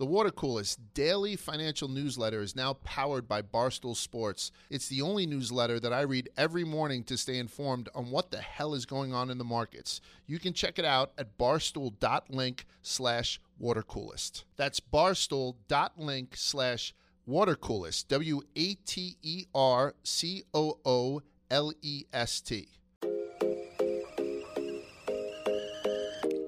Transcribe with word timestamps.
The 0.00 0.06
Water 0.06 0.30
Coolest 0.30 0.80
daily 0.94 1.36
financial 1.36 1.86
newsletter 1.86 2.40
is 2.40 2.56
now 2.56 2.72
powered 2.72 3.28
by 3.28 3.42
Barstool 3.42 3.94
Sports. 3.94 4.50
It's 4.70 4.88
the 4.88 5.02
only 5.02 5.26
newsletter 5.26 5.78
that 5.78 5.92
I 5.92 6.00
read 6.00 6.30
every 6.38 6.64
morning 6.64 7.04
to 7.04 7.18
stay 7.18 7.36
informed 7.36 7.90
on 7.94 8.10
what 8.10 8.30
the 8.30 8.38
hell 8.38 8.72
is 8.72 8.86
going 8.86 9.12
on 9.12 9.28
in 9.28 9.36
the 9.36 9.44
markets. 9.44 10.00
You 10.26 10.38
can 10.38 10.54
check 10.54 10.78
it 10.78 10.86
out 10.86 11.12
at 11.18 11.36
barstool.link 11.36 12.64
slash 12.80 13.42
watercoolest. 13.62 14.44
That's 14.56 14.80
barstool.link 14.80 16.34
slash 16.34 16.94
watercoolest. 17.28 18.08
W 18.08 18.40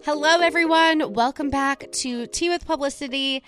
Hello, 0.05 0.41
everyone. 0.41 1.13
Welcome 1.13 1.49
back 1.49 1.93
to 1.93 2.27
Tea 2.27 2.49
with 2.49 2.67
Publicity. 2.67 3.45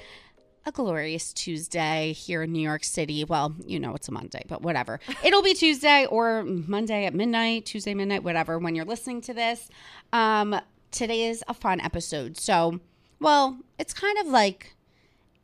A 0.64 0.70
glorious 0.70 1.32
Tuesday 1.32 2.12
here 2.12 2.44
in 2.44 2.52
New 2.52 2.62
York 2.62 2.84
City. 2.84 3.24
Well, 3.24 3.56
you 3.66 3.80
know 3.80 3.92
it's 3.96 4.06
a 4.06 4.12
Monday, 4.12 4.44
but 4.46 4.62
whatever. 4.62 5.00
It'll 5.24 5.42
be 5.42 5.54
Tuesday 5.54 6.06
or 6.06 6.44
Monday 6.44 7.06
at 7.06 7.14
midnight, 7.14 7.66
Tuesday 7.66 7.92
midnight, 7.92 8.22
whatever, 8.22 8.60
when 8.60 8.76
you're 8.76 8.84
listening 8.84 9.20
to 9.22 9.34
this. 9.34 9.68
Um, 10.12 10.54
today 10.92 11.24
is 11.24 11.42
a 11.48 11.54
fun 11.54 11.80
episode. 11.80 12.36
So, 12.36 12.78
well, 13.18 13.58
it's 13.80 13.92
kind 13.92 14.16
of 14.18 14.28
like 14.28 14.73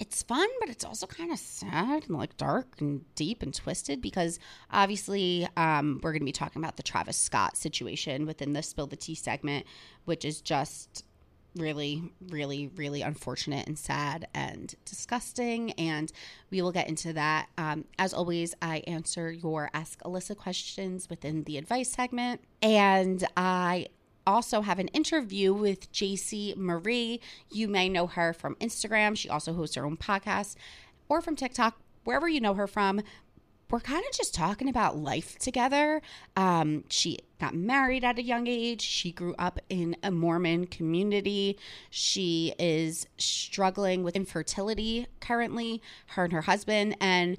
it's 0.00 0.22
fun, 0.22 0.48
but 0.60 0.70
it's 0.70 0.84
also 0.84 1.06
kind 1.06 1.30
of 1.30 1.38
sad 1.38 2.04
and 2.08 2.16
like 2.16 2.36
dark 2.38 2.80
and 2.80 3.04
deep 3.14 3.42
and 3.42 3.54
twisted 3.54 4.00
because 4.00 4.38
obviously 4.72 5.46
um, 5.58 6.00
we're 6.02 6.12
going 6.12 6.22
to 6.22 6.26
be 6.26 6.32
talking 6.32 6.62
about 6.62 6.76
the 6.76 6.82
Travis 6.82 7.18
Scott 7.18 7.56
situation 7.56 8.24
within 8.24 8.54
the 8.54 8.62
Spill 8.62 8.86
the 8.86 8.96
Tea 8.96 9.14
segment, 9.14 9.66
which 10.06 10.24
is 10.24 10.40
just 10.40 11.04
really, 11.54 12.02
really, 12.30 12.70
really 12.76 13.02
unfortunate 13.02 13.66
and 13.66 13.78
sad 13.78 14.26
and 14.32 14.74
disgusting. 14.86 15.72
And 15.72 16.10
we 16.50 16.62
will 16.62 16.72
get 16.72 16.88
into 16.88 17.12
that. 17.12 17.48
Um, 17.58 17.84
as 17.98 18.14
always, 18.14 18.54
I 18.62 18.78
answer 18.86 19.30
your 19.30 19.68
Ask 19.74 20.00
Alyssa 20.02 20.34
questions 20.34 21.10
within 21.10 21.44
the 21.44 21.58
advice 21.58 21.90
segment. 21.90 22.40
And 22.62 23.22
I 23.36 23.88
also 24.26 24.60
have 24.62 24.78
an 24.78 24.88
interview 24.88 25.52
with 25.52 25.92
JC 25.92 26.56
Marie. 26.56 27.20
You 27.50 27.68
may 27.68 27.88
know 27.88 28.06
her 28.06 28.32
from 28.32 28.56
Instagram. 28.56 29.16
She 29.16 29.28
also 29.28 29.52
hosts 29.54 29.76
her 29.76 29.84
own 29.84 29.96
podcast 29.96 30.56
or 31.08 31.20
from 31.20 31.36
TikTok, 31.36 31.78
wherever 32.04 32.28
you 32.28 32.40
know 32.40 32.54
her 32.54 32.66
from. 32.66 33.02
We're 33.70 33.80
kind 33.80 34.04
of 34.04 34.16
just 34.16 34.34
talking 34.34 34.68
about 34.68 34.96
life 34.96 35.38
together. 35.38 36.02
Um, 36.36 36.82
she 36.88 37.18
got 37.38 37.54
married 37.54 38.02
at 38.02 38.18
a 38.18 38.22
young 38.22 38.48
age. 38.48 38.80
She 38.82 39.12
grew 39.12 39.34
up 39.38 39.60
in 39.68 39.96
a 40.02 40.10
Mormon 40.10 40.66
community. 40.66 41.56
She 41.88 42.52
is 42.58 43.06
struggling 43.16 44.02
with 44.02 44.16
infertility 44.16 45.06
currently, 45.20 45.80
her 46.08 46.24
and 46.24 46.32
her 46.32 46.42
husband. 46.42 46.96
And 47.00 47.38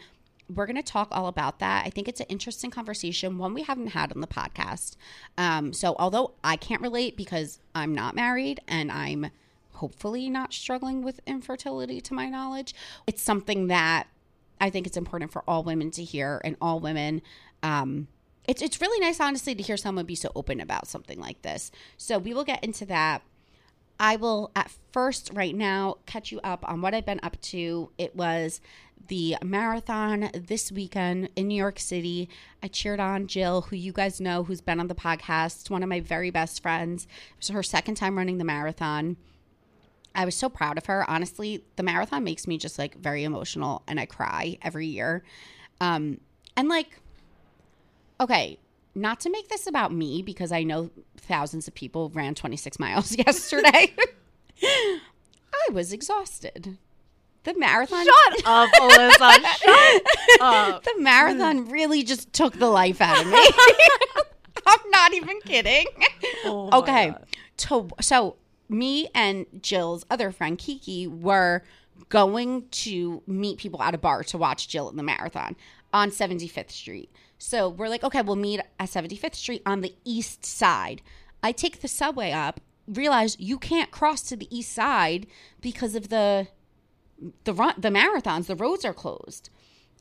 we're 0.56 0.66
going 0.66 0.76
to 0.76 0.84
talk 0.84 1.10
all 1.12 1.28
about 1.28 1.60
that. 1.60 1.86
I 1.86 1.90
think 1.90 2.08
it's 2.08 2.20
an 2.20 2.26
interesting 2.30 2.72
conversation, 2.72 3.38
one 3.38 3.54
we 3.54 3.64
haven't 3.64 3.88
had 3.88 4.12
on 4.12 4.22
the 4.22 4.28
podcast. 4.28 4.96
Um, 5.38 5.74
so, 5.74 5.96
although 6.00 6.34
I 6.44 6.56
can't 6.56 6.82
relate 6.82 7.16
because 7.18 7.60
I'm 7.74 7.94
not 7.94 8.16
married 8.16 8.60
and 8.68 8.92
I'm 8.92 9.32
hopefully 9.74 10.30
not 10.30 10.54
struggling 10.54 11.02
with 11.04 11.20
infertility 11.26 12.02
to 12.02 12.14
my 12.14 12.28
knowledge, 12.28 12.74
it's 13.08 13.22
something 13.22 13.68
that 13.68 14.08
I 14.60 14.70
think 14.70 14.88
it's 14.88 14.98
important 14.98 15.32
for 15.32 15.44
all 15.48 15.64
women 15.64 15.92
to 15.92 16.04
hear 16.04 16.42
and 16.44 16.56
all 16.62 16.80
women. 16.80 17.22
Um, 17.64 18.08
it's, 18.48 18.62
it's 18.62 18.82
really 18.82 19.00
nice, 19.00 19.20
honestly, 19.20 19.56
to 19.56 19.64
hear 19.64 19.78
someone 19.78 20.06
be 20.06 20.16
so 20.16 20.32
open 20.36 20.60
about 20.60 20.88
something 20.88 21.20
like 21.20 21.42
this. 21.42 21.72
So, 21.98 22.18
we 22.18 22.34
will 22.34 22.46
get 22.46 22.64
into 22.64 22.86
that. 22.88 23.22
I 24.00 24.16
will 24.16 24.52
at 24.56 24.72
first, 24.92 25.30
right 25.32 25.56
now, 25.56 25.98
catch 26.08 26.32
you 26.32 26.40
up 26.44 26.68
on 26.68 26.82
what 26.82 26.96
I've 26.96 27.06
been 27.06 27.20
up 27.22 27.40
to. 27.42 27.92
It 28.00 28.16
was 28.16 28.60
the 29.08 29.38
marathon 29.44 30.30
this 30.34 30.72
weekend 30.72 31.30
in 31.36 31.48
New 31.48 31.56
York 31.56 31.80
City. 31.80 32.30
I 32.62 32.68
cheered 32.68 33.00
on 33.00 33.28
Jill, 33.28 33.62
who 33.62 33.76
you 33.76 33.92
guys 33.92 34.22
know, 34.22 34.44
who's 34.44 34.62
been 34.62 34.80
on 34.80 34.88
the 34.88 34.96
podcast, 34.96 35.70
one 35.70 35.84
of 35.84 35.90
my 35.90 36.00
very 36.00 36.30
best 36.30 36.62
friends. 36.62 37.06
It 37.06 37.38
was 37.38 37.48
her 37.50 37.64
second 37.64 37.96
time 37.96 38.18
running 38.18 38.38
the 38.38 38.44
marathon. 38.44 39.18
I 40.14 40.26
was 40.26 40.36
so 40.36 40.50
proud 40.50 40.78
of 40.78 40.86
her. 40.88 41.10
Honestly, 41.10 41.64
the 41.76 41.84
marathon 41.84 42.24
makes 42.24 42.48
me 42.48 42.58
just 42.58 42.78
like 42.78 42.98
very 42.98 43.24
emotional 43.24 43.84
and 43.88 44.00
I 44.00 44.06
cry 44.06 44.58
every 44.62 44.88
year. 44.88 45.24
Um, 45.80 46.20
and 46.58 46.68
like, 46.68 47.00
okay, 48.20 48.60
not 48.94 49.20
to 49.22 49.30
make 49.30 49.48
this 49.48 49.68
about 49.68 49.94
me 49.94 50.22
because 50.22 50.52
I 50.52 50.64
know 50.64 50.92
thousands 51.18 51.68
of 51.68 51.74
people 51.74 52.10
ran 52.10 52.36
26 52.36 52.78
miles 52.80 53.18
yesterday. 53.18 53.94
I 54.64 55.72
was 55.72 55.94
exhausted. 55.94 56.78
The 57.44 57.58
marathon. 57.58 58.06
Shut 58.06 58.46
up, 58.46 58.70
Alyssa. 58.72 59.44
Shut 59.44 60.42
up. 60.42 60.84
the 60.84 60.96
marathon 61.00 61.66
mm. 61.66 61.72
really 61.72 62.04
just 62.04 62.32
took 62.34 62.54
the 62.54 62.68
life 62.68 63.02
out 63.02 63.20
of 63.20 63.28
me. 63.28 63.50
I'm 64.68 64.90
not 64.92 65.14
even 65.14 65.40
kidding. 65.42 65.86
Oh 66.46 66.70
okay. 66.80 67.16
To, 67.58 67.90
so, 68.00 68.38
me 68.70 69.10
and 69.16 69.46
Jill's 69.62 70.06
other 70.10 70.32
friend, 70.32 70.58
Kiki, 70.58 71.08
were 71.08 71.64
going 72.10 72.68
to 72.70 73.22
meet 73.28 73.58
people 73.58 73.82
at 73.82 73.96
a 73.96 73.98
bar 73.98 74.24
to 74.24 74.38
watch 74.38 74.68
Jill 74.68 74.90
in 74.90 74.96
the 74.96 75.04
marathon 75.04 75.56
on 75.94 76.10
75th 76.12 76.72
Street. 76.72 77.12
So, 77.40 77.70
we're 77.70 77.90
like, 77.90 78.04
okay, 78.04 78.22
we'll 78.22 78.36
meet 78.36 78.60
at 78.80 78.90
75th 78.90 79.36
Street 79.36 79.64
on 79.66 79.82
the 79.82 79.96
east 80.06 80.46
side. 80.46 81.02
I 81.42 81.52
take 81.52 81.82
the 81.82 81.88
subway 81.88 82.32
up, 82.32 82.60
realize 82.88 83.36
you 83.40 83.58
can't 83.58 83.90
cross 83.90 84.22
to 84.24 84.36
the 84.36 84.56
east 84.56 84.72
side 84.72 85.26
because 85.60 85.96
of 85.96 86.10
the 86.10 86.48
the 87.44 87.54
run 87.54 87.76
the 87.78 87.90
marathons 87.90 88.48
the 88.48 88.56
roads 88.56 88.86
are 88.86 88.94
closed. 88.94 89.50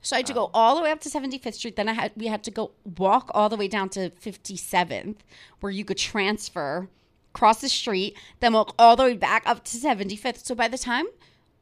So 0.03 0.17
i 0.17 0.21
had 0.21 0.27
to 0.27 0.35
go 0.35 0.47
oh. 0.47 0.51
all 0.55 0.77
the 0.77 0.83
way 0.83 0.91
up 0.91 1.01
to 1.01 1.11
75th 1.11 1.55
street. 1.55 1.77
Then 1.77 1.89
i 1.89 1.93
had 1.93 2.13
we 2.17 2.27
had 2.27 2.43
to 2.45 2.51
go 2.51 2.73
walk 2.99 3.31
all 3.35 3.49
the 3.49 3.57
way 3.57 3.69
down 3.69 3.89
to 3.91 4.11
57th 4.11 5.17
where 5.61 5.73
you 5.73 5.85
could 5.85 5.99
transfer 5.99 6.89
cross 7.33 7.61
the 7.61 7.69
street 7.69 8.17
then 8.41 8.53
walk 8.53 8.75
all 8.77 8.97
the 8.97 9.05
way 9.05 9.15
back 9.15 9.45
up 9.47 9.63
to 9.63 9.77
75th 9.77 10.45
so 10.45 10.53
by 10.53 10.67
the 10.67 10.77
time 10.77 11.07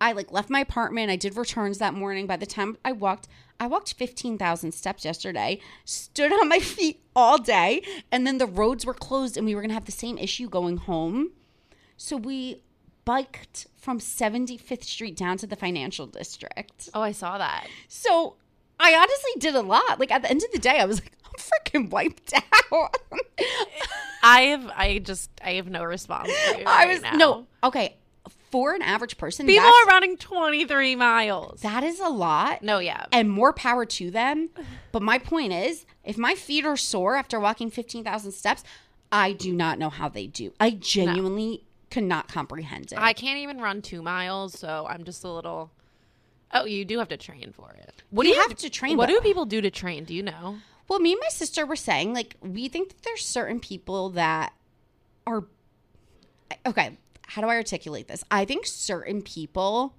i 0.01 0.13
like 0.13 0.33
left 0.33 0.49
my 0.49 0.61
apartment 0.61 1.11
i 1.11 1.17
did 1.17 1.37
returns 1.37 1.79
that 1.79 1.93
morning. 1.93 2.27
By 2.27 2.37
the 2.37 2.47
time 2.47 2.79
i 2.85 2.93
walked 2.93 3.29
i 3.61 3.67
walked 3.67 3.93
15000 3.95 4.73
steps 4.73 5.05
yesterday 5.05 5.61
stood 5.85 6.33
on 6.33 6.49
my 6.49 6.59
feet 6.75 7.03
all 7.15 7.39
day 7.39 7.83
and 8.11 8.27
then 8.27 8.39
the 8.39 8.47
roads 8.47 8.87
were 8.87 8.95
closed 8.95 9.37
and 9.37 9.45
we 9.45 9.55
were 9.55 9.61
going 9.61 9.71
to 9.71 9.75
have 9.75 9.85
the 9.85 9.93
same 9.93 10.17
issue 10.19 10.49
going 10.49 10.77
home. 10.77 11.33
So 11.97 12.17
we 12.17 12.63
biked 13.09 13.67
from 13.79 13.99
75th 13.99 14.85
Street 14.85 15.17
down 15.17 15.39
to 15.39 15.47
the 15.47 15.57
financial 15.57 16.07
district. 16.07 16.91
Oh, 16.93 17.01
I 17.01 17.13
saw 17.13 17.39
that. 17.39 17.67
So 17.89 18.35
I 18.79 18.95
honestly 18.95 19.33
did 19.39 19.55
a 19.55 19.63
lot. 19.63 19.99
Like 19.99 20.11
at 20.11 20.21
the 20.21 20.31
end 20.31 20.43
of 20.45 20.53
the 20.53 20.59
day, 20.59 20.79
I 20.79 20.85
was 20.85 21.01
like, 21.01 21.13
I'm 21.25 21.33
freaking 21.41 21.91
wiped 21.91 22.35
out. 22.35 22.97
I 24.23 24.41
have. 24.43 24.71
I 24.77 24.99
just. 24.99 25.31
I 25.43 25.53
have 25.53 25.71
no 25.71 25.85
response. 25.85 26.29
I 26.31 26.65
right 26.67 26.89
was 26.89 27.01
now. 27.01 27.13
no 27.13 27.47
okay. 27.65 27.97
For 28.51 28.75
an 28.75 28.83
average 28.83 29.17
person, 29.19 29.47
People 29.47 29.67
are 29.67 29.87
running 29.87 30.17
23 30.17 30.97
miles. 30.97 31.61
that 31.63 31.85
is 31.85 32.01
a 32.01 32.09
lot. 32.09 32.63
no, 32.63 32.79
yeah. 32.79 33.05
and 33.13 33.31
more 33.31 33.53
power 33.53 33.85
to 33.85 34.11
them. 34.11 34.49
But 34.91 35.03
my 35.03 35.19
point 35.19 35.53
is, 35.53 35.85
if 36.03 36.17
my 36.17 36.35
feet 36.35 36.65
are 36.65 36.77
sore 36.77 37.17
after 37.17 37.39
walking 37.39 37.71
15,000 37.71 38.33
steps, 38.33 38.65
I 39.13 39.33
do 39.33 39.53
not 39.53 39.79
know 39.79 39.91
how 39.91 40.09
they 40.09 40.27
do. 40.27 40.53
I 40.59 40.71
genuinely 40.71 41.65
cannot 41.91 42.29
comprehend 42.29 42.93
it. 42.93 42.99
I 42.99 43.13
can't 43.13 43.39
even 43.39 43.59
run 43.59 43.83
two 43.83 44.03
miles, 44.03 44.59
so 44.59 44.87
I'm 44.89 45.05
just 45.05 45.25
a 45.25 45.31
little. 45.31 45.71
Oh, 46.53 46.65
you 46.65 46.85
do 46.85 46.99
have 46.99 47.09
to 47.09 47.17
train 47.17 47.53
for 47.53 47.73
it. 47.73 48.03
What 48.11 48.27
You 48.27 48.35
do 48.35 48.41
have 48.41 48.57
to 48.57 48.71
train, 48.71 48.97
What 48.97 49.09
but- 49.09 49.13
do 49.15 49.21
people 49.21 49.45
do 49.45 49.61
to 49.61 49.71
train? 49.71 50.05
Do 50.05 50.15
you 50.15 50.23
know? 50.23 50.59
Well, 50.89 50.99
me 51.01 51.13
and 51.13 51.21
my 51.23 51.29
sister 51.29 51.67
were 51.67 51.77
saying, 51.77 52.15
like, 52.15 52.37
we 52.41 52.69
think 52.69 52.89
that 52.89 53.03
there's 53.03 53.25
certain 53.25 53.61
people 53.61 54.11
that 54.11 54.55
are. 55.27 55.45
Okay, 56.67 56.97
how 57.27 57.43
do 57.43 57.49
I 57.49 57.57
articulate 57.57 58.09
this? 58.09 58.25
I 58.31 58.47
think 58.47 58.65
certain 58.67 59.21
people 59.21 59.95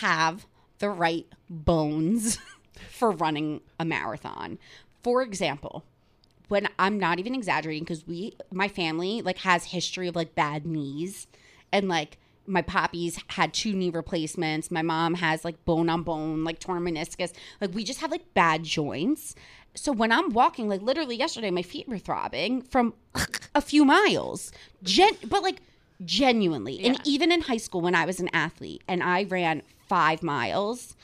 have 0.00 0.46
the 0.80 0.90
right 0.90 1.26
bones 1.48 2.38
for 2.90 3.12
running 3.12 3.60
a 3.78 3.84
marathon. 3.84 4.58
For 5.04 5.22
example, 5.22 5.84
when 6.48 6.68
I'm 6.78 6.98
not 6.98 7.18
even 7.18 7.34
exaggerating, 7.34 7.84
because 7.84 8.06
we, 8.06 8.36
my 8.52 8.68
family, 8.68 9.22
like, 9.22 9.38
has 9.38 9.64
history 9.66 10.08
of 10.08 10.16
like 10.16 10.34
bad 10.34 10.66
knees 10.66 11.26
and 11.72 11.88
like 11.88 12.18
my 12.46 12.62
poppies 12.62 13.18
had 13.28 13.54
two 13.54 13.72
knee 13.72 13.90
replacements. 13.90 14.70
My 14.70 14.82
mom 14.82 15.14
has 15.14 15.44
like 15.44 15.64
bone 15.64 15.88
on 15.88 16.02
bone, 16.02 16.44
like 16.44 16.58
torn 16.58 16.84
meniscus. 16.84 17.32
Like 17.60 17.74
we 17.74 17.84
just 17.84 18.00
have 18.00 18.10
like 18.10 18.34
bad 18.34 18.62
joints. 18.62 19.34
So 19.74 19.92
when 19.92 20.12
I'm 20.12 20.30
walking, 20.30 20.68
like 20.68 20.82
literally 20.82 21.16
yesterday, 21.16 21.50
my 21.50 21.62
feet 21.62 21.88
were 21.88 21.98
throbbing 21.98 22.62
from 22.62 22.94
a 23.54 23.60
few 23.60 23.84
miles. 23.84 24.52
Gen- 24.82 25.16
but 25.28 25.42
like 25.42 25.62
genuinely. 26.04 26.84
And 26.84 27.00
even 27.04 27.32
in 27.32 27.42
high 27.42 27.56
school 27.56 27.80
when 27.80 27.94
I 27.94 28.04
was 28.04 28.20
an 28.20 28.30
athlete 28.32 28.82
and 28.86 29.02
I 29.02 29.24
ran 29.24 29.62
five 29.88 30.22
miles, 30.22 30.96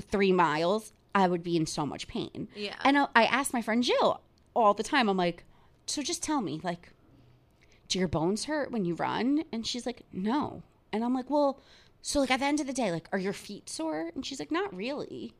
three 0.00 0.32
miles, 0.32 0.92
I 1.14 1.26
would 1.28 1.42
be 1.42 1.56
in 1.56 1.66
so 1.66 1.86
much 1.86 2.06
pain. 2.08 2.48
Yeah. 2.54 2.74
And 2.84 2.98
I 2.98 3.06
I 3.14 3.24
asked 3.24 3.52
my 3.52 3.62
friend 3.62 3.82
Jill 3.82 4.20
all 4.54 4.74
the 4.74 4.82
time, 4.82 5.08
I'm 5.08 5.16
like, 5.16 5.44
so 5.86 6.02
just 6.02 6.22
tell 6.22 6.40
me, 6.40 6.60
like, 6.62 6.90
do 7.88 7.98
your 7.98 8.08
bones 8.08 8.44
hurt 8.44 8.70
when 8.70 8.84
you 8.84 8.94
run? 8.94 9.44
And 9.52 9.66
she's 9.66 9.86
like, 9.86 10.02
no. 10.12 10.62
And 10.92 11.02
I'm 11.04 11.14
like, 11.14 11.30
well, 11.30 11.60
So 12.02 12.20
like 12.20 12.30
at 12.30 12.40
the 12.40 12.46
end 12.46 12.60
of 12.60 12.66
the 12.66 12.72
day, 12.72 12.90
like, 12.90 13.08
are 13.12 13.18
your 13.18 13.32
feet 13.32 13.68
sore? 13.68 14.10
And 14.14 14.24
she's 14.24 14.38
like, 14.38 14.50
not 14.52 14.74
really. 14.74 15.34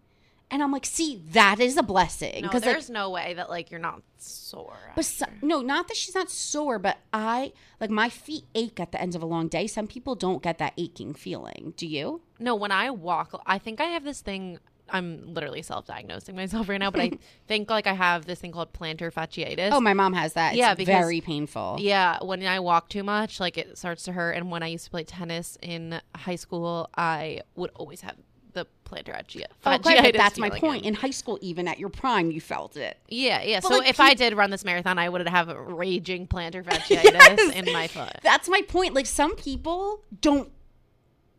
And 0.51 0.63
I'm 0.63 0.73
like, 0.73 0.87
see, 0.87 1.23
that 1.33 1.61
is 1.61 1.77
a 1.77 1.83
blessing. 1.83 2.43
No, 2.45 2.51
like, 2.53 2.63
there's 2.63 2.89
no 2.89 3.11
way 3.11 3.35
that 3.35 3.51
like 3.51 3.71
you're 3.71 3.79
not 3.81 4.01
sore. 4.17 4.79
but 4.97 5.05
so, 5.05 5.27
no, 5.43 5.61
not 5.61 5.89
that 5.89 5.97
she's 5.97 6.15
not 6.15 6.31
sore, 6.31 6.79
but 6.79 6.97
I 7.13 7.53
like 7.81 7.91
my 7.91 8.09
feet 8.09 8.45
ache 8.55 8.81
at 8.81 8.91
the 8.93 9.01
end 9.01 9.15
of 9.15 9.23
a 9.23 9.27
long 9.27 9.49
day. 9.49 9.67
Some 9.67 9.87
people 9.87 10.15
don't 10.15 10.43
get 10.43 10.57
that 10.59 10.73
aching 10.79 11.13
feeling. 11.13 11.75
Do 11.77 11.87
you? 11.87 12.23
No, 12.39 12.55
when 12.55 12.73
I 12.73 12.89
walk, 12.91 13.41
I 13.45 13.59
think 13.59 13.79
I 13.81 13.85
have 13.87 14.05
this 14.05 14.23
thing. 14.23 14.59
I'm 14.91 15.35
literally 15.35 15.63
self-diagnosing 15.63 16.35
myself 16.37 16.69
right 16.69 16.79
now, 16.79 16.91
but 16.91 17.01
I 17.01 17.11
think 17.47 17.71
like 17.71 17.87
I 17.87 17.93
have 17.95 18.25
this 18.27 18.41
thing 18.41 18.53
called 18.53 18.73
plantar 18.73 19.13
fasciitis. 19.13 19.71
Oh, 19.73 19.81
my 19.81 19.95
mom 19.95 20.13
has 20.15 20.33
that. 20.35 20.51
It's 20.53 20.59
Yeah, 20.59 20.75
because- 20.75 20.93
very 20.95 21.21
painful. 21.21 21.77
Yeah, 21.81 22.19
when 22.23 22.43
I 22.47 22.61
walk 22.61 22.89
too 22.89 23.03
much, 23.03 23.41
like 23.41 23.59
it 23.59 23.77
starts 23.79 24.03
to 24.05 24.13
hurt. 24.13 24.33
And 24.33 24.51
when 24.51 24.63
I 24.63 24.69
used 24.69 24.85
to 24.87 24.91
play 24.91 25.05
tennis 25.05 25.59
in 25.63 26.01
high 26.15 26.37
school, 26.37 26.89
I 26.97 27.43
would 27.57 27.71
always 27.75 28.01
have 28.03 28.17
the 28.55 28.67
plantar 28.87 29.11
Oh, 29.15 29.71
fasciitis. 29.71 29.83
great, 29.83 30.03
but 30.03 30.15
that's 30.15 30.39
my 30.39 30.49
point. 30.51 30.85
In 30.87 30.95
high 30.95 31.11
school, 31.11 31.39
even 31.43 31.69
at 31.69 31.79
your 31.79 31.91
prime, 31.91 32.31
you 32.31 32.41
felt 32.41 32.77
it. 32.79 32.97
Yeah, 33.09 33.43
yeah. 33.43 33.61
But, 33.61 33.69
so 33.69 33.79
like, 33.79 33.91
if 33.91 33.99
pe- 33.99 34.05
I 34.05 34.15
did 34.15 34.35
run 34.35 34.51
this 34.51 34.65
marathon, 34.65 34.99
I 34.99 35.09
would 35.09 35.29
have 35.29 35.49
a 35.51 35.61
raging 35.61 36.27
plantar 36.27 36.65
fasciitis 36.69 37.53
in 37.55 37.73
my 37.73 37.89
foot. 37.89 38.17
That's 38.23 38.49
my 38.49 38.63
point. 38.63 38.95
Like 38.95 39.07
some 39.07 39.37
people 39.37 40.03
don't 40.23 40.51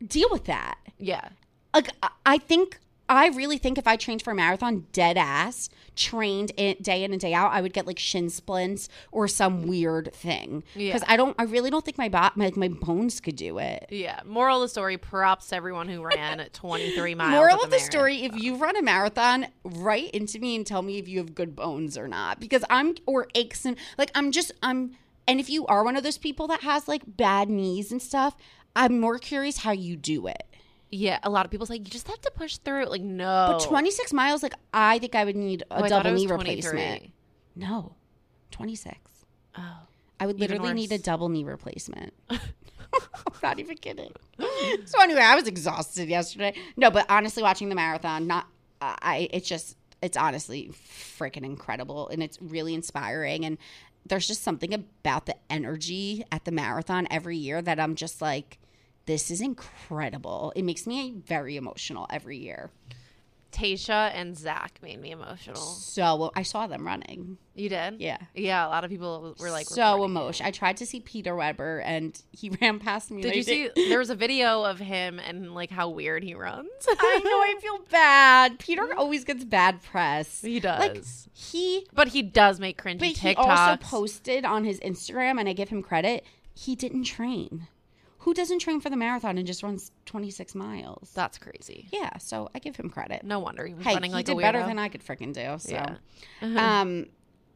deal 0.05 0.27
with 0.31 0.45
that. 0.45 0.77
Yeah. 0.99 1.29
Like 1.73 1.89
I 2.25 2.37
think 2.37 2.79
I 3.09 3.27
really 3.29 3.57
think 3.57 3.77
if 3.77 3.87
I 3.87 3.95
trained 3.95 4.21
for 4.21 4.31
a 4.31 4.35
marathon 4.35 4.85
dead 4.93 5.17
ass, 5.17 5.67
trained 5.95 6.51
in, 6.55 6.77
day 6.81 7.03
in 7.03 7.11
and 7.11 7.19
day 7.19 7.33
out, 7.33 7.51
I 7.51 7.59
would 7.61 7.73
get 7.73 7.87
like 7.87 7.97
shin 7.99 8.29
splints 8.29 8.87
or 9.11 9.27
some 9.27 9.63
weird 9.67 10.13
thing. 10.13 10.63
Because 10.75 11.01
Yeah. 11.01 11.11
I 11.13 11.17
don't, 11.17 11.35
I 11.39 11.43
really 11.43 11.69
don't 11.71 11.83
think 11.83 11.97
my 11.97 12.07
bot, 12.07 12.37
my, 12.37 12.51
my 12.55 12.67
bones 12.67 13.19
could 13.19 13.35
do 13.35 13.57
it. 13.57 13.87
Yeah. 13.89 14.21
Moral 14.25 14.57
of 14.61 14.69
the 14.69 14.69
story: 14.69 14.97
props 14.97 15.51
everyone 15.51 15.89
who 15.89 16.03
ran 16.03 16.39
at 16.39 16.53
23 16.53 17.15
miles. 17.15 17.31
Moral 17.31 17.55
at 17.57 17.63
of 17.63 17.69
the 17.71 17.77
marathon. 17.77 17.91
story: 17.91 18.21
If 18.23 18.35
you 18.37 18.55
run 18.55 18.75
a 18.77 18.81
marathon, 18.83 19.47
write 19.63 20.11
into 20.11 20.37
me 20.39 20.55
and 20.55 20.65
tell 20.65 20.83
me 20.83 20.99
if 20.99 21.07
you 21.07 21.17
have 21.17 21.33
good 21.33 21.55
bones 21.55 21.97
or 21.97 22.07
not. 22.07 22.39
Because 22.39 22.63
I'm 22.69 22.95
or 23.07 23.27
aches 23.33 23.65
and 23.65 23.75
like 23.97 24.11
I'm 24.13 24.31
just 24.31 24.51
I'm. 24.61 24.91
And 25.27 25.39
if 25.39 25.49
you 25.49 25.65
are 25.67 25.83
one 25.83 25.95
of 25.95 26.03
those 26.03 26.17
people 26.17 26.47
that 26.47 26.61
has 26.61 26.87
like 26.87 27.03
bad 27.05 27.49
knees 27.49 27.91
and 27.91 28.01
stuff, 28.01 28.35
I'm 28.75 28.99
more 28.99 29.17
curious 29.19 29.57
how 29.59 29.71
you 29.71 29.95
do 29.95 30.25
it. 30.27 30.43
Yeah, 30.91 31.19
a 31.23 31.29
lot 31.29 31.45
of 31.45 31.51
people 31.51 31.65
say 31.67 31.75
you 31.75 31.83
just 31.85 32.07
have 32.07 32.19
to 32.21 32.31
push 32.31 32.57
through. 32.57 32.85
Like 32.85 33.01
no, 33.01 33.57
But 33.59 33.59
26 33.67 34.11
miles, 34.13 34.41
like 34.43 34.53
I 34.73 34.97
think 34.99 35.15
I 35.15 35.23
would 35.25 35.35
need 35.35 35.61
a 35.63 35.65
Oh, 35.71 35.75
I 35.77 35.89
thought 35.89 36.03
double 36.03 36.09
it 36.09 36.13
was 36.13 36.21
knee 36.23 36.27
23. 36.27 36.71
replacement. 36.71 37.11
No, 37.55 37.95
26. 38.51 38.97
Oh, 39.57 39.61
I 40.19 40.25
would 40.25 40.37
Even 40.41 40.57
literally 40.57 40.73
need 40.73 40.91
a 40.91 40.95
worse. 40.95 41.01
double 41.01 41.29
knee 41.29 41.43
replacement. 41.43 42.13
I'm 42.29 42.39
not 43.43 43.59
even 43.59 43.77
kidding. 43.77 44.11
So 44.85 44.99
anyway, 45.01 45.21
I 45.21 45.35
was 45.35 45.47
exhausted 45.47 46.09
yesterday. 46.09 46.53
No, 46.75 46.89
but 46.89 47.05
honestly, 47.09 47.43
watching 47.43 47.69
the 47.69 47.75
marathon, 47.75 48.25
not 48.27 48.47
I. 48.81 49.29
It's 49.31 49.47
just 49.47 49.77
it's 50.01 50.17
honestly 50.17 50.71
freaking 50.73 51.43
incredible, 51.43 52.07
and 52.09 52.23
it's 52.23 52.41
really 52.41 52.73
inspiring. 52.73 53.45
And 53.45 53.57
there's 54.05 54.25
just 54.27 54.41
something 54.43 54.73
about 54.73 55.25
the 55.27 55.35
energy 55.51 56.23
at 56.31 56.45
the 56.45 56.51
marathon 56.51 57.07
every 57.11 57.37
year 57.37 57.61
that 57.61 57.79
I'm 57.79 57.95
just 57.95 58.21
like, 58.21 58.57
this 59.09 59.31
is 59.31 59.41
incredible. 59.41 60.53
It 60.55 60.61
makes 60.63 60.85
me 60.85 61.15
very 61.25 61.57
emotional 61.57 62.05
every 62.11 62.37
year. 62.37 62.69
Tasha 63.51 64.11
and 64.13 64.37
Zach 64.37 64.77
made 64.83 65.01
me 65.01 65.09
emotional. 65.09 65.55
So 65.55 66.31
I 66.35 66.43
saw 66.43 66.67
them 66.67 66.85
running. 66.85 67.39
You 67.55 67.69
did? 67.69 67.99
Yeah. 67.99 68.19
Yeah, 68.35 68.67
a 68.67 68.69
lot 68.69 68.83
of 68.83 68.91
people 68.91 69.35
were 69.39 69.49
like 69.49 69.65
so 69.65 70.03
emotional. 70.03 70.47
I 70.47 70.51
tried 70.51 70.77
to 70.77 70.85
see 70.85 70.99
Peter 70.99 71.35
Weber, 71.35 71.79
and 71.79 72.21
he 72.31 72.49
ran 72.61 72.77
past 72.77 73.09
me. 73.09 73.23
Did 73.23 73.35
you 73.35 73.41
see? 73.41 73.69
There 73.75 73.97
was 73.97 74.11
a 74.11 74.15
video 74.15 74.61
of 74.63 74.77
him 74.77 75.17
and 75.17 75.55
like 75.55 75.71
how 75.71 75.89
weird 75.89 76.23
he 76.23 76.35
runs. 76.35 76.69
I 76.87 77.21
know. 77.23 77.31
I 77.31 77.55
feel 77.59 77.79
bad. 77.89 78.59
Peter 78.59 78.93
always 78.97 79.23
gets 79.23 79.43
bad 79.43 79.81
press. 79.81 80.41
he 80.43 80.59
does, 80.59 80.79
Like 80.79 81.03
he, 81.33 81.87
but 81.91 82.09
he 82.09 82.21
does 82.21 82.59
make 82.59 82.79
cringy 82.79 82.99
but 82.99 83.07
he 83.07 83.33
TikToks. 83.33 83.37
also 83.37 83.77
posted 83.77 84.45
on 84.45 84.63
his 84.63 84.79
Instagram, 84.81 85.39
and 85.39 85.49
I 85.49 85.53
give 85.53 85.69
him 85.69 85.81
credit. 85.81 86.23
He 86.53 86.75
didn't 86.75 87.05
train. 87.05 87.67
Who 88.19 88.33
doesn't 88.33 88.59
train 88.59 88.81
for 88.81 88.89
the 88.89 88.97
marathon 88.97 89.37
and 89.37 89.47
just 89.47 89.63
runs 89.63 89.91
26 90.05 90.53
miles? 90.55 91.11
That's 91.15 91.37
crazy. 91.37 91.87
yeah, 91.91 92.17
so 92.17 92.49
I 92.53 92.59
give 92.59 92.75
him 92.75 92.89
credit. 92.89 93.23
No 93.23 93.39
wonder 93.39 93.65
he 93.65 93.73
was 93.73 93.85
Hey, 93.85 93.93
running 93.93 94.11
he 94.11 94.15
like 94.15 94.25
did 94.25 94.33
a 94.33 94.35
weirdo. 94.35 94.41
better 94.41 94.65
than 94.65 94.77
I 94.77 94.89
could 94.89 95.01
freaking 95.05 95.33
do. 95.33 95.57
So, 95.59 95.71
Yeah. 95.73 95.97
um, 96.81 97.05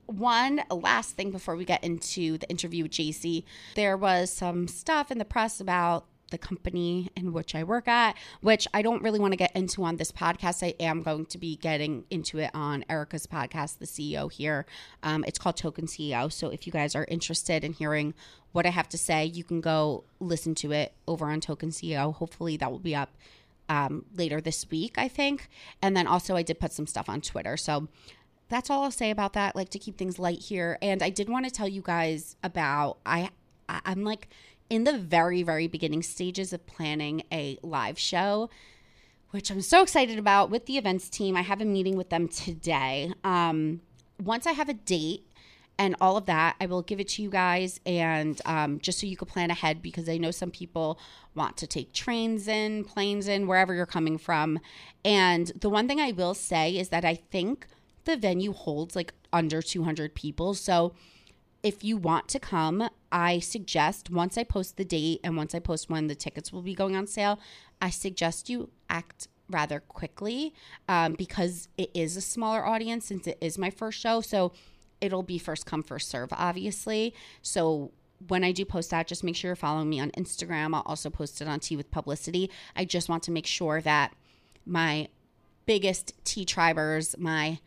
one 0.06 0.62
last 0.70 1.16
thing 1.16 1.32
before 1.32 1.56
we 1.56 1.66
get 1.66 1.84
into 1.84 2.38
the 2.38 2.50
interview 2.50 2.84
with 2.84 2.92
JC, 2.94 3.44
there 3.76 3.96
was 3.98 4.32
some 4.32 4.68
stuff 4.68 5.12
in 5.12 5.18
the 5.18 5.26
press 5.26 5.60
about 5.60 6.06
the 6.34 6.38
company 6.40 7.10
in 7.16 7.32
which 7.32 7.54
I 7.54 7.64
work 7.64 7.88
at, 7.88 8.18
which 8.42 8.68
I 8.74 8.82
don't 8.82 9.04
really 9.04 9.20
want 9.20 9.34
to 9.34 9.38
get 9.38 9.56
into 9.56 9.84
on 9.84 9.98
this 9.98 10.12
podcast. 10.12 10.66
I 10.66 10.74
am 10.80 11.04
going 11.04 11.28
to 11.28 11.38
be 11.38 11.56
getting 11.56 12.06
into 12.10 12.40
it 12.40 12.50
on 12.54 12.84
Erika's 12.90 13.28
podcast, 13.28 13.78
the 13.78 13.86
CEO 13.86 14.30
here. 14.30 14.66
Um, 15.04 15.24
it's 15.28 15.38
called 15.38 15.56
Token 15.56 15.86
CEO. 15.86 16.32
So 16.32 16.50
if 16.50 16.66
you 16.66 16.74
guys 16.74 16.96
are 16.96 17.06
interested 17.08 17.64
in 17.64 17.74
hearing 17.74 18.16
what 18.52 18.66
I 18.66 18.70
have 18.70 18.90
to 18.90 18.98
say, 18.98 19.26
you 19.26 19.44
can 19.44 19.62
go 19.62 20.04
listen 20.20 20.56
to 20.56 20.72
it 20.72 20.94
over 21.08 21.28
on 21.28 21.40
Token 21.40 21.70
CEO. 21.70 22.14
Hopefully 22.16 22.58
that 22.58 22.72
will 22.72 22.80
be 22.80 22.96
up 22.96 23.12
um, 23.70 24.06
later 24.16 24.42
this 24.42 24.70
week, 24.72 24.96
I 24.98 25.08
think. 25.08 25.50
And 25.84 25.96
then 25.96 26.08
also, 26.08 26.36
I 26.36 26.42
did 26.42 26.60
put 26.60 26.74
some 26.74 26.88
stuff 26.88 27.08
on 27.08 27.22
Twitter. 27.22 27.58
So 27.58 27.88
that's 28.50 28.72
all 28.72 28.84
I'll 28.84 28.92
say 28.92 29.12
about 29.12 29.34
that. 29.34 29.56
Like 29.56 29.70
to 29.70 29.80
keep 29.80 29.98
things 29.98 30.18
light 30.18 30.40
here. 30.40 30.80
And 30.82 31.04
I 31.04 31.12
did 31.12 31.30
want 31.30 31.46
to 31.46 31.52
tell 31.52 31.68
you 31.68 31.82
guys 31.82 32.36
about 32.44 32.98
I. 33.06 33.30
I'm 33.70 34.04
like 34.04 34.30
in 34.70 34.84
the 34.84 34.98
very 34.98 35.44
very 35.44 35.68
beginning 35.68 36.04
stages 36.04 36.54
of 36.54 36.66
planning 36.66 37.24
a 37.32 37.58
live 37.62 38.00
show 38.00 38.50
which 39.34 39.50
I'm 39.50 39.62
so 39.62 39.82
excited 39.82 40.20
about 40.20 40.52
with 40.52 40.68
the 40.68 40.78
events 40.78 41.10
team. 41.10 41.36
I 41.36 41.42
have 41.42 41.60
a 41.60 41.66
meeting 41.66 41.98
with 41.98 42.12
them 42.12 42.28
today. 42.28 43.12
Um, 43.24 43.82
once 44.24 44.46
I 44.46 44.52
have 44.52 44.70
a 44.70 44.76
date 44.76 45.26
and 45.80 45.96
all 46.00 46.18
of 46.18 46.28
that, 46.28 46.56
I 46.62 46.68
will 46.68 46.84
give 46.84 47.00
it 47.00 47.08
to 47.10 47.24
you 47.24 47.32
guys, 47.32 47.80
and 47.84 48.40
um, 48.46 48.80
just 48.80 49.00
so 49.00 49.08
you 49.08 49.18
can 49.18 49.28
plan 49.28 49.50
ahead 49.50 49.82
because 49.82 50.08
I 50.08 50.18
know 50.18 50.30
some 50.30 50.52
people 50.52 51.00
want 51.34 51.58
to 51.58 51.68
take 51.68 51.94
trains 51.94 52.48
in, 52.48 52.84
planes 52.84 53.28
in, 53.28 53.48
wherever 53.48 53.74
you're 53.74 53.88
coming 53.88 54.20
from. 54.20 54.60
And 55.04 55.48
the 55.60 55.70
one 55.70 55.88
thing 55.88 56.00
I 56.00 56.12
will 56.12 56.36
say 56.36 56.78
is 56.78 56.90
that 56.90 57.04
I 57.04 57.16
think 57.16 57.66
the 58.06 58.16
venue 58.16 58.54
holds 58.54 58.96
like 58.96 59.16
under 59.32 59.64
200 59.64 60.14
people, 60.14 60.54
so 60.54 60.94
if 61.64 61.82
you 61.84 61.96
want 61.96 62.28
to 62.28 62.40
come, 62.40 62.90
I 63.12 63.40
suggest 63.40 64.10
once 64.10 64.38
I 64.38 64.44
post 64.44 64.76
the 64.76 64.84
date 64.84 65.22
and 65.24 65.38
once 65.38 65.56
I 65.56 65.60
post 65.60 65.90
when 65.90 66.08
the 66.08 66.16
tickets 66.16 66.52
will 66.52 66.62
be 66.62 66.76
going 66.76 66.96
on 66.96 67.08
sale, 67.08 67.40
I 67.82 67.90
suggest 67.90 68.50
you 68.50 68.70
act 68.90 69.30
rather 69.50 69.80
quickly 69.80 70.54
um, 70.90 71.14
because 71.14 71.70
it 71.78 71.90
is 71.94 72.18
a 72.18 72.22
smaller 72.22 72.66
audience 72.66 73.06
since 73.06 73.28
it 73.28 73.38
is 73.40 73.58
my 73.58 73.70
first 73.70 74.00
show. 74.00 74.20
So 74.20 74.52
it'll 75.00 75.24
be 75.24 75.38
first 75.38 75.66
come, 75.66 75.84
first 75.84 76.10
serve, 76.10 76.30
obviously. 76.34 77.14
So 77.42 77.92
when 78.28 78.44
I 78.44 78.52
do 78.52 78.66
post 78.66 78.90
that, 78.92 79.08
just 79.08 79.24
make 79.24 79.36
sure 79.36 79.50
you're 79.50 79.56
following 79.56 79.90
me 79.90 80.02
on 80.02 80.12
Instagram. 80.12 80.76
I'll 80.76 80.84
also 80.86 81.10
post 81.10 81.42
it 81.42 81.48
on 81.48 81.62
Tea 81.62 81.78
with 81.78 81.92
Publicity. 81.92 82.50
I 82.76 82.84
just 82.84 83.08
want 83.08 83.24
to 83.24 83.32
make 83.32 83.48
sure 83.48 83.80
that 83.82 84.14
my 84.66 85.08
biggest 85.66 86.14
Tea 86.26 86.46
tribers, 86.46 87.16
my 87.18 87.60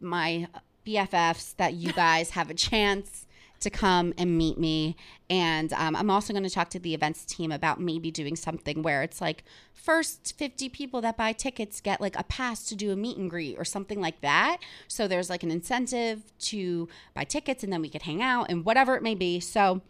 my 0.00 0.48
BFFs 0.86 1.56
that 1.56 1.74
you 1.74 1.92
guys 1.92 2.30
have 2.30 2.50
a 2.50 2.54
chance 2.54 3.25
to 3.60 3.70
come 3.70 4.12
and 4.18 4.36
meet 4.36 4.58
me. 4.58 4.96
And 5.28 5.72
um, 5.72 5.96
I'm 5.96 6.10
also 6.10 6.32
going 6.32 6.44
to 6.44 6.50
talk 6.50 6.70
to 6.70 6.78
the 6.78 6.94
events 6.94 7.24
team 7.24 7.50
about 7.50 7.80
maybe 7.80 8.10
doing 8.10 8.36
something 8.36 8.82
where 8.82 9.02
it's 9.02 9.20
like 9.20 9.44
first 9.72 10.36
50 10.36 10.68
people 10.68 11.00
that 11.00 11.16
buy 11.16 11.32
tickets 11.32 11.80
get 11.80 12.00
like 12.00 12.18
a 12.18 12.24
pass 12.24 12.64
to 12.68 12.74
do 12.74 12.92
a 12.92 12.96
meet 12.96 13.16
and 13.16 13.30
greet 13.30 13.56
or 13.58 13.64
something 13.64 14.00
like 14.00 14.20
that. 14.20 14.58
So 14.88 15.08
there's 15.08 15.30
like 15.30 15.42
an 15.42 15.50
incentive 15.50 16.22
to 16.40 16.88
buy 17.14 17.24
tickets 17.24 17.64
and 17.64 17.72
then 17.72 17.80
we 17.80 17.88
could 17.88 18.02
hang 18.02 18.22
out 18.22 18.50
and 18.50 18.64
whatever 18.64 18.96
it 18.96 19.02
may 19.02 19.14
be. 19.14 19.40
So 19.40 19.82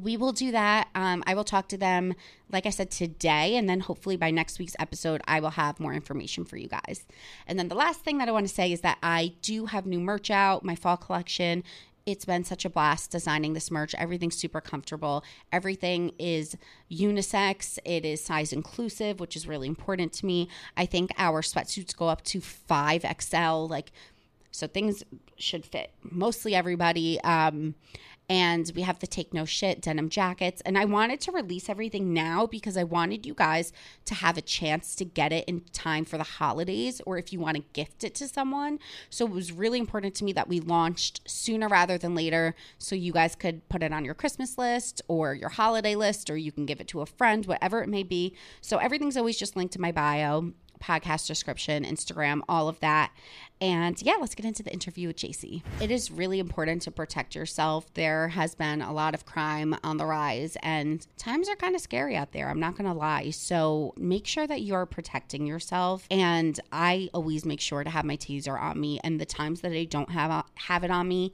we 0.00 0.16
will 0.16 0.32
do 0.32 0.50
that. 0.50 0.88
Um, 0.94 1.22
I 1.26 1.34
will 1.34 1.44
talk 1.44 1.68
to 1.68 1.78
them, 1.78 2.14
like 2.50 2.66
I 2.66 2.70
said, 2.70 2.90
today. 2.90 3.56
And 3.56 3.68
then 3.68 3.80
hopefully 3.80 4.16
by 4.16 4.30
next 4.30 4.58
week's 4.58 4.74
episode, 4.78 5.20
I 5.26 5.40
will 5.40 5.50
have 5.50 5.78
more 5.78 5.94
information 5.94 6.44
for 6.44 6.56
you 6.56 6.68
guys. 6.68 7.04
And 7.46 7.58
then 7.58 7.68
the 7.68 7.74
last 7.74 8.00
thing 8.00 8.18
that 8.18 8.28
I 8.28 8.32
want 8.32 8.48
to 8.48 8.52
say 8.54 8.72
is 8.72 8.80
that 8.80 8.98
I 9.02 9.34
do 9.42 9.66
have 9.66 9.86
new 9.86 10.00
merch 10.00 10.30
out, 10.30 10.64
my 10.64 10.74
fall 10.74 10.96
collection. 10.96 11.62
It's 12.06 12.26
been 12.26 12.44
such 12.44 12.66
a 12.66 12.70
blast 12.70 13.10
designing 13.10 13.54
this 13.54 13.70
merch. 13.70 13.94
Everything's 13.94 14.36
super 14.36 14.60
comfortable. 14.60 15.24
Everything 15.50 16.12
is 16.18 16.54
unisex. 16.90 17.78
It 17.84 18.04
is 18.04 18.22
size 18.22 18.52
inclusive, 18.52 19.20
which 19.20 19.36
is 19.36 19.48
really 19.48 19.68
important 19.68 20.12
to 20.14 20.26
me. 20.26 20.48
I 20.76 20.84
think 20.84 21.12
our 21.16 21.40
sweatsuits 21.40 21.96
go 21.96 22.08
up 22.08 22.22
to 22.24 22.40
5XL. 22.40 23.70
Like, 23.70 23.90
so 24.50 24.66
things 24.66 25.02
should 25.36 25.64
fit 25.64 25.92
mostly 26.02 26.54
everybody. 26.54 27.18
Um, 27.22 27.74
and 28.28 28.70
we 28.74 28.82
have 28.82 28.98
the 28.98 29.06
take 29.06 29.34
no 29.34 29.44
shit 29.44 29.80
denim 29.80 30.08
jackets. 30.08 30.62
And 30.62 30.78
i 30.78 30.84
wanted 30.84 31.20
to 31.22 31.32
release 31.32 31.68
everything 31.68 32.12
now 32.12 32.46
because 32.46 32.76
i 32.76 32.84
wanted 32.84 33.26
you 33.26 33.34
guys 33.34 33.72
to 34.06 34.14
have 34.14 34.38
a 34.38 34.42
chance 34.42 34.94
to 34.96 35.04
get 35.04 35.32
it 35.32 35.44
in 35.46 35.62
time 35.72 36.04
for 36.04 36.16
the 36.16 36.24
holidays 36.24 37.00
or 37.06 37.18
if 37.18 37.32
you 37.32 37.40
want 37.40 37.56
to 37.56 37.64
gift 37.72 38.04
it 38.04 38.14
to 38.16 38.28
someone. 38.28 38.78
So 39.10 39.26
it 39.26 39.32
was 39.32 39.52
really 39.52 39.78
important 39.78 40.14
to 40.16 40.24
me 40.24 40.32
that 40.32 40.48
we 40.48 40.60
launched 40.60 41.20
sooner 41.26 41.68
rather 41.68 41.98
than 41.98 42.14
later 42.14 42.54
so 42.78 42.94
you 42.94 43.12
guys 43.12 43.34
could 43.34 43.68
put 43.68 43.82
it 43.82 43.92
on 43.92 44.04
your 44.04 44.14
christmas 44.14 44.56
list 44.58 45.02
or 45.08 45.34
your 45.34 45.50
holiday 45.50 45.94
list 45.94 46.30
or 46.30 46.36
you 46.36 46.52
can 46.52 46.66
give 46.66 46.80
it 46.80 46.88
to 46.88 47.00
a 47.00 47.06
friend 47.06 47.46
whatever 47.46 47.82
it 47.82 47.88
may 47.88 48.02
be. 48.02 48.34
So 48.60 48.78
everything's 48.78 49.16
always 49.16 49.38
just 49.38 49.56
linked 49.56 49.72
to 49.74 49.80
my 49.80 49.92
bio 49.92 50.52
podcast 50.84 51.26
description, 51.26 51.84
Instagram, 51.84 52.40
all 52.48 52.68
of 52.68 52.78
that. 52.80 53.12
And 53.60 54.00
yeah, 54.02 54.16
let's 54.20 54.34
get 54.34 54.44
into 54.44 54.62
the 54.62 54.72
interview 54.72 55.08
with 55.08 55.16
JC. 55.16 55.62
It 55.80 55.90
is 55.90 56.10
really 56.10 56.38
important 56.38 56.82
to 56.82 56.90
protect 56.90 57.34
yourself. 57.34 57.92
There 57.94 58.28
has 58.28 58.54
been 58.54 58.82
a 58.82 58.92
lot 58.92 59.14
of 59.14 59.24
crime 59.24 59.76
on 59.82 59.96
the 59.96 60.06
rise, 60.06 60.56
and 60.62 61.06
times 61.16 61.48
are 61.48 61.56
kind 61.56 61.74
of 61.74 61.80
scary 61.80 62.16
out 62.16 62.32
there. 62.32 62.50
I'm 62.50 62.60
not 62.60 62.76
going 62.76 62.90
to 62.90 62.98
lie. 62.98 63.30
So 63.30 63.94
make 63.96 64.26
sure 64.26 64.46
that 64.46 64.62
you're 64.62 64.86
protecting 64.86 65.46
yourself. 65.46 66.06
And 66.10 66.58
I 66.72 67.08
always 67.14 67.44
make 67.44 67.60
sure 67.60 67.84
to 67.84 67.90
have 67.90 68.04
my 68.04 68.16
taser 68.16 68.60
on 68.60 68.80
me. 68.80 69.00
And 69.04 69.20
the 69.20 69.26
times 69.26 69.60
that 69.60 69.72
I 69.72 69.84
don't 69.84 70.10
have 70.10 70.30
uh, 70.30 70.42
have 70.56 70.84
it 70.84 70.90
on 70.90 71.06
me, 71.08 71.32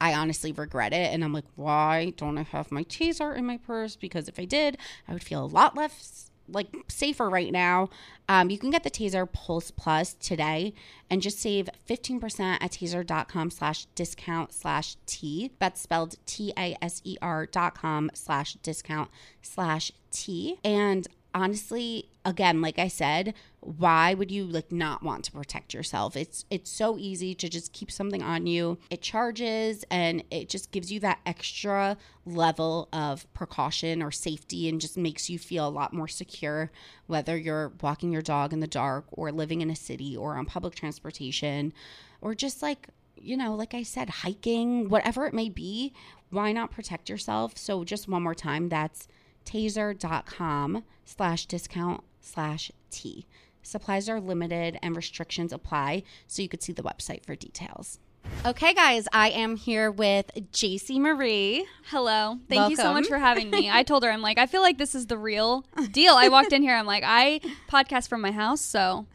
I 0.00 0.14
honestly 0.14 0.52
regret 0.52 0.92
it. 0.92 1.12
And 1.12 1.24
I'm 1.24 1.32
like, 1.32 1.46
why 1.54 2.12
don't 2.16 2.38
I 2.38 2.42
have 2.42 2.70
my 2.70 2.84
taser 2.84 3.36
in 3.36 3.46
my 3.46 3.56
purse? 3.56 3.96
Because 3.96 4.28
if 4.28 4.38
I 4.38 4.44
did, 4.44 4.76
I 5.08 5.14
would 5.14 5.24
feel 5.24 5.44
a 5.44 5.46
lot 5.46 5.76
less 5.76 6.30
like 6.48 6.68
safer 6.88 7.28
right 7.28 7.52
now. 7.52 7.88
Um, 8.28 8.50
you 8.50 8.58
can 8.58 8.70
get 8.70 8.82
the 8.82 8.90
Taser 8.90 9.30
Pulse 9.30 9.70
Plus 9.70 10.14
today 10.14 10.74
and 11.08 11.22
just 11.22 11.38
save 11.38 11.68
15% 11.88 12.40
at 12.40 12.72
taser.com 12.72 13.50
slash 13.50 13.86
discount 13.94 14.52
slash 14.52 14.96
T. 15.06 15.52
That's 15.58 15.80
spelled 15.80 16.16
T 16.26 16.52
A 16.58 16.76
S 16.82 17.00
E 17.04 17.16
R 17.22 17.46
dot 17.46 17.74
com 17.74 18.10
slash 18.14 18.54
discount 18.54 19.10
slash 19.42 19.92
T. 20.10 20.58
And 20.64 21.06
honestly, 21.34 22.08
again, 22.26 22.60
like 22.60 22.78
I 22.78 22.88
said, 22.88 23.34
why 23.60 24.12
would 24.12 24.30
you 24.30 24.44
like 24.44 24.70
not 24.72 25.02
want 25.02 25.24
to 25.24 25.32
protect 25.32 25.72
yourself? 25.72 26.16
It's 26.16 26.44
it's 26.50 26.70
so 26.70 26.98
easy 26.98 27.34
to 27.36 27.48
just 27.48 27.72
keep 27.72 27.90
something 27.90 28.22
on 28.22 28.46
you. 28.46 28.78
It 28.90 29.00
charges 29.00 29.84
and 29.90 30.22
it 30.30 30.48
just 30.48 30.72
gives 30.72 30.92
you 30.92 31.00
that 31.00 31.20
extra 31.24 31.96
level 32.26 32.88
of 32.92 33.32
precaution 33.32 34.02
or 34.02 34.10
safety 34.10 34.68
and 34.68 34.80
just 34.80 34.98
makes 34.98 35.30
you 35.30 35.38
feel 35.38 35.66
a 35.66 35.70
lot 35.70 35.94
more 35.94 36.08
secure 36.08 36.70
whether 37.06 37.36
you're 37.36 37.72
walking 37.80 38.12
your 38.12 38.22
dog 38.22 38.52
in 38.52 38.60
the 38.60 38.66
dark 38.66 39.06
or 39.12 39.30
living 39.30 39.60
in 39.60 39.70
a 39.70 39.76
city 39.76 40.16
or 40.16 40.36
on 40.36 40.44
public 40.44 40.74
transportation 40.74 41.72
or 42.20 42.34
just 42.34 42.60
like 42.60 42.88
you 43.18 43.34
know, 43.34 43.54
like 43.54 43.72
I 43.72 43.82
said, 43.82 44.10
hiking, 44.10 44.90
whatever 44.90 45.26
it 45.26 45.32
may 45.32 45.48
be, 45.48 45.94
why 46.28 46.52
not 46.52 46.70
protect 46.70 47.08
yourself? 47.08 47.56
So 47.56 47.82
just 47.82 48.08
one 48.08 48.22
more 48.22 48.34
time, 48.34 48.68
that's 48.68 49.08
taser.com 49.46 50.84
slash 51.06 51.46
discount 51.46 52.04
slash 52.26 52.70
T. 52.90 53.26
Supplies 53.62 54.08
are 54.08 54.20
limited 54.20 54.78
and 54.82 54.94
restrictions 54.94 55.52
apply, 55.52 56.02
so 56.26 56.42
you 56.42 56.48
could 56.48 56.62
see 56.62 56.72
the 56.72 56.82
website 56.82 57.24
for 57.24 57.34
details. 57.34 57.98
Okay, 58.44 58.74
guys, 58.74 59.08
I 59.12 59.30
am 59.30 59.56
here 59.56 59.90
with 59.90 60.30
JC 60.52 60.98
Marie. 60.98 61.66
Hello. 61.86 62.38
Thank 62.48 62.70
you 62.70 62.76
so 62.76 62.92
much 62.92 63.06
for 63.06 63.18
having 63.18 63.50
me. 63.50 63.70
I 63.70 63.82
told 63.82 64.04
her, 64.04 64.10
I'm 64.10 64.22
like, 64.22 64.38
I 64.38 64.46
feel 64.46 64.62
like 64.62 64.78
this 64.78 64.94
is 64.94 65.06
the 65.06 65.18
real 65.18 65.64
deal. 65.92 66.14
I 66.14 66.28
walked 66.28 66.52
in 66.52 66.62
here, 66.62 66.76
I'm 66.76 66.86
like, 66.86 67.02
I 67.04 67.40
podcast 67.68 68.08
from 68.08 68.20
my 68.20 68.32
house, 68.32 68.60
so 68.60 69.06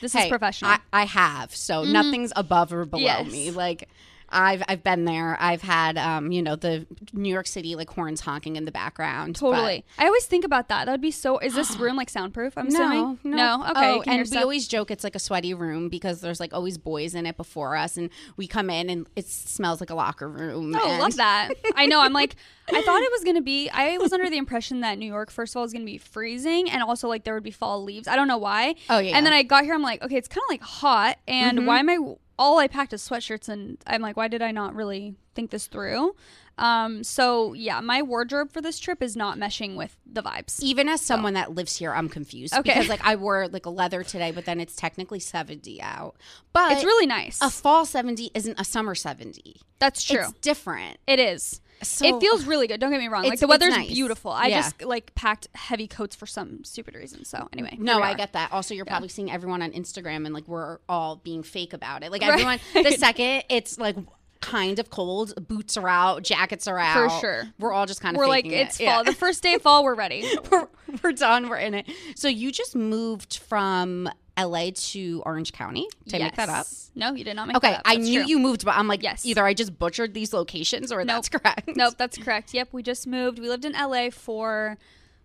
this 0.00 0.14
is 0.14 0.26
professional. 0.26 0.72
I, 0.72 0.80
I 0.92 1.04
have, 1.04 1.54
so 1.54 1.82
mm-hmm. 1.82 1.92
nothing's 1.92 2.32
above 2.36 2.72
or 2.72 2.84
below 2.84 3.02
Yes. 3.02 3.30
me. 3.30 3.50
Like 3.50 3.88
I've 4.34 4.62
I've 4.68 4.82
been 4.82 5.04
there. 5.04 5.36
I've 5.40 5.62
had 5.62 5.96
um, 5.96 6.32
you 6.32 6.42
know, 6.42 6.56
the 6.56 6.86
New 7.12 7.32
York 7.32 7.46
City 7.46 7.74
like 7.76 7.88
horns 7.90 8.20
honking 8.20 8.56
in 8.56 8.64
the 8.64 8.72
background. 8.72 9.34
but- 9.34 9.40
totally. 9.40 9.84
I 9.98 10.06
always 10.06 10.24
think 10.26 10.44
about 10.44 10.68
that. 10.68 10.86
That 10.86 10.92
would 10.92 11.00
be 11.00 11.10
so. 11.10 11.38
Is 11.38 11.54
this 11.54 11.76
room 11.78 11.96
like 11.96 12.10
soundproof? 12.10 12.58
I'm 12.58 12.68
No, 12.68 12.80
assuming. 12.80 13.18
no, 13.24 13.58
no? 13.58 13.70
Okay. 13.70 13.92
Oh, 13.92 14.02
and 14.06 14.28
we 14.30 14.36
always 14.38 14.66
joke 14.68 14.90
it's 14.90 15.04
like 15.04 15.14
a 15.14 15.18
sweaty 15.20 15.54
room 15.54 15.88
because 15.88 16.20
there's 16.20 16.40
like 16.40 16.52
always 16.52 16.76
boys 16.78 17.14
in 17.14 17.26
it 17.26 17.36
before 17.36 17.76
us, 17.76 17.96
and 17.96 18.10
we 18.36 18.46
come 18.46 18.68
in 18.70 18.90
and 18.90 19.06
it 19.16 19.26
smells 19.26 19.80
like 19.80 19.90
a 19.90 19.94
locker 19.94 20.28
room. 20.28 20.74
Oh, 20.76 20.90
and- 20.90 21.00
love 21.00 21.16
that. 21.16 21.50
I 21.76 21.86
know. 21.86 22.00
I'm 22.00 22.12
like, 22.12 22.36
I 22.72 22.82
thought 22.82 23.02
it 23.02 23.10
was 23.12 23.22
going 23.24 23.36
to 23.36 23.42
be, 23.42 23.68
I 23.70 23.98
was 23.98 24.12
under 24.12 24.28
the 24.30 24.38
impression 24.38 24.80
that 24.80 24.98
New 24.98 25.06
York, 25.06 25.30
first 25.30 25.52
of 25.52 25.58
all, 25.58 25.62
was 25.64 25.72
going 25.72 25.82
to 25.84 25.90
be 25.90 25.98
freezing 25.98 26.70
and 26.70 26.82
also 26.82 27.08
like 27.08 27.24
there 27.24 27.34
would 27.34 27.42
be 27.42 27.50
fall 27.50 27.82
leaves. 27.84 28.08
I 28.08 28.16
don't 28.16 28.26
know 28.28 28.38
why. 28.38 28.74
Oh, 28.88 28.98
yeah. 28.98 29.08
Mm-hmm. 29.10 29.16
And 29.16 29.26
then 29.26 29.32
I 29.34 29.42
got 29.42 29.64
here, 29.64 29.74
I'm 29.74 29.82
like, 29.82 30.02
okay, 30.02 30.16
it's 30.16 30.28
kind 30.28 30.42
of 30.48 30.50
like 30.50 30.62
hot. 30.62 31.18
And 31.28 31.66
why 31.66 31.78
am 31.80 31.90
I, 31.90 31.98
all 32.38 32.58
I 32.58 32.68
packed 32.68 32.92
is 32.92 33.06
sweatshirts. 33.06 33.48
And 33.48 33.78
I'm 33.86 34.02
like, 34.02 34.16
why 34.16 34.28
did 34.28 34.42
I 34.42 34.50
not 34.50 34.74
really 34.74 35.14
think 35.34 35.50
this 35.50 35.66
through? 35.66 36.14
Um, 36.56 37.02
so 37.02 37.52
yeah, 37.52 37.80
my 37.80 38.00
wardrobe 38.00 38.52
for 38.52 38.60
this 38.60 38.78
trip 38.78 39.02
is 39.02 39.16
not 39.16 39.36
meshing 39.38 39.74
with 39.76 39.96
the 40.06 40.22
vibes. 40.22 40.60
Even 40.62 40.88
as 40.88 41.00
someone 41.00 41.34
that 41.34 41.52
lives 41.52 41.76
here, 41.76 41.92
I'm 41.92 42.08
confused 42.08 42.54
Okay. 42.54 42.74
because 42.74 42.88
like 42.88 43.04
I 43.04 43.16
wore 43.16 43.48
like 43.48 43.66
a 43.66 43.70
leather 43.70 44.04
today, 44.04 44.30
but 44.30 44.44
then 44.44 44.60
it's 44.60 44.76
technically 44.76 45.18
70 45.18 45.82
out. 45.82 46.14
But 46.52 46.72
It's 46.72 46.84
really 46.84 47.06
nice. 47.06 47.40
a 47.42 47.50
fall 47.50 47.84
70 47.84 48.30
isn't 48.34 48.60
a 48.60 48.64
summer 48.64 48.94
70. 48.94 49.56
That's 49.80 50.04
true. 50.04 50.20
It's 50.20 50.32
different. 50.40 50.98
It 51.08 51.18
is. 51.18 51.60
So- 51.82 52.06
it 52.16 52.20
feels 52.20 52.44
really 52.46 52.66
good. 52.66 52.80
Don't 52.80 52.90
get 52.90 53.00
me 53.00 53.08
wrong. 53.08 53.24
Like 53.24 53.40
the 53.40 53.46
weather's 53.46 53.74
nice. 53.76 53.88
beautiful. 53.88 54.30
I 54.30 54.46
Yeah. 54.46 54.60
just 54.62 54.82
like 54.82 55.14
packed 55.14 55.48
heavy 55.54 55.86
coats 55.86 56.16
for 56.16 56.26
some 56.26 56.64
stupid 56.64 56.94
reason. 56.94 57.24
So 57.24 57.48
anyway, 57.52 57.76
No, 57.78 58.00
I 58.02 58.14
get 58.14 58.32
that. 58.32 58.52
Also, 58.52 58.74
you're 58.74 58.84
probably 58.86 59.08
seeing 59.08 59.30
everyone 59.30 59.60
on 59.62 59.72
Instagram 59.72 60.24
and 60.24 60.32
like 60.32 60.48
we're 60.48 60.78
all 60.88 61.16
being 61.16 61.42
fake 61.42 61.72
about 61.72 62.02
it. 62.02 62.10
Like 62.10 62.22
Right. 62.22 62.32
everyone, 62.32 62.58
the 62.74 62.92
second 62.98 63.44
it's 63.50 63.78
like 63.78 63.96
kind 64.40 64.78
of 64.78 64.90
cold, 64.90 65.32
boots 65.48 65.76
are 65.78 65.88
out, 65.88 66.22
jackets 66.22 66.66
are 66.68 66.78
out. 66.78 67.10
For 67.10 67.20
sure. 67.20 67.44
We're 67.58 67.72
all 67.72 67.86
just 67.86 68.00
kind 68.02 68.14
of 68.14 68.18
We're 68.18 68.28
like, 68.28 68.44
faking 68.44 68.58
it. 68.58 68.66
it's 68.68 68.80
Yeah. 68.80 68.96
fall. 68.96 69.04
The 69.04 69.12
first 69.14 69.42
day 69.42 69.54
of 69.54 69.62
fall, 69.62 69.84
we're 69.84 69.94
ready. 69.94 70.30
we're, 70.50 70.68
we're 71.02 71.12
done. 71.12 71.48
We're 71.48 71.56
in 71.56 71.72
it. 71.74 71.86
So 72.14 72.28
you 72.28 72.52
just 72.52 72.74
moved 72.76 73.38
from 73.38 74.08
LA 74.38 74.70
to 74.74 75.22
Orange 75.24 75.52
County. 75.52 75.86
Did 76.06 76.20
I 76.20 76.24
make 76.24 76.36
that 76.36 76.48
up? 76.48 76.66
No, 76.94 77.14
you 77.14 77.24
did 77.24 77.34
not 77.36 77.46
make 77.48 77.56
Okay, 77.56 77.70
that 77.70 77.80
up. 77.80 77.86
Okay, 77.86 77.94
I 77.94 78.02
knew 78.02 78.20
true. 78.20 78.28
you 78.28 78.38
moved, 78.38 78.64
but 78.64 78.76
I'm 78.76 78.88
like, 78.88 79.02
Yes. 79.02 79.24
either 79.24 79.44
I 79.44 79.54
just 79.54 79.78
butchered 79.78 80.12
these 80.14 80.32
locations 80.32 80.90
or 80.90 81.04
that's 81.04 81.28
correct. 81.28 81.70
Nope, 81.76 81.94
that's 81.98 82.18
correct. 82.18 82.52
Yep, 82.54 82.68
we 82.72 82.82
just 82.82 83.06
moved. 83.06 83.38
We 83.38 83.48
lived 83.48 83.64
in 83.64 83.72
LA 83.72 84.10
for, 84.10 84.76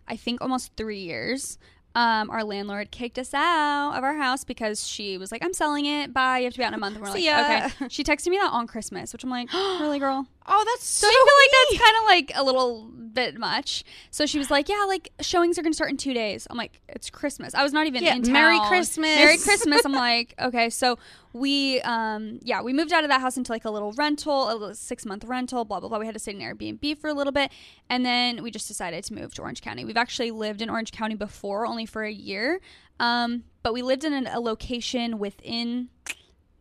I 0.08 0.16
think, 0.16 0.42
almost 0.42 0.72
three 0.78 1.00
years. 1.00 1.58
Um, 1.96 2.30
our 2.30 2.44
landlord 2.44 2.92
kicked 2.92 3.18
us 3.18 3.34
out 3.34 3.94
of 3.98 4.04
our 4.04 4.16
house 4.16 4.44
because 4.44 4.88
she 4.88 5.18
was 5.18 5.32
like, 5.32 5.44
"I'm 5.44 5.54
selling 5.54 5.86
it. 5.88 6.14
Bye. 6.14 6.38
You 6.38 6.44
have 6.46 6.54
to 6.54 6.60
be 6.60 6.64
out 6.64 6.68
in 6.68 6.76
a 6.76 6.78
month." 6.78 6.96
And 6.98 7.04
we're 7.04 7.10
like. 7.14 7.72
"Okay." 7.72 7.88
She 7.90 8.04
texted 8.04 8.28
me 8.28 8.38
that 8.38 8.52
on 8.52 8.68
Christmas, 8.68 9.12
which 9.12 9.24
I'm 9.24 9.32
like, 9.32 9.52
"Really, 9.54 9.98
girl?" 9.98 10.28
Oh, 10.48 10.64
that's 10.66 10.84
so. 10.86 11.08
So 11.08 11.12
I 11.12 11.26
feel 11.28 11.78
like 11.78 11.80
that's 11.80 11.84
kind 11.86 11.98
of 11.98 12.36
like 12.36 12.42
a 12.42 12.44
little 12.44 12.90
bit 12.92 13.38
much. 13.38 13.84
So 14.10 14.26
she 14.26 14.40
was 14.40 14.50
like, 14.50 14.68
"Yeah, 14.68 14.86
like 14.88 15.12
showings 15.22 15.60
are 15.60 15.62
gonna 15.62 15.74
start 15.74 15.92
in 15.92 15.98
two 15.98 16.14
days." 16.14 16.48
I'm 16.50 16.58
like, 16.58 16.80
"It's 16.90 17.10
Christmas." 17.10 17.54
I 17.54 17.62
was 17.62 17.72
not 17.74 17.86
even 17.88 18.04
Yeah, 18.04 18.16
in 18.16 18.24
town. 18.24 18.34
Merry 18.34 18.60
Christmas. 18.68 19.16
Merry 19.16 19.38
Christmas. 19.38 19.86
I'm 19.86 19.92
like, 20.10 20.34
okay. 20.42 20.70
So 20.70 20.98
we, 21.34 21.82
um, 21.82 22.40
yeah, 22.42 22.62
we 22.64 22.74
moved 22.74 22.92
out 22.94 23.04
of 23.04 23.10
that 23.12 23.22
house 23.22 23.38
into 23.38 23.52
like 23.52 23.66
a 23.66 23.70
little 23.70 23.92
rental, 23.94 24.52
a 24.52 24.54
little 24.54 24.74
six 24.74 25.06
month 25.06 25.24
rental. 25.26 25.66
Blah 25.66 25.82
blah 25.82 25.90
blah. 25.90 26.00
We 26.00 26.06
had 26.06 26.16
to 26.16 26.20
stay 26.20 26.32
in 26.32 26.40
Airbnb 26.40 26.98
for 26.98 27.10
a 27.10 27.14
little 27.14 27.34
bit, 27.34 27.52
and 27.90 28.06
then 28.06 28.42
we 28.42 28.50
just 28.50 28.68
decided 28.68 29.04
to 29.04 29.14
move 29.14 29.34
to 29.36 29.42
Orange 29.44 29.62
County. 29.62 29.86
We've 29.86 29.98
actually 29.98 30.32
lived 30.32 30.62
in 30.62 30.70
Orange 30.70 30.92
County 30.92 31.16
before, 31.16 31.68
only 31.68 31.86
for 31.86 32.04
a 32.04 32.12
year, 32.12 32.60
um, 33.00 33.44
but 33.62 33.74
we 33.74 33.82
lived 33.82 34.04
in 34.04 34.26
a 34.26 34.40
location 34.40 35.20
within. 35.20 35.90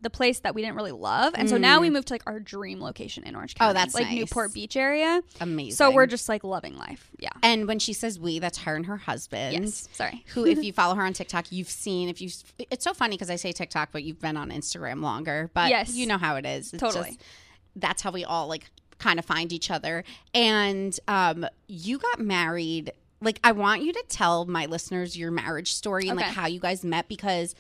The 0.01 0.11
place 0.11 0.39
that 0.41 0.55
we 0.55 0.63
didn't 0.63 0.77
really 0.77 0.93
love, 0.93 1.35
and 1.37 1.49
so 1.51 1.57
now 1.59 1.81
we 1.81 1.91
moved 1.91 2.09
to 2.09 2.15
like 2.15 2.23
our 2.27 2.39
dream 2.39 2.81
location 2.81 3.25
in 3.25 3.35
Orange 3.35 3.57
County. 3.57 3.69
Mm. 3.69 3.71
Oh, 3.71 3.75
that's 3.75 3.95
like 3.95 4.07
nice. 4.07 4.15
Newport 4.15 4.55
Beach 4.55 4.77
area. 4.77 5.23
amazing. 5.41 5.73
So 5.75 5.91
we're 5.91 6.07
just 6.07 6.29
like 6.29 6.45
loving 6.45 6.77
life. 6.77 7.11
Yeah. 7.19 7.31
And 7.43 7.67
when 7.67 7.81
she 7.81 7.93
says 7.93 8.19
we, 8.19 8.39
that's 8.39 8.59
her 8.59 8.77
and 8.77 8.87
her 8.87 8.97
husband. 8.97 9.65
Yes. 9.65 9.89
Sorry. 9.93 10.25
Who, 10.35 10.47
if 10.47 10.63
you 10.63 10.73
follow 10.73 10.95
her 10.95 11.03
on 11.03 11.15
TikTok, 11.15 11.51
you've 11.51 11.69
seen. 11.69 12.09
If 12.09 12.21
you, 12.21 12.31
it's 12.71 12.85
so 12.85 12.95
funny 12.95 13.17
because 13.17 13.29
I 13.31 13.35
say 13.37 13.51
TikTok, 13.51 13.89
but 13.91 14.05
you've 14.05 14.21
been 14.21 14.37
on 14.37 14.51
Instagram 14.51 15.03
longer. 15.03 15.51
But 15.53 15.71
Yes. 15.71 15.95
you 15.95 16.07
know 16.07 16.19
how 16.19 16.37
it 16.37 16.47
is. 16.47 16.73
It's 16.73 16.81
Totally. 16.81 17.07
just- 17.11 17.21
that's 17.75 18.03
how 18.03 18.11
we 18.13 18.25
all 18.25 18.47
like 18.47 18.71
kind 18.99 19.19
of 19.19 19.25
find 19.25 19.53
each 19.53 19.71
other. 19.71 20.05
And 20.35 20.99
um, 21.09 21.47
you 21.67 21.99
got 21.99 22.21
married. 22.21 22.93
Like, 23.21 23.41
I 23.43 23.51
want 23.53 23.83
you 23.83 23.93
to 23.93 24.05
tell 24.09 24.45
my 24.47 24.67
listeners 24.67 25.17
your 25.17 25.31
marriage 25.33 25.73
story 25.73 26.09
and 26.09 26.17
like 26.17 26.27
how 26.27 26.47
you 26.47 26.61
guys 26.61 26.85
met 26.85 27.09
because 27.09 27.55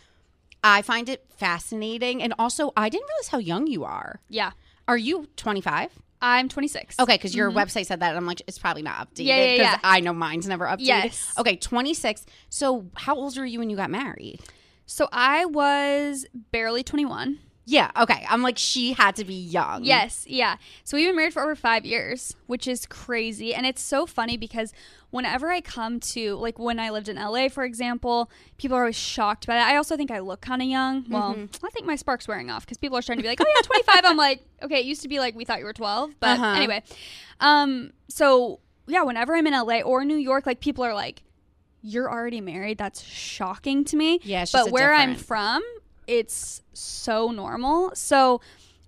I 0.62 0.82
find 0.82 1.08
it 1.08 1.24
fascinating. 1.36 2.22
And 2.22 2.34
also, 2.38 2.72
I 2.76 2.88
didn't 2.88 3.06
realize 3.08 3.28
how 3.28 3.38
young 3.38 3.66
you 3.66 3.84
are. 3.84 4.20
Yeah. 4.28 4.52
Are 4.86 4.96
you 4.96 5.28
25? 5.36 5.90
I'm 6.20 6.48
26. 6.48 6.96
Okay, 6.98 7.14
because 7.14 7.34
your 7.34 7.50
website 7.52 7.86
said 7.86 8.00
that. 8.00 8.08
and 8.08 8.16
I'm 8.16 8.26
like, 8.26 8.42
it's 8.48 8.58
probably 8.58 8.82
not 8.82 8.96
updated. 8.96 9.18
Mm-hmm. 9.18 9.26
Yeah, 9.26 9.36
yeah, 9.36 9.52
Because 9.52 9.72
yeah. 9.74 9.78
I 9.84 10.00
know 10.00 10.12
mine's 10.12 10.48
never 10.48 10.64
updated. 10.66 10.78
Yes. 10.80 11.32
Okay, 11.38 11.56
26. 11.56 12.26
So 12.48 12.86
how 12.94 13.14
old 13.14 13.36
were 13.38 13.44
you 13.46 13.60
when 13.60 13.70
you 13.70 13.76
got 13.76 13.90
married? 13.90 14.40
So 14.86 15.08
I 15.12 15.44
was 15.44 16.26
barely 16.50 16.82
21. 16.82 17.38
Yeah. 17.70 17.90
Okay. 18.00 18.24
I'm 18.30 18.40
like 18.40 18.56
she 18.56 18.94
had 18.94 19.14
to 19.16 19.24
be 19.24 19.34
young. 19.34 19.84
Yes, 19.84 20.24
yeah. 20.26 20.56
So 20.84 20.96
we've 20.96 21.06
been 21.06 21.16
married 21.16 21.34
for 21.34 21.42
over 21.42 21.54
five 21.54 21.84
years, 21.84 22.34
which 22.46 22.66
is 22.66 22.86
crazy. 22.86 23.54
And 23.54 23.66
it's 23.66 23.82
so 23.82 24.06
funny 24.06 24.38
because 24.38 24.72
whenever 25.10 25.50
I 25.50 25.60
come 25.60 26.00
to, 26.00 26.36
like 26.36 26.58
when 26.58 26.78
I 26.78 26.88
lived 26.88 27.10
in 27.10 27.16
LA, 27.16 27.48
for 27.50 27.64
example, 27.64 28.30
people 28.56 28.74
are 28.74 28.80
always 28.84 28.96
shocked 28.96 29.46
by 29.46 29.54
that. 29.56 29.68
I 29.68 29.76
also 29.76 29.98
think 29.98 30.10
I 30.10 30.20
look 30.20 30.40
kind 30.40 30.62
of 30.62 30.68
young. 30.68 31.04
Well, 31.10 31.36
I 31.62 31.68
think 31.68 31.84
my 31.84 31.96
spark's 31.96 32.26
wearing 32.26 32.50
off 32.50 32.64
because 32.64 32.78
people 32.78 32.96
are 32.96 33.02
starting 33.02 33.20
to 33.20 33.22
be 33.22 33.28
like, 33.28 33.40
oh 33.42 33.46
yeah, 33.54 33.60
25. 33.62 34.04
I'm 34.06 34.16
like, 34.16 34.42
okay, 34.62 34.78
it 34.80 34.86
used 34.86 35.02
to 35.02 35.08
be 35.08 35.18
like 35.18 35.34
we 35.34 35.44
thought 35.44 35.58
you 35.58 35.66
were 35.66 35.74
12. 35.74 36.14
But 36.20 36.38
Uh-huh. 36.38 36.46
anyway, 36.56 36.82
um, 37.40 37.92
so 38.08 38.60
yeah, 38.86 39.02
whenever 39.02 39.36
I'm 39.36 39.46
in 39.46 39.52
LA 39.52 39.80
or 39.82 40.06
New 40.06 40.16
York, 40.16 40.46
like 40.46 40.60
people 40.60 40.84
are 40.84 40.94
like, 40.94 41.22
you're 41.82 42.10
already 42.10 42.40
married. 42.40 42.78
That's 42.78 43.02
shocking 43.02 43.84
to 43.84 43.96
me. 43.96 44.20
Yeah, 44.22 44.46
but 44.52 44.70
where 44.72 44.94
I'm 44.94 45.14
from, 45.16 45.62
it's 46.08 46.62
so 46.72 47.30
normal. 47.30 47.92
So, 47.94 48.40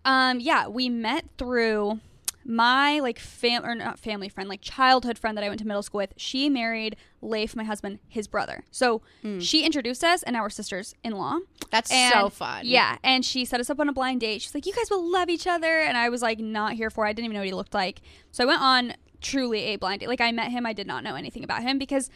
um, 0.05 0.41
yeah, 0.41 0.67
we 0.67 0.89
met 0.89 1.27
through 1.39 2.01
my 2.43 2.99
like 3.01 3.19
fam 3.19 3.65
or 3.65 3.75
not 3.75 3.99
family 3.99 4.29
friend, 4.31 4.49
like 4.49 4.63
childhood 4.63 5.19
friend 5.19 5.37
that 5.37 5.45
I 5.45 5.49
went 5.49 5.61
to 5.61 5.67
middle 5.67 5.83
school 5.83 5.99
with. 5.99 6.15
She 6.17 6.49
married 6.49 6.97
Leif, 7.21 7.55
my 7.55 7.65
husband, 7.65 7.99
his 8.09 8.27
brother. 8.27 8.65
So 8.71 9.03
she 9.41 9.65
introduced 9.65 10.03
us, 10.03 10.23
and 10.23 10.33
now 10.33 10.43
we're 10.43 10.49
sisters 10.51 10.95
in 11.05 11.13
law. 11.13 11.39
That's 11.71 11.93
And 11.93 12.13
so 12.15 12.29
fun. 12.31 12.63
Yeah, 12.65 12.97
and 13.05 13.25
she 13.25 13.45
set 13.45 13.61
us 13.61 13.69
up 13.69 13.79
on 13.79 13.89
a 13.89 13.93
blind 13.93 14.23
date. 14.23 14.41
She's 14.41 14.55
like, 14.55 14.65
"You 14.67 14.73
guys 14.73 14.91
will 14.91 15.09
love 15.09 15.29
each 15.29 15.47
other," 15.47 15.81
and 15.81 15.99
I 15.99 16.09
was 16.09 16.23
like, 16.23 16.39
not 16.39 16.73
here 16.73 16.89
for. 16.89 17.05
it. 17.05 17.11
I 17.11 17.13
didn't 17.13 17.27
even 17.27 17.35
know 17.35 17.41
what 17.41 17.47
he 17.49 17.53
looked 17.55 17.75
like. 17.75 18.01
So 18.33 18.45
I 18.45 18.47
went 18.47 18.63
on 18.63 18.95
truly 19.21 19.61
a 19.65 19.77
blind 19.77 20.01
date. 20.01 20.09
Like 20.09 20.23
I 20.23 20.33
met 20.33 20.51
him, 20.51 20.65
I 20.65 20.73
did 20.73 20.87
not 20.87 21.05
know 21.05 21.15
anything 21.17 21.45
about 21.45 21.63
him 21.63 21.79
because. 21.79 22.09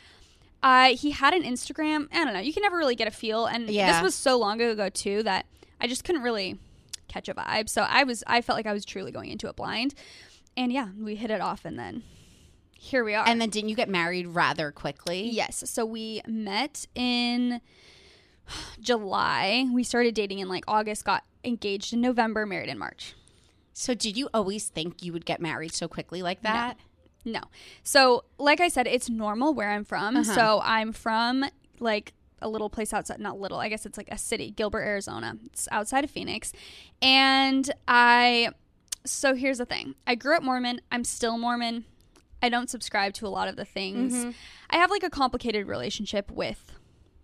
Uh, 0.64 0.96
he 0.96 1.10
had 1.12 1.34
an 1.34 1.42
Instagram. 1.42 2.08
I 2.12 2.24
don't 2.24 2.32
know. 2.34 2.40
You 2.40 2.52
can 2.52 2.62
never 2.62 2.76
really 2.78 2.96
get 2.96 3.06
a 3.06 3.10
feel, 3.12 3.44
and 3.46 3.68
Yeah. 3.68 3.92
this 3.92 4.02
was 4.02 4.14
so 4.14 4.38
long 4.38 4.60
ago 4.60 4.88
too 4.88 5.22
that 5.22 5.44
I 5.80 5.86
just 5.86 6.04
couldn't 6.04 6.22
really 6.22 6.58
catch 7.06 7.28
a 7.28 7.34
vibe. 7.34 7.68
So 7.68 7.82
I 7.82 8.02
was, 8.04 8.24
I 8.26 8.40
felt 8.40 8.56
like 8.56 8.66
I 8.66 8.72
was 8.72 8.84
truly 8.84 9.12
going 9.12 9.28
into 9.30 9.46
it 9.48 9.56
blind, 9.56 9.94
and 10.56 10.72
yeah, 10.72 10.88
we 10.98 11.16
hit 11.16 11.30
it 11.30 11.40
off, 11.42 11.64
and 11.66 11.78
then 11.78 12.02
here 12.78 13.04
we 13.04 13.14
are. 13.14 13.28
And 13.28 13.40
then 13.40 13.50
didn't 13.50 13.68
you 13.68 13.76
get 13.76 13.88
married 13.90 14.26
rather 14.28 14.72
quickly? 14.72 15.28
Yes. 15.28 15.62
So 15.70 15.84
we 15.84 16.22
met 16.26 16.86
in 16.94 17.60
July. 18.80 19.66
We 19.72 19.84
started 19.84 20.14
dating 20.14 20.38
in 20.38 20.48
like 20.48 20.64
August, 20.68 21.04
got 21.04 21.24
engaged 21.44 21.92
in 21.92 22.00
November, 22.00 22.46
married 22.46 22.68
in 22.68 22.78
March. 22.78 23.14
So 23.72 23.94
did 23.94 24.16
you 24.16 24.28
always 24.32 24.68
think 24.68 25.02
you 25.02 25.12
would 25.12 25.26
get 25.26 25.40
married 25.40 25.74
so 25.74 25.88
quickly 25.88 26.22
like 26.22 26.42
that? 26.42 26.76
No. 26.76 26.82
So, 27.82 28.24
like 28.38 28.60
I 28.60 28.68
said, 28.68 28.86
it's 28.86 29.08
normal 29.08 29.54
where 29.54 29.70
I'm 29.70 29.84
from. 29.84 30.16
Uh-huh. 30.16 30.34
So, 30.34 30.60
I'm 30.64 30.92
from 30.92 31.44
like 31.80 32.12
a 32.40 32.48
little 32.48 32.68
place 32.68 32.92
outside, 32.92 33.18
not 33.20 33.40
little, 33.40 33.58
I 33.58 33.68
guess 33.68 33.86
it's 33.86 33.96
like 33.96 34.08
a 34.10 34.18
city, 34.18 34.50
Gilbert, 34.50 34.82
Arizona. 34.82 35.38
It's 35.46 35.66
outside 35.72 36.04
of 36.04 36.10
Phoenix. 36.10 36.52
And 37.00 37.70
I, 37.88 38.50
so 39.04 39.34
here's 39.34 39.58
the 39.58 39.64
thing 39.64 39.94
I 40.06 40.14
grew 40.14 40.36
up 40.36 40.42
Mormon. 40.42 40.80
I'm 40.92 41.04
still 41.04 41.38
Mormon. 41.38 41.84
I 42.42 42.50
don't 42.50 42.68
subscribe 42.68 43.14
to 43.14 43.26
a 43.26 43.28
lot 43.28 43.48
of 43.48 43.56
the 43.56 43.64
things. 43.64 44.14
Mm-hmm. 44.14 44.30
I 44.70 44.76
have 44.76 44.90
like 44.90 45.02
a 45.02 45.08
complicated 45.10 45.66
relationship 45.66 46.30
with 46.30 46.72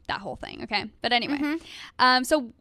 that 0.09 0.21
whole 0.23 0.37
thing. 0.37 0.62
Okay. 0.62 0.87
But 1.02 1.12
anyway, 1.12 1.37
Mm-hmm. 1.37 1.57
um, 1.99 2.25
so 2.25 2.52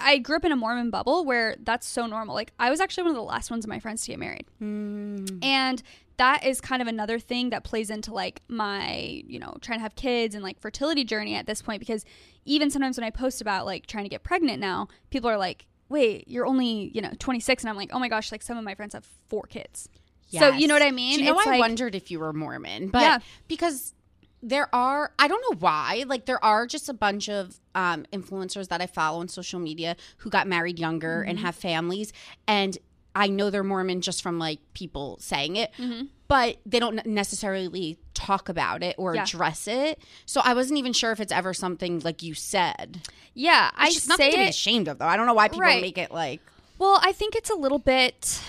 I 0.00 0.16
grew 0.18 0.36
up 0.36 0.44
in 0.46 0.52
a 0.52 0.56
Mormon 0.56 0.88
bubble 0.90 1.26
where 1.26 1.56
that's 1.62 1.86
so 1.86 2.06
normal. 2.06 2.34
Like, 2.34 2.52
I 2.58 2.70
was 2.70 2.80
actually 2.80 3.02
one 3.04 3.10
of 3.10 3.16
the 3.16 3.22
last 3.22 3.50
ones 3.50 3.66
of 3.66 3.68
my 3.68 3.78
friends 3.78 4.04
to 4.04 4.12
get 4.12 4.18
married. 4.18 4.46
Mm. 4.62 5.44
And 5.44 5.82
that 6.18 6.44
is 6.46 6.60
kind 6.60 6.80
of 6.80 6.88
another 6.88 7.18
thing 7.18 7.50
that 7.50 7.62
plays 7.64 7.90
into 7.90 8.12
like 8.14 8.40
my, 8.48 9.22
you 9.26 9.38
know, 9.38 9.56
trying 9.60 9.78
to 9.78 9.82
have 9.82 9.94
kids 9.96 10.34
and 10.34 10.42
like 10.42 10.58
fertility 10.60 11.04
journey 11.04 11.34
at 11.34 11.46
this 11.46 11.60
point 11.62 11.80
because 11.80 12.04
even 12.44 12.70
sometimes 12.70 12.96
when 12.96 13.04
I 13.04 13.10
post 13.10 13.40
about 13.40 13.66
like 13.66 13.86
trying 13.86 14.04
to 14.04 14.08
get 14.10 14.22
pregnant 14.22 14.60
now, 14.60 14.88
people 15.10 15.28
are 15.28 15.36
like, 15.36 15.66
"Wait, 15.88 16.26
you're 16.28 16.46
only, 16.46 16.90
you 16.94 17.02
know, 17.02 17.10
26." 17.18 17.62
And 17.64 17.70
I'm 17.70 17.76
like, 17.76 17.90
"Oh 17.92 17.98
my 17.98 18.08
gosh, 18.08 18.32
like 18.32 18.42
some 18.42 18.56
of 18.56 18.64
my 18.64 18.74
friends 18.74 18.94
have 18.94 19.06
4 19.28 19.42
kids." 19.44 19.88
So, 20.28 20.48
you 20.50 20.66
know 20.66 20.74
what 20.74 20.82
I 20.82 20.90
mean? 20.90 21.18
Do 21.18 21.24
you 21.24 21.30
know, 21.32 21.38
It's 21.38 21.46
I 21.46 21.50
like- 21.52 21.60
wondered 21.60 21.94
if 21.94 22.10
you 22.10 22.18
were 22.18 22.32
Mormon, 22.32 22.88
but 22.88 23.00
Yeah. 23.02 23.18
because 23.46 23.94
there 24.42 24.72
are, 24.74 25.12
I 25.18 25.28
don't 25.28 25.40
know 25.50 25.56
why, 25.60 26.04
like 26.06 26.26
there 26.26 26.42
are 26.44 26.66
just 26.66 26.88
a 26.88 26.92
bunch 26.94 27.28
of 27.28 27.58
um, 27.74 28.04
influencers 28.12 28.68
that 28.68 28.80
I 28.80 28.86
follow 28.86 29.20
on 29.20 29.28
social 29.28 29.60
media 29.60 29.96
who 30.18 30.30
got 30.30 30.46
married 30.48 30.78
younger 30.78 31.22
and 31.22 31.38
Mm-hmm. 31.38 31.46
have 31.46 31.54
families, 31.56 32.12
and 32.46 32.76
I 33.16 33.28
know 33.28 33.50
they're 33.50 33.64
Mormon 33.64 34.00
just 34.02 34.22
from 34.22 34.38
like 34.38 34.60
people 34.74 35.16
saying 35.20 35.56
it, 35.56 35.70
Mm-hmm. 35.78 36.04
but 36.28 36.58
they 36.66 36.78
don't 36.78 37.04
necessarily 37.06 37.98
talk 38.14 38.48
about 38.48 38.82
it 38.82 38.94
or 38.98 39.14
Yeah. 39.14 39.22
address 39.22 39.66
it. 39.66 39.98
So 40.26 40.40
I 40.44 40.54
wasn't 40.54 40.78
even 40.78 40.92
sure 40.92 41.12
if 41.12 41.20
it's 41.20 41.32
ever 41.32 41.54
something 41.54 42.00
like 42.00 42.22
you 42.22 42.34
said. 42.34 43.00
Yeah, 43.34 43.70
I 43.74 43.86
It's 43.86 43.94
just 43.96 44.08
nothing 44.08 44.30
say 44.32 44.36
to 44.36 44.42
be 44.44 44.48
ashamed 44.48 44.88
of, 44.88 44.98
though. 44.98 45.06
I 45.06 45.16
don't 45.16 45.26
know 45.26 45.34
why 45.34 45.48
people 45.48 45.62
Right. 45.62 45.80
make 45.82 45.98
it 45.98 46.10
like. 46.10 46.40
Well, 46.78 47.00
I 47.02 47.12
think 47.12 47.34
it's 47.34 47.48
a 47.50 47.54
little 47.54 47.78
bit 47.78 48.40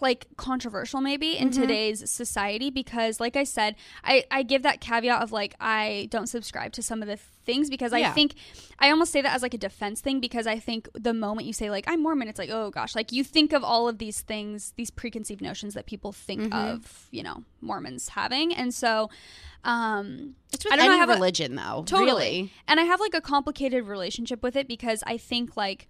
like 0.00 0.26
controversial 0.36 1.00
maybe 1.00 1.36
in 1.36 1.50
Mm-hmm. 1.50 1.60
today's 1.60 2.10
society 2.10 2.70
because 2.70 3.20
like 3.20 3.36
I 3.36 3.44
said, 3.44 3.76
I 4.04 4.24
I 4.30 4.42
give 4.42 4.62
that 4.62 4.80
caveat 4.80 5.22
of 5.22 5.32
like 5.32 5.54
I 5.60 6.08
don't 6.10 6.26
subscribe 6.28 6.72
to 6.72 6.82
some 6.82 7.02
of 7.02 7.08
the 7.08 7.16
things 7.16 7.68
because 7.70 7.92
I 7.92 8.10
think 8.10 8.34
I 8.78 8.90
almost 8.90 9.12
say 9.12 9.20
that 9.22 9.34
as 9.34 9.42
like 9.42 9.54
a 9.54 9.58
defense 9.58 10.00
thing 10.00 10.20
because 10.20 10.46
I 10.46 10.58
think 10.58 10.88
the 10.94 11.12
moment 11.14 11.46
you 11.46 11.52
say 11.52 11.70
like 11.70 11.84
I'm 11.88 12.02
Mormon 12.02 12.28
it's 12.28 12.38
like 12.38 12.50
oh 12.50 12.70
gosh, 12.70 12.94
like 12.94 13.12
you 13.12 13.24
think 13.24 13.52
of 13.52 13.62
all 13.64 13.88
of 13.88 13.98
these 13.98 14.20
things, 14.20 14.72
these 14.76 14.90
preconceived 14.90 15.40
notions 15.42 15.74
that 15.74 15.86
people 15.86 16.12
think 16.12 16.40
Mm-hmm. 16.40 16.52
of, 16.74 17.08
you 17.10 17.22
know, 17.22 17.44
Mormons 17.60 18.08
having. 18.10 18.54
And 18.54 18.72
so 18.72 19.10
um 19.64 20.34
It's 20.52 20.64
with 20.64 20.72
I 20.72 20.76
don't 20.76 20.86
know, 20.86 20.92
I 20.92 20.94
any 20.94 21.00
have 21.00 21.10
a- 21.10 21.14
religion, 21.14 21.54
though. 21.56 21.84
Totally. 21.86 22.12
Really. 22.12 22.52
And 22.68 22.80
I 22.80 22.84
have 22.84 23.00
like 23.00 23.14
a 23.14 23.20
complicated 23.20 23.84
relationship 23.86 24.42
with 24.42 24.56
it 24.56 24.66
because 24.66 25.02
I 25.06 25.16
think 25.18 25.56
like 25.56 25.88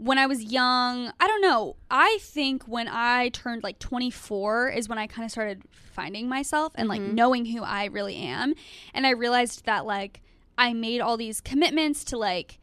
when 0.00 0.16
I 0.16 0.26
was 0.26 0.44
young, 0.44 1.12
I 1.18 1.26
don't 1.26 1.42
know. 1.42 1.74
I 1.90 2.18
think 2.20 2.62
when 2.64 2.86
I 2.88 3.30
turned 3.30 3.64
like 3.64 3.80
24 3.80 4.70
is 4.70 4.88
when 4.88 4.96
I 4.96 5.08
kind 5.08 5.24
of 5.24 5.32
started 5.32 5.62
finding 5.72 6.28
myself 6.28 6.72
and 6.76 6.88
like 6.88 7.00
knowing 7.00 7.46
who 7.46 7.62
I 7.64 7.86
really 7.86 8.14
am. 8.16 8.54
And 8.94 9.06
I 9.06 9.10
realized 9.10 9.64
that 9.66 9.86
like 9.86 10.22
I 10.56 10.72
made 10.72 11.00
all 11.00 11.16
these 11.16 11.40
commitments 11.40 12.04
to 12.04 12.16
like 12.18 12.58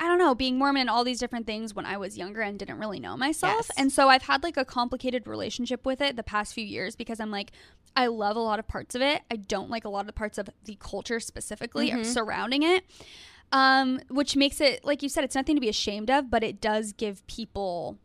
I 0.00 0.06
don't 0.06 0.18
know, 0.20 0.32
being 0.32 0.58
Mormon 0.58 0.82
and 0.82 0.90
all 0.90 1.02
these 1.02 1.18
different 1.18 1.44
things 1.44 1.74
when 1.74 1.84
I 1.84 1.96
was 1.96 2.16
younger 2.16 2.40
and 2.40 2.56
didn't 2.56 2.78
really 2.78 3.00
know 3.00 3.16
myself. 3.16 3.66
Yes. 3.68 3.70
And 3.76 3.90
so 3.92 4.08
I've 4.08 4.22
had 4.22 4.44
like 4.44 4.56
a 4.56 4.64
complicated 4.64 5.26
relationship 5.26 5.84
with 5.84 6.00
it 6.00 6.14
the 6.14 6.22
past 6.22 6.54
few 6.54 6.64
years 6.64 6.94
because 6.94 7.18
I'm 7.18 7.32
like, 7.32 7.50
I 7.96 8.06
love 8.06 8.36
a 8.36 8.40
lot 8.40 8.60
of 8.60 8.68
parts 8.68 8.94
of 8.94 9.02
it. 9.02 9.22
I 9.28 9.34
don't 9.34 9.70
like 9.70 9.84
a 9.84 9.88
lot 9.88 10.02
of 10.02 10.06
the 10.06 10.12
parts 10.12 10.38
of 10.38 10.48
the 10.64 10.76
culture 10.78 11.18
specifically 11.18 11.90
Mm-hmm. 11.90 12.04
surrounding 12.04 12.62
it. 12.62 12.84
Um, 13.50 14.00
which 14.08 14.36
makes 14.36 14.60
it, 14.60 14.84
like 14.84 15.02
you 15.02 15.08
said, 15.08 15.24
it's 15.24 15.34
nothing 15.34 15.56
to 15.56 15.60
be 15.60 15.70
ashamed 15.70 16.10
of, 16.10 16.30
but 16.30 16.42
it 16.42 16.60
does 16.60 16.92
give 16.92 17.26
people 17.26 17.98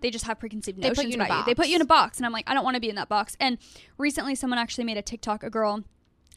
they 0.00 0.10
just 0.10 0.24
have 0.26 0.38
preconceived 0.38 0.78
notions 0.78 0.96
They 0.96 1.02
put 1.02 1.08
you 1.10 1.14
in 1.14 1.20
a 1.20 1.24
about 1.24 1.38
you. 1.40 1.44
They 1.44 1.54
put 1.54 1.68
you 1.68 1.76
in 1.76 1.82
a 1.82 1.86
box, 1.86 2.18
and 2.18 2.26
I'm 2.26 2.32
like, 2.32 2.48
I 2.48 2.54
don't 2.54 2.64
want 2.64 2.74
to 2.76 2.80
be 2.80 2.88
in 2.88 2.94
that 2.96 3.08
box. 3.08 3.36
And 3.38 3.58
recently, 3.98 4.34
someone 4.34 4.58
actually 4.58 4.84
made 4.84 4.96
a 4.96 5.02
TikTok. 5.02 5.42
A 5.42 5.50
girl, 5.50 5.84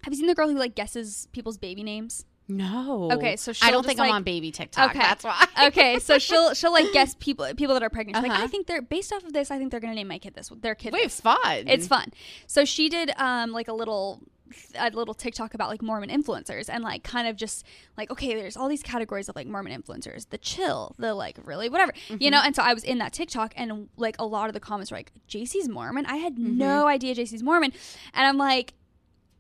have 0.04 0.14
you 0.14 0.18
seen 0.18 0.28
the 0.28 0.36
girl 0.36 0.50
who 0.50 0.58
like 0.58 0.76
guesses 0.76 1.28
people's 1.32 1.58
baby 1.58 1.84
names? 1.84 2.26
No. 2.48 3.10
Okay, 3.12 3.38
so 3.38 3.54
I 3.62 3.72
don't 3.72 3.86
think 3.86 4.02
I'm 4.02 4.12
on 4.12 4.24
baby 4.24 4.52
TikTok. 4.52 4.90
Okay. 4.90 5.00
That's 5.00 5.24
why. 5.24 5.46
okay, 5.68 6.00
so 6.00 6.20
she'll 6.20 6.54
she'll 6.54 6.74
like 6.74 6.92
guess 6.92 7.16
people 7.20 7.48
people 7.56 7.74
that 7.74 7.84
are 7.84 7.90
pregnant. 7.90 8.18
She's 8.18 8.24
like, 8.24 8.34
Uh-huh. 8.34 8.44
I 8.44 8.48
think 8.48 8.68
they're 8.68 8.82
based 8.82 9.14
off 9.14 9.24
of 9.24 9.32
this. 9.32 9.50
I 9.50 9.58
think 9.58 9.72
they're 9.72 9.80
gonna 9.80 9.96
name 9.96 10.10
my 10.10 10.20
kid 10.20 10.34
this. 10.34 10.52
Their 10.62 10.76
kid. 10.76 10.92
Wait, 10.92 11.04
this. 11.04 11.22
fun. 11.22 11.38
It's 11.68 11.88
fun. 11.88 12.12
So 12.48 12.66
she 12.66 12.90
did 12.90 13.12
um 13.18 13.52
like 13.52 13.70
a 13.70 13.74
little 13.74 14.22
a 14.76 14.90
little 14.90 15.14
TikTok 15.14 15.54
about 15.54 15.70
like 15.70 15.82
Mormon 15.82 16.10
influencers 16.10 16.70
and 16.70 16.84
like 16.84 17.04
kind 17.04 17.28
of 17.28 17.36
just 17.36 17.66
like 17.98 18.12
okay, 18.12 18.36
there's 18.36 18.58
all 18.58 18.68
these 18.68 18.84
categories 18.84 19.30
of 19.30 19.36
like 19.36 19.48
Mormon 19.48 19.80
influencers, 19.82 20.30
the 20.30 20.38
chill, 20.38 20.96
the 20.98 21.14
like 21.14 21.38
really 21.44 21.70
whatever, 21.70 21.94
you 22.20 22.32
know. 22.32 22.38
Mm-hmm. 22.38 22.48
And 22.48 22.56
so 22.56 22.64
I 22.64 22.74
was 22.74 22.84
in 22.84 22.98
that 23.00 23.14
TikTok 23.14 23.54
and 23.56 23.90
like 23.98 24.16
a 24.20 24.26
lot 24.26 24.48
of 24.50 24.54
the 24.54 24.60
comments 24.60 24.92
were 24.92 24.98
like, 24.98 25.12
JC's 25.28 25.68
Mormon. 25.70 26.06
I 26.06 26.18
had 26.18 26.36
mm-hmm. 26.36 26.58
no 26.58 26.88
idea 26.88 27.16
JC's 27.16 27.44
Mormon, 27.44 27.74
and 28.14 28.28
I'm 28.28 28.38
like. 28.38 28.74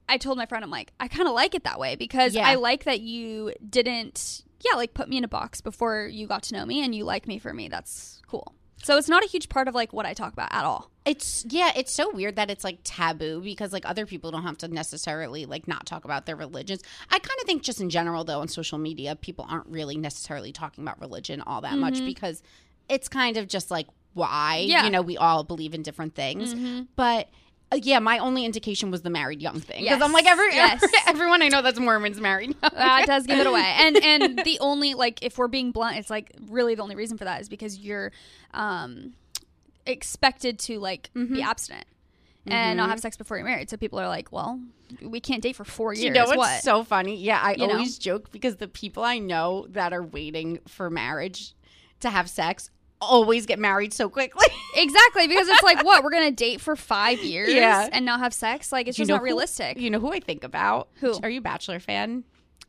I 0.09 0.17
told 0.17 0.37
my 0.37 0.45
friend, 0.45 0.65
I'm 0.65 0.69
like, 0.69 0.91
I 0.99 1.07
kind 1.07 1.29
of 1.29 1.33
like 1.33 1.55
it 1.55 1.63
that 1.63 1.79
way 1.79 1.95
because 1.95 2.35
Yeah. 2.35 2.45
I 2.45 2.55
like 2.55 2.83
that 2.83 2.99
you 2.99 3.53
didn't, 3.67 4.43
yeah, 4.59 4.75
like 4.75 4.93
put 4.93 5.07
me 5.07 5.15
in 5.15 5.23
a 5.23 5.29
box 5.29 5.61
before 5.61 6.07
you 6.11 6.27
got 6.27 6.43
to 6.43 6.53
know 6.53 6.65
me 6.65 6.83
and 6.83 6.93
you 6.93 7.05
like 7.05 7.25
me 7.25 7.39
for 7.39 7.53
me. 7.53 7.69
That's 7.69 8.21
cool. 8.27 8.53
So 8.81 8.97
it's 8.97 9.07
not 9.07 9.23
a 9.23 9.27
huge 9.27 9.49
part 9.49 9.67
of 9.67 9.75
like 9.75 9.93
what 9.93 10.05
I 10.05 10.13
talk 10.13 10.33
about 10.33 10.53
at 10.53 10.65
all. 10.65 10.89
It's 11.05 11.45
yeah, 11.49 11.71
it's 11.75 11.91
so 11.91 12.09
weird 12.11 12.35
that 12.37 12.49
it's 12.49 12.63
like 12.63 12.79
taboo 12.83 13.41
because 13.41 13.73
like 13.73 13.87
other 13.87 14.05
people 14.05 14.31
don't 14.31 14.43
have 14.43 14.57
to 14.59 14.67
necessarily 14.67 15.45
like 15.45 15.67
not 15.67 15.85
talk 15.85 16.05
about 16.05 16.25
their 16.25 16.35
religions. 16.35 16.81
I 17.09 17.19
kind 17.19 17.39
of 17.41 17.45
think 17.45 17.63
just 17.63 17.81
in 17.81 17.89
general 17.89 18.23
though 18.23 18.39
on 18.39 18.47
social 18.47 18.77
media, 18.77 19.15
people 19.15 19.45
aren't 19.49 19.67
really 19.67 19.97
necessarily 19.97 20.51
talking 20.51 20.83
about 20.83 20.99
religion 20.99 21.41
all 21.41 21.61
that 21.61 21.77
much 21.77 21.95
mm-hmm. 21.95 22.05
because 22.05 22.41
it's 22.89 23.07
kind 23.07 23.37
of 23.37 23.47
just 23.47 23.69
like 23.71 23.87
why 24.13 24.65
Yeah. 24.67 24.85
you 24.85 24.91
know 24.91 25.01
we 25.01 25.17
all 25.17 25.43
believe 25.43 25.73
in 25.73 25.81
different 25.83 26.15
things, 26.15 26.53
mm-hmm. 26.53 26.83
but. 26.95 27.29
Uh, 27.73 27.79
yeah, 27.81 27.99
my 27.99 28.17
only 28.19 28.45
indication 28.45 28.91
was 28.91 29.01
the 29.01 29.09
married 29.09 29.41
young 29.41 29.59
thing 29.59 29.83
because 29.83 30.01
I'm 30.01 30.11
like 30.13 30.25
every, 30.25 30.45
Yes. 30.55 30.83
everyone 31.07 31.41
I 31.41 31.49
know 31.49 31.61
that's 31.61 31.79
Mormons 31.79 32.19
married. 32.21 32.49
young. 32.61 32.71
that 32.73 33.05
does 33.07 33.25
give 33.25 33.39
it 33.39 33.47
away. 33.47 33.61
And 33.79 33.97
and 33.97 34.39
the 34.45 34.59
only 34.59 34.93
like 34.93 35.23
if 35.23 35.37
we're 35.37 35.47
being 35.47 35.71
blunt, 35.71 35.97
it's 35.97 36.09
like 36.09 36.31
really 36.49 36.75
the 36.75 36.83
only 36.83 36.95
reason 36.95 37.17
for 37.17 37.25
that 37.25 37.41
is 37.41 37.49
because 37.49 37.77
you're 37.79 38.11
um 38.53 39.13
expected 39.85 40.59
to 40.59 40.79
like 40.79 41.09
Mm-hmm. 41.15 41.33
be 41.33 41.41
abstinent 41.41 41.85
and 42.45 42.75
not 42.77 42.89
have 42.89 42.99
sex 42.99 43.15
before 43.15 43.37
you're 43.37 43.45
married. 43.45 43.69
So 43.69 43.77
people 43.77 43.99
are 43.99 44.07
like, 44.09 44.31
well, 44.31 44.59
we 45.01 45.19
can't 45.21 45.41
date 45.41 45.55
for 45.55 45.63
four 45.63 45.93
years. 45.93 46.03
You 46.03 46.09
know 46.11 46.25
what's 46.25 46.37
what? 46.37 46.61
so 46.61 46.83
funny? 46.83 47.15
Yeah, 47.15 47.39
I 47.41 47.51
You 47.53 47.67
know? 47.67 47.73
always 47.75 47.97
joke 47.97 48.31
because 48.31 48.57
the 48.57 48.67
people 48.67 49.01
I 49.03 49.17
know 49.19 49.65
that 49.69 49.93
are 49.93 50.03
waiting 50.03 50.59
for 50.67 50.89
marriage 50.89 51.53
to 52.01 52.09
have 52.09 52.29
sex 52.29 52.69
always 53.03 53.45
get 53.45 53.59
married 53.59 53.93
so 53.93 54.09
quickly. 54.09 54.45
exactly 54.75 55.27
because 55.27 55.47
it's 55.47 55.63
like 55.63 55.83
what 55.83 56.03
we're 56.03 56.09
gonna 56.11 56.31
date 56.31 56.61
for 56.61 56.75
five 56.75 57.19
years 57.19 57.53
Yeah. 57.53 57.87
and 57.91 58.05
not 58.05 58.19
have 58.19 58.33
sex. 58.33 58.71
Like 58.71 58.87
it's 58.87 58.97
You 58.97 59.03
just 59.03 59.09
not 59.09 59.19
who- 59.19 59.25
realistic. 59.25 59.77
you 59.79 59.89
know 59.89 59.99
who 59.99 60.11
I 60.11 60.19
think 60.19 60.43
about? 60.43 60.89
Who? 60.95 61.17
Are 61.23 61.29
you 61.29 61.41
Bachelor 61.41 61.79
fan? 61.79 62.23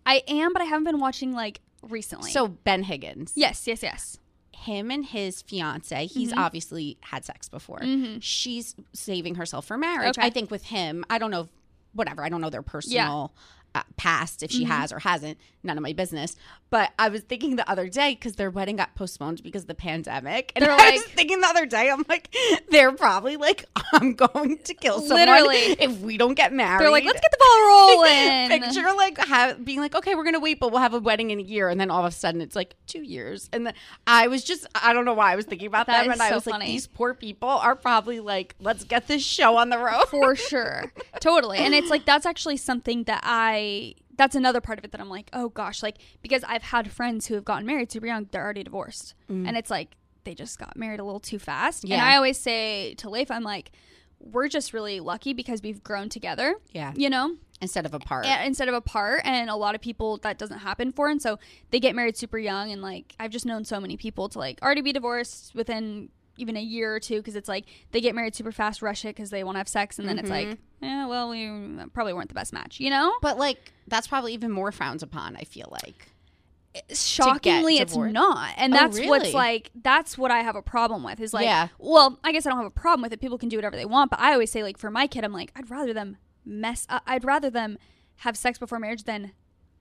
I 0.06 0.22
am, 0.28 0.52
but 0.52 0.60
I 0.62 0.66
haven't 0.66 0.84
been 0.84 1.00
watching 1.00 1.32
like 1.32 1.60
recently. 1.82 2.30
So 2.30 2.48
Ben 2.48 2.82
Higgins. 2.82 3.32
yes, 3.36 3.66
yes, 3.66 3.82
yes. 3.82 4.18
him 4.52 4.90
and 4.90 5.04
his 5.04 5.42
fiance, 5.42 6.06
he's 6.06 6.30
Mm-hmm. 6.30 6.38
obviously 6.38 6.96
had 7.02 7.24
sex 7.24 7.48
before. 7.50 7.80
She's 8.20 8.74
saving 8.94 9.34
herself 9.34 9.66
for 9.66 9.76
marriage. 9.76 10.16
Okay. 10.18 10.26
I 10.26 10.30
think 10.30 10.50
with 10.50 10.64
him, 10.64 11.04
I 11.10 11.18
don't 11.18 11.30
know, 11.30 11.42
if, 11.42 11.48
whatever, 11.92 12.24
I 12.24 12.28
don't 12.30 12.40
know 12.40 12.48
their 12.50 12.62
personal 12.62 13.34
past, 13.96 14.42
if 14.42 14.50
she 14.50 14.64
Mm-hmm. 14.64 14.72
has 14.72 14.92
or 14.92 14.98
hasn't, 15.00 15.38
none 15.62 15.76
of 15.78 15.82
my 15.82 15.92
business. 15.92 16.37
But 16.70 16.92
I 16.98 17.08
was 17.08 17.22
thinking 17.22 17.56
the 17.56 17.68
other 17.70 17.88
day, 17.88 18.10
because 18.14 18.37
their 18.37 18.50
wedding 18.50 18.76
got 18.76 18.94
postponed 18.94 19.42
because 19.42 19.62
of 19.62 19.68
the 19.68 19.74
pandemic. 19.74 20.52
And 20.56 20.64
They're 20.64 20.72
I 20.72 20.90
was 20.92 21.00
like- 21.02 21.10
thinking 21.14 21.40
the 21.40 21.46
other 21.48 21.66
day, 21.66 21.90
I'm 21.90 22.04
like, 22.08 22.34
they're 22.70 22.92
probably 22.92 23.37
like, 23.37 23.64
I'm 23.92 24.14
going 24.14 24.58
to 24.58 24.74
kill 24.74 25.00
someone 25.00 25.26
Literally. 25.26 25.56
if 25.80 26.00
we 26.00 26.16
don't 26.16 26.34
get 26.34 26.52
married. 26.52 26.80
They're 26.80 26.90
like, 26.90 27.04
let's 27.04 27.20
get 27.20 27.30
the 27.30 27.38
ball 27.38 27.68
rolling. 27.68 28.48
Picture 28.60 28.92
like 28.96 29.18
have, 29.18 29.64
being 29.64 29.80
like, 29.80 29.94
okay, 29.94 30.14
we're 30.14 30.24
gonna 30.24 30.40
wait, 30.40 30.58
but 30.60 30.70
we'll 30.72 30.80
have 30.80 30.94
a 30.94 30.98
wedding 31.00 31.30
in 31.30 31.38
a 31.38 31.42
year, 31.42 31.68
and 31.68 31.80
then 31.80 31.90
all 31.90 32.00
of 32.04 32.06
a 32.06 32.10
sudden 32.14 32.40
it's 32.40 32.54
like 32.56 32.74
two 32.87 33.02
years, 33.02 33.48
and 33.52 33.66
then 33.66 33.74
I 34.06 34.28
was 34.28 34.44
just, 34.44 34.66
I 34.74 34.92
don't 34.92 35.04
know 35.04 35.14
why 35.14 35.32
I 35.32 35.37
was 35.37 35.44
thinking 35.46 35.66
about 35.66 35.87
That 35.87 36.02
them, 36.04 36.12
and 36.12 36.22
I 36.22 36.28
so 36.30 36.34
was 36.37 36.46
like, 36.46 36.62
these 36.62 36.87
poor 36.87 37.14
people 37.14 37.48
are 37.48 37.74
probably 37.74 38.20
like, 38.20 38.54
let's 38.60 38.84
get 38.84 39.06
this 39.08 39.22
show 39.24 39.56
on 39.56 39.68
the 39.70 39.78
road. 39.78 40.04
for 40.08 40.34
sure 40.37 40.92
totally 41.20 41.58
and 41.58 41.74
it's 41.74 41.90
like 41.90 42.04
that's 42.04 42.26
actually 42.26 42.56
something 42.56 43.04
that 43.04 43.20
i 43.24 43.63
that's 44.16 44.35
another 44.37 44.61
part 44.61 44.79
of 44.79 44.85
it 44.85 44.92
that 44.92 45.00
i'm 45.00 45.09
like 45.09 45.29
oh 45.33 45.48
gosh 45.48 45.83
like 45.83 45.96
because 46.22 46.42
i've 46.44 46.62
had 46.62 46.90
friends 46.90 47.27
who 47.27 47.35
have 47.35 47.44
gotten 47.44 47.66
married 47.66 47.90
super 47.90 48.07
young 48.07 48.29
they're 48.31 48.44
already 48.44 48.62
divorced. 48.62 49.14
Mm. 49.31 49.46
And 49.48 49.57
it's 49.57 49.70
like 49.70 49.96
they 50.24 50.35
just 50.35 50.59
got 50.59 50.77
married 50.77 51.00
a 51.00 51.05
little 51.05 51.20
too 51.20 51.38
fast. 51.38 51.85
And 51.85 51.94
i 51.94 52.16
always 52.16 52.38
say 52.38 52.94
to 52.94 53.11
leif 53.11 53.31
i'm 53.31 53.42
like 53.42 53.70
we're 54.20 54.48
just 54.48 54.72
really 54.72 55.00
lucky 55.00 55.35
because 55.35 55.61
we've 55.62 55.83
grown 55.83 56.09
together 56.09 56.55
Yeah, 56.72 56.92
you 56.96 57.11
know? 57.11 57.37
Instead 57.61 57.85
of 57.87 57.92
apart. 57.94 58.24
a- 58.27 58.44
instead 58.46 58.68
of 58.68 58.74
apart. 58.74 59.20
And 59.24 59.48
a 59.50 59.57
lot 59.57 59.74
of 59.74 59.81
people 59.81 60.16
that 60.18 60.38
doesn't 60.38 60.59
happen 60.59 60.92
for 60.92 61.09
and 61.09 61.20
so 61.20 61.38
they 61.70 61.81
get 61.81 61.94
married 61.94 62.16
super 62.16 62.38
young 62.38 62.70
and 62.72 62.81
like 62.83 63.14
i've 63.20 63.31
just 63.31 63.44
known 63.46 63.64
so 63.64 63.79
many 63.81 63.96
people 63.96 64.29
to 64.31 64.38
like 64.38 64.57
already 64.62 64.81
be 64.81 64.92
divorced 64.92 65.55
within 65.55 66.09
even 66.36 66.56
a 66.56 66.60
year 66.60 66.94
or 66.94 67.00
two 67.00 67.18
because 67.18 67.36
it's 67.36 67.48
like 67.48 67.64
they 67.92 68.00
get 68.00 68.14
married 68.14 68.34
super 68.34 68.52
fast 68.52 68.82
rush 68.82 69.04
it 69.04 69.14
because 69.16 69.30
they 69.30 69.44
want 69.44 69.54
to 69.54 69.58
have 69.58 69.68
sex 69.68 69.98
and 69.98 70.08
then 70.08 70.18
it's 70.18 70.28
like 70.30 70.58
yeah 70.80 71.06
well 71.06 71.28
we 71.30 71.48
probably 71.92 72.12
weren't 72.12 72.28
the 72.28 72.34
best 72.34 72.52
match 72.52 72.80
you 72.80 72.90
know 72.90 73.12
but 73.22 73.38
like, 73.38 73.72
that's 73.86 74.06
probably 74.06 74.32
even 74.34 74.50
more 74.50 74.72
frowned 74.72 75.02
upon. 75.02 75.36
I 75.36 75.44
feel 75.44 75.68
like. 75.70 76.08
shockingly 76.92 77.78
it's 77.78 77.94
not 77.96 78.52
and 78.56 78.72
Oh, 78.72 78.76
that's 78.76 78.96
really? 78.96 79.08
what's 79.08 79.32
like 79.32 79.70
that's 79.80 80.18
what 80.18 80.30
i 80.32 80.40
have 80.40 80.56
a 80.56 80.62
problem 80.62 81.04
with 81.04 81.20
is 81.20 81.32
like 81.32 81.44
Yeah. 81.44 81.68
well 81.78 82.18
i 82.24 82.32
guess 82.32 82.46
i 82.46 82.50
don't 82.50 82.58
have 82.58 82.66
a 82.66 82.70
problem 82.70 83.02
with 83.02 83.12
it 83.12 83.20
people 83.20 83.38
can 83.38 83.48
do 83.48 83.56
whatever 83.56 83.76
they 83.76 83.84
want 83.84 84.10
but 84.10 84.18
i 84.18 84.32
always 84.32 84.50
say 84.50 84.62
like 84.64 84.76
for 84.76 84.90
my 84.90 85.06
kid 85.06 85.22
i'm 85.24 85.32
like 85.32 85.52
i'd 85.56 85.70
rather 85.70 85.92
them 85.92 86.16
mess 86.44 86.84
uh, 86.90 86.98
i'd 87.06 87.24
rather 87.24 87.48
them 87.50 87.78
have 88.18 88.36
sex 88.36 88.58
before 88.58 88.78
marriage 88.80 89.04
than 89.04 89.32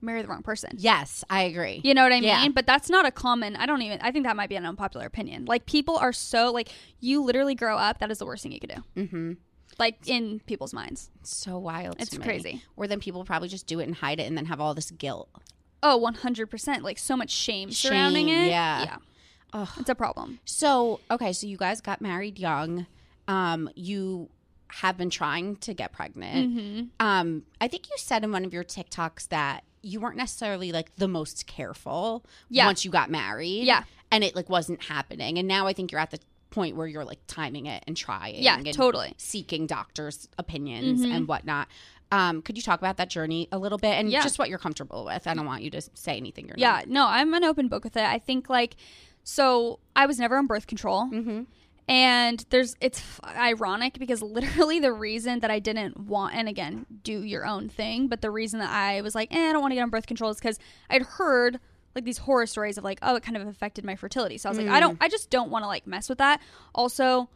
marry 0.04 0.22
the 0.22 0.28
wrong 0.28 0.42
person 0.42 0.70
Yes, 0.76 1.24
I 1.30 1.42
agree. 1.42 1.80
You 1.84 1.94
know 1.94 2.02
what 2.02 2.12
I 2.12 2.20
mean? 2.20 2.52
But 2.52 2.66
that's 2.66 2.88
not 2.90 3.06
a 3.06 3.10
common. 3.10 3.56
I 3.56 3.66
don't 3.66 3.82
even. 3.82 4.00
I 4.00 4.10
think 4.10 4.24
that 4.26 4.36
might 4.36 4.48
be 4.48 4.56
an 4.56 4.64
unpopular 4.66 5.06
opinion. 5.06 5.44
Like 5.46 5.66
people 5.66 5.96
are 5.96 6.12
so 6.12 6.52
like 6.52 6.68
you 7.00 7.22
literally 7.22 7.54
grow 7.54 7.76
up. 7.76 7.98
That 7.98 8.10
is 8.10 8.18
the 8.18 8.26
worst 8.26 8.42
thing 8.42 8.52
you 8.52 8.60
could 8.60 8.74
do. 8.74 9.02
Mm-hmm. 9.02 9.32
Like 9.78 9.96
in 10.06 10.40
people's 10.46 10.72
minds. 10.72 11.10
So 11.22 11.58
wild. 11.58 11.96
It's 11.98 12.10
to 12.10 12.18
me. 12.20 12.24
crazy. 12.24 12.62
Or 12.76 12.86
then 12.86 13.00
people 13.00 13.24
probably 13.24 13.48
just 13.48 13.66
do 13.66 13.80
it 13.80 13.84
and 13.84 13.94
hide 13.94 14.20
it, 14.20 14.24
and 14.28 14.36
then 14.36 14.46
have 14.46 14.60
all 14.60 14.74
this 14.74 14.90
guilt. 14.90 15.28
Oh, 15.34 15.40
Oh, 15.86 15.96
one 15.98 16.14
hundred 16.14 16.46
percent. 16.50 16.82
Like 16.82 16.98
so 16.98 17.16
much 17.16 17.30
shame, 17.30 17.70
surrounding 17.70 18.28
it. 18.28 18.48
yeah. 18.48 18.82
yeah. 18.84 18.96
Ugh. 19.52 19.68
It's 19.78 19.88
a 19.90 19.94
problem. 19.94 20.40
So, 20.44 21.00
okay, 21.10 21.32
so 21.32 21.46
you 21.46 21.56
guys 21.56 21.80
got 21.80 22.00
married 22.00 22.38
young. 22.38 22.86
Um, 23.28 23.68
you 23.76 24.30
have 24.68 24.96
been 24.96 25.10
trying 25.10 25.56
to 25.56 25.74
get 25.74 25.92
pregnant. 25.92 26.50
Mm-hmm. 26.58 26.82
Um, 26.98 27.44
I 27.60 27.68
think 27.68 27.88
you 27.88 27.94
said 27.96 28.24
in 28.24 28.32
one 28.32 28.44
of 28.44 28.52
your 28.52 28.64
TikToks 28.64 29.28
that 29.28 29.62
you 29.84 30.00
weren't 30.00 30.16
necessarily 30.16 30.72
like 30.72 30.94
the 30.96 31.08
most 31.08 31.46
careful 31.46 32.24
Yeah. 32.48 32.66
once 32.66 32.84
you 32.84 32.90
got 32.90 33.10
married. 33.10 33.64
Yeah. 33.64 33.84
And 34.10 34.22
it 34.24 34.34
like 34.36 34.48
wasn't 34.48 34.82
happening. 34.84 35.38
And 35.38 35.46
now 35.48 35.66
I 35.66 35.72
think 35.72 35.92
you're 35.92 36.00
at 36.00 36.10
the 36.10 36.18
point 36.50 36.76
where 36.76 36.86
you're 36.86 37.04
like 37.04 37.18
timing 37.26 37.66
it 37.66 37.82
and 37.86 37.96
trying 37.96 38.42
Yeah, 38.42 38.56
and 38.56 38.72
totally. 38.72 39.14
seeking 39.18 39.66
doctors' 39.66 40.28
opinions 40.38 41.00
Mhm. 41.00 41.12
and 41.14 41.28
whatnot. 41.28 41.66
Um, 42.12 42.42
could 42.42 42.56
you 42.56 42.62
talk 42.62 42.78
about 42.78 42.96
that 42.98 43.10
journey 43.10 43.48
a 43.50 43.58
little 43.58 43.78
bit 43.78 43.94
and 43.94 44.08
Yeah. 44.08 44.22
just 44.22 44.38
what 44.38 44.48
you're 44.48 44.58
comfortable 44.58 45.04
with? 45.04 45.26
I 45.26 45.34
don't 45.34 45.46
want 45.46 45.62
you 45.62 45.70
to 45.70 45.82
say 45.94 46.16
anything 46.16 46.46
you're 46.46 46.56
Yeah. 46.56 46.82
No, 46.86 47.06
I'm 47.08 47.34
an 47.34 47.42
open 47.42 47.66
book 47.66 47.82
with 47.82 47.96
it. 47.96 48.04
I 48.04 48.18
think 48.20 48.48
like 48.48 48.76
so. 49.24 49.80
I 49.96 50.06
was 50.06 50.18
never 50.18 50.36
on 50.36 50.46
birth 50.46 50.66
control. 50.66 51.04
Mm-hmm. 51.12 51.42
And 51.86 52.44
there's 52.48 52.76
it's 52.80 53.02
ironic 53.24 53.98
because 53.98 54.22
literally 54.22 54.80
the 54.80 54.92
reason 54.92 55.40
that 55.40 55.50
I 55.50 55.58
didn't 55.58 55.98
want 55.98 56.34
and 56.34 56.48
again 56.48 56.86
do 57.02 57.22
your 57.22 57.46
own 57.46 57.68
thing, 57.68 58.08
but 58.08 58.22
the 58.22 58.30
reason 58.30 58.60
that 58.60 58.70
I 58.70 59.02
was 59.02 59.14
like, 59.14 59.34
eh, 59.34 59.50
I 59.50 59.52
don't 59.52 59.60
want 59.60 59.72
to 59.72 59.76
get 59.76 59.82
on 59.82 59.90
birth 59.90 60.06
control 60.06 60.30
is 60.30 60.38
because 60.38 60.58
I'd 60.88 61.02
heard 61.02 61.60
like 61.94 62.04
these 62.04 62.18
horror 62.18 62.46
stories 62.46 62.78
of 62.78 62.84
like, 62.84 62.98
oh, 63.02 63.16
it 63.16 63.22
kind 63.22 63.36
of 63.36 63.46
affected 63.46 63.84
my 63.84 63.96
fertility. 63.96 64.38
So 64.38 64.48
I 64.48 64.50
was 64.50 64.58
like, 64.58 64.68
I 64.68 64.80
don't, 64.80 64.98
I 65.00 65.08
just 65.08 65.30
don't 65.30 65.50
want 65.50 65.62
to 65.62 65.68
like 65.68 65.86
mess 65.86 66.08
with 66.08 66.18
that. 66.18 66.40
Also, 66.74 67.28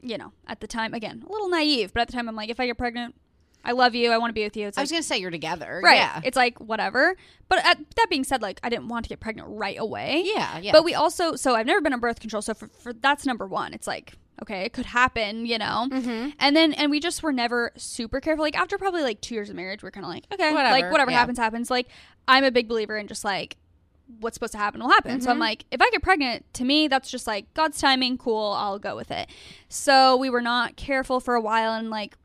you 0.00 0.18
know, 0.18 0.32
at 0.48 0.60
the 0.60 0.66
time, 0.66 0.94
again, 0.94 1.22
a 1.26 1.30
little 1.30 1.48
naive, 1.48 1.92
but 1.92 2.00
at 2.00 2.08
the 2.08 2.12
time, 2.12 2.28
I'm 2.28 2.34
like, 2.34 2.50
if 2.50 2.58
I 2.58 2.66
get 2.66 2.76
pregnant, 2.76 3.14
I 3.64 3.72
love 3.72 3.94
you, 3.94 4.10
I 4.10 4.18
want 4.18 4.30
to 4.30 4.34
be 4.34 4.44
with 4.44 4.56
you. 4.56 4.66
It's 4.68 4.76
I 4.76 4.80
like, 4.80 4.84
was 4.84 4.90
gonna 4.92 5.02
say 5.02 5.18
you're 5.18 5.30
together. 5.30 5.80
right? 5.84 5.96
Yeah. 5.96 6.20
It's 6.24 6.36
like 6.36 6.58
whatever. 6.58 7.16
But 7.48 7.64
at, 7.64 7.78
that 7.96 8.06
being 8.10 8.24
said, 8.24 8.42
like 8.42 8.58
I 8.62 8.68
didn't 8.68 8.88
want 8.88 9.04
to 9.04 9.08
get 9.08 9.20
pregnant 9.20 9.48
right 9.50 9.78
away. 9.78 10.22
yeah. 10.24 10.58
Yeah. 10.58 10.72
But 10.72 10.84
we 10.84 10.94
also, 10.94 11.36
so 11.36 11.54
I've 11.54 11.66
never 11.66 11.80
been 11.80 11.92
on 11.92 12.00
birth 12.00 12.18
control. 12.20 12.42
So 12.42 12.54
for, 12.54 12.68
for 12.68 12.92
that's 12.92 13.24
number 13.26 13.46
one. 13.46 13.72
It's 13.74 13.86
like, 13.86 14.14
okay, 14.42 14.62
it 14.62 14.72
could 14.72 14.86
happen, 14.86 15.46
you 15.46 15.58
know? 15.58 15.86
mm-hmm. 15.90 16.30
And 16.40 16.56
then, 16.56 16.72
and 16.72 16.90
we 16.90 16.98
just 16.98 17.22
were 17.22 17.32
never 17.32 17.70
super 17.76 18.20
careful. 18.20 18.42
Like 18.42 18.58
after 18.58 18.78
probably 18.78 19.02
like 19.02 19.20
two 19.20 19.34
years 19.34 19.48
of 19.50 19.54
marriage, 19.56 19.82
we're 19.82 19.90
kind 19.92 20.04
of 20.04 20.10
like, 20.10 20.24
okay, 20.32 20.52
Whatever, 20.52 20.72
like 20.72 20.90
whatever 20.90 21.10
yeah. 21.12 21.18
happens, 21.18 21.38
happens. 21.38 21.70
Like 21.70 21.88
I'm 22.26 22.42
a 22.44 22.50
big 22.50 22.66
believer 22.68 22.96
in 22.96 23.06
just 23.06 23.24
like, 23.24 23.56
what's 24.20 24.34
supposed 24.34 24.52
to 24.52 24.58
happen 24.58 24.80
will 24.80 24.90
happen. 24.90 25.20
So 25.20 25.30
I'm 25.30 25.36
Mhm. 25.36 25.40
like, 25.40 25.64
if 25.70 25.80
I 25.80 25.88
get 25.90 26.02
pregnant, 26.02 26.44
to 26.54 26.64
me, 26.64 26.88
that's 26.88 27.10
just 27.10 27.26
like 27.26 27.52
God's 27.54 27.80
timing. 27.80 28.18
Cool. 28.18 28.52
I'll 28.58 28.78
go 28.78 28.96
with 28.96 29.10
it. 29.10 29.28
So 29.68 30.16
we 30.16 30.28
were 30.28 30.42
not 30.42 30.76
careful 30.76 31.20
for 31.20 31.34
a 31.34 31.40
while. 31.40 31.72
And 31.74 31.88
like, 31.88 32.16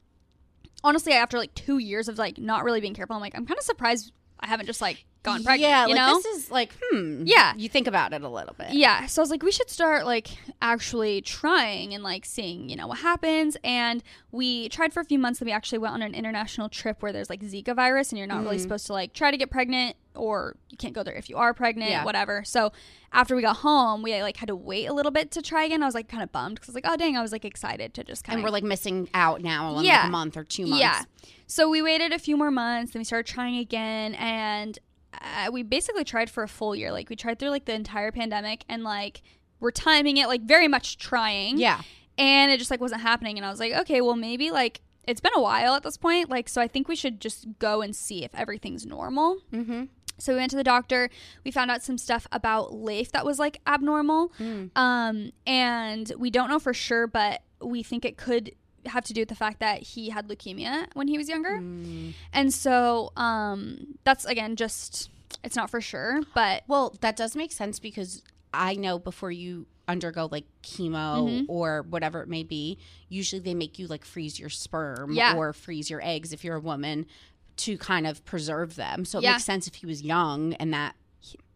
honestly, 0.84 1.14
after 1.14 1.38
like 1.38 1.54
two 1.54 1.78
years 1.78 2.08
of 2.08 2.18
like 2.18 2.38
not 2.38 2.64
really 2.64 2.82
being 2.82 2.94
careful, 2.94 3.16
I'm 3.16 3.22
like, 3.22 3.36
I'm 3.36 3.46
kind 3.46 3.58
of 3.58 3.64
surprised 3.64 4.12
I 4.40 4.48
haven't 4.48 4.66
just 4.68 4.82
like 4.82 5.06
gone 5.28 5.44
pregnant. 5.44 5.62
Yeah, 5.70 5.86
you 5.88 5.96
like 5.96 6.08
know? 6.08 6.16
this 6.18 6.26
is 6.26 6.52
like, 6.52 6.74
hmm. 6.92 7.24
Yeah. 7.26 7.54
You 7.56 7.70
think 7.70 7.88
about 7.88 8.14
it 8.14 8.22
a 8.24 8.30
little 8.30 8.56
bit. 8.58 8.74
Yeah. 8.74 9.06
So 9.06 9.22
I 9.22 9.24
was 9.24 9.30
like, 9.30 9.44
we 9.44 9.52
should 9.52 9.70
start 9.70 10.06
like 10.06 10.30
actually 10.62 11.22
trying 11.22 11.94
and 11.94 12.04
like 12.04 12.26
seeing, 12.26 12.70
you 12.70 12.76
know, 12.76 12.88
what 12.88 13.00
happens. 13.00 13.58
And 13.64 14.04
we 14.32 14.70
tried 14.70 14.94
for 14.94 15.00
a 15.02 15.06
few 15.06 15.20
months. 15.20 15.40
Then 15.40 15.48
we 15.48 15.52
actually 15.52 15.80
went 15.80 15.94
on 15.94 16.02
an 16.02 16.14
international 16.16 16.70
trip 16.70 17.02
where 17.02 17.12
there's 17.14 17.30
like 17.30 17.42
Zika 17.42 17.76
virus 17.76 18.10
and 18.12 18.18
you're 18.18 18.28
not 18.28 18.44
really 18.44 18.58
Mhm. 18.58 18.62
supposed 18.62 18.86
to 18.88 18.94
like 18.94 19.14
try 19.14 19.32
to 19.32 19.38
get 19.38 19.50
pregnant 19.52 19.96
or 20.16 20.56
you 20.70 20.78
can't 20.78 20.94
go 20.96 21.04
there 21.04 21.14
if 21.14 21.30
you 21.30 21.38
are 21.38 21.54
pregnant, 21.54 21.92
Yeah. 21.92 22.04
whatever. 22.04 22.44
So 22.44 22.72
after 23.14 23.36
we 23.36 23.42
got 23.44 23.58
home, 23.58 24.02
we 24.02 24.20
like 24.24 24.38
had 24.38 24.48
to 24.48 24.56
wait 24.56 24.88
a 24.88 24.94
little 24.94 25.12
bit 25.12 25.30
to 25.32 25.42
try 25.44 25.64
again. 25.66 25.84
I 25.84 25.86
was 25.86 25.94
like 25.96 26.08
kind 26.08 26.24
of 26.24 26.32
bummed 26.32 26.56
because 26.56 26.70
I 26.70 26.72
was 26.72 26.76
like, 26.76 26.88
oh 26.92 26.98
dang, 26.98 27.16
I 27.16 27.22
was 27.22 27.32
like 27.32 27.46
excited 27.46 27.94
to 27.94 28.04
just 28.04 28.24
kind 28.24 28.34
of. 28.36 28.38
And 28.40 28.44
we're 28.44 28.52
like 28.52 28.64
missing 28.64 29.10
out 29.14 29.42
now 29.42 29.68
on 29.68 29.84
like 29.86 30.06
a 30.06 30.10
month 30.10 30.36
or 30.36 30.44
two 30.44 30.66
months. 30.66 30.82
yeah. 30.82 31.04
So 31.46 31.70
we 31.70 31.82
waited 31.82 32.12
a 32.12 32.20
few 32.20 32.36
more 32.36 32.52
months, 32.52 32.92
then 32.94 33.00
we 33.00 33.04
started 33.06 33.32
trying 33.32 33.58
again, 33.58 34.16
and 34.16 34.78
uh, 35.22 35.52
we 35.52 35.64
basically 35.64 36.04
tried 36.04 36.30
for 36.30 36.44
a 36.44 36.48
full 36.48 36.76
year. 36.76 36.92
Like 36.92 37.10
we 37.10 37.16
tried 37.16 37.40
through 37.40 37.50
like 37.50 37.66
the 37.66 37.74
entire 37.74 38.12
pandemic, 38.12 38.64
and 38.70 38.84
like 38.84 39.22
we're 39.60 39.72
timing 39.72 40.18
it 40.18 40.28
like 40.28 40.42
very 40.42 40.68
much 40.68 40.98
trying. 40.98 41.58
Yeah. 41.58 41.82
And 42.18 42.52
it 42.52 42.58
just 42.58 42.72
like 42.72 42.82
wasn't 42.82 43.02
happening, 43.02 43.38
and 43.38 43.46
I 43.46 43.50
was 43.50 43.60
like, 43.60 43.74
okay, 43.74 44.02
well 44.02 44.16
maybe 44.16 44.52
like 44.52 44.82
it's 45.08 45.22
been 45.22 45.34
a 45.36 45.42
while 45.42 45.76
at 45.76 45.84
this 45.84 45.98
point, 45.98 46.30
like 46.30 46.50
so 46.50 46.62
I 46.62 46.68
think 46.68 46.88
we 46.88 46.96
should 46.96 47.22
just 47.22 47.48
go 47.60 47.82
and 47.82 47.96
see 47.96 48.24
if 48.24 48.34
everything's 48.36 48.86
normal. 48.86 49.38
Mm-hmm. 49.54 49.86
So 50.20 50.34
we 50.34 50.40
went 50.40 50.52
to 50.52 50.58
the 50.58 50.64
doctor. 50.64 51.10
We 51.46 51.52
found 51.52 51.72
out 51.72 51.84
some 51.84 51.98
stuff 51.98 52.28
about 52.32 52.74
Leif 52.74 53.12
that 53.12 53.26
was 53.26 53.40
like 53.40 53.62
abnormal. 53.68 54.32
Mm. 54.40 54.76
Um, 54.76 55.32
and 55.46 56.12
we 56.18 56.30
don't 56.30 56.50
know 56.50 56.60
for 56.60 56.74
sure, 56.74 57.08
but 57.08 57.44
we 57.62 57.84
think 57.84 58.04
it 58.04 58.18
could 58.18 58.52
have 58.90 59.04
to 59.06 59.14
do 59.14 59.22
with 59.22 59.30
the 59.30 59.36
fact 59.36 59.60
that 59.60 59.82
he 59.84 60.10
had 60.10 60.28
leukemia 60.28 60.88
when 60.94 61.08
he 61.08 61.18
was 61.18 61.30
younger. 61.30 61.60
Mm. 61.60 62.14
And 62.34 62.54
so 62.54 63.12
um, 63.16 63.98
that's 64.04 64.26
again 64.26 64.56
just 64.56 65.10
it's 65.44 65.56
not 65.56 65.70
for 65.70 65.82
sure, 65.82 66.22
but 66.34 66.64
Well, 66.68 66.96
that 67.02 67.16
does 67.16 67.36
make 67.36 67.52
sense 67.52 67.80
because 67.80 68.24
I 68.54 68.76
know 68.76 68.98
before 69.00 69.32
you 69.32 69.68
undergo 69.88 70.28
like 70.32 70.46
chemo 70.64 71.28
Mhm. 71.28 71.46
or 71.48 71.86
whatever 71.90 72.22
it 72.22 72.28
may 72.30 72.44
be, 72.44 72.78
usually 73.10 73.40
they 73.42 73.54
make 73.54 73.78
you 73.80 73.88
like 73.88 74.04
freeze 74.06 74.40
your 74.40 74.50
sperm 74.50 75.14
Yeah. 75.14 75.36
or 75.36 75.54
freeze 75.54 75.90
your 75.90 76.02
eggs 76.04 76.34
if 76.34 76.44
you're 76.44 76.56
a 76.58 76.62
woman 76.62 77.06
to 77.58 77.78
kind 77.78 78.06
of 78.08 78.24
preserve 78.26 78.76
them. 78.76 79.06
So 79.06 79.20
it 79.20 79.24
Yeah. 79.24 79.32
makes 79.34 79.46
sense 79.46 79.68
if 79.68 79.76
he 79.76 79.86
was 79.86 80.02
young 80.04 80.54
and 80.56 80.74
that 80.74 80.96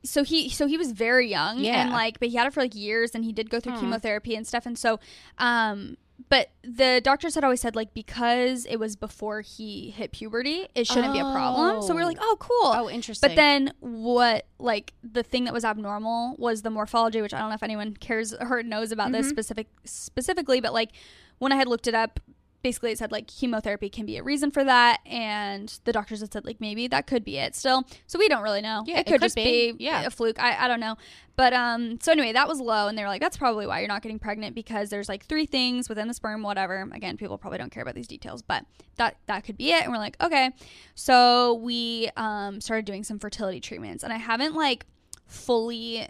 so 0.04 0.24
he 0.24 0.50
so 0.50 0.66
he 0.66 0.78
was 0.78 0.92
very 0.94 1.30
young 1.30 1.60
Yeah. 1.60 1.82
and 1.84 1.92
like 1.92 2.20
but 2.20 2.30
he 2.30 2.36
had 2.36 2.48
it 2.48 2.54
for 2.54 2.62
like 2.62 2.74
years 2.76 3.14
and 3.14 3.24
he 3.24 3.32
did 3.32 3.50
go 3.52 3.60
through 3.60 3.78
chemotherapy 3.80 4.36
and 4.36 4.48
stuff 4.48 4.66
and 4.66 4.78
so 4.78 5.00
um 5.38 5.96
but 6.30 6.52
the 6.64 7.02
doctors 7.04 7.36
had 7.36 7.44
always 7.44 7.62
said 7.62 7.76
like 7.76 7.94
because 7.94 8.66
it 8.66 8.78
was 8.78 8.96
before 8.96 9.42
he 9.42 9.90
hit 9.92 10.12
puberty, 10.12 10.68
it 10.76 10.86
shouldn't 10.88 11.14
be 11.14 11.20
a 11.20 11.32
problem. 11.32 11.82
So 11.82 11.90
we 11.96 11.96
were 11.96 12.04
Oh. 12.04 12.08
like, 12.08 12.18
oh, 12.22 12.36
cool. 12.40 12.72
Oh, 12.76 12.90
interesting. 12.90 13.30
But 13.30 13.36
then 13.36 13.74
what 13.80 14.46
like 14.60 14.94
the 15.04 15.24
thing 15.24 15.46
that 15.46 15.54
was 15.54 15.64
abnormal 15.66 16.36
was 16.38 16.62
the 16.62 16.70
morphology, 16.70 17.22
which 17.22 17.34
I 17.34 17.40
don't 17.40 17.50
know 17.50 17.56
if 17.56 17.64
anyone 17.64 17.96
cares 17.96 18.34
or 18.34 18.62
knows 18.64 18.92
about 18.92 19.06
Mm-hmm. 19.08 19.14
this 19.22 19.30
specific 19.30 19.68
specifically, 19.86 20.62
but 20.62 20.74
like 20.74 20.92
when 21.40 21.52
I 21.52 21.56
had 21.56 21.68
looked 21.68 21.88
it 21.88 21.96
up, 21.96 22.20
basically 22.64 22.92
it 22.92 22.98
said 22.98 23.12
like 23.12 23.28
chemotherapy 23.28 23.90
can 23.90 24.06
be 24.06 24.18
a 24.18 24.24
reason 24.24 24.52
for 24.52 24.64
that 24.64 25.00
and 25.06 25.80
the 25.86 25.92
doctors 25.92 26.20
had 26.22 26.32
said 26.32 26.46
like 26.46 26.62
maybe 26.62 26.88
that 26.88 27.08
could 27.08 27.24
be 27.24 27.38
it 27.38 27.56
still. 27.56 27.84
So 28.08 28.20
we 28.20 28.28
don't 28.28 28.44
really 28.44 28.62
know. 28.62 28.84
Yeah, 28.86 28.98
it 28.98 29.00
it 29.02 29.04
could, 29.06 29.14
could 29.14 29.22
just 29.22 29.36
be, 29.36 29.72
be. 29.72 29.84
Yeah. 29.84 30.04
a 30.04 30.10
fluke. 30.10 30.40
I, 30.42 30.66
I 30.66 30.68
don't 30.68 30.80
know. 30.80 30.96
But 31.36 31.54
um 31.54 32.00
so 32.02 32.12
anyway, 32.12 32.34
that 32.34 32.48
was 32.48 32.60
low 32.60 32.88
and 32.88 32.98
they 32.98 33.02
were 33.04 33.08
like 33.08 33.22
that's 33.22 33.38
probably 33.38 33.66
why 33.66 33.80
you're 33.80 33.88
not 33.88 34.02
getting 34.02 34.20
pregnant 34.20 34.56
because 34.56 34.90
there's 34.90 35.10
like 35.10 35.26
three 35.26 35.46
things 35.46 35.90
within 35.90 36.08
the 36.08 36.14
sperm 36.14 36.44
whatever. 36.44 36.88
Again, 36.94 37.18
people 37.18 37.38
probably 37.38 37.58
don't 37.58 37.72
care 37.72 37.84
about 37.84 37.96
these 37.96 38.08
details, 38.08 38.42
but 38.42 38.66
that 38.98 39.18
that 39.26 39.44
could 39.44 39.58
be 39.58 39.72
it 39.72 39.84
and 39.84 39.92
we're 39.92 39.98
like, 39.98 40.22
okay. 40.22 40.52
So 40.96 41.56
we 41.56 42.10
um 42.16 42.62
started 42.62 42.86
doing 42.86 43.04
some 43.04 43.20
fertility 43.20 43.60
treatments 43.60 44.04
and 44.04 44.14
I 44.14 44.18
haven't 44.18 44.56
like 44.56 44.86
fully 45.26 46.08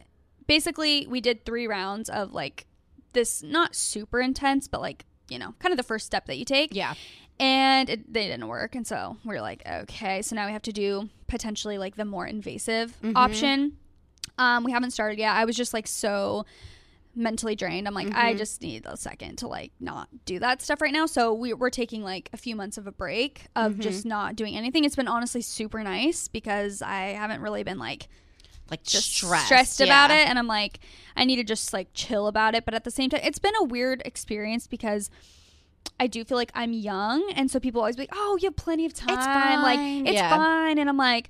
basically 0.47 1.07
we 1.07 1.21
did 1.21 1.45
3 1.45 1.67
rounds 1.67 2.09
of 2.09 2.33
like 2.33 2.65
this 3.13 3.43
not 3.43 3.75
super 3.75 4.19
intense 4.19 4.67
but 4.67 4.81
like, 4.81 5.05
you 5.31 5.39
know, 5.39 5.55
kind 5.59 5.71
of 5.71 5.77
the 5.77 5.83
first 5.83 6.05
step 6.05 6.25
that 6.25 6.37
you 6.37 6.45
take. 6.45 6.75
Yeah. 6.75 6.93
and 7.39 7.89
it, 7.89 8.13
they 8.13 8.27
didn't 8.27 8.47
work. 8.47 8.75
And 8.75 8.85
so 8.85 9.17
we 9.23 9.35
are 9.35 9.41
like 9.41 9.63
okay 9.65 10.21
so 10.21 10.35
now 10.35 10.45
we 10.45 10.51
have 10.51 10.61
to 10.63 10.73
do 10.73 11.09
potentially 11.27 11.77
like 11.77 11.95
the 11.95 12.05
more 12.05 12.27
invasive 12.27 12.95
mm-hmm. 13.01 13.15
option. 13.15 13.77
Um 14.37 14.63
we 14.63 14.71
haven't 14.71 14.91
started 14.91 15.17
yet. 15.17 15.35
I 15.35 15.45
was 15.45 15.55
just 15.55 15.73
like 15.73 15.87
so 15.87 16.45
mentally 17.13 17.55
drained. 17.55 17.87
I'm 17.87 17.93
like 17.93 18.07
i 18.07 18.29
mm-hmm. 18.29 18.37
just 18.37 18.61
need 18.61 18.85
a 18.85 18.95
second 18.95 19.37
to 19.37 19.47
like 19.47 19.71
not 19.79 20.07
do 20.25 20.39
that 20.39 20.61
stuff 20.61 20.81
right 20.81 20.93
now. 20.93 21.05
So 21.05 21.33
we, 21.33 21.53
we're 21.53 21.69
taking 21.69 22.03
like 22.03 22.29
a 22.33 22.37
few 22.37 22.55
months 22.55 22.77
of 22.77 22.87
a 22.87 22.91
break 22.91 23.47
of 23.55 23.73
mm-hmm. 23.73 23.81
just 23.81 24.05
not 24.05 24.35
doing 24.35 24.55
anything. 24.55 24.85
It's 24.85 24.95
been 24.95 25.07
honestly 25.07 25.41
super 25.41 25.83
nice 25.83 26.27
because 26.27 26.81
i 26.81 27.07
haven't 27.07 27.41
really 27.41 27.63
been 27.63 27.79
like 27.79 28.07
Like 28.71 28.83
just 28.83 29.13
stressed, 29.15 29.45
stressed, 29.47 29.81
about 29.81 30.09
it 30.11 30.27
and 30.27 30.39
i'm 30.39 30.47
like 30.47 30.79
i 31.15 31.25
need 31.25 31.35
to 31.35 31.43
just 31.43 31.73
like 31.73 31.89
chill 31.93 32.27
about 32.27 32.55
it. 32.55 32.63
But 32.65 32.73
at 32.73 32.83
the 32.85 32.91
same 32.91 33.09
time 33.09 33.19
it's 33.23 33.37
been 33.39 33.53
a 33.59 33.65
weird 33.65 34.01
experience 34.05 34.65
because 34.65 35.09
i 35.99 36.07
do 36.07 36.23
feel 36.23 36.37
like 36.37 36.51
i'm 36.55 36.73
young 36.73 37.29
and 37.35 37.51
so 37.51 37.59
people 37.59 37.81
always 37.81 37.95
be 37.97 38.03
like 38.03 38.13
oh 38.13 38.37
you 38.41 38.47
have 38.47 38.55
plenty 38.55 38.85
of 38.85 38.93
time. 38.93 39.17
It's 39.17 39.25
fine. 39.25 39.61
like 39.61 39.79
it's 40.07 40.15
Yeah. 40.21 40.29
fine. 40.29 40.79
And 40.79 40.87
i'm 40.89 40.97
like 40.97 41.29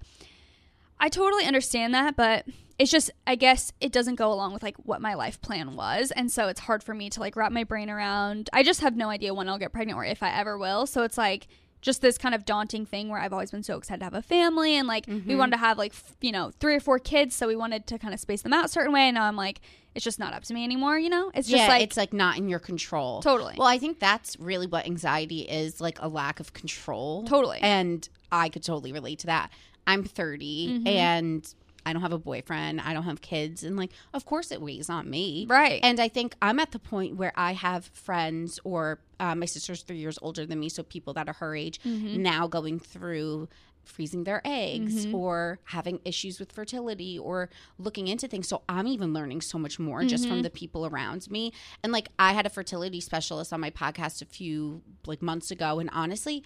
i 0.99 1.10
totally 1.10 1.45
understand 1.45 1.93
that 1.95 2.15
but 2.15 2.45
it's 2.77 2.91
just 2.91 3.12
i 3.27 3.36
guess 3.36 3.71
it 3.82 3.91
doesn't 3.91 4.15
go 4.15 4.32
along 4.32 4.54
with 4.54 4.63
like 4.63 4.75
what 4.77 5.01
my 5.01 5.13
life 5.15 5.41
plan 5.41 5.75
was. 5.75 6.12
And 6.12 6.32
so 6.32 6.47
it's 6.47 6.60
hard 6.62 6.84
for 6.84 6.93
me 6.93 7.10
to 7.12 7.19
like 7.19 7.36
wrap 7.36 7.51
my 7.51 7.63
brain 7.63 7.89
around. 7.89 8.49
I 8.54 8.62
just 8.63 8.82
have 8.82 8.95
no 8.95 9.10
idea 9.10 9.34
when 9.34 9.49
i'll 9.49 9.58
get 9.60 9.71
pregnant 9.73 9.97
or 9.97 10.06
if 10.06 10.21
i 10.23 10.32
ever 10.32 10.58
will. 10.58 10.86
So 10.86 11.04
it's 11.04 11.17
like 11.17 11.47
just 11.82 12.02
this 12.02 12.17
kind 12.17 12.34
of 12.36 12.46
daunting 12.46 12.86
thing 12.86 13.10
where 13.10 13.20
I've 13.20 13.34
always 13.34 13.52
been 13.52 13.63
so 13.63 13.78
excited 13.78 14.00
to 14.00 14.06
have 14.06 14.13
a 14.13 14.22
family 14.22 14.76
and 14.76 14.88
like 14.88 15.06
Mm-hmm. 15.08 15.28
we 15.28 15.36
wanted 15.36 15.52
to 15.54 15.58
have 15.58 15.78
like 15.78 15.94
f- 15.94 16.15
you 16.22 16.32
know 16.32 16.52
three 16.60 16.76
or 16.76 16.80
four 16.80 17.00
kids 17.00 17.36
so 17.36 17.48
we 17.48 17.56
wanted 17.56 17.88
to 17.88 17.98
kind 17.98 18.13
of 18.13 18.20
space 18.20 18.41
them 18.44 18.54
out 18.54 18.65
a 18.65 18.67
certain 18.67 18.94
way 18.94 19.02
and 19.02 19.15
now 19.15 19.24
I'm 19.24 19.36
like 19.36 19.62
it's 19.96 20.06
just 20.06 20.20
not 20.20 20.34
up 20.34 20.44
to 20.44 20.54
me 20.54 20.63
anymore 20.63 20.98
you 21.00 21.10
know 21.10 21.32
it's 21.34 21.48
just 21.50 21.62
yeah, 21.63 21.67
like 21.67 21.82
it's 21.84 21.98
like 21.98 22.13
not 22.13 22.38
in 22.38 22.48
your 22.50 22.60
control. 22.60 23.22
Totally. 23.22 23.56
Well, 23.58 23.67
I 23.67 23.78
think 23.80 24.00
that's 24.00 24.39
really 24.39 24.67
what 24.67 24.86
anxiety 24.86 25.41
is 25.41 25.82
like 25.82 25.98
a 26.02 26.08
lack 26.08 26.39
of 26.39 26.54
control. 26.54 27.24
Totally. 27.26 27.58
And 27.62 28.08
I 28.32 28.50
could 28.50 28.63
totally 28.63 28.94
relate 28.94 29.20
to 29.20 29.28
that. 29.28 29.52
I'm 29.88 30.04
30 30.04 30.67
Mm-hmm. 30.70 30.88
and 30.88 31.56
I 31.86 31.94
don't 31.94 32.02
have 32.02 32.12
a 32.13 32.20
boyfriend. 32.20 32.82
I 32.82 32.94
don't 32.94 33.04
have 33.04 33.22
kids. 33.22 33.63
And 33.63 33.76
like, 33.78 33.91
of 34.13 34.26
course 34.26 34.52
it 34.52 34.62
weighs 34.62 34.89
on 34.89 35.10
me. 35.10 35.46
Right. 35.50 35.80
And 35.84 36.00
I 36.00 36.08
think 36.08 36.36
I'm 36.41 36.60
at 36.60 36.72
the 36.72 36.80
point 36.80 37.15
where 37.15 37.34
I 37.36 37.54
have 37.54 37.86
friends 37.86 38.60
or 38.63 39.00
uh, 39.20 39.36
my 39.36 39.46
sister's 39.46 39.82
three 39.84 39.98
years 39.98 40.20
older 40.22 40.46
than 40.46 40.60
me. 40.60 40.70
So 40.70 40.84
people 40.84 41.13
that 41.13 41.28
are 41.28 41.34
her 41.34 41.56
age 41.56 41.80
Mm-hmm. 41.86 42.22
now 42.22 42.48
going 42.48 42.80
through 42.80 43.50
freezing 43.84 44.26
their 44.26 44.44
eggs 44.46 45.08
or 45.12 45.58
having 45.63 46.00
issues 46.06 46.39
with 46.39 46.52
fertility 46.52 47.17
or 47.17 47.50
looking 47.80 48.08
into 48.08 48.28
things. 48.28 48.48
So 48.48 48.62
I'm 48.70 48.86
even 48.88 49.12
learning 49.12 49.41
so 49.41 49.58
much 49.58 49.80
more 49.80 50.04
just 50.04 50.24
Mm-hmm. 50.26 50.32
from 50.34 50.41
the 50.44 50.52
people 50.52 50.86
around 50.86 51.30
me. 51.32 51.52
And 51.84 51.91
like 51.91 52.10
I 52.20 52.34
had 52.34 52.46
a 52.46 52.50
fertility 52.50 53.02
specialist 53.02 53.52
on 53.52 53.60
my 53.60 53.72
podcast 53.72 54.22
a 54.22 54.26
few 54.26 54.84
like 55.08 55.24
months 55.24 55.50
ago 55.50 55.80
and 55.80 55.89
honestly, 55.91 56.44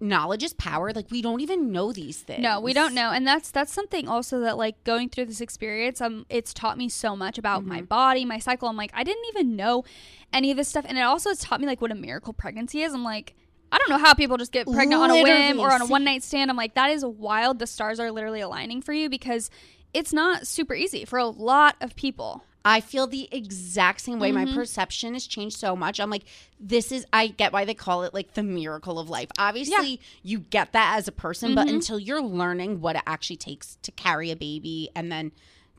knowledge 0.00 0.42
is 0.42 0.52
power. 0.54 0.92
Like 0.92 1.10
we 1.10 1.22
don't 1.22 1.40
even 1.40 1.72
know 1.72 1.92
these 1.92 2.18
things. 2.20 2.42
No, 2.42 2.60
we 2.60 2.72
don't 2.72 2.94
know, 2.94 3.10
and 3.10 3.26
that's 3.26 3.50
that's 3.50 3.72
something 3.72 4.08
also 4.08 4.40
that 4.40 4.56
like 4.56 4.82
going 4.84 5.08
through 5.08 5.26
this 5.26 5.40
experience, 5.40 6.00
um, 6.00 6.26
it's 6.28 6.52
taught 6.52 6.76
me 6.78 6.88
so 6.88 7.16
much 7.16 7.38
about 7.38 7.64
my 7.64 7.78
Mm-hmm. 7.78 7.86
body, 7.86 8.24
my 8.24 8.38
cycle. 8.38 8.68
I'm 8.68 8.76
like, 8.76 8.90
I 8.94 9.04
didn't 9.04 9.24
even 9.30 9.56
know 9.56 9.84
any 10.32 10.50
of 10.50 10.56
this 10.56 10.68
stuff, 10.68 10.84
and 10.88 10.98
it 10.98 11.02
also 11.02 11.30
has 11.30 11.38
taught 11.40 11.60
me 11.60 11.66
like 11.66 11.80
what 11.80 11.90
a 11.92 11.94
miracle 11.94 12.32
pregnancy 12.32 12.82
is. 12.82 12.92
I'm 12.94 13.04
like. 13.04 13.34
I 13.72 13.78
don't 13.78 13.90
know 13.90 13.98
how 13.98 14.14
people 14.14 14.36
just 14.36 14.52
get 14.52 14.70
pregnant 14.70 15.02
on 15.02 15.10
a 15.10 15.20
whim 15.24 15.58
or 15.58 15.72
on 15.72 15.82
a 15.82 15.86
one 15.86 16.04
night 16.04 16.22
stand. 16.22 16.52
I'm 16.52 16.56
like, 16.56 16.74
that 16.74 16.90
is 16.92 17.04
wild. 17.04 17.58
The 17.58 17.66
stars 17.66 17.98
are 17.98 18.12
literally 18.12 18.40
aligning 18.40 18.80
for 18.80 18.92
you 18.92 19.10
because 19.10 19.50
it's 19.96 20.12
not 20.12 20.46
super 20.46 20.74
easy 20.74 21.04
for 21.04 21.18
a 21.18 21.26
lot 21.26 21.76
of 21.80 21.96
people. 21.96 22.44
I 22.64 22.80
feel 22.80 23.06
the 23.06 23.28
exact 23.30 24.00
same 24.00 24.18
way. 24.18 24.32
Mm-hmm. 24.32 24.48
My 24.50 24.54
perception 24.54 25.12
has 25.14 25.24
changed 25.26 25.56
so 25.56 25.76
much. 25.76 26.00
I'm 26.00 26.10
like, 26.10 26.24
this 26.58 26.90
is, 26.90 27.06
I 27.12 27.28
get 27.28 27.52
why 27.52 27.64
they 27.64 27.74
call 27.74 28.02
it 28.02 28.12
like 28.12 28.34
the 28.34 28.42
miracle 28.42 28.98
of 28.98 29.08
life. 29.08 29.30
Obviously, 29.38 30.00
you 30.24 30.40
get 30.40 30.72
that 30.72 30.96
as 30.98 31.06
a 31.06 31.12
person, 31.12 31.50
Mm-hmm. 31.50 31.54
but 31.54 31.68
until 31.68 31.98
you're 32.00 32.20
learning 32.22 32.80
what 32.80 32.96
it 32.96 33.02
actually 33.06 33.36
takes 33.36 33.76
to 33.82 33.92
carry 33.92 34.32
a 34.32 34.36
baby 34.36 34.90
and 34.96 35.12
then 35.12 35.30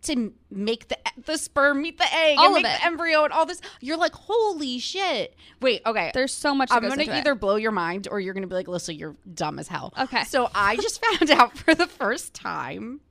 to 0.03 0.32
make 0.51 0.88
the 0.88 0.97
the 1.25 1.38
sperm 1.38 1.82
meet 1.82 1.97
the 1.97 2.06
egg 2.13 2.38
All 2.38 2.45
and 2.45 2.53
make 2.53 2.65
it. 2.65 2.80
the 2.80 2.86
embryo 2.86 3.23
and 3.25 3.34
all 3.34 3.45
this, 3.45 3.60
you're 3.82 3.97
like, 3.97 4.13
holy 4.13 4.77
shit. 4.80 5.36
Wait, 5.60 5.82
okay. 5.86 6.12
There's 6.13 6.32
so 6.34 6.53
much. 6.56 6.69
I'm 6.71 6.84
gonna 6.84 6.93
into 7.01 7.12
it. 7.13 7.17
either 7.17 7.36
blow 7.36 7.56
your 7.58 7.71
mind 7.71 8.08
or 8.10 8.19
you're 8.21 8.34
gonna 8.36 8.47
be 8.47 8.53
like, 8.56 8.67
Alyssa, 8.67 8.97
you're 8.97 9.15
dumb 9.34 9.58
as 9.60 9.67
hell. 9.67 9.93
Okay. 9.99 10.23
So 10.23 10.49
I 10.56 10.77
just 10.77 11.03
found 11.19 11.32
out 11.32 11.58
for 11.58 11.73
the 11.75 11.88
first 11.88 12.34
time, 12.36 12.84
I'm 12.84 13.07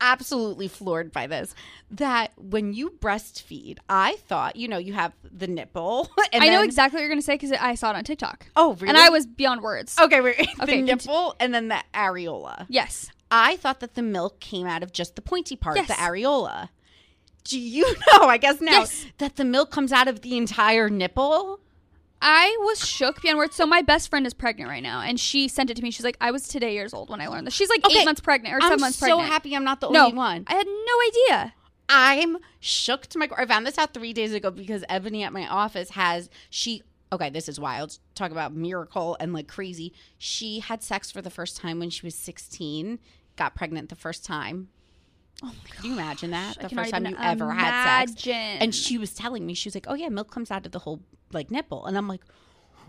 absolutely 0.00 0.68
floored 0.68 1.12
by 1.12 1.26
this, 1.26 1.54
that 1.90 2.32
when 2.36 2.72
you 2.72 2.90
breastfeed, 3.00 3.78
I 3.88 4.16
thought, 4.26 4.56
you 4.56 4.68
know, 4.68 4.78
you 4.78 4.92
have 4.92 5.12
the 5.22 5.46
nipple. 5.46 6.10
And 6.32 6.42
I 6.42 6.48
know 6.48 6.62
exactly 6.62 6.96
what 6.96 7.00
you're 7.02 7.08
gonna 7.10 7.22
say 7.22 7.34
because 7.34 7.52
I 7.52 7.74
saw 7.76 7.90
it 7.90 7.96
on 7.96 8.04
TikTok. 8.04 8.46
Oh, 8.56 8.74
really? 8.74 8.88
And 8.88 8.98
I 8.98 9.08
was 9.08 9.24
beyond 9.26 9.62
words. 9.62 9.96
Okay, 9.98 10.20
wait. 10.20 10.36
The 10.56 10.62
Okay, 10.64 10.82
nipple 10.82 11.36
and 11.38 11.54
then 11.54 11.68
the 11.68 11.82
areola. 11.94 12.66
Yes. 12.68 13.10
I 13.30 13.56
thought 13.56 13.80
that 13.80 13.94
the 13.94 14.02
milk 14.02 14.40
came 14.40 14.66
out 14.66 14.82
of 14.82 14.92
just 14.92 15.16
the 15.16 15.22
pointy 15.22 15.56
part, 15.56 15.76
Yes. 15.76 15.86
the 15.88 15.94
areola. 15.94 16.68
Do 17.44 17.58
you 17.60 17.84
know, 18.12 18.24
I 18.28 18.38
guess 18.38 18.60
now, 18.60 18.80
Yes. 18.80 19.06
that 19.18 19.36
the 19.36 19.44
milk 19.44 19.70
comes 19.70 19.92
out 19.92 20.08
of 20.08 20.22
the 20.22 20.36
entire 20.36 20.88
nipple? 20.88 21.60
I 22.22 22.56
was 22.60 22.86
shook 22.86 23.20
beyond 23.22 23.38
words. 23.38 23.54
So 23.54 23.66
my 23.66 23.82
best 23.82 24.08
friend 24.08 24.26
is 24.26 24.32
pregnant 24.34 24.70
right 24.70 24.82
now, 24.82 25.00
and 25.00 25.20
she 25.20 25.46
sent 25.48 25.70
it 25.70 25.76
to 25.76 25.82
me. 25.82 25.90
She's 25.90 26.04
like, 26.04 26.16
"I 26.20 26.30
was 26.30 26.48
today 26.48 26.72
years 26.74 26.94
old 26.94 27.10
when 27.10 27.20
I 27.20 27.26
learned 27.28 27.46
this." 27.46 27.54
She's 27.54 27.68
like 27.68 27.84
Okay, 27.84 28.00
eight 28.00 28.04
months 28.04 28.20
pregnant 28.20 28.54
or 28.54 28.60
7 28.60 28.72
I'm 28.74 28.80
months 28.80 28.98
so 28.98 29.06
pregnant. 29.06 29.28
happy 29.28 29.54
I'm 29.54 29.64
not 29.64 29.80
the 29.80 29.90
no 29.90 30.04
only 30.06 30.16
one. 30.16 30.44
I 30.46 30.54
had 30.54 30.66
no 30.66 31.32
idea. 31.36 31.54
I'm 31.88 32.38
shook 32.60 33.06
to 33.08 33.18
my 33.18 33.26
core. 33.26 33.40
I 33.40 33.46
found 33.46 33.66
this 33.66 33.76
out 33.76 33.92
three 33.92 34.14
days 34.14 34.32
ago 34.32 34.50
because 34.50 34.84
Ebony 34.88 35.22
at 35.22 35.32
my 35.32 35.46
office 35.46 35.90
has 35.90 36.30
she. 36.48 36.82
Okay, 37.12 37.28
this 37.30 37.48
is 37.48 37.60
wild. 37.60 37.98
Talk 38.14 38.30
about 38.30 38.54
miracle 38.54 39.16
and 39.20 39.32
like 39.34 39.46
crazy. 39.46 39.92
She 40.16 40.60
had 40.60 40.82
sex 40.82 41.10
for 41.10 41.20
the 41.20 41.30
first 41.30 41.56
time 41.58 41.78
when 41.78 41.90
she 41.90 42.06
was 42.06 42.14
16. 42.14 42.98
Got 43.36 43.54
pregnant 43.54 43.90
the 43.90 43.94
first 43.96 44.24
time. 44.24 44.68
Oh 45.42 45.48
my 45.48 45.52
god! 45.52 45.76
Can 45.76 45.84
you 45.84 45.92
imagine 45.92 46.30
that? 46.30 46.56
I 46.58 46.62
The 46.62 46.68
cannot 46.70 46.82
first 46.84 46.92
time 46.92 47.04
you 47.04 47.10
even 47.12 47.22
ever 47.22 47.52
had 47.52 48.08
sex. 48.08 48.24
imagine. 48.26 48.62
And 48.62 48.74
she 48.74 48.96
was 48.96 49.12
telling 49.12 49.44
me 49.44 49.52
she 49.52 49.68
was 49.68 49.74
like, 49.74 49.86
"Oh 49.88 49.94
yeah, 49.94 50.08
milk 50.08 50.30
comes 50.30 50.50
out 50.50 50.64
of 50.64 50.72
the 50.72 50.78
whole 50.78 51.00
like 51.34 51.50
nipple," 51.50 51.86
and 51.86 51.96
I'm 51.96 52.08
like, 52.08 52.22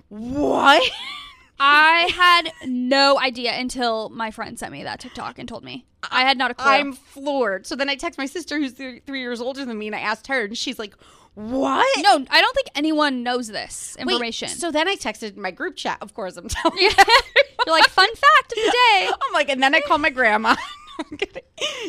"What?" 0.10 0.92
I 1.60 2.10
had 2.14 2.52
no 2.68 3.18
idea 3.18 3.54
until 3.54 4.10
my 4.10 4.30
friend 4.30 4.60
sent 4.60 4.74
me 4.74 4.84
that 4.84 5.00
TikTok 5.00 5.40
and 5.40 5.48
told 5.48 5.64
me. 5.64 5.86
I 6.12 6.22
had 6.24 6.38
not 6.38 6.52
a 6.52 6.54
clue. 6.54 6.70
I'm 6.70 6.94
floored. 6.94 7.66
So 7.66 7.76
then 7.78 7.90
I 7.90 7.96
text 7.96 8.18
my 8.18 8.26
sister, 8.26 8.58
who's 8.60 8.74
three, 8.74 9.00
three 9.00 9.22
years 9.22 9.40
older 9.40 9.64
than 9.64 9.78
me, 9.78 9.88
and 9.88 9.96
I 9.96 10.00
asked 10.02 10.28
her, 10.28 10.44
and 10.44 10.58
she's 10.58 10.78
like, 10.78 10.96
"What?" 11.34 12.04
no, 12.04 12.26
I 12.30 12.42
don't 12.42 12.56
think 12.56 12.68
anyone 12.76 13.24
knows 13.24 13.48
this 13.48 13.96
Wait, 13.98 14.04
information. 14.04 14.50
so 14.50 14.70
then 14.72 14.88
I 14.88 14.96
texted 14.96 15.38
my 15.38 15.52
group 15.52 15.76
chat. 15.78 15.98
Of 16.02 16.14
course, 16.14 16.36
I'm 16.38 16.48
telling 16.50 16.78
you. 16.78 16.92
You're 17.66 17.76
like, 17.76 17.86
fun 17.86 18.10
fact 18.10 18.52
of 18.52 18.56
the 18.58 18.72
day. 18.72 19.10
I'm 19.22 19.34
like, 19.34 19.50
and 19.50 19.64
then 19.64 19.74
I 19.74 19.82
called 19.82 20.02
my 20.02 20.12
grandma. 20.12 20.56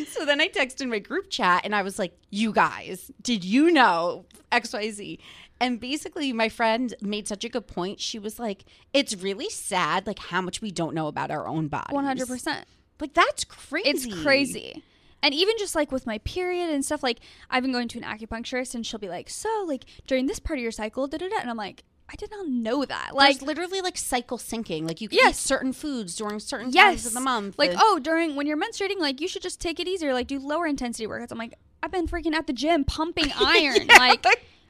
So 0.09 0.25
then 0.25 0.41
I 0.41 0.47
texted 0.49 0.89
my 0.89 0.99
group 0.99 1.29
chat 1.29 1.61
and 1.63 1.73
I 1.75 1.81
was 1.81 1.97
like, 1.97 2.17
you 2.29 2.51
guys, 2.51 3.11
did 3.21 3.43
you 3.43 3.71
know 3.71 4.25
XYZ? 4.51 5.19
And 5.59 5.79
basically, 5.79 6.31
my 6.33 6.49
friend 6.49 6.93
made 7.01 7.27
such 7.27 7.43
a 7.43 7.49
good 7.49 7.67
point. 7.67 7.99
She 7.99 8.19
was 8.19 8.37
like, 8.39 8.63
it's 8.93 9.15
really 9.15 9.49
sad, 9.49 10.05
like, 10.05 10.19
how 10.19 10.41
much 10.41 10.61
we 10.61 10.71
don't 10.71 10.93
know 10.93 11.07
about 11.07 11.31
our 11.31 11.47
own 11.47 11.67
bodies. 11.67 11.95
100%. 11.97 12.63
Like, 12.99 13.13
that's 13.13 13.43
crazy. 13.43 13.89
It's 13.89 14.21
crazy. 14.23 14.83
And 15.23 15.33
even 15.33 15.55
just 15.57 15.73
like 15.73 15.91
with 15.91 16.05
my 16.05 16.19
period 16.19 16.69
and 16.69 16.85
stuff, 16.85 17.01
like 17.01 17.19
I've 17.49 17.63
been 17.63 17.71
going 17.71 17.87
to 17.89 17.97
an 17.99 18.03
acupuncturist 18.03 18.75
and 18.75 18.85
she'll 18.85 18.99
be 18.99 19.09
like, 19.09 19.29
So, 19.31 19.65
like 19.67 19.85
during 20.05 20.27
this 20.27 20.37
part 20.39 20.59
of 20.59 20.63
your 20.63 20.71
cycle, 20.71 21.07
da 21.07 21.17
da 21.17 21.27
da. 21.27 21.37
And 21.41 21.49
I'm 21.49 21.57
like, 21.57 21.83
I 22.07 22.15
did 22.15 22.29
not 22.31 22.47
know 22.47 22.85
that. 22.85 23.15
Like, 23.15 23.39
Like, 23.39 23.41
literally, 23.41 23.81
like, 23.81 23.97
cycle 23.97 24.37
syncing. 24.37 24.87
Like, 24.87 25.01
you 25.01 25.09
can 25.09 25.17
eat 25.17 25.21
Yes. 25.23 25.39
certain 25.39 25.73
foods 25.73 26.15
during 26.15 26.39
certain 26.39 26.69
yes. 26.71 26.83
times 26.85 27.05
of 27.07 27.13
the 27.15 27.19
month. 27.19 27.57
Like, 27.57 27.71
oh, 27.75 27.99
during 27.99 28.35
when 28.35 28.45
you're 28.47 28.57
menstruating, 28.61 28.99
like 28.99 29.19
you 29.19 29.27
should 29.27 29.41
just 29.41 29.59
take 29.59 29.79
it 29.79 29.87
easier, 29.87 30.13
like 30.13 30.27
do 30.27 30.37
lower 30.39 30.67
intensity 30.67 31.07
workouts. 31.07 31.31
I'm 31.31 31.37
like, 31.39 31.55
I've 31.81 31.91
been 31.91 32.07
freaking 32.07 32.33
at 32.33 32.45
the 32.47 32.53
gym 32.53 32.83
pumping 32.83 33.31
iron. 33.39 33.87
Like, 33.97 34.25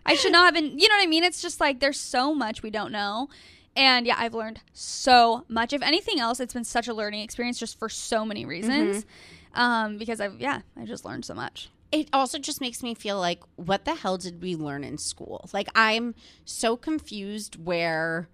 I 0.08 0.15
should 0.15 0.32
not 0.32 0.46
have 0.46 0.54
been. 0.56 0.80
You 0.80 0.88
know 0.89 0.96
what 0.96 1.04
I 1.04 1.08
mean? 1.08 1.24
It's 1.24 1.41
just 1.41 1.60
like 1.60 1.80
there's 1.80 2.00
so 2.00 2.34
much 2.34 2.63
we 2.63 2.70
don't 2.72 2.91
know. 2.91 3.28
And 3.76 4.08
yeah, 4.08 4.15
I've 4.17 4.34
learned 4.34 4.62
so 4.74 5.43
much. 5.50 5.72
If 5.74 5.84
anything 5.84 6.20
else, 6.20 6.39
it's 6.39 6.54
been 6.54 6.63
such 6.63 6.88
a 6.88 6.93
learning 6.96 7.22
experience 7.22 7.60
just 7.60 7.78
for 7.78 7.89
so 7.89 8.26
many 8.26 8.43
reasons. 8.46 9.06
Um, 9.54 9.98
because 10.00 10.20
I've 10.20 10.39
yeah, 10.39 10.62
I 10.76 10.86
just 10.86 11.06
learned 11.06 11.26
so 11.26 11.34
much. 11.36 11.70
it 11.91 12.10
also 12.12 12.38
just 12.39 12.60
makes 12.62 12.82
me 12.84 12.93
feel 12.96 13.20
like 13.20 13.41
what 13.56 13.86
the 13.86 13.96
hell 13.96 14.17
did 14.17 14.41
we 14.41 14.56
learn 14.56 14.84
in 14.84 14.98
school 14.98 15.50
like 15.54 15.70
i'm 15.74 16.13
so 16.43 16.76
confused 16.76 17.56
where 17.63 18.28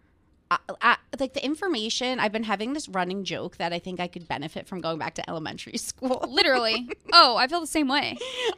I, 0.69 0.75
I, 0.81 0.97
like 1.19 1.33
the 1.33 1.43
information 1.43 2.19
i've 2.19 2.31
been 2.31 2.43
having 2.43 2.73
this 2.73 2.87
running 2.89 3.23
joke 3.23 3.57
that 3.57 3.73
i 3.73 3.79
think 3.79 3.99
i 3.99 4.07
could 4.07 4.27
benefit 4.27 4.67
from 4.67 4.81
going 4.81 4.97
back 4.99 5.15
to 5.15 5.29
elementary 5.29 5.77
school 5.89 6.25
Literally. 6.29 6.89
oh, 7.13 7.35
I 7.37 7.47
feel 7.47 7.61
the 7.61 7.67
same 7.67 7.87
way. 7.87 8.17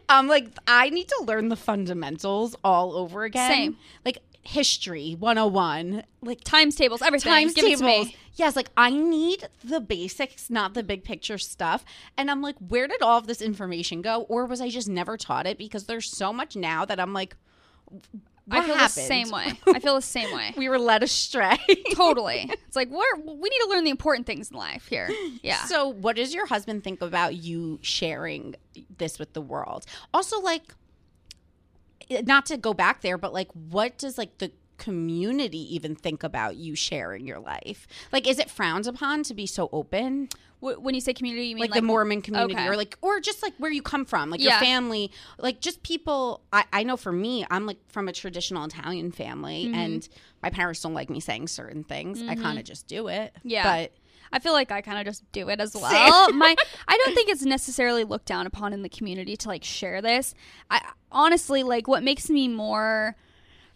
um 0.09 0.27
like 0.27 0.47
i 0.67 0.89
need 0.89 1.07
to 1.09 1.23
learn 1.25 1.49
the 1.49 1.55
fundamentals 1.55 2.55
all 2.63 2.93
over 2.95 3.23
again 3.23 3.51
Same. 3.51 3.77
like 4.03 4.19
history 4.43 5.15
101 5.19 6.03
like 6.21 6.41
Times 6.43 6.75
tables, 6.75 7.01
everything. 7.01 7.31
times 7.31 7.53
Give 7.53 7.79
tables. 7.79 8.09
Yes, 8.35 8.55
like 8.55 8.69
I 8.75 8.91
need 8.91 9.47
the 9.63 9.79
basics, 9.79 10.49
not 10.49 10.73
the 10.73 10.83
big 10.83 11.03
picture 11.03 11.37
stuff. 11.37 11.85
And 12.17 12.29
I'm 12.29 12.41
like, 12.41 12.55
where 12.59 12.87
did 12.87 13.01
all 13.01 13.17
of 13.17 13.27
this 13.27 13.41
information 13.41 14.01
go? 14.01 14.21
Or 14.23 14.45
was 14.45 14.59
I 14.61 14.69
just 14.69 14.89
never 14.89 15.17
taught 15.17 15.47
it? 15.47 15.57
Because 15.57 15.85
there's 15.85 16.09
so 16.15 16.33
much 16.33 16.55
now 16.55 16.83
that 16.85 16.99
I'm 16.99 17.13
like, 17.13 17.35
what 18.45 18.59
I 18.59 18.65
feel 18.65 18.75
happened? 18.75 18.95
the 18.95 19.07
same 19.07 19.29
way. 19.31 19.53
I 19.67 19.79
feel 19.79 19.95
the 19.95 20.01
same 20.01 20.33
way. 20.35 20.53
We 20.55 20.69
were 20.69 20.77
led 20.77 21.01
astray. 21.03 21.57
totally. 21.93 22.49
It's 22.67 22.75
like 22.75 22.89
we're 22.89 23.15
we 23.17 23.49
need 23.49 23.59
to 23.63 23.67
learn 23.69 23.83
the 23.83 23.89
important 23.89 24.27
things 24.27 24.51
in 24.51 24.57
life 24.57 24.87
here. 24.87 25.09
Yeah. 25.41 25.65
So, 25.65 25.89
what 25.89 26.15
does 26.15 26.33
your 26.33 26.47
husband 26.47 26.83
think 26.83 27.01
about 27.01 27.35
you 27.35 27.77
sharing 27.83 28.55
this 28.97 29.19
with 29.19 29.33
the 29.33 29.41
world? 29.41 29.85
Also, 30.11 30.39
like, 30.39 30.73
eh, 32.09 32.23
not 32.25 32.47
to 32.47 32.57
go 32.57 32.73
back 32.73 33.01
there, 33.01 33.17
but 33.17 33.31
like, 33.31 33.49
what 33.51 33.97
does 33.97 34.17
like 34.17 34.39
the 34.39 34.51
community 34.77 35.75
even 35.75 35.95
think 35.95 36.23
about 36.23 36.55
you 36.55 36.75
sharing 36.75 37.27
your 37.27 37.39
life? 37.39 37.87
Like, 38.11 38.27
is 38.27 38.39
it 38.39 38.49
frowned 38.49 38.87
upon 38.87 39.23
to 39.23 39.33
be 39.33 39.45
so 39.45 39.69
open? 39.71 40.29
Wh- 40.65 40.81
when 40.81 40.95
you 40.95 41.01
say 41.01 41.13
community, 41.13 41.47
you 41.47 41.55
mean 41.55 41.61
like, 41.61 41.71
like, 41.71 41.81
the 41.81 41.85
Mormon 41.85 42.21
community 42.21 42.55
okay. 42.55 42.67
or 42.67 42.75
like 42.75 42.97
or 43.01 43.19
just 43.19 43.43
like 43.43 43.53
where 43.57 43.71
you 43.71 43.81
come 43.81 44.05
from, 44.05 44.29
like 44.29 44.39
Yeah. 44.41 44.51
your 44.51 44.59
family, 44.59 45.11
like 45.37 45.61
just 45.61 45.83
people 45.83 46.41
I, 46.51 46.63
I 46.73 46.83
know 46.83 46.97
for 46.97 47.11
me, 47.11 47.45
I'm 47.49 47.65
like 47.65 47.77
from 47.89 48.07
a 48.07 48.13
traditional 48.13 48.63
Italian 48.65 49.11
family 49.11 49.65
Mm-hmm. 49.65 49.75
and 49.75 50.09
my 50.41 50.49
parents 50.49 50.81
don't 50.81 50.93
like 50.93 51.09
me 51.09 51.19
saying 51.19 51.47
certain 51.47 51.83
things. 51.83 52.21
I 52.21 52.35
kind 52.35 52.59
of 52.59 52.65
just 52.65 52.87
do 52.87 53.07
it. 53.07 53.35
Yeah. 53.43 53.63
But 53.63 53.93
I 54.31 54.39
feel 54.39 54.53
like 54.53 54.71
I 54.71 54.81
kind 54.81 54.99
of 54.99 55.05
just 55.05 55.23
do 55.31 55.49
it 55.49 55.59
as 55.59 55.73
well. 55.75 56.31
My 56.33 56.55
I 56.87 56.97
don't 56.97 57.15
think 57.15 57.29
it's 57.29 57.43
necessarily 57.43 58.03
looked 58.03 58.25
down 58.25 58.45
upon 58.47 58.73
in 58.73 58.81
the 58.81 58.89
community 58.89 59.37
to 59.37 59.47
like 59.47 59.63
share 59.63 60.01
this. 60.01 60.33
I 60.69 60.81
honestly 61.11 61.63
like 61.63 61.87
what 61.87 62.03
makes 62.03 62.29
me 62.29 62.47
more 62.47 63.15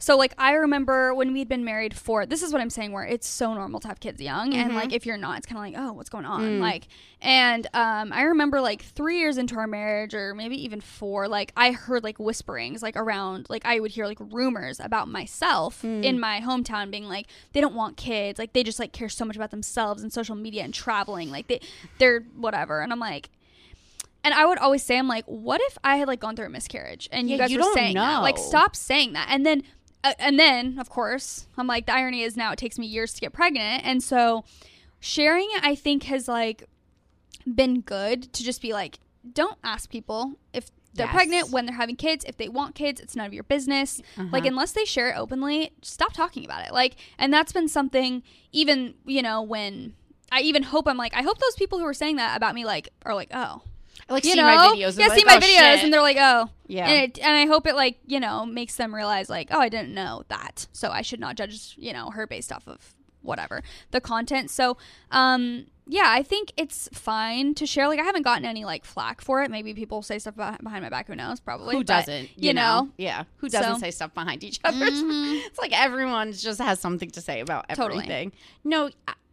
so 0.01 0.15
like 0.15 0.33
I 0.38 0.53
remember 0.53 1.13
when 1.13 1.33
we'd 1.33 1.49
been 1.49 1.65
married 1.65 1.93
for 1.93 2.25
this 2.25 2.41
is 2.41 2.53
what 2.53 2.62
I'm 2.62 2.69
saying 2.69 2.93
where 2.93 3.03
it's 3.03 3.27
so 3.27 3.53
normal 3.53 3.81
to 3.81 3.88
have 3.89 3.99
kids 3.99 4.21
young 4.21 4.53
and 4.53 4.69
mm-hmm. 4.69 4.77
like 4.77 4.93
if 4.93 5.05
you're 5.05 5.17
not 5.17 5.38
it's 5.38 5.45
kind 5.45 5.57
of 5.57 5.63
like 5.79 5.89
oh 5.89 5.93
what's 5.93 6.09
going 6.09 6.25
on? 6.25 6.41
Mm. 6.41 6.59
Like 6.59 6.88
and 7.21 7.67
um 7.73 8.13
I 8.13 8.23
remember 8.23 8.62
like 8.62 8.81
3 8.81 9.19
years 9.19 9.38
into 9.38 9.57
our 9.57 9.67
marriage 9.67 10.13
or 10.13 10.33
maybe 10.33 10.55
even 10.63 10.79
4 10.79 11.27
like 11.27 11.51
I 11.57 11.73
heard 11.73 12.03
like 12.03 12.17
whisperings 12.17 12.81
like 12.81 12.95
around 12.95 13.47
like 13.49 13.65
I 13.65 13.79
would 13.79 13.91
hear 13.91 14.07
like 14.07 14.19
rumors 14.19 14.79
about 14.79 15.09
myself 15.09 15.83
in 15.83 16.01
mm. 16.01 16.19
my 16.19 16.39
hometown 16.39 16.89
being 16.89 17.05
like 17.05 17.27
they 17.51 17.59
don't 17.59 17.75
want 17.75 17.97
kids 17.97 18.39
like 18.39 18.53
they 18.53 18.63
just 18.63 18.79
like 18.79 18.93
care 18.93 19.09
so 19.09 19.25
much 19.25 19.35
about 19.35 19.51
themselves 19.51 20.01
and 20.01 20.13
social 20.13 20.35
media 20.35 20.63
and 20.63 20.73
traveling 20.73 21.29
like 21.29 21.47
they 21.47 21.59
they're 21.97 22.21
whatever. 22.35 22.81
And 22.81 22.93
I'm 22.93 22.99
like 22.99 23.29
and 24.23 24.33
I 24.33 24.45
would 24.45 24.57
always 24.57 24.83
say, 24.83 24.97
I'm 24.97 25.07
like, 25.07 25.25
what 25.25 25.62
if 25.62 25.77
I 25.83 25.97
had 25.97 26.07
like 26.07 26.19
gone 26.19 26.35
through 26.35 26.47
a 26.47 26.49
miscarriage 26.49 27.07
and 27.12 27.29
you 27.29 27.38
guys 27.38 27.51
you 27.51 27.59
were 27.59 27.73
saying 27.73 27.95
that? 27.95 28.19
Like, 28.19 28.38
stop 28.38 28.75
saying 28.75 29.13
that. 29.13 29.27
And 29.29 29.45
then, 29.45 29.63
and 30.03 30.39
then, 30.39 30.77
of 30.79 30.89
course, 30.89 31.47
I'm 31.57 31.67
like, 31.67 31.85
the 31.85 31.93
irony 31.93 32.23
is 32.23 32.38
now 32.38 32.51
it 32.51 32.57
takes 32.59 32.77
me 32.79 32.85
years 32.88 33.13
to 33.13 33.21
get 33.21 33.33
pregnant, 33.33 33.83
and 33.85 34.01
so 34.03 34.43
sharing 34.99 35.47
it, 35.51 35.63
I 35.63 35.75
think, 35.75 36.03
has 36.03 36.27
like 36.27 36.63
been 37.53 37.81
good 37.81 38.31
to 38.33 38.43
just 38.43 38.62
be 38.62 38.73
like, 38.73 38.99
don't 39.33 39.57
ask 39.63 39.89
people 39.89 40.33
if 40.53 40.69
they're 40.93 41.05
Yes. 41.05 41.13
pregnant 41.15 41.51
when 41.51 41.65
they're 41.65 41.75
having 41.75 41.95
kids. 41.95 42.25
If 42.27 42.38
they 42.38 42.49
want 42.49 42.75
kids, 42.75 42.99
it's 42.99 43.15
none 43.15 43.25
of 43.27 43.33
your 43.33 43.43
business. 43.43 44.01
Uh-huh. 44.17 44.27
Like, 44.31 44.45
unless 44.45 44.71
they 44.71 44.85
share 44.85 45.12
it 45.12 45.17
openly, 45.17 45.71
stop 45.81 46.13
talking 46.13 46.43
about 46.45 46.65
it. 46.65 46.73
Like, 46.73 46.95
and 47.17 47.31
that's 47.33 47.51
been 47.51 47.67
something. 47.67 48.23
Even 48.51 48.95
you 49.05 49.21
know 49.21 49.41
when. 49.41 49.93
I 50.31 50.41
even 50.41 50.62
hope 50.62 50.88
I'm 50.88 50.95
like 50.95 51.15
I 51.15 51.23
hope 51.23 51.39
those 51.39 51.55
people 51.55 51.79
who 51.79 51.85
are 51.85 51.93
saying 51.93 52.17
that 52.17 52.38
about 52.38 52.53
me 52.53 52.63
like 52.63 52.89
are 53.03 53.15
like 53.15 53.29
oh 53.33 53.63
I 54.10 54.13
like 54.13 54.26
you 54.26 54.32
see 54.32 54.38
know, 54.38 54.43
my 54.43 54.56
videos. 54.76 54.89
and 54.89 54.98
yeah, 55.00 55.08
like, 55.08 55.19
see 55.19 55.26
my 55.26 55.36
oh, 55.36 55.39
videos, 55.39 55.74
shit. 55.76 55.84
and 55.84 55.93
they're 55.93 56.02
like, 56.02 56.17
oh, 56.19 56.50
Yeah. 56.67 56.88
and 56.88 56.98
it, 56.98 57.19
and 57.19 57.38
I 57.38 57.45
hope 57.45 57.67
it 57.67 57.76
like 57.76 58.00
you 58.08 58.19
know 58.19 58.45
makes 58.45 58.76
them 58.76 58.93
realize 58.93 59.30
like, 59.30 59.50
oh, 59.52 59.60
I 59.60 59.69
didn't 59.69 59.93
know 59.93 60.24
that, 60.30 60.67
so 60.72 60.89
I 60.89 61.02
should 61.02 61.19
not 61.19 61.36
judge 61.36 61.76
you 61.78 61.93
know 61.93 62.10
her 62.12 62.26
based 62.28 62.52
off 62.52 62.67
of 62.67 62.93
whatever 63.22 63.62
the 63.91 64.00
content. 64.02 64.50
So, 64.50 64.78
um, 65.12 65.65
yeah, 65.86 66.06
I 66.08 66.24
think 66.24 66.54
it's 66.56 66.88
fine 66.93 67.54
to 67.56 67.65
share. 67.65 67.88
Like, 67.89 68.00
I 68.00 68.04
haven't 68.04 68.22
gotten 68.22 68.45
any 68.45 68.63
like 68.63 68.86
flack 68.86 69.19
for 69.22 69.43
it. 69.43 69.52
Maybe 69.52 69.74
people 69.74 70.02
say 70.02 70.19
stuff 70.19 70.36
behind 70.36 70.62
my 70.84 70.89
back. 70.89 71.08
Who 71.08 71.15
knows? 71.15 71.39
Probably. 71.41 71.76
who 71.76 71.82
But, 71.82 71.88
doesn't? 71.88 72.30
You, 72.38 72.54
know. 72.54 72.89
Yeah. 72.98 73.24
Who 73.38 73.50
doesn't 73.50 73.63
So- 73.63 73.72
Mm-hmm. 73.74 73.80
say 73.82 73.91
stuff 73.91 74.13
behind 74.13 74.43
each 74.43 74.60
other? 74.63 74.78
It's 74.89 75.60
like 75.60 75.78
everyone 75.78 76.32
just 76.32 76.62
has 76.62 76.80
something 76.80 77.10
to 77.12 77.22
say 77.22 77.41
about 77.41 77.67
Totally. 77.69 78.04
everything. 78.04 78.32
No, 78.63 78.89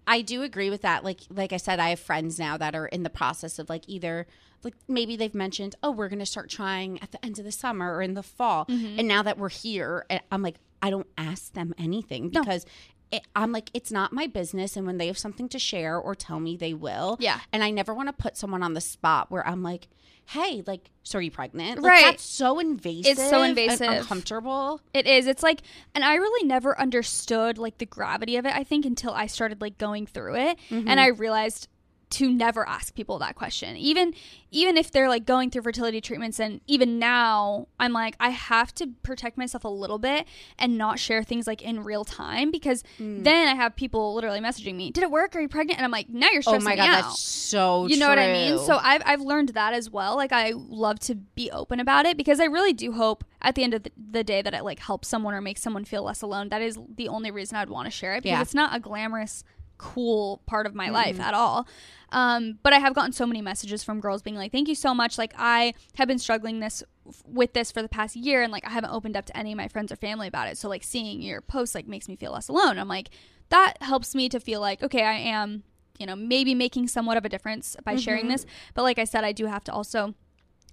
I, 0.06 0.22
do 0.22 0.42
agree 0.42 0.70
with 0.70 0.82
that. 0.82 1.04
Like, 1.04 1.20
like 1.30 1.52
I 1.52 1.56
said, 1.56 1.78
I 1.80 1.90
have 1.90 2.00
friends 2.00 2.38
now 2.38 2.56
that 2.56 2.74
are 2.74 2.86
in 2.86 3.02
the 3.02 3.10
process 3.10 3.58
of 3.58 3.68
like 3.68 3.84
either 3.88 4.26
like 4.62 4.74
maybe 4.88 5.16
they've 5.16 5.34
mentioned, 5.34 5.74
oh, 5.82 5.90
we're 5.90 6.08
going 6.08 6.18
to 6.18 6.26
start 6.26 6.48
trying 6.50 7.00
at 7.02 7.12
the 7.12 7.24
end 7.24 7.38
of 7.38 7.44
the 7.44 7.52
summer 7.52 7.94
or 7.94 8.02
in 8.02 8.14
the 8.14 8.22
fall, 8.22 8.64
Mm-hmm. 8.66 8.98
and 8.98 9.06
now 9.08 9.22
that 9.22 9.38
we're 9.38 9.48
here, 9.50 10.06
I'm 10.32 10.42
like, 10.42 10.56
I 10.82 10.90
don't 10.90 11.06
ask 11.18 11.52
them 11.52 11.74
anything 11.78 12.30
because. 12.30 12.64
It, 13.12 13.24
I'm 13.36 13.52
like, 13.52 13.70
it's 13.72 13.92
not 13.92 14.12
my 14.12 14.26
business. 14.26 14.76
And 14.76 14.84
when 14.84 14.98
they 14.98 15.06
have 15.06 15.16
something 15.16 15.48
to 15.50 15.60
share 15.60 15.96
or 15.96 16.16
tell 16.16 16.40
me, 16.40 16.56
they 16.56 16.74
will. 16.74 17.16
Yeah. 17.20 17.38
And 17.52 17.62
I 17.62 17.70
never 17.70 17.94
want 17.94 18.08
to 18.08 18.12
put 18.12 18.36
someone 18.36 18.64
on 18.64 18.74
the 18.74 18.80
spot 18.80 19.30
where 19.30 19.46
I'm 19.46 19.62
like, 19.62 19.86
hey, 20.26 20.62
like, 20.66 20.90
so 21.02 21.18
are 21.18 21.22
you 21.22 21.30
pregnant? 21.30 21.80
Like, 21.82 21.90
Right. 21.90 22.04
That's 22.04 22.24
so 22.24 22.58
invasive. 22.58 23.12
It's 23.12 23.30
so 23.30 23.42
and 23.42 23.50
invasive. 23.50 23.88
uncomfortable. 23.88 24.80
It 24.92 25.06
is. 25.06 25.26
It's 25.26 25.42
like, 25.42 25.62
and 25.94 26.04
I 26.04 26.16
really 26.16 26.46
never 26.46 26.78
understood 26.80 27.58
like 27.58 27.78
the 27.78 27.86
gravity 27.86 28.36
of 28.36 28.44
it. 28.44 28.54
I 28.54 28.64
think 28.64 28.84
until 28.84 29.12
I 29.12 29.26
started 29.26 29.60
like 29.60 29.78
going 29.78 30.06
through 30.06 30.36
it, 30.36 30.58
mm-hmm. 30.68 30.88
and 30.88 30.98
I 30.98 31.08
realized 31.08 31.68
to 32.08 32.30
never 32.30 32.66
ask 32.68 32.94
people 32.94 33.18
that 33.18 33.34
question. 33.34 33.76
Even 33.76 34.14
even 34.52 34.76
if 34.76 34.90
they're 34.90 35.08
like 35.08 35.26
going 35.26 35.50
through 35.50 35.62
fertility 35.62 36.00
treatments, 36.00 36.38
and 36.38 36.60
even 36.66 36.98
now, 36.98 37.66
I'm 37.80 37.92
like, 37.92 38.16
I 38.20 38.30
have 38.30 38.72
to 38.76 38.88
protect 39.02 39.36
myself 39.36 39.64
a 39.64 39.68
little 39.68 39.98
bit 39.98 40.26
and 40.58 40.78
not 40.78 40.98
share 40.98 41.24
things 41.24 41.46
like 41.46 41.62
in 41.62 41.82
real 41.84 42.04
time 42.04 42.50
because 42.50 42.84
mm. 42.98 43.22
then 43.24 43.48
I 43.48 43.54
have 43.54 43.74
people 43.74 44.14
literally 44.14 44.40
messaging 44.40 44.76
me, 44.76 44.90
"Did 44.92 45.02
it 45.02 45.10
work? 45.10 45.34
Are 45.34 45.40
you 45.40 45.48
pregnant?" 45.48 45.78
And 45.78 45.84
I'm 45.84 45.90
like, 45.90 46.08
"Now 46.08 46.28
you're 46.30 46.42
stressing 46.42 46.58
Oh 46.58 46.60
stressing 46.60 46.78
my 46.78 46.84
me 46.84 46.90
god, 46.90 46.98
out." 46.98 47.08
that's 47.08 47.20
so. 47.20 47.86
you 47.86 47.98
know 47.98 48.08
what 48.08 48.18
I 48.18 48.32
mean? 48.32 48.58
So 48.58 48.78
I've 48.80 49.02
I've 49.04 49.20
learned 49.20 49.50
that 49.50 49.74
as 49.74 49.90
well. 49.90 50.16
Like 50.16 50.32
I 50.32 50.52
love 50.54 51.00
to 51.00 51.16
be 51.16 51.50
open 51.50 51.80
about 51.80 52.06
it 52.06 52.16
because 52.16 52.38
I 52.40 52.44
really 52.44 52.72
do 52.72 52.92
hope 52.92 53.24
at 53.42 53.56
the 53.56 53.64
end 53.64 53.74
of 53.74 53.82
the, 53.82 53.92
the 54.12 54.24
day 54.24 54.42
that 54.42 54.54
it 54.54 54.64
like 54.64 54.78
helps 54.78 55.08
someone 55.08 55.34
or 55.34 55.40
makes 55.40 55.60
someone 55.60 55.84
feel 55.84 56.04
less 56.04 56.22
alone. 56.22 56.48
That 56.50 56.62
is 56.62 56.78
the 56.96 57.08
only 57.08 57.30
reason 57.30 57.56
I'd 57.56 57.68
want 57.68 57.86
to 57.86 57.90
share 57.90 58.14
it 58.14 58.22
because 58.22 58.36
Yeah. 58.36 58.42
it's 58.42 58.54
not 58.54 58.74
a 58.74 58.80
glamorous, 58.80 59.44
cool 59.78 60.42
part 60.46 60.66
of 60.66 60.74
my 60.74 60.90
life 60.90 61.20
at 61.20 61.34
all. 61.34 61.66
Um, 62.12 62.58
but 62.62 62.72
I 62.72 62.78
have 62.78 62.94
gotten 62.94 63.12
so 63.12 63.26
many 63.26 63.42
messages 63.42 63.82
from 63.82 64.00
girls 64.00 64.22
being 64.22 64.36
like, 64.36 64.52
"Thank 64.52 64.68
you 64.68 64.74
so 64.74 64.94
much. 64.94 65.18
Like 65.18 65.34
I 65.36 65.74
have 65.96 66.06
been 66.08 66.18
struggling 66.18 66.60
this 66.60 66.82
with 67.24 67.52
this 67.52 67.72
for 67.72 67.82
the 67.82 67.88
past 67.88 68.16
year, 68.16 68.42
and 68.42 68.52
like 68.52 68.64
I 68.66 68.70
haven't 68.70 68.90
opened 68.90 69.16
up 69.16 69.26
to 69.26 69.36
any 69.36 69.52
of 69.52 69.56
my 69.56 69.68
friends 69.68 69.90
or 69.90 69.96
family 69.96 70.28
about 70.28 70.48
it. 70.48 70.56
So 70.58 70.68
like 70.68 70.84
seeing 70.84 71.20
your 71.20 71.40
posts 71.40 71.74
like 71.74 71.86
makes 71.86 72.08
me 72.08 72.16
feel 72.16 72.32
less 72.32 72.48
alone. 72.48 72.78
I'm 72.78 72.88
like, 72.88 73.10
that 73.48 73.74
helps 73.80 74.14
me 74.14 74.28
to 74.28 74.40
feel 74.40 74.60
like 74.60 74.82
okay, 74.82 75.02
I 75.02 75.14
am." 75.14 75.64
You 75.98 76.04
know, 76.04 76.14
maybe 76.14 76.54
making 76.54 76.88
somewhat 76.88 77.16
of 77.16 77.24
a 77.24 77.28
difference 77.30 77.74
by 77.82 77.96
sharing 77.96 78.28
this. 78.28 78.44
But 78.74 78.82
like 78.82 78.98
I 78.98 79.04
said, 79.04 79.24
I 79.24 79.32
do 79.32 79.46
have 79.46 79.64
to 79.64 79.72
also 79.72 80.14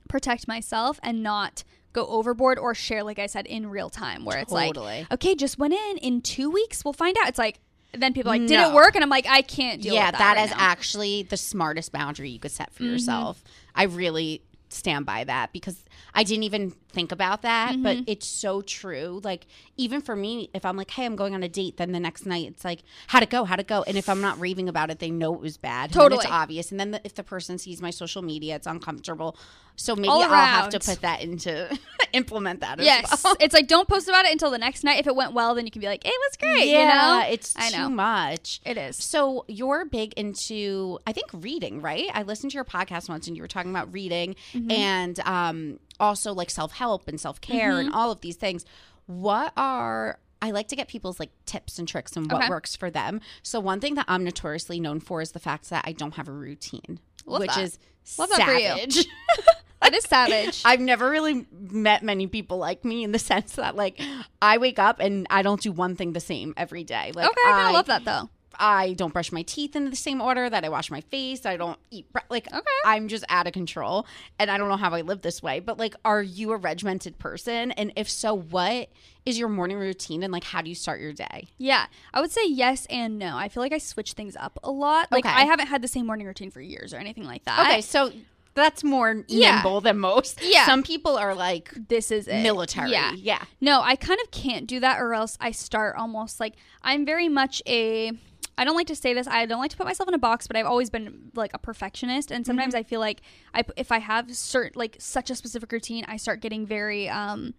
protect 0.09 0.49
myself 0.49 0.99
and 1.01 1.23
not 1.23 1.63
go 1.93 2.05
overboard 2.07 2.59
or 2.59 2.75
share, 2.75 3.03
like 3.03 3.19
I 3.19 3.27
said, 3.27 3.45
in 3.45 3.67
real 3.69 3.89
time, 3.89 4.25
where 4.25 4.39
it's 4.39 4.51
Totally. 4.51 5.01
like, 5.01 5.13
okay, 5.13 5.35
just 5.35 5.57
went 5.57 5.73
in. 5.73 5.97
In 5.99 6.21
two 6.21 6.49
weeks, 6.49 6.83
we'll 6.83 6.93
find 6.93 7.15
out. 7.21 7.29
It's 7.29 7.37
like, 7.37 7.59
then 7.95 8.13
people 8.13 8.31
are 8.31 8.37
like, 8.37 8.47
did 8.47 8.57
No. 8.59 8.71
it 8.71 8.73
work? 8.73 8.95
And 8.95 9.03
I'm 9.03 9.09
like, 9.09 9.27
I 9.27 9.41
can't 9.41 9.81
deal 9.81 9.93
yeah, 9.93 10.07
with 10.07 10.13
that. 10.13 10.19
that 10.19 10.35
right 10.37 10.43
is 10.45 10.49
now. 10.51 10.57
Mm-hmm. 10.57 10.65
actually 10.71 11.23
the 11.23 11.37
smartest 11.37 11.91
boundary 11.91 12.29
you 12.29 12.39
could 12.39 12.51
set 12.51 12.73
for 12.73 12.83
yourself. 12.83 13.43
I 13.75 13.83
really 13.83 14.41
stand 14.69 15.05
by 15.05 15.23
that 15.25 15.53
because 15.53 15.83
I 16.13 16.23
didn't 16.23 16.43
even 16.43 16.73
think 16.93 17.11
about 17.11 17.41
that, 17.41 17.75
but 17.81 17.97
Mm-hmm. 17.97 18.03
it's 18.07 18.27
so 18.27 18.61
true. 18.61 19.19
Like 19.23 19.45
even 19.77 20.01
for 20.01 20.15
me, 20.15 20.49
if 20.53 20.63
I'm 20.65 20.77
like, 20.77 20.91
"Hey, 20.91 21.05
I'm 21.05 21.15
going 21.15 21.33
on 21.35 21.43
a 21.43 21.49
date," 21.49 21.77
then 21.77 21.91
the 21.91 21.99
next 21.99 22.25
night 22.25 22.47
it's 22.47 22.63
like, 22.63 22.83
"How'd 23.07 23.23
it 23.23 23.29
go? 23.29 23.43
How'd 23.45 23.59
it 23.59 23.67
go?" 23.67 23.83
And 23.83 23.97
if 23.97 24.07
I'm 24.09 24.21
not 24.21 24.39
raving 24.39 24.69
about 24.69 24.89
it, 24.91 24.99
they 24.99 25.09
know 25.11 25.33
it 25.33 25.41
was 25.41 25.57
bad. 25.57 25.85
And 25.85 25.93
Totally. 25.93 26.23
it's 26.23 26.31
obvious. 26.31 26.71
And 26.71 26.79
then 26.79 26.91
the, 26.91 27.01
if 27.03 27.15
the 27.15 27.23
person 27.23 27.57
sees 27.57 27.81
my 27.81 27.89
social 27.89 28.21
media, 28.21 28.55
it's 28.55 28.67
uncomfortable. 28.67 29.35
So 29.75 29.95
maybe 29.95 30.09
I'll 30.09 30.21
have 30.29 30.69
to 30.69 30.79
put 30.79 31.01
that 31.01 31.21
into 31.23 31.75
implement 32.13 32.59
that. 32.59 32.79
As 32.79 32.85
Yes, 32.85 33.23
well. 33.23 33.35
it's 33.39 33.53
like 33.55 33.67
don't 33.67 33.87
post 33.87 34.07
about 34.07 34.25
it 34.25 34.31
until 34.31 34.51
the 34.51 34.59
next 34.59 34.83
night. 34.83 34.99
If 34.99 35.07
it 35.07 35.15
went 35.15 35.33
well, 35.33 35.55
then 35.55 35.65
you 35.65 35.71
can 35.71 35.81
be 35.81 35.87
like, 35.87 36.05
it 36.05 36.13
was 36.13 36.37
great. 36.37 36.67
Yeah, 36.67 36.79
you 36.79 36.85
know, 37.25 37.31
it's 37.33 37.55
I 37.57 37.69
know 37.71 37.87
too 37.87 37.93
much. 37.95 38.61
it 38.65 38.77
is. 38.77 38.97
So 39.03 39.45
you're 39.47 39.85
big 39.85 40.13
into, 40.13 40.99
I 41.07 41.11
think, 41.11 41.25
reading, 41.33 41.81
right? 41.81 42.07
I 42.13 42.21
listened 42.21 42.51
to 42.51 42.55
your 42.55 42.65
podcast 42.65 43.09
once, 43.09 43.27
and 43.27 43.35
you 43.35 43.41
were 43.41 43.47
talking 43.47 43.71
about 43.71 43.91
reading 43.93 44.35
Mm-hmm. 44.53 44.71
and 44.71 45.19
um, 45.21 45.79
also 45.99 46.33
like 46.33 46.49
self 46.51 46.71
help 46.73 46.82
and 47.07 47.19
self 47.19 47.39
care 47.41 47.71
Mm-hmm. 47.71 47.85
and 47.87 47.93
all 47.93 48.11
of 48.11 48.21
these 48.21 48.35
things. 48.35 48.65
what 49.05 49.51
are 49.57 50.19
I 50.41 50.51
like 50.51 50.67
to 50.69 50.75
get 50.75 50.87
people's 50.89 51.19
like 51.19 51.31
tips 51.45 51.79
and 51.79 51.87
tricks 51.87 52.15
and 52.17 52.29
what 52.29 52.41
Okay. 52.43 52.49
works 52.49 52.75
for 52.75 52.89
them. 52.91 53.21
So 53.43 53.59
one 53.61 53.79
thing 53.79 53.95
that 53.95 54.05
I'm 54.09 54.23
notoriously 54.25 54.79
known 54.79 54.99
for 54.99 55.21
is 55.21 55.31
the 55.31 55.39
fact 55.39 55.69
that 55.69 55.83
I 55.87 55.93
don't 55.93 56.15
have 56.15 56.27
a 56.27 56.33
routine, 56.33 56.99
Love 57.25 57.39
which 57.41 57.55
that. 57.55 57.63
is 57.63 57.79
Love 58.17 58.29
that 58.29 58.45
for 58.45 58.51
you. 58.53 58.59
savage. 58.67 59.05
That 59.81 59.93
is 59.95 60.05
savage. 60.05 60.61
I've 60.63 60.79
never 60.79 61.09
really 61.09 61.45
met 61.51 62.03
many 62.03 62.25
people 62.27 62.57
like 62.57 62.85
me 62.85 63.03
in 63.03 63.11
the 63.11 63.19
sense 63.31 63.55
that 63.57 63.75
like 63.75 64.01
I 64.41 64.57
wake 64.57 64.79
up 64.79 65.01
and 65.01 65.27
I 65.29 65.41
don't 65.41 65.59
do 65.61 65.73
one 65.73 65.97
thing 65.97 66.13
the 66.13 66.21
same 66.21 66.53
every 66.55 66.85
day. 66.85 67.11
Like 67.13 67.25
okay, 67.29 67.41
I 67.45 67.67
of 67.67 67.73
love 67.73 67.85
that 67.87 68.05
though. 68.05 68.29
I 68.59 68.93
don't 68.93 69.13
brush 69.13 69.31
my 69.31 69.41
teeth 69.43 69.75
in 69.75 69.89
the 69.89 69.95
same 69.95 70.21
order 70.21 70.49
that 70.49 70.63
I 70.63 70.69
wash 70.69 70.89
my 70.91 71.01
face. 71.01 71.45
I 71.45 71.57
don't 71.57 71.79
eat 71.91 72.11
bre- 72.11 72.19
like 72.29 72.47
Okay. 72.53 72.61
I'm 72.85 73.07
just 73.07 73.23
out 73.29 73.47
of 73.47 73.53
control 73.53 74.05
and 74.39 74.49
I 74.51 74.57
don't 74.57 74.69
know 74.69 74.77
how 74.77 74.91
I 74.93 75.01
live 75.01 75.21
this 75.21 75.41
way. 75.41 75.59
But 75.59 75.77
like 75.79 75.95
are 76.05 76.21
you 76.21 76.51
a 76.51 76.57
regimented 76.57 77.17
person 77.19 77.71
and 77.71 77.91
if 77.95 78.09
so 78.09 78.33
what 78.33 78.89
is 79.25 79.39
your 79.39 79.49
morning 79.49 79.77
routine 79.77 80.21
and 80.23 80.31
like 80.33 80.43
how 80.43 80.61
do 80.61 80.69
you 80.69 80.75
start 80.75 80.99
your 81.01 81.13
day? 81.13 81.47
Yeah, 81.57 81.85
I 82.13 82.21
would 82.21 82.31
say 82.31 82.47
yes 82.47 82.85
and 82.89 83.17
no. 83.19 83.37
I 83.37 83.49
feel 83.49 83.63
like 83.63 83.73
I 83.73 83.77
switch 83.77 84.13
things 84.13 84.35
up 84.35 84.59
a 84.63 84.71
lot. 84.71 85.11
Like 85.11 85.25
Okay. 85.25 85.33
I 85.35 85.45
haven't 85.45 85.67
had 85.67 85.81
the 85.81 85.87
same 85.87 86.05
morning 86.05 86.27
routine 86.27 86.51
for 86.51 86.61
years 86.61 86.93
or 86.93 86.97
anything 86.97 87.23
like 87.25 87.45
that. 87.45 87.59
Okay, 87.67 87.81
so 87.81 88.11
that's 88.55 88.83
more 88.83 89.23
Yeah. 89.27 89.55
nimble 89.55 89.81
than 89.81 89.97
most. 89.97 90.39
Yeah. 90.43 90.67
Some 90.67 90.83
people 90.83 91.17
are 91.17 91.33
like 91.33 91.73
this 91.87 92.11
is 92.11 92.27
it. 92.27 92.43
military. 92.43 92.91
Yeah. 92.91 93.13
Yeah. 93.13 93.41
No, 93.59 93.81
I 93.81 93.95
kind 93.95 94.19
of 94.23 94.29
can't 94.29 94.67
do 94.67 94.79
that, 94.81 95.01
or 95.01 95.15
else 95.15 95.37
I 95.41 95.49
start 95.49 95.95
almost 95.97 96.39
like 96.39 96.53
I'm 96.83 97.03
very 97.03 97.29
much 97.29 97.63
a. 97.65 98.11
I 98.57 98.65
don't 98.65 98.75
like 98.75 98.87
to 98.87 98.95
say 98.95 99.13
this. 99.13 99.27
I 99.27 99.45
don't 99.45 99.59
like 99.59 99.71
to 99.71 99.77
put 99.77 99.85
myself 99.85 100.07
in 100.07 100.13
a 100.13 100.19
box, 100.19 100.47
but 100.47 100.55
I've 100.55 100.65
always 100.65 100.89
been 100.89 101.31
like 101.35 101.51
a 101.53 101.57
perfectionist, 101.59 102.31
and 102.31 102.45
sometimes 102.45 102.75
I 102.75 102.83
feel 102.83 102.99
like 102.99 103.21
I 103.53 103.63
if 103.77 103.91
I 103.91 103.99
have 103.99 104.35
certain 104.35 104.73
like 104.79 104.97
such 104.99 105.29
a 105.29 105.35
specific 105.35 105.71
routine, 105.71 106.05
I 106.07 106.17
start 106.17 106.39
getting 106.41 106.65
very 106.65 107.09
um 107.09 107.53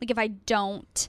like 0.00 0.10
if 0.10 0.18
I 0.18 0.28
don't 0.28 1.08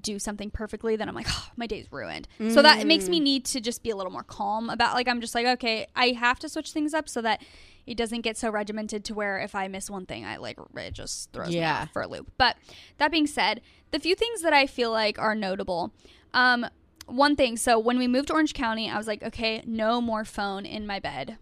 do 0.00 0.18
something 0.18 0.50
perfectly, 0.50 0.96
then 0.96 1.06
I'm 1.06 1.14
like, 1.14 1.26
oh, 1.28 1.48
my 1.56 1.66
day's 1.66 1.92
ruined. 1.92 2.26
So 2.48 2.62
that 2.62 2.80
it 2.80 2.86
makes 2.86 3.10
me 3.10 3.20
need 3.20 3.44
to 3.46 3.60
just 3.60 3.82
be 3.82 3.90
a 3.90 3.96
little 3.96 4.12
more 4.12 4.22
calm 4.22 4.70
about 4.70 4.94
like 4.94 5.06
I'm 5.06 5.20
just 5.20 5.34
like, 5.34 5.46
okay, 5.46 5.86
I 5.94 6.12
have 6.12 6.38
to 6.38 6.48
switch 6.48 6.72
things 6.72 6.94
up 6.94 7.10
so 7.10 7.20
that 7.22 7.42
it 7.84 7.96
doesn't 7.98 8.20
get 8.22 8.38
so 8.38 8.48
regimented 8.48 9.04
to 9.06 9.14
where 9.14 9.38
if 9.38 9.54
I 9.54 9.68
miss 9.68 9.90
one 9.90 10.06
thing, 10.06 10.24
I 10.24 10.36
like 10.36 10.56
it 10.76 10.94
just 10.94 11.30
throws 11.32 11.48
me 11.48 11.56
Yeah. 11.56 11.82
off 11.82 11.92
for 11.92 12.00
a 12.00 12.06
loop. 12.06 12.32
But 12.38 12.56
that 12.98 13.10
being 13.10 13.26
said, 13.26 13.60
the 13.90 13.98
few 13.98 14.14
things 14.14 14.40
that 14.42 14.54
I 14.54 14.66
feel 14.66 14.90
like 14.90 15.18
are 15.18 15.34
notable, 15.34 15.92
um, 16.32 16.64
one 17.06 17.36
thing. 17.36 17.56
So 17.56 17.78
when 17.78 17.98
we 17.98 18.06
moved 18.06 18.28
to 18.28 18.34
Orange 18.34 18.54
County, 18.54 18.90
I 18.90 18.96
was 18.96 19.06
like, 19.06 19.22
okay, 19.22 19.62
no 19.66 20.00
more 20.00 20.24
phone 20.24 20.64
in 20.66 20.86
my 20.86 20.98
bed. 21.00 21.36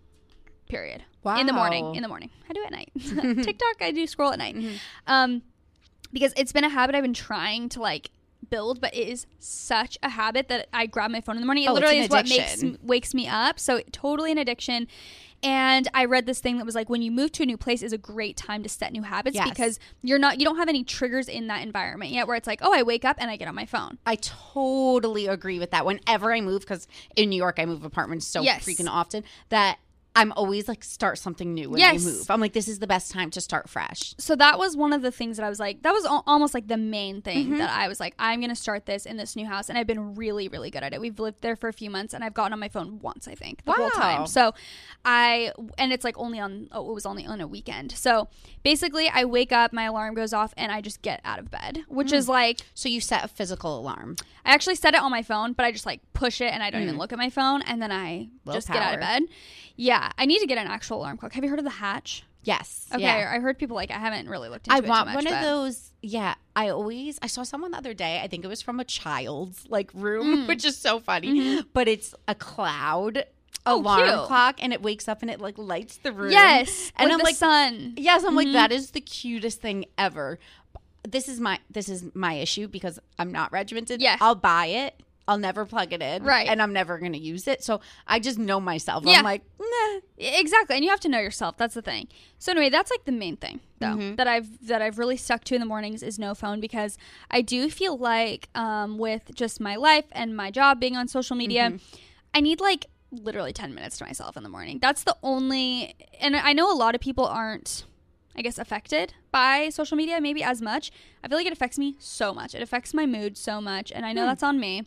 Period. 0.69 1.03
Wow. 1.23 1.39
In 1.41 1.47
the 1.47 1.53
morning. 1.53 1.95
In 1.95 2.03
the 2.03 2.09
morning. 2.09 2.31
I 2.49 2.53
do 2.53 2.63
at 2.65 2.71
night. 2.73 2.91
TikTok, 2.99 3.77
I 3.81 3.91
do 3.93 4.07
scroll 4.07 4.33
at 4.33 4.39
night. 4.39 4.57
Um, 5.07 5.43
because 6.13 6.33
it's 6.37 6.53
been 6.53 6.65
a 6.65 6.69
habit 6.69 6.95
I've 6.95 7.03
been 7.03 7.13
trying 7.15 7.69
to 7.71 7.81
like 7.81 8.11
build, 8.49 8.81
but 8.81 8.95
it 8.95 9.07
is 9.09 9.27
such 9.39 9.99
a 10.03 10.09
habit 10.09 10.49
that 10.49 10.69
I 10.73 10.87
grab 10.87 11.11
my 11.11 11.21
phone 11.21 11.37
in 11.37 11.43
the 11.43 11.47
morning. 11.47 11.65
It 11.65 11.71
Oh, 11.71 11.75
literally 11.75 11.99
is 11.99 12.09
what 12.09 12.29
makes 12.29 12.65
wakes 12.83 13.15
me 13.15 13.29
up. 13.29 13.61
So 13.61 13.81
totally 13.93 14.33
an 14.33 14.39
addiction. 14.39 14.87
And 15.43 15.89
I 15.95 16.05
read 16.05 16.27
this 16.27 16.41
thing 16.41 16.59
that 16.59 16.67
was 16.67 16.75
like 16.75 16.91
when 16.91 17.01
you 17.03 17.11
move 17.11 17.33
to 17.33 17.43
a 17.43 17.47
new 17.47 17.57
place 17.57 17.83
is 17.83 17.93
a 17.93 17.99
great 17.99 18.37
time 18.37 18.63
to 18.63 18.69
set 18.69 18.93
new 18.93 19.03
habits 19.03 19.35
Yes. 19.37 19.49
because 19.49 19.79
you're 20.03 20.19
not 20.19 20.39
you 20.39 20.45
don't 20.45 20.57
have 20.57 20.69
any 20.69 20.85
triggers 20.85 21.29
in 21.29 21.47
that 21.47 21.63
environment 21.63 22.11
yet 22.13 22.27
where 22.27 22.37
it's 22.37 22.47
like, 22.47 22.61
oh, 22.63 22.73
I 22.75 22.83
wake 22.83 23.05
up 23.05 23.17
and 23.19 23.31
I 23.31 23.37
get 23.37 23.49
on 23.49 23.55
my 23.55 23.65
phone. 23.67 23.99
I 24.05 24.17
totally 24.17 25.27
agree 25.27 25.59
with 25.59 25.71
that. 25.71 25.87
Whenever 25.87 26.33
I 26.33 26.41
move, 26.41 26.61
because 26.61 26.87
in 27.17 27.31
New 27.31 27.37
York 27.37 27.57
I 27.59 27.65
move 27.65 27.85
apartments 27.85 28.27
so 28.27 28.43
Yes. 28.43 28.65
freaking 28.65 28.89
often 28.89 29.25
that 29.49 29.79
I'm 30.17 30.33
always 30.33 30.67
like 30.67 30.83
start 30.83 31.19
something 31.19 31.55
new 31.55 31.71
when 31.71 31.79
Yes. 31.79 32.05
I 32.05 32.11
move. 32.11 32.31
I'm 32.31 32.41
like, 32.41 32.53
this 32.53 32.67
is 32.67 32.81
the 32.81 32.87
best 32.89 33.13
time 33.13 33.31
to 33.31 33.41
start 33.41 33.69
fresh. 33.69 34.15
so 34.19 34.35
that 34.35 34.59
was 34.59 34.77
one 34.77 34.93
of 34.93 35.03
the 35.03 35.13
things 35.13 35.37
that 35.37 35.47
I 35.47 35.49
was 35.49 35.61
like, 35.61 35.83
that 35.83 35.93
was 35.93 36.05
al- 36.05 36.25
almost 36.27 36.53
like 36.53 36.67
the 36.67 36.77
main 36.77 37.23
thing 37.23 37.47
Mm-hmm. 37.47 37.59
that 37.59 37.71
I 37.71 37.87
was 37.87 38.01
like, 38.01 38.15
I'm 38.19 38.41
going 38.41 38.51
to 38.51 38.57
start 38.57 38.87
this 38.87 39.07
in 39.07 39.17
this 39.17 39.37
new 39.37 39.47
house. 39.47 39.69
And 39.69 39.79
I've 39.79 39.87
been 39.87 40.17
really, 40.17 40.49
really 40.49 40.69
good 40.71 40.83
at 40.83 40.93
it. 40.93 41.01
We've 41.01 41.19
lived 41.21 41.43
there 41.43 41.55
for 41.55 41.69
a 41.69 41.73
few 41.73 41.91
months 41.91 42.13
and 42.13 42.25
I've 42.25 42.35
gotten 42.35 42.53
on 42.53 42.59
my 42.59 42.69
phone 42.69 42.99
once, 42.99 43.29
I 43.29 43.37
think, 43.37 43.65
the 43.65 43.73
whole 43.73 43.91
time. 43.91 44.27
So 44.27 44.53
I, 45.05 45.53
and 45.79 45.93
it's 45.93 46.05
like 46.05 46.19
only 46.19 46.41
on, 46.41 46.69
oh, 46.73 46.91
it 46.91 46.95
was 46.95 47.07
only 47.07 47.25
on 47.25 47.41
a 47.41 47.47
weekend. 47.47 47.93
So 47.93 48.29
basically, 48.65 49.09
I 49.09 49.25
wake 49.25 49.53
up, 49.53 49.73
my 49.73 49.85
alarm 49.85 50.15
goes 50.15 50.33
off, 50.33 50.53
and 50.57 50.73
I 50.73 50.81
just 50.81 51.03
get 51.03 51.21
out 51.25 51.39
of 51.39 51.51
bed, 51.51 51.85
which 51.89 52.11
Hmm. 52.11 52.17
is 52.17 52.29
like, 52.29 52.61
So 52.75 52.89
you 52.89 53.01
set 53.01 53.25
a 53.25 53.29
physical 53.29 53.79
alarm. 53.79 54.17
I 54.45 54.53
actually 54.55 54.75
set 54.75 54.95
it 54.95 55.01
on 55.03 55.11
my 55.11 55.23
phone, 55.23 55.53
but 55.53 55.65
I 55.67 55.73
just 55.73 55.87
like 55.87 56.01
push 56.15 56.41
it 56.41 56.53
and 56.53 56.63
I 56.63 56.71
don't 56.71 56.83
even 56.83 56.99
look 56.99 57.13
at 57.13 57.19
my 57.19 57.31
phone. 57.31 57.63
And 57.63 57.81
then 57.81 57.93
I 57.93 58.29
just 58.51 58.67
get 58.69 58.79
out 58.83 58.95
of 58.95 59.01
bed. 59.01 59.23
Yeah. 59.81 60.11
I 60.19 60.27
need 60.27 60.39
to 60.41 60.47
get 60.47 60.59
an 60.59 60.67
actual 60.67 60.99
alarm 60.99 61.17
clock. 61.17 61.33
Have 61.33 61.43
you 61.45 61.51
heard 61.51 61.59
of 61.59 61.65
the 61.65 61.71
Hatch? 61.71 62.25
Yes. 62.43 62.87
Okay. 62.93 63.03
Yeah. 63.03 63.31
I 63.35 63.39
heard 63.39 63.59
people 63.59 63.77
like, 63.77 63.91
I 63.91 63.99
haven't 63.99 64.29
really 64.29 64.49
looked 64.49 64.67
into 64.67 64.75
I 64.75 64.79
it 64.79 64.87
want 64.87 65.07
much, 65.09 65.15
one 65.17 65.27
of 65.27 65.43
those. 65.43 65.93
Yeah, 66.03 66.35
I 66.57 66.71
always 66.71 67.19
I 67.23 67.27
saw 67.27 67.43
someone 67.43 67.71
the 67.73 67.77
other 67.79 67.93
day. 67.93 68.21
I 68.23 68.29
think 68.29 68.45
it 68.45 68.49
was 68.49 68.63
from 68.63 68.81
a 68.81 68.85
child's 68.85 69.67
like 69.69 69.91
room, 69.93 70.47
which 70.49 70.65
is 70.65 70.77
so 70.77 71.01
funny. 71.01 71.63
But 71.75 71.89
it's 71.89 72.15
a 72.29 72.35
cloud 72.35 73.25
Mm. 73.61 73.73
Oh, 73.75 73.81
alarm 73.81 74.09
cute. 74.09 74.21
clock, 74.27 74.57
and 74.63 74.73
it 74.73 74.81
wakes 74.81 75.07
up 75.07 75.21
and 75.21 75.31
it 75.31 75.39
like 75.39 75.59
lights 75.59 75.99
the 75.99 76.13
room. 76.13 76.31
Yes. 76.33 76.93
and 76.97 77.09
like 77.11 77.13
I'm 77.13 77.19
the 77.19 77.25
like, 77.25 77.35
sun. 77.37 77.93
yes, 77.99 78.25
I'm 78.25 78.33
Mhm. 78.33 78.37
like 78.37 78.53
that 78.53 78.73
is 78.73 78.93
the 78.93 79.03
cutest 79.03 79.61
thing 79.61 79.85
ever. 79.99 80.39
This 81.07 81.29
is 81.29 81.41
my 81.41 81.59
this 81.71 81.91
is 81.91 82.07
my 82.15 82.33
issue 82.35 82.69
because 82.69 82.99
I'm 83.19 83.33
not 83.33 83.53
regimented. 83.53 84.01
Yes. 84.01 84.17
I'll 84.23 84.35
buy 84.35 84.67
it. 84.67 84.99
I'll 85.31 85.39
never 85.39 85.65
plug 85.65 85.93
it 85.93 86.03
in. 86.03 86.25
Right. 86.25 86.49
and 86.49 86.61
I'm 86.61 86.73
never 86.73 86.99
gonna 86.99 87.17
use 87.19 87.47
it. 87.47 87.63
So 87.63 87.81
I 88.07 88.19
just 88.19 88.39
know 88.39 88.59
myself. 88.61 89.05
Yeah. 89.07 89.19
I'm 89.19 89.25
like, 89.25 89.43
nah. 89.59 90.01
Exactly, 90.19 90.77
and 90.77 90.85
you 90.85 90.91
have 90.91 91.01
to 91.01 91.09
know 91.09 91.21
yourself. 91.21 91.57
That's 91.57 91.75
the 91.75 91.83
thing. 91.83 92.09
So 92.39 92.53
anyway, 92.53 92.69
that's 92.71 92.91
like 92.91 93.05
the 93.05 93.13
main 93.13 93.37
thing 93.37 93.61
though 93.79 93.87
Mm-hmm. 93.97 94.17
that 94.17 94.27
I've 94.27 94.67
that 94.67 94.83
I've 94.83 94.99
really 94.99 95.17
stuck 95.17 95.45
to 95.45 95.55
in 95.55 95.61
the 95.61 95.67
mornings 95.67 96.03
is 96.03 96.19
no 96.19 96.35
phone 96.35 96.61
because 96.61 96.99
I 97.31 97.41
do 97.43 97.71
feel 97.71 97.97
like 97.97 98.49
um, 98.55 98.99
with 98.99 99.31
just 99.35 99.61
my 99.61 99.77
life 99.77 100.07
and 100.13 100.37
my 100.37 100.51
job 100.51 100.81
being 100.81 100.97
on 100.97 101.09
social 101.09 101.37
media, 101.37 101.71
Mm-hmm. 101.71 101.97
I 102.35 102.41
need 102.41 102.61
like 102.61 102.87
literally 103.13 103.53
ten 103.53 103.75
minutes 103.75 103.99
to 103.99 104.05
myself 104.05 104.37
in 104.37 104.43
the 104.43 104.49
morning. 104.49 104.79
That's 104.81 105.03
the 105.05 105.17
only, 105.23 105.95
and 106.21 106.37
I 106.37 106.53
know 106.53 106.71
a 106.73 106.75
lot 106.85 106.95
of 106.95 107.01
people 107.01 107.27
aren't. 107.27 107.85
I 108.37 108.43
guess 108.43 108.59
affected 108.59 109.13
by 109.33 109.71
social 109.71 109.97
media 109.97 110.21
maybe 110.21 110.43
as 110.43 110.63
much. 110.63 110.93
I 111.23 111.29
feel 111.29 111.37
like 111.37 111.49
it 111.49 111.53
affects 111.53 111.77
me 111.79 111.97
so 111.99 112.33
much. 112.33 112.55
It 112.55 112.63
affects 112.63 112.95
my 112.95 113.05
mood 113.05 113.37
so 113.37 113.61
much, 113.61 113.91
and 113.91 114.07
I 114.07 114.11
Hmm. 114.11 114.17
know 114.17 114.27
that's 114.27 114.45
on 114.45 114.61
me. 114.61 114.85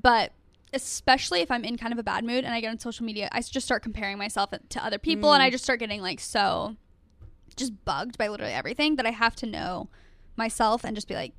But 0.00 0.32
especially 0.72 1.40
if 1.40 1.50
I'm 1.50 1.64
in 1.64 1.76
kind 1.76 1.92
of 1.92 1.98
a 1.98 2.02
bad 2.02 2.24
mood 2.24 2.44
and 2.44 2.54
I 2.54 2.60
get 2.60 2.68
on 2.70 2.78
social 2.78 3.04
media, 3.04 3.28
I 3.32 3.40
just 3.40 3.66
start 3.66 3.82
comparing 3.82 4.18
myself 4.18 4.50
to 4.68 4.84
other 4.84 4.98
people 4.98 5.30
Hmm. 5.30 5.34
and 5.34 5.42
I 5.42 5.50
just 5.50 5.64
start 5.64 5.80
getting 5.80 6.00
like 6.00 6.20
so 6.20 6.76
just 7.56 7.84
bugged 7.84 8.16
by 8.16 8.28
literally 8.28 8.52
everything 8.52 8.96
that 8.96 9.06
I 9.06 9.10
have 9.10 9.34
to 9.36 9.46
know 9.46 9.88
myself 10.36 10.84
and 10.84 10.94
just 10.94 11.08
be 11.08 11.14
like, 11.14 11.32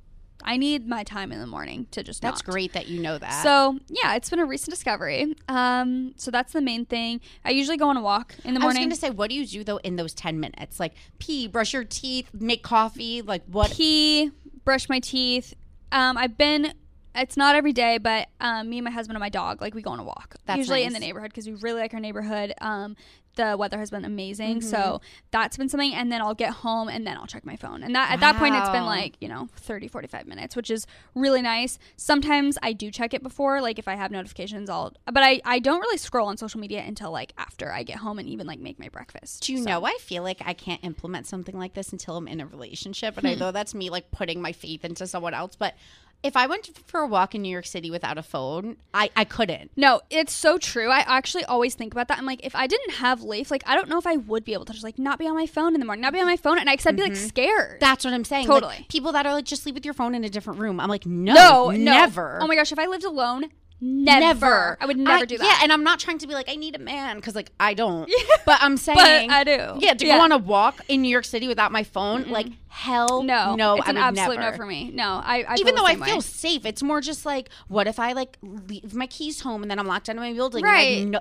I 0.44 0.56
need 0.56 0.88
my 0.88 1.04
time 1.04 1.30
in 1.32 1.38
the 1.38 1.46
morning 1.46 1.86
to 1.92 2.02
just 2.02 2.20
That's 2.20 2.44
not. 2.44 2.52
great 2.52 2.72
that 2.72 2.88
you 2.88 3.00
know 3.00 3.16
that. 3.16 3.42
So 3.44 3.78
yeah, 3.88 4.16
it's 4.16 4.28
been 4.28 4.40
a 4.40 4.44
recent 4.44 4.70
discovery. 4.70 5.34
Um, 5.48 6.12
so 6.16 6.30
that's 6.32 6.52
the 6.52 6.60
main 6.60 6.84
thing. 6.84 7.20
I 7.44 7.50
usually 7.50 7.76
go 7.76 7.88
on 7.88 7.96
a 7.96 8.02
walk 8.02 8.34
in 8.44 8.52
the 8.54 8.60
morning. 8.60 8.82
I 8.82 8.86
was 8.86 8.86
going 8.86 8.90
to 8.90 8.96
say, 8.96 9.10
what 9.10 9.30
do 9.30 9.36
you 9.36 9.46
do 9.46 9.62
though 9.64 9.76
in 9.78 9.96
those 9.96 10.12
10 10.14 10.40
minutes? 10.40 10.78
Like 10.80 10.94
pee, 11.18 11.46
brush 11.46 11.72
your 11.72 11.84
teeth, 11.84 12.28
make 12.34 12.62
coffee, 12.62 13.22
like 13.22 13.44
what? 13.46 13.70
pee, 13.70 14.30
brush 14.64 14.88
my 14.88 14.98
teeth. 15.00 15.54
Um, 15.92 16.16
I've 16.18 16.36
been. 16.36 16.74
It's 17.14 17.36
not 17.36 17.54
every 17.56 17.72
day, 17.72 17.98
but 17.98 18.28
um, 18.40 18.70
me 18.70 18.78
and 18.78 18.84
my 18.84 18.90
husband 18.90 19.16
and 19.16 19.20
my 19.20 19.28
dog, 19.28 19.60
like 19.60 19.74
we 19.74 19.82
go 19.82 19.90
on 19.90 19.98
a 19.98 20.04
walk. 20.04 20.36
That's 20.46 20.58
usually 20.58 20.84
in 20.84 20.92
the 20.92 20.98
neighborhood 21.00 21.30
because 21.30 21.46
we 21.46 21.54
really 21.54 21.80
like 21.80 21.92
our 21.94 22.00
neighborhood. 22.00 22.54
Um, 22.60 22.96
the 23.34 23.56
weather 23.58 23.78
has 23.78 23.90
been 23.90 24.04
amazing, 24.04 24.58
Mm-hmm. 24.58 24.68
so 24.68 25.00
that's 25.30 25.56
been 25.56 25.68
something. 25.70 25.94
And 25.94 26.12
then 26.12 26.20
I'll 26.20 26.34
get 26.34 26.50
home 26.52 26.88
and 26.88 27.06
then 27.06 27.16
I'll 27.16 27.26
check 27.26 27.46
my 27.46 27.56
phone. 27.56 27.82
And 27.82 27.94
that 27.94 28.10
at 28.10 28.20
that 28.20 28.36
point, 28.36 28.54
it's 28.54 28.68
been 28.68 28.84
like 28.84 29.16
you 29.22 29.28
know 29.28 29.48
30, 29.56 29.88
45 29.88 30.26
minutes, 30.26 30.54
which 30.54 30.70
is 30.70 30.86
really 31.14 31.40
nice. 31.40 31.78
Sometimes 31.96 32.58
I 32.62 32.74
do 32.74 32.90
check 32.90 33.14
it 33.14 33.22
before, 33.22 33.62
like 33.62 33.78
if 33.78 33.88
I 33.88 33.94
have 33.94 34.10
notifications, 34.10 34.68
I'll. 34.68 34.92
But 35.06 35.22
I 35.22 35.40
I 35.46 35.60
don't 35.60 35.80
really 35.80 35.96
scroll 35.96 36.28
on 36.28 36.36
social 36.36 36.60
media 36.60 36.82
until 36.86 37.10
like 37.10 37.32
after 37.38 37.72
I 37.72 37.84
get 37.84 37.96
home 37.98 38.18
and 38.18 38.28
even 38.28 38.46
like 38.46 38.58
make 38.58 38.78
my 38.78 38.90
breakfast. 38.90 39.44
Do 39.44 39.52
you 39.54 39.58
So- 39.62 39.64
know? 39.64 39.84
I 39.86 39.96
feel 40.00 40.22
like 40.22 40.42
I 40.44 40.52
can't 40.52 40.84
implement 40.84 41.26
something 41.26 41.58
like 41.58 41.72
this 41.72 41.90
until 41.90 42.16
I'm 42.18 42.28
in 42.28 42.40
a 42.40 42.46
relationship. 42.46 43.14
Hmm. 43.14 43.20
And 43.26 43.28
I 43.28 43.34
know 43.34 43.50
that's 43.50 43.74
me 43.74 43.88
like 43.88 44.10
putting 44.10 44.42
my 44.42 44.52
faith 44.52 44.84
into 44.84 45.06
someone 45.06 45.32
else. 45.32 45.56
But 45.56 45.74
if 46.22 46.36
I 46.36 46.46
went 46.46 46.70
for 46.86 47.00
a 47.00 47.06
walk 47.06 47.34
in 47.34 47.42
New 47.42 47.48
York 47.48 47.66
City 47.66 47.90
without 47.90 48.16
a 48.16 48.22
phone, 48.22 48.76
I, 48.94 49.10
I 49.16 49.24
couldn't. 49.24 49.70
No, 49.76 50.00
it's 50.08 50.32
so 50.32 50.56
true. 50.56 50.88
I 50.88 51.00
actually 51.00 51.44
always 51.44 51.74
think 51.74 51.92
about 51.92 52.08
that. 52.08 52.18
I'm 52.18 52.26
like, 52.26 52.44
if 52.44 52.54
I 52.54 52.66
didn't 52.66 52.94
have 52.94 53.22
Leif, 53.22 53.50
like, 53.50 53.62
I 53.66 53.74
don't 53.74 53.88
know 53.88 53.98
if 53.98 54.06
I 54.06 54.16
would 54.16 54.44
be 54.44 54.52
able 54.52 54.64
to 54.66 54.72
just 54.72 54.84
like 54.84 54.98
not 54.98 55.18
be 55.18 55.26
on 55.26 55.34
my 55.34 55.46
phone 55.46 55.74
in 55.74 55.80
the 55.80 55.86
morning, 55.86 56.02
not 56.02 56.12
be 56.12 56.20
on 56.20 56.26
my 56.26 56.36
phone, 56.36 56.58
at 56.58 56.64
night, 56.64 56.78
cause 56.78 56.86
I'd 56.86 56.96
be 56.96 57.02
like 57.02 57.12
mm-hmm. 57.12 57.26
scared. 57.26 57.80
That's 57.80 58.04
what 58.04 58.14
I'm 58.14 58.24
saying. 58.24 58.46
Like, 58.46 58.62
Totally. 58.62 58.86
people 58.88 59.12
that 59.12 59.26
are 59.26 59.34
like, 59.34 59.44
just 59.44 59.66
leave 59.66 59.74
with 59.74 59.84
your 59.84 59.94
phone 59.94 60.14
in 60.14 60.24
a 60.24 60.28
different 60.28 60.60
room. 60.60 60.78
I'm 60.78 60.88
like, 60.88 61.06
no, 61.06 61.34
no, 61.34 61.70
no, 61.70 61.76
never. 61.76 62.38
Oh 62.40 62.46
my 62.46 62.54
gosh, 62.54 62.72
if 62.72 62.78
I 62.78 62.86
lived 62.86 63.04
alone, 63.04 63.50
never, 63.82 64.78
I 64.80 64.86
would 64.86 64.96
never 64.96 65.26
do 65.26 65.36
that. 65.38 65.44
Yeah, 65.44 65.58
and 65.62 65.72
I'm 65.72 65.82
not 65.84 65.98
trying 65.98 66.18
to 66.18 66.26
be 66.26 66.34
like, 66.34 66.48
I 66.48 66.54
need 66.54 66.76
a 66.76 66.78
man 66.78 67.16
because 67.16 67.34
like 67.34 67.50
I 67.60 67.74
don't. 67.74 68.10
But 68.44 68.58
I'm 68.60 68.76
saying, 68.76 69.30
I 69.30 69.44
do. 69.44 69.76
Yeah, 69.78 69.94
to 69.94 70.06
Yeah. 70.06 70.16
go 70.18 70.24
on 70.24 70.32
a 70.32 70.38
walk 70.38 70.80
in 70.88 71.02
New 71.02 71.08
York 71.08 71.24
City 71.24 71.46
without 71.48 71.70
my 71.72 71.84
phone, 71.84 72.28
like 72.28 72.46
hell 72.68 73.22
no, 73.22 73.54
no, 73.54 73.74
it's 73.76 73.86
I 73.86 73.90
an 73.90 73.96
absolute 73.98 74.38
never. 74.38 74.50
no 74.52 74.56
for 74.56 74.66
me. 74.66 74.90
No, 74.92 75.20
I, 75.24 75.44
I 75.48 75.54
Even 75.58 75.74
though 75.74 75.84
I 75.84 75.94
same 75.94 76.02
feel 76.04 76.20
safe, 76.20 76.64
it's 76.66 76.82
more 76.82 77.00
just 77.00 77.24
like, 77.26 77.50
what 77.68 77.86
if 77.86 77.98
I 78.00 78.12
like 78.12 78.38
leave 78.42 78.94
my 78.94 79.06
keys 79.06 79.40
home 79.40 79.62
and 79.62 79.70
then 79.70 79.78
I'm 79.78 79.86
locked 79.86 80.08
out 80.08 80.16
of 80.16 80.22
my 80.22 80.32
building? 80.32 80.64
Right. 80.64 81.06
No, 81.06 81.20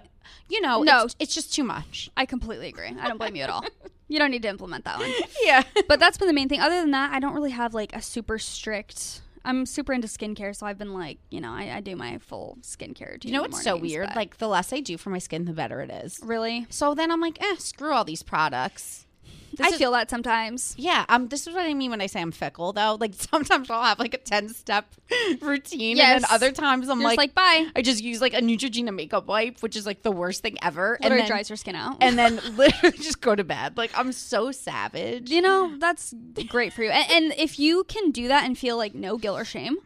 you 0.50 0.62
know, 0.62 0.82
No. 0.84 1.04
it's, 1.04 1.16
it's 1.20 1.36
just 1.36 1.54
too 1.54 1.64
much. 1.64 2.10
I 2.18 2.26
completely 2.26 2.68
agree. 2.70 2.88
I 3.00 3.08
don't 3.08 3.18
blame 3.18 3.36
you 3.36 3.44
at 3.44 3.50
all. 3.50 3.66
You 4.08 4.20
don't 4.20 4.30
need 4.32 4.42
to 4.42 4.50
implement 4.50 4.84
that 4.84 5.00
one. 5.00 5.10
Yeah. 5.42 5.64
But 5.88 6.02
that's 6.02 6.18
been 6.18 6.28
the 6.28 6.34
main 6.34 6.50
thing. 6.50 6.60
Other 6.60 6.82
than 6.82 6.92
that, 6.92 7.14
I 7.14 7.20
don't 7.22 7.34
really 7.34 7.52
have 7.52 7.74
like 7.74 7.96
a 7.96 8.02
super 8.02 8.38
strict 8.40 9.22
I'm 9.44 9.66
super 9.66 9.92
into 9.94 10.08
skincare, 10.08 10.56
so 10.56 10.66
I've 10.68 10.78
been 10.78 10.94
like, 10.94 11.18
you 11.30 11.42
know, 11.42 11.52
I, 11.52 11.78
I 11.78 11.82
do 11.82 11.96
my 11.96 12.18
full 12.20 12.58
skincare 12.62 13.12
routine. 13.14 13.32
You 13.32 13.38
know 13.38 13.42
what's 13.44 13.64
so 13.64 13.72
mornings, 13.72 13.92
weird? 13.92 14.08
but- 14.10 14.16
Like 14.16 14.38
the 14.38 14.48
less 14.48 14.72
I 14.72 14.80
do 14.82 14.98
for 14.98 15.10
my 15.10 15.18
skin, 15.20 15.46
the 15.46 15.54
better 15.54 15.82
it 15.82 15.90
is. 15.90 16.20
really, 16.24 16.68
So 16.70 16.94
then 16.94 17.12
I'm 17.12 17.20
like, 17.22 17.42
eh, 17.42 17.56
screw 17.58 17.92
all 17.94 18.04
these 18.06 18.24
products. 18.24 19.08
This 19.54 19.68
I 19.68 19.70
is- 19.72 19.78
feel 19.78 19.92
that 19.92 20.10
sometimes. 20.10 20.74
Yeah, 20.78 21.06
um, 21.10 21.28
this 21.28 21.46
is 21.48 21.54
what 21.54 21.66
I 21.66 21.74
mean 21.74 21.92
when 21.92 22.02
I 22.02 22.08
say 22.08 22.22
I'm 22.22 22.32
fickle, 22.32 22.74
though. 22.74 22.98
Like 23.00 23.14
sometimes 23.18 23.70
I'll 23.70 23.84
have 23.84 24.00
like 24.00 24.14
a 24.14 24.18
ten 24.18 24.50
step 24.50 24.86
routine, 25.42 26.00
and 26.00 26.24
then 26.24 26.30
other 26.32 26.52
times 26.52 26.90
I'm 26.90 27.00
You're 27.00 27.10
like, 27.10 27.18
like, 27.18 27.36
bye. 27.36 27.68
I 27.76 27.82
just 27.82 28.02
use 28.04 28.22
like 28.22 28.34
a 28.34 28.42
Neutrogena 28.42 28.94
makeup 28.94 29.28
wipe, 29.28 29.60
which 29.62 29.76
is 29.76 29.86
like 29.86 30.02
the 30.04 30.12
worst 30.12 30.42
thing 30.42 30.58
ever, 30.62 30.96
and 30.96 31.04
Literally 31.04 31.22
then, 31.24 31.28
dries 31.30 31.50
your 31.50 31.58
skin 31.58 31.76
out. 31.76 31.98
and 32.02 32.18
then 32.18 32.40
literally 32.56 32.98
just 32.98 33.22
go 33.22 33.36
to 33.36 33.44
bed. 33.44 33.78
Like 33.78 33.92
I'm 33.98 34.12
so 34.12 34.52
savage. 34.52 35.30
you 35.30 35.42
know 35.42 35.76
that's 35.78 36.14
great 36.48 36.74
for 36.74 36.84
you. 36.84 36.90
And, 36.90 37.12
and 37.12 37.34
if 37.40 37.60
you 37.60 37.84
can 37.86 38.12
do 38.12 38.28
that 38.30 38.46
and 38.46 38.58
feel 38.58 38.78
like 38.78 38.96
no 38.96 39.18
guilt 39.18 39.40
or 39.40 39.46
shame, 39.46 39.78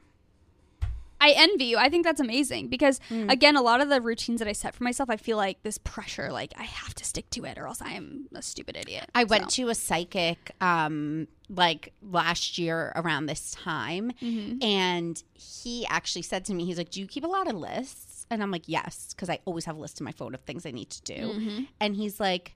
I 1.28 1.30
envy 1.46 1.66
you. 1.66 1.78
I 1.78 1.90
think 1.90 2.04
that's 2.06 2.20
amazing 2.22 2.68
because 2.76 3.00
Hmm. 3.10 3.30
again, 3.30 3.56
a 3.56 3.62
lot 3.62 3.80
of 3.82 3.90
the 3.90 4.00
routines 4.10 4.40
that 4.40 4.48
I 4.48 4.54
set 4.54 4.76
for 4.76 4.84
myself, 4.84 5.10
I 5.10 5.18
feel 5.18 5.38
like 5.38 5.58
this 5.64 5.78
pressure, 5.80 6.32
like 6.32 6.52
I 6.58 6.64
have 6.82 6.94
to 6.96 7.04
stick 7.06 7.30
to 7.32 7.46
it, 7.46 7.58
or 7.58 7.66
else 7.68 7.82
I 7.82 7.92
am 7.94 8.28
a 8.34 8.42
stupid 8.42 8.76
idiot. 8.78 9.06
I 9.16 9.24
went 9.24 9.50
to 9.58 9.70
a 9.70 9.76
psychic 9.76 10.40
um 10.62 11.28
like 11.50 11.94
last 12.02 12.58
year 12.58 12.92
around 12.96 13.24
this 13.28 13.52
time 13.52 14.12
Mm-hmm. 14.22 14.64
and 14.64 15.24
he 15.34 15.86
actually 15.98 16.24
said 16.32 16.44
to 16.46 16.54
me 16.56 16.66
he's 16.66 16.80
like 16.82 16.90
do 16.90 17.00
you 17.00 17.08
keep 17.08 17.24
a 17.24 17.28
lot 17.38 17.48
of 17.48 17.56
lists 17.56 18.26
and 18.32 18.42
I'm 18.42 18.50
like 18.50 18.64
yes 18.68 19.14
because 19.14 19.30
I 19.30 19.38
always 19.46 19.66
have 19.66 19.78
a 19.78 19.80
list 19.80 20.00
in 20.02 20.06
my 20.06 20.12
phone 20.12 20.34
of 20.34 20.42
things 20.42 20.66
I 20.66 20.72
need 20.72 20.90
to 20.90 21.02
do 21.04 21.22
Mm-hmm. 21.34 21.64
and 21.80 21.96
he's 21.96 22.20
like 22.20 22.56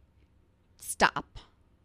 stop 0.82 1.40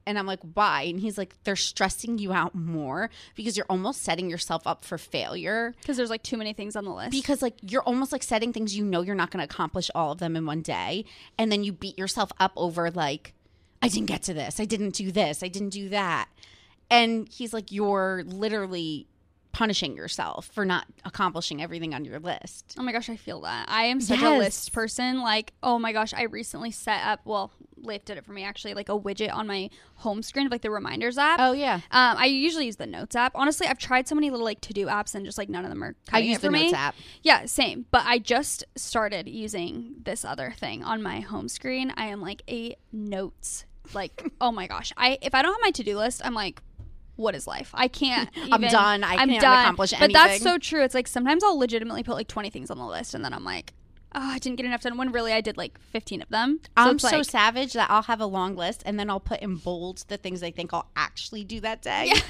and 0.06 0.18
I'm 0.18 0.26
like 0.26 0.40
why? 0.54 0.82
And 0.82 1.00
he's 1.00 1.16
like 1.18 1.34
they're 1.44 1.56
stressing 1.56 2.18
you 2.18 2.32
out 2.32 2.54
more 2.54 3.10
because 3.34 3.56
you're 3.56 3.66
almost 3.68 4.02
setting 4.02 4.28
yourself 4.30 4.66
up 4.66 4.84
for 4.84 4.98
failure. 4.98 5.74
Because 5.80 5.96
there's 5.96 6.10
like 6.10 6.22
too 6.22 6.36
many 6.36 6.52
things 6.52 6.76
on 6.76 6.84
the 6.84 6.92
list. 6.92 7.10
because 7.10 7.42
like 7.42 7.54
you're 7.62 7.82
almost 7.82 8.12
like 8.12 8.22
setting 8.22 8.52
things 8.52 8.76
you 8.76 8.84
know 8.84 9.02
you're 9.02 9.14
not 9.14 9.30
going 9.30 9.46
to 9.46 9.52
accomplish 9.52 9.90
all 9.94 10.12
of 10.12 10.18
them 10.18 10.36
in 10.36 10.46
one 10.46 10.62
day 10.62 11.04
and 11.38 11.50
then 11.50 11.64
you 11.64 11.72
beat 11.72 11.98
yourself 11.98 12.30
up 12.38 12.52
over 12.56 12.90
like 12.90 13.34
i 13.82 13.88
didn't 13.88 14.06
get 14.06 14.22
to 14.24 14.34
this. 14.34 14.60
I 14.60 14.64
didn't 14.64 14.94
do 14.94 15.10
this. 15.12 15.42
I 15.42 15.48
didn't 15.48 15.70
do 15.70 15.88
that. 15.90 16.28
And 16.90 17.28
he's 17.28 17.52
like 17.52 17.72
you're 17.72 18.22
literally 18.26 19.06
punishing 19.54 19.96
yourself 19.96 20.50
for 20.52 20.64
not 20.64 20.84
accomplishing 21.04 21.62
everything 21.62 21.94
on 21.94 22.04
your 22.04 22.18
list 22.18 22.74
Oh 22.76 22.82
my 22.82 22.90
gosh, 22.92 23.08
I 23.08 23.16
feel 23.16 23.40
that. 23.42 23.66
I 23.68 23.84
am 23.84 24.00
such 24.00 24.20
a 24.20 24.36
list 24.36 24.72
person. 24.72 25.20
Like, 25.20 25.52
oh 25.62 25.78
my 25.78 25.92
gosh, 25.92 26.12
I 26.12 26.24
recently 26.24 26.72
set 26.72 27.00
up, 27.06 27.20
well, 27.24 27.52
Leif 27.76 28.04
did 28.04 28.18
it 28.18 28.24
for 28.24 28.32
me 28.32 28.42
actually, 28.42 28.74
like 28.74 28.88
a 28.88 28.98
widget 28.98 29.32
on 29.32 29.46
my 29.46 29.70
home 29.96 30.22
screen 30.22 30.46
of 30.46 30.50
like 30.52 30.62
the 30.62 30.70
reminders 30.72 31.16
app. 31.18 31.38
oh 31.40 31.52
yeah 31.52 31.74
Um, 31.92 32.16
I 32.18 32.26
usually 32.26 32.66
use 32.66 32.76
the 32.76 32.86
Notes 32.86 33.14
app. 33.14 33.30
Honestly, 33.36 33.66
I've 33.68 33.78
tried 33.78 34.08
so 34.08 34.14
many 34.16 34.28
little 34.30 34.44
like 34.44 34.60
to 34.62 34.72
do 34.72 34.86
apps 34.86 35.14
and 35.14 35.24
just 35.24 35.38
like 35.38 35.48
none 35.48 35.64
of 35.64 35.70
them 35.70 35.84
are 35.84 35.94
i 36.12 36.18
use 36.18 36.38
the 36.40 36.50
me. 36.50 36.64
notes 36.64 36.74
app 36.74 36.94
Yeah, 37.22 37.46
same. 37.46 37.86
But 37.92 38.02
I 38.06 38.18
just 38.18 38.64
started 38.76 39.28
using 39.28 39.94
this 40.04 40.24
other 40.24 40.52
thing 40.58 40.82
on 40.82 41.00
my 41.02 41.20
home 41.20 41.48
screen. 41.48 41.92
I 41.96 42.06
am 42.06 42.20
like 42.20 42.42
a 42.50 42.76
notes. 42.92 43.66
Like, 43.92 44.32
oh 44.40 44.50
my 44.50 44.66
gosh. 44.66 44.92
I 44.96 45.18
if 45.22 45.34
I 45.34 45.42
don't 45.42 45.52
have 45.52 45.60
my 45.62 45.70
to 45.72 45.82
do 45.84 45.96
list, 45.96 46.22
I'm 46.24 46.34
like, 46.34 46.60
what 47.16 47.34
is 47.34 47.46
life? 47.46 47.70
I 47.74 47.88
can't. 47.88 48.28
I'm 48.50 48.60
done. 48.62 49.04
I 49.04 49.14
I'm 49.14 49.28
can't 49.28 49.40
done. 49.40 49.60
accomplish 49.60 49.92
anything. 49.92 50.12
But 50.12 50.14
that's 50.14 50.42
so 50.42 50.58
true. 50.58 50.82
It's 50.82 50.94
like 50.94 51.08
sometimes 51.08 51.44
I'll 51.44 51.58
legitimately 51.58 52.02
put 52.02 52.14
like 52.14 52.28
20 52.28 52.50
things 52.50 52.70
on 52.70 52.78
the 52.78 52.86
list, 52.86 53.14
and 53.14 53.24
then 53.24 53.32
I'm 53.32 53.44
like, 53.44 53.72
oh, 54.14 54.20
I 54.20 54.38
didn't 54.38 54.56
get 54.56 54.66
enough 54.66 54.82
done. 54.82 54.96
When 54.96 55.12
really 55.12 55.32
I 55.32 55.40
did 55.40 55.56
like 55.56 55.78
15 55.78 56.22
of 56.22 56.28
them. 56.28 56.60
So 56.62 56.68
I'm 56.76 56.98
so 56.98 57.18
like, 57.18 57.24
savage 57.26 57.72
that 57.74 57.90
I'll 57.90 58.02
have 58.02 58.20
a 58.20 58.26
long 58.26 58.56
list 58.56 58.82
and 58.86 58.98
then 58.98 59.10
I'll 59.10 59.20
put 59.20 59.40
in 59.40 59.56
bold 59.56 60.04
the 60.08 60.16
things 60.16 60.42
I 60.42 60.50
think 60.50 60.72
I'll 60.72 60.88
actually 60.96 61.44
do 61.44 61.60
that 61.60 61.82
day. 61.82 62.12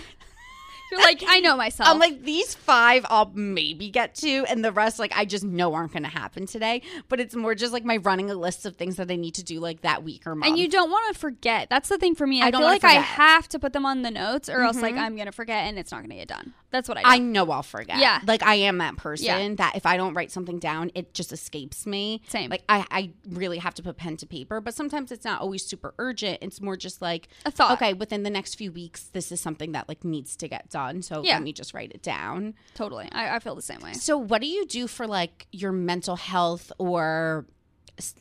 you're 0.95 1.05
like, 1.05 1.25
I 1.27 1.41
know 1.41 1.57
myself. 1.57 1.89
I'm 1.89 1.99
like 1.99 2.23
these 2.23 2.55
five 2.55 3.05
I'll 3.09 3.31
maybe 3.35 3.91
get 3.91 4.15
to, 4.17 4.45
and 4.49 4.65
the 4.65 4.73
rest 4.73 4.99
like 4.99 5.13
I 5.17 5.25
just 5.25 5.45
know 5.45 5.75
aren't 5.75 5.93
going 5.93 6.05
to 6.05 6.09
happen 6.09 6.47
today. 6.47 6.83
But 7.09 7.21
it's 7.21 7.35
more 7.35 7.55
just 7.55 7.73
like 7.73 7.85
my 7.85 7.97
running 7.99 8.31
a 8.31 8.35
list 8.35 8.67
of 8.67 8.77
things 8.77 8.97
that 8.97 9.11
I 9.11 9.17
need 9.17 9.35
to 9.35 9.43
do 9.43 9.61
like 9.61 9.83
that 9.83 10.05
week 10.05 10.27
or 10.27 10.35
month. 10.35 10.51
And 10.51 10.59
you 10.59 10.69
don't 10.69 10.91
want 10.91 11.13
to 11.13 11.19
forget. 11.19 11.69
That's 11.69 11.89
the 11.89 11.99
thing 11.99 12.15
for 12.15 12.27
me. 12.27 12.43
I, 12.43 12.49
I 12.49 12.51
feel 12.51 12.61
like 12.63 12.85
I 12.85 12.93
have 12.93 13.49
to 13.49 13.59
put 13.59 13.73
them 13.73 13.85
on 13.85 14.03
the 14.03 14.11
notes, 14.11 14.49
or 14.49 14.63
else 14.63 14.81
like 14.81 14.95
mm-hmm. 14.95 15.05
I'm 15.05 15.17
gonna 15.17 15.33
forget 15.33 15.67
and 15.67 15.79
it's 15.79 15.91
not 15.91 16.03
gonna 16.03 16.15
get 16.15 16.29
done. 16.29 16.55
That's 16.75 16.89
what 16.89 16.99
I 16.99 17.03
do. 17.03 17.09
I 17.09 17.19
know 17.19 17.49
I'll 17.53 17.63
forget. 17.63 17.99
Yeah. 17.99 18.19
like 18.27 18.43
I 18.43 18.57
am 18.57 18.79
that 18.79 18.97
person 18.97 19.27
Yeah. 19.27 19.55
that 19.55 19.77
if 19.77 19.87
I 19.87 19.97
don't 19.97 20.13
write 20.13 20.33
something 20.33 20.59
down, 20.59 20.91
it 20.97 21.15
just 21.15 21.33
escapes 21.33 21.87
me. 21.87 22.21
Same. 22.29 22.51
Like 22.51 22.65
I, 22.69 22.85
I 22.91 23.11
really 23.31 23.59
have 23.59 23.75
to 23.75 23.83
put 23.85 23.97
pen 23.97 24.17
to 24.17 24.27
paper, 24.27 24.61
but 24.61 24.75
sometimes 24.75 25.13
it's 25.13 25.25
not 25.25 25.41
always 25.41 25.65
super 25.65 25.95
urgent. 25.99 26.39
It's 26.43 26.61
more 26.61 26.77
just 26.77 27.01
like 27.01 27.29
A 27.47 27.53
thought. 27.53 27.73
Okay, 27.81 27.95
within 27.95 28.25
the 28.25 28.31
next 28.31 28.57
few 28.57 28.73
weeks, 28.73 29.05
this 29.05 29.31
is 29.31 29.41
something 29.41 29.71
that 29.71 29.89
like 29.89 30.05
needs 30.05 30.35
to 30.39 30.49
get 30.49 30.69
done. 30.69 31.01
So 31.03 31.23
Yeah. 31.23 31.35
let 31.35 31.45
me 31.45 31.53
just 31.53 31.73
write 31.75 31.93
it 31.93 32.03
down. 32.03 32.55
totally. 32.75 33.09
I, 33.13 33.37
I 33.37 33.39
feel 33.39 33.55
the 33.55 33.63
same 33.63 33.79
way. 33.81 33.93
So, 33.93 34.19
what 34.19 34.41
do 34.43 34.49
you 34.49 34.67
do 34.67 34.89
for 34.89 35.07
like 35.07 35.47
your 35.53 35.71
mental 35.71 36.17
health 36.17 36.73
or 36.79 37.47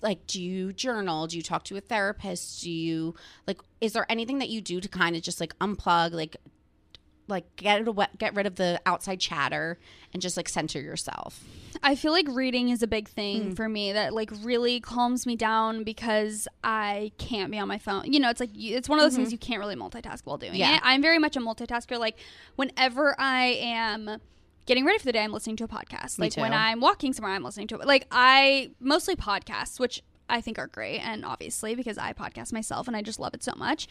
like 0.04 0.28
do 0.28 0.40
you 0.40 0.72
journal? 0.74 1.26
Do 1.26 1.36
you 1.38 1.42
talk 1.42 1.64
to 1.66 1.76
a 1.78 1.82
therapist? 1.82 2.62
Do 2.62 2.70
you 2.70 3.16
like 3.48 3.60
is 3.82 3.94
there 3.94 4.06
anything 4.08 4.38
that 4.40 4.50
you 4.50 4.62
do 4.62 4.80
to 4.80 4.88
kind 4.88 5.16
of 5.16 5.24
just 5.24 5.40
like 5.40 5.58
unplug 5.58 6.12
like 6.14 6.38
like 7.28 7.56
get 7.56 7.82
it 7.82 7.88
away, 7.88 8.08
get 8.18 8.36
rid 8.36 8.46
of 8.46 8.56
the 8.56 8.82
outside 8.86 9.20
chatter 9.20 9.80
and 10.14 10.22
just 10.22 10.36
like 10.38 10.50
center 10.50 10.80
yourself? 10.82 11.44
I 11.82 11.96
feel 11.96 12.12
like 12.12 12.28
reading 12.30 12.70
is 12.70 12.84
a 12.84 12.88
big 12.88 13.08
thing 13.08 13.52
Mm. 13.52 13.56
for 13.56 13.68
me 13.68 13.92
that 13.94 14.14
like 14.14 14.30
really 14.44 14.80
calms 14.80 15.26
me 15.26 15.36
down 15.36 15.84
because 15.84 16.48
I 16.64 17.12
can't 17.18 17.50
be 17.52 17.58
on 17.60 17.68
my 17.68 17.78
phone. 17.80 18.12
You 18.14 18.20
know, 18.20 18.30
it's 18.30 18.40
like 18.40 18.52
you, 18.54 18.76
it's 18.78 18.88
one 18.90 19.00
of 19.00 19.04
those 19.06 19.16
things 19.16 19.32
you 19.32 19.38
can't 19.38 19.60
really 19.60 19.76
multitask 19.76 20.22
while 20.26 20.38
doing 20.38 20.52
Mm-hmm. 20.54 20.60
Yeah. 20.60 20.76
it. 20.76 20.82
I'm 20.84 21.02
very 21.02 21.18
much 21.20 21.36
a 21.36 21.40
multitasker. 21.40 21.98
Like 22.00 22.18
whenever 22.58 23.16
I 23.20 23.58
am 23.62 24.18
getting 24.66 24.86
ready 24.86 25.00
for 25.00 25.06
the 25.06 25.12
day, 25.14 25.24
I'm 25.24 25.34
listening 25.34 25.56
to 25.58 25.64
a 25.64 25.68
podcast. 25.68 26.20
Me 26.20 26.28
Like 26.28 26.38
when. 26.38 26.54
I'm 26.54 26.80
walking 26.80 27.12
somewhere, 27.14 27.34
I'm 27.34 27.44
listening 27.44 27.68
to 27.70 27.80
it. 27.80 27.88
Like 27.88 28.06
I 28.12 28.72
mostly 28.80 29.16
podcasts, 29.16 29.80
which 29.80 30.02
I 30.30 30.42
think 30.42 30.58
are 30.58 30.68
great, 30.68 31.00
and 31.00 31.26
obviously 31.26 31.76
because 31.76 31.98
I 31.98 32.14
podcast 32.14 32.54
myself 32.54 32.88
and 32.88 32.96
I 32.96 33.02
just 33.02 33.20
love 33.20 33.34
it 33.34 33.44
so 33.44 33.54
much. 33.56 33.88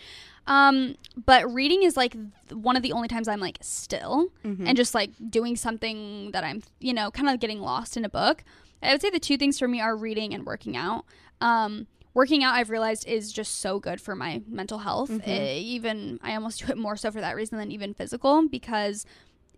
Um, 0.46 0.96
but 1.24 1.52
reading 1.52 1.82
is 1.82 1.96
like 1.96 2.16
one 2.50 2.74
of 2.76 2.82
the 2.82 2.92
only 2.92 3.08
times 3.08 3.28
I'm 3.28 3.40
like 3.40 3.58
still 3.60 4.28
Mm-hmm. 4.44 4.66
and 4.66 4.76
just 4.76 4.94
like 4.94 5.10
doing 5.30 5.56
something 5.56 6.30
that 6.32 6.42
I'm, 6.44 6.62
you 6.80 6.92
know, 6.94 7.10
kind 7.10 7.28
of 7.28 7.38
getting 7.40 7.60
lost 7.60 7.96
in 7.96 8.04
a 8.04 8.08
book. 8.08 8.42
I 8.82 8.92
would 8.92 9.00
say 9.00 9.10
the 9.10 9.20
two 9.20 9.36
things 9.36 9.58
for 9.58 9.68
me 9.68 9.80
are 9.80 9.94
reading 9.94 10.34
and 10.34 10.44
working 10.44 10.76
out. 10.76 11.04
Um, 11.40 11.86
working 12.14 12.42
out, 12.42 12.54
I've 12.54 12.70
realized, 12.70 13.06
is 13.06 13.32
just 13.32 13.60
so 13.60 13.78
good 13.78 14.00
for 14.00 14.16
my 14.16 14.42
mental 14.48 14.78
health. 14.78 15.10
Eh, 15.24 15.54
even 15.58 16.18
I 16.22 16.34
almost 16.34 16.64
do 16.66 16.72
it 16.72 16.76
more 16.78 16.96
so 16.96 17.10
for 17.12 17.20
that 17.20 17.36
reason 17.36 17.58
than 17.58 17.70
even 17.70 17.94
physical 17.94 18.48
because 18.48 19.06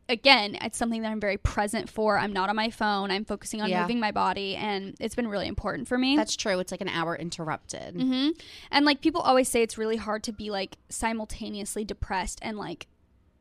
again, 0.09 0.57
it's 0.61 0.77
something 0.77 1.03
that 1.03 1.11
I'm 1.11 1.21
very 1.21 1.37
present 1.39 1.89
for. 1.89 2.19
I'm 2.19 2.33
not 2.33 2.51
on 2.51 2.57
my 2.57 2.71
phone. 2.71 3.11
I'm 3.11 3.25
focusing 3.25 3.63
on 3.63 3.71
Yeah. 3.71 3.81
moving 3.83 4.01
my 4.01 4.13
body, 4.13 4.57
and 4.57 4.95
it's 5.01 5.15
been 5.15 5.29
really 5.29 5.49
important 5.49 5.89
for 5.89 5.97
me. 5.99 6.17
That's 6.17 6.37
true. 6.37 6.59
It's 6.59 6.71
like 6.73 6.81
an 6.81 6.89
hour 6.89 7.17
interrupted. 7.17 7.95
hmm 8.01 8.29
And 8.71 8.85
like 8.85 9.01
people 9.01 9.21
always 9.21 9.49
say, 9.49 9.63
it's 9.63 9.79
really 9.79 9.97
hard 9.97 10.23
to 10.25 10.33
be 10.33 10.51
like 10.51 10.77
simultaneously 10.89 11.85
depressed 11.85 12.39
and 12.43 12.59
like 12.59 12.87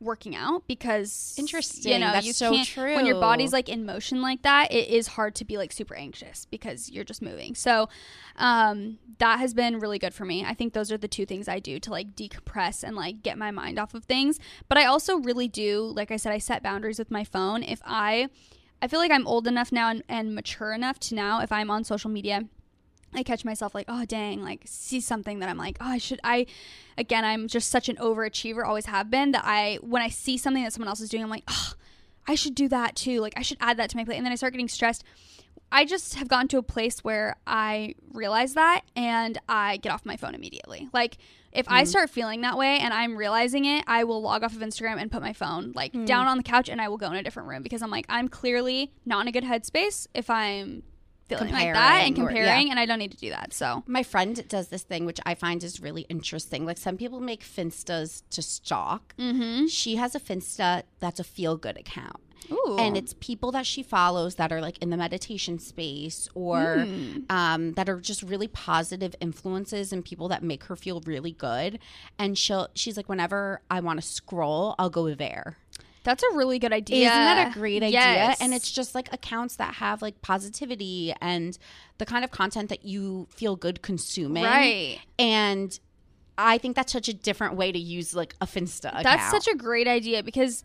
working 0.03 0.35
out 0.35 0.67
because 0.67 1.35
Interesting. 1.37 1.93
You 1.93 1.99
know, 1.99 2.11
That's 2.11 2.25
you 2.25 2.33
so 2.33 2.51
can't, 2.51 2.95
When 2.95 3.05
your 3.05 3.19
body's 3.19 3.53
like 3.53 3.69
in 3.69 3.85
motion 3.85 4.21
like 4.21 4.41
that, 4.43 4.71
it 4.71 4.89
is 4.89 5.07
hard 5.07 5.35
to 5.35 5.45
be 5.45 5.57
like 5.57 5.71
super 5.71 5.95
anxious 5.95 6.45
because 6.45 6.89
you're 6.89 7.03
just 7.03 7.21
moving. 7.21 7.55
So 7.55 7.89
um, 8.35 8.99
that 9.19 9.39
has 9.39 9.53
been 9.53 9.79
really 9.79 9.99
good 9.99 10.13
for 10.13 10.25
me. 10.25 10.45
I 10.45 10.53
think 10.53 10.73
those 10.73 10.91
are 10.91 10.97
the 10.97 11.07
two 11.07 11.25
things 11.25 11.47
I 11.47 11.59
do 11.59 11.79
to 11.79 11.91
like 11.91 12.15
decompress 12.15 12.83
and 12.83 12.95
like 12.95 13.23
get 13.23 13.37
my 13.37 13.51
mind 13.51 13.79
off 13.79 13.93
of 13.93 14.05
things. 14.05 14.39
But 14.67 14.77
I 14.77 14.85
also 14.85 15.17
really 15.17 15.47
do, 15.47 15.91
like 15.95 16.11
I 16.11 16.17
said, 16.17 16.31
I 16.31 16.37
set 16.37 16.63
boundaries 16.63 16.99
with 16.99 17.11
my 17.11 17.23
phone. 17.23 17.63
If 17.63 17.81
I 17.85 18.29
I 18.81 18.87
feel 18.87 18.99
like 18.99 19.11
I'm 19.11 19.25
old 19.27 19.47
enough 19.47 19.71
now 19.71 19.89
and, 19.89 20.03
and 20.09 20.35
mature 20.35 20.73
enough 20.73 20.99
to 21.01 21.15
now 21.15 21.39
if 21.39 21.51
I'm 21.51 21.71
on 21.71 21.85
social 21.85 22.09
media 22.09 22.43
I 23.15 23.23
catch 23.23 23.45
myself 23.45 23.73
like, 23.75 23.85
oh 23.87 24.05
dang, 24.05 24.41
like 24.41 24.61
see 24.65 24.99
something 24.99 25.39
that 25.39 25.49
I'm 25.49 25.57
like, 25.57 25.77
oh 25.81 25.87
I 25.87 25.97
should 25.97 26.19
I 26.23 26.45
again 26.97 27.25
I'm 27.25 27.47
just 27.47 27.69
such 27.69 27.89
an 27.89 27.95
overachiever, 27.97 28.65
always 28.65 28.85
have 28.85 29.09
been, 29.09 29.31
that 29.31 29.43
I 29.45 29.79
when 29.81 30.01
I 30.01 30.09
see 30.09 30.37
something 30.37 30.63
that 30.63 30.73
someone 30.73 30.87
else 30.87 31.01
is 31.01 31.09
doing, 31.09 31.23
I'm 31.23 31.29
like, 31.29 31.43
oh 31.47 31.73
I 32.27 32.35
should 32.35 32.55
do 32.55 32.67
that 32.69 32.95
too. 32.95 33.19
Like 33.19 33.33
I 33.35 33.41
should 33.41 33.57
add 33.59 33.77
that 33.77 33.89
to 33.91 33.97
my 33.97 34.05
plate. 34.05 34.17
And 34.17 34.25
then 34.25 34.31
I 34.31 34.35
start 34.35 34.53
getting 34.53 34.69
stressed. 34.69 35.03
I 35.71 35.85
just 35.85 36.15
have 36.15 36.27
gotten 36.27 36.47
to 36.49 36.59
a 36.59 36.63
place 36.63 37.03
where 37.03 37.35
I 37.47 37.95
realize 38.11 38.53
that 38.53 38.81
and 38.95 39.39
I 39.49 39.77
get 39.77 39.91
off 39.91 40.05
my 40.05 40.17
phone 40.17 40.35
immediately. 40.35 40.87
Like 40.93 41.17
if 41.51 41.69
I 41.69 41.83
mm. 41.83 41.87
start 41.87 42.11
feeling 42.11 42.41
that 42.41 42.57
way 42.57 42.77
and 42.79 42.93
I'm 42.93 43.17
realizing 43.17 43.65
it, 43.65 43.83
I 43.87 44.03
will 44.03 44.21
log 44.21 44.43
off 44.43 44.53
of 44.55 44.61
Instagram 44.61 45.01
and 45.01 45.11
put 45.11 45.21
my 45.21 45.33
phone 45.33 45.71
like 45.75 45.93
mm. 45.93 46.05
down 46.05 46.27
on 46.27 46.37
the 46.37 46.43
couch 46.43 46.69
and 46.69 46.79
I 46.79 46.89
will 46.89 46.97
go 46.97 47.07
in 47.07 47.15
a 47.15 47.23
different 47.23 47.49
room 47.49 47.63
because 47.63 47.81
I'm 47.81 47.89
like 47.89 48.05
I'm 48.07 48.27
clearly 48.27 48.91
not 49.05 49.21
in 49.21 49.27
a 49.27 49.31
good 49.31 49.43
headspace 49.43 50.07
if 50.13 50.29
I'm 50.29 50.83
feeling 51.27 51.51
like 51.53 51.73
that 51.73 52.03
and 52.05 52.15
Comparing 52.15 52.37
or- 52.37 52.41
comparing 52.41 52.67
yeah. 52.67 52.71
and 52.71 52.79
I 52.79 52.85
don't 52.85 52.99
need 52.99 53.11
to 53.11 53.17
do 53.17 53.29
that. 53.29 53.53
So 53.53 53.83
My 53.87 54.03
friend 54.03 54.45
does 54.47 54.67
this 54.67 54.83
thing, 54.83 55.05
which 55.05 55.19
I 55.25 55.35
find 55.35 55.63
is 55.63 55.79
really 55.81 56.03
interesting. 56.09 56.65
Like 56.65 56.77
some 56.77 56.97
people 56.97 57.19
make 57.19 57.41
Finstas 57.43 58.23
to 58.31 58.41
stalk. 58.41 59.15
Mm-hmm. 59.17 59.67
She 59.67 59.95
has 59.95 60.15
a 60.15 60.19
Finsta 60.19 60.83
that's 60.99 61.19
a 61.19 61.23
feel 61.23 61.57
good 61.57 61.77
account. 61.77 62.17
Ooh. 62.51 62.75
And 62.77 62.97
it's 62.97 63.15
people 63.21 63.53
that 63.53 63.65
she 63.65 63.81
follows 63.83 64.35
that 64.35 64.51
are 64.51 64.59
like 64.59 64.77
in 64.79 64.89
the 64.89 64.97
meditation 64.97 65.59
space 65.59 66.27
or 66.35 66.85
um, 67.29 67.71
that 67.75 67.87
are 67.87 68.01
just 68.01 68.21
really 68.21 68.49
positive 68.49 69.15
influences 69.21 69.93
and 69.93 70.03
people 70.03 70.27
that 70.27 70.43
make 70.43 70.65
her 70.65 70.75
feel 70.75 71.01
really 71.05 71.31
good. 71.31 71.79
And 72.19 72.37
she'll 72.37 72.67
she's 72.75 72.97
like, 72.97 73.07
whenever 73.07 73.61
I 73.71 73.79
want 73.79 74.01
to 74.01 74.05
scroll, 74.05 74.75
I'll 74.77 74.89
go 74.89 75.13
there. 75.15 75.57
That's 76.03 76.23
a 76.23 76.35
really 76.35 76.59
good 76.59 76.73
idea. 76.73 77.07
Isn't 77.07 77.23
that 77.23 77.47
a 77.49 77.59
great 77.59 77.81
idea? 77.81 77.99
Yes. 77.99 78.41
And 78.41 78.53
it's 78.53 78.69
just 78.69 78.93
like 78.93 79.11
accounts 79.13 79.55
that 79.55 79.75
have 79.75 80.01
like 80.01 80.21
positivity 80.21 81.13
and 81.21 81.57
the 81.97 82.05
kind 82.05 82.23
of 82.23 82.31
content 82.31 82.69
that 82.69 82.85
you 82.85 83.27
feel 83.31 83.55
good 83.55 83.81
consuming. 83.81 84.43
right. 84.43 84.99
And 85.17 85.77
I 86.37 86.57
think 86.57 86.75
that's 86.75 86.91
such 86.91 87.07
a 87.07 87.13
different 87.13 87.55
way 87.55 87.71
to 87.71 87.79
use 87.79 88.13
like 88.13 88.35
a 88.41 88.45
Finsta 88.45 88.89
account. 88.89 89.03
That's 89.03 89.31
such 89.31 89.47
a 89.47 89.55
great 89.55 89.87
idea 89.87 90.23
because 90.23 90.63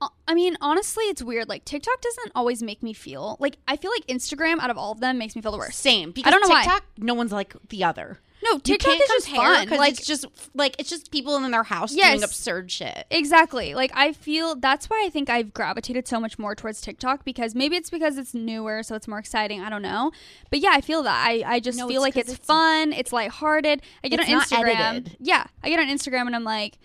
uh, 0.00 0.08
I 0.26 0.34
mean, 0.34 0.56
honestly, 0.60 1.04
it's 1.04 1.22
weird. 1.22 1.48
Like 1.48 1.64
TikTok 1.64 2.00
doesn't 2.00 2.32
always 2.34 2.62
make 2.62 2.82
me 2.82 2.92
feel 2.92 3.36
like 3.38 3.58
I 3.68 3.76
feel 3.76 3.90
like 3.90 4.06
Instagram 4.06 4.58
out 4.58 4.70
of 4.70 4.78
all 4.78 4.92
of 4.92 5.00
them 5.00 5.18
makes 5.18 5.36
me 5.36 5.42
feel 5.42 5.52
the 5.52 5.58
worst. 5.58 5.78
same 5.78 6.10
because 6.10 6.32
don't 6.32 6.42
know 6.42 6.48
why. 6.48 6.64
TikTok, 6.64 6.84
no 6.98 7.14
one's 7.14 7.32
like 7.32 7.54
the 7.68 7.84
other. 7.84 8.20
No, 8.44 8.58
TikTok 8.58 8.92
is 8.94 9.08
just 9.08 9.28
fun. 9.30 9.68
Like 9.70 9.92
it's 9.98 10.06
just 10.06 10.26
like 10.54 10.76
it's 10.78 10.90
just 10.90 11.10
people 11.10 11.36
in 11.36 11.50
their 11.50 11.62
house 11.62 11.94
Yes. 11.94 12.12
doing 12.12 12.24
absurd 12.24 12.70
shit. 12.70 13.06
Exactly. 13.10 13.74
Like 13.74 13.90
I 13.94 14.12
feel 14.12 14.54
that's 14.56 14.90
why 14.90 15.02
I 15.06 15.10
think 15.10 15.30
I've 15.30 15.54
gravitated 15.54 16.06
so 16.06 16.20
much 16.20 16.38
more 16.38 16.54
towards 16.54 16.80
TikTok 16.80 17.24
because 17.24 17.54
maybe 17.54 17.76
it's 17.76 17.90
because 17.90 18.18
it's 18.18 18.34
newer, 18.34 18.82
so 18.82 18.94
it's 18.96 19.08
more 19.08 19.18
exciting. 19.18 19.60
I 19.62 19.70
don't 19.70 19.82
know, 19.82 20.12
but 20.50 20.58
yeah, 20.60 20.70
I 20.72 20.80
feel 20.80 21.02
that. 21.04 21.26
I, 21.26 21.42
I 21.46 21.60
just 21.60 21.78
No, 21.78 21.88
feel 21.88 22.02
it's 22.04 22.16
like 22.16 22.16
it's, 22.16 22.32
it's- 22.32 22.46
fun. 22.46 22.92
It's 22.92 23.12
lighthearted. 23.12 23.80
I 24.02 24.08
get 24.08 24.20
on 24.20 24.26
Instagram. 24.26 24.74
edited. 24.76 25.16
Yeah, 25.20 25.44
I 25.62 25.68
get 25.70 25.78
on 25.78 25.86
Instagram 25.86 26.26
and 26.26 26.36
I'm 26.36 26.44
like, 26.44 26.78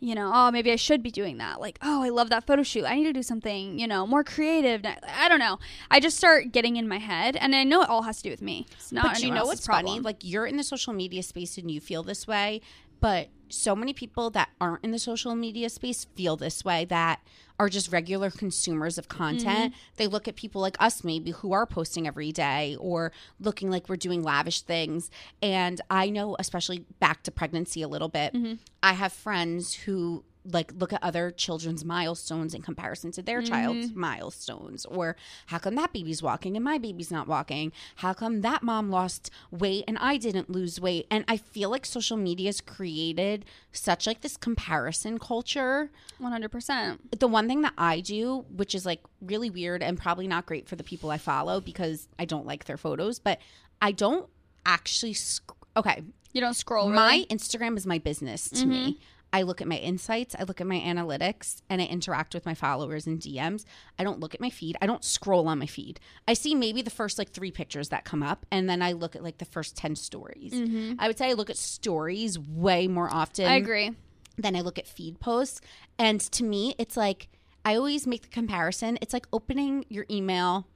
you 0.00 0.14
know, 0.14 0.30
oh 0.34 0.50
maybe 0.50 0.72
I 0.72 0.76
should 0.76 1.02
be 1.02 1.10
doing 1.10 1.38
that. 1.38 1.60
Like, 1.60 1.78
oh 1.82 2.02
I 2.02 2.08
love 2.08 2.30
that 2.30 2.46
photo 2.46 2.62
shoot. 2.62 2.84
I 2.84 2.96
need 2.96 3.04
to 3.04 3.12
do 3.12 3.22
something, 3.22 3.78
you 3.78 3.86
know, 3.86 4.06
more 4.06 4.24
creative. 4.24 4.84
I 4.84 5.28
don't 5.28 5.38
know. 5.38 5.58
I 5.90 6.00
just 6.00 6.16
start 6.16 6.52
getting 6.52 6.76
in 6.76 6.88
my 6.88 6.98
head, 6.98 7.36
and 7.36 7.54
I 7.54 7.64
know 7.64 7.82
it 7.82 7.88
all 7.88 8.02
has 8.02 8.18
to 8.18 8.22
do 8.24 8.30
with 8.30 8.42
me. 8.42 8.66
It's 8.72 8.92
not 8.92 9.04
but 9.04 9.22
you 9.22 9.30
know 9.30 9.44
what's 9.44 9.66
funny? 9.66 10.00
Like 10.00 10.18
you're 10.22 10.46
in 10.46 10.56
the 10.56 10.64
social 10.64 10.92
media 10.92 11.22
space 11.22 11.58
and 11.58 11.70
you 11.70 11.80
feel 11.80 12.02
this 12.02 12.26
way, 12.26 12.62
but 13.00 13.28
so 13.48 13.74
many 13.74 13.92
people 13.92 14.30
that 14.30 14.50
aren't 14.60 14.84
in 14.84 14.92
the 14.92 14.98
social 14.98 15.34
media 15.34 15.68
space 15.68 16.06
feel 16.14 16.36
this 16.36 16.64
way 16.64 16.84
that 16.86 17.20
are 17.58 17.68
just 17.68 17.92
regular 17.92 18.30
consumers 18.30 18.96
of 18.96 19.08
content. 19.08 19.72
Mm-hmm. 19.72 19.96
They 19.96 20.06
look 20.06 20.28
at 20.28 20.36
people 20.36 20.62
like 20.62 20.76
us 20.80 21.04
maybe 21.04 21.32
who 21.32 21.52
are 21.52 21.66
posting 21.66 22.06
every 22.06 22.32
day 22.32 22.76
or 22.80 23.12
looking 23.38 23.70
like 23.70 23.88
we're 23.88 23.96
doing 23.96 24.22
lavish 24.22 24.62
things. 24.62 25.10
And 25.42 25.80
I 25.90 26.08
know 26.10 26.36
especially 26.38 26.84
back 27.00 27.22
to 27.24 27.30
pregnancy 27.30 27.82
a 27.82 27.88
little 27.88 28.08
bit. 28.08 28.32
Mm-hmm. 28.32 28.54
I 28.82 28.94
have 28.94 29.12
friends 29.12 29.74
who 29.74 30.24
like 30.44 30.72
look 30.76 30.92
at 30.92 31.02
other 31.02 31.30
children's 31.30 31.84
milestones 31.84 32.54
in 32.54 32.62
comparison 32.62 33.12
to 33.12 33.22
their 33.22 33.42
child's 33.42 33.88
mm-hmm. 33.90 34.00
milestones 34.00 34.86
or 34.86 35.16
how 35.46 35.58
come 35.58 35.74
that 35.74 35.92
baby's 35.92 36.22
walking 36.22 36.56
and 36.56 36.64
my 36.64 36.78
baby's 36.78 37.10
not 37.10 37.28
walking 37.28 37.72
how 37.96 38.12
come 38.12 38.40
that 38.40 38.62
mom 38.62 38.90
lost 38.90 39.30
weight 39.50 39.84
and 39.86 39.98
i 39.98 40.16
didn't 40.16 40.48
lose 40.48 40.80
weight 40.80 41.06
and 41.10 41.24
i 41.28 41.36
feel 41.36 41.68
like 41.68 41.84
social 41.84 42.16
media's 42.16 42.60
created 42.60 43.44
such 43.72 44.06
like 44.06 44.22
this 44.22 44.36
comparison 44.36 45.18
culture 45.18 45.90
One 46.18 46.32
hundred 46.32 46.50
percent. 46.50 47.18
the 47.20 47.28
one 47.28 47.46
thing 47.46 47.60
that 47.62 47.74
i 47.76 48.00
do 48.00 48.46
which 48.54 48.74
is 48.74 48.86
like 48.86 49.00
really 49.20 49.50
weird 49.50 49.82
and 49.82 49.98
probably 49.98 50.26
not 50.26 50.46
great 50.46 50.68
for 50.68 50.76
the 50.76 50.84
people 50.84 51.10
i 51.10 51.18
follow 51.18 51.60
because 51.60 52.08
i 52.18 52.24
don't 52.24 52.46
like 52.46 52.64
their 52.64 52.78
photos 52.78 53.18
but 53.18 53.38
i 53.82 53.92
don't 53.92 54.28
actually 54.64 55.12
sc- 55.14 55.52
okay 55.76 56.02
You 56.32 56.40
don't 56.40 56.54
scroll. 56.54 56.86
Really? 56.90 56.96
my 56.96 57.26
Instagram 57.30 57.76
is 57.76 57.86
my 57.86 57.98
business 57.98 58.48
to 58.50 58.56
mm-hmm. 58.60 58.70
me. 58.70 59.00
I 59.32 59.42
look 59.42 59.60
at 59.60 59.68
my 59.68 59.76
insights, 59.76 60.34
I 60.38 60.42
look 60.42 60.60
at 60.60 60.66
my 60.66 60.80
analytics, 60.80 61.62
and 61.70 61.80
I 61.80 61.84
interact 61.84 62.34
with 62.34 62.44
my 62.44 62.54
followers 62.54 63.06
and 63.06 63.20
DMs. 63.20 63.64
I 63.98 64.04
don't 64.04 64.18
look 64.18 64.34
at 64.34 64.40
my 64.40 64.50
feed. 64.50 64.76
I 64.82 64.86
don't 64.86 65.04
scroll 65.04 65.46
on 65.46 65.58
my 65.58 65.66
feed. 65.66 66.00
I 66.26 66.34
see 66.34 66.54
maybe 66.54 66.82
the 66.82 66.90
first 66.90 67.16
like 67.18 67.30
three 67.30 67.52
pictures 67.52 67.90
that 67.90 68.04
come 68.04 68.22
up, 68.22 68.44
and 68.50 68.68
then 68.68 68.82
I 68.82 68.92
look 68.92 69.14
at 69.14 69.22
like 69.22 69.38
the 69.38 69.44
first 69.44 69.76
10 69.76 69.96
stories. 69.96 70.52
Mm-hmm. 70.52 70.94
I 70.98 71.06
would 71.06 71.16
say 71.16 71.30
I 71.30 71.34
look 71.34 71.50
at 71.50 71.56
stories 71.56 72.38
way 72.38 72.88
more 72.88 73.08
often 73.12 73.46
I 73.46 73.54
agree. 73.54 73.92
then 74.36 74.56
I 74.56 74.62
look 74.62 74.78
at 74.78 74.88
feed 74.88 75.20
posts. 75.20 75.60
And 75.98 76.20
to 76.20 76.42
me, 76.42 76.74
it's 76.78 76.96
like 76.96 77.28
I 77.64 77.76
always 77.76 78.06
make 78.06 78.22
the 78.22 78.28
comparison. 78.28 78.98
It's 79.00 79.12
like 79.12 79.26
opening 79.32 79.84
your 79.88 80.06
email 80.10 80.66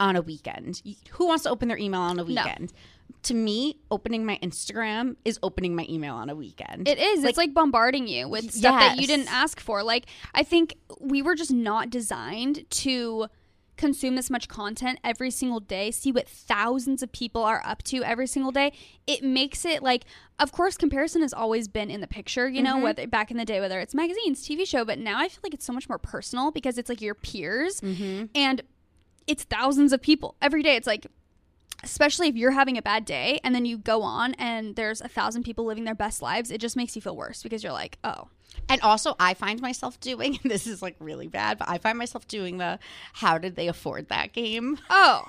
on 0.00 0.16
a 0.16 0.22
weekend. 0.22 0.82
Who 1.10 1.26
wants 1.26 1.44
to 1.44 1.50
open 1.50 1.68
their 1.68 1.78
email 1.78 2.00
on 2.00 2.18
a 2.18 2.24
weekend? 2.24 2.72
To 3.24 3.34
me, 3.34 3.76
opening 3.90 4.24
my 4.24 4.38
Instagram 4.42 5.16
is 5.24 5.38
opening 5.42 5.74
my 5.74 5.86
email 5.88 6.14
on 6.14 6.30
a 6.30 6.34
weekend. 6.34 6.88
It 6.88 6.98
is. 6.98 7.24
it's 7.24 7.38
like 7.38 7.54
bombarding 7.54 8.08
you 8.08 8.28
with 8.28 8.52
stuff 8.52 8.80
that 8.80 8.98
you 8.98 9.06
didn't 9.06 9.32
ask 9.32 9.60
for. 9.60 9.82
Like 9.82 10.06
I 10.34 10.42
think 10.42 10.76
we 11.00 11.22
were 11.22 11.34
just 11.34 11.52
not 11.52 11.90
designed 11.90 12.68
to 12.70 13.28
consume 13.80 14.14
this 14.14 14.28
much 14.28 14.46
content 14.46 14.98
every 15.02 15.30
single 15.30 15.58
day, 15.58 15.90
see 15.90 16.12
what 16.12 16.28
thousands 16.28 17.02
of 17.02 17.10
people 17.12 17.42
are 17.42 17.62
up 17.64 17.82
to 17.82 18.04
every 18.04 18.26
single 18.26 18.52
day. 18.52 18.72
It 19.06 19.24
makes 19.24 19.64
it 19.64 19.82
like 19.82 20.04
of 20.38 20.52
course 20.52 20.76
comparison 20.76 21.22
has 21.22 21.32
always 21.32 21.66
been 21.66 21.90
in 21.90 22.02
the 22.02 22.06
picture, 22.06 22.48
you 22.48 22.62
know, 22.62 22.74
mm-hmm. 22.74 22.82
whether 22.82 23.06
back 23.06 23.30
in 23.30 23.38
the 23.38 23.44
day 23.44 23.58
whether 23.58 23.80
it's 23.80 23.94
magazines, 23.94 24.46
TV 24.46 24.66
show, 24.66 24.84
but 24.84 24.98
now 24.98 25.18
I 25.18 25.28
feel 25.28 25.40
like 25.42 25.54
it's 25.54 25.64
so 25.64 25.72
much 25.72 25.88
more 25.88 25.98
personal 25.98 26.50
because 26.50 26.76
it's 26.76 26.90
like 26.90 27.00
your 27.00 27.14
peers 27.14 27.80
mm-hmm. 27.80 28.26
and 28.34 28.62
it's 29.26 29.44
thousands 29.44 29.92
of 29.92 30.02
people 30.02 30.36
every 30.42 30.62
day. 30.62 30.76
It's 30.76 30.86
like 30.86 31.06
especially 31.82 32.28
if 32.28 32.36
you're 32.36 32.50
having 32.50 32.76
a 32.76 32.82
bad 32.82 33.04
day 33.04 33.40
and 33.44 33.54
then 33.54 33.64
you 33.64 33.78
go 33.78 34.02
on 34.02 34.34
and 34.34 34.76
there's 34.76 35.00
a 35.00 35.08
thousand 35.08 35.44
people 35.44 35.64
living 35.64 35.84
their 35.84 35.94
best 35.94 36.22
lives, 36.22 36.50
it 36.50 36.60
just 36.60 36.76
makes 36.76 36.94
you 36.96 37.02
feel 37.02 37.16
worse 37.16 37.42
because 37.42 37.62
you're 37.62 37.72
like, 37.72 37.98
oh, 38.04 38.28
And 38.68 38.80
also, 38.82 39.14
I 39.18 39.34
find 39.34 39.60
myself 39.60 39.98
doing, 40.00 40.38
this 40.44 40.66
is 40.66 40.82
like 40.82 40.96
really 40.98 41.28
bad, 41.28 41.58
but 41.58 41.68
I 41.68 41.78
find 41.78 41.98
myself 41.98 42.26
doing 42.28 42.58
the 42.58 42.78
how 43.14 43.38
did 43.38 43.56
they 43.56 43.68
afford 43.68 44.08
that 44.08 44.32
game? 44.32 44.78
oh. 44.90 45.24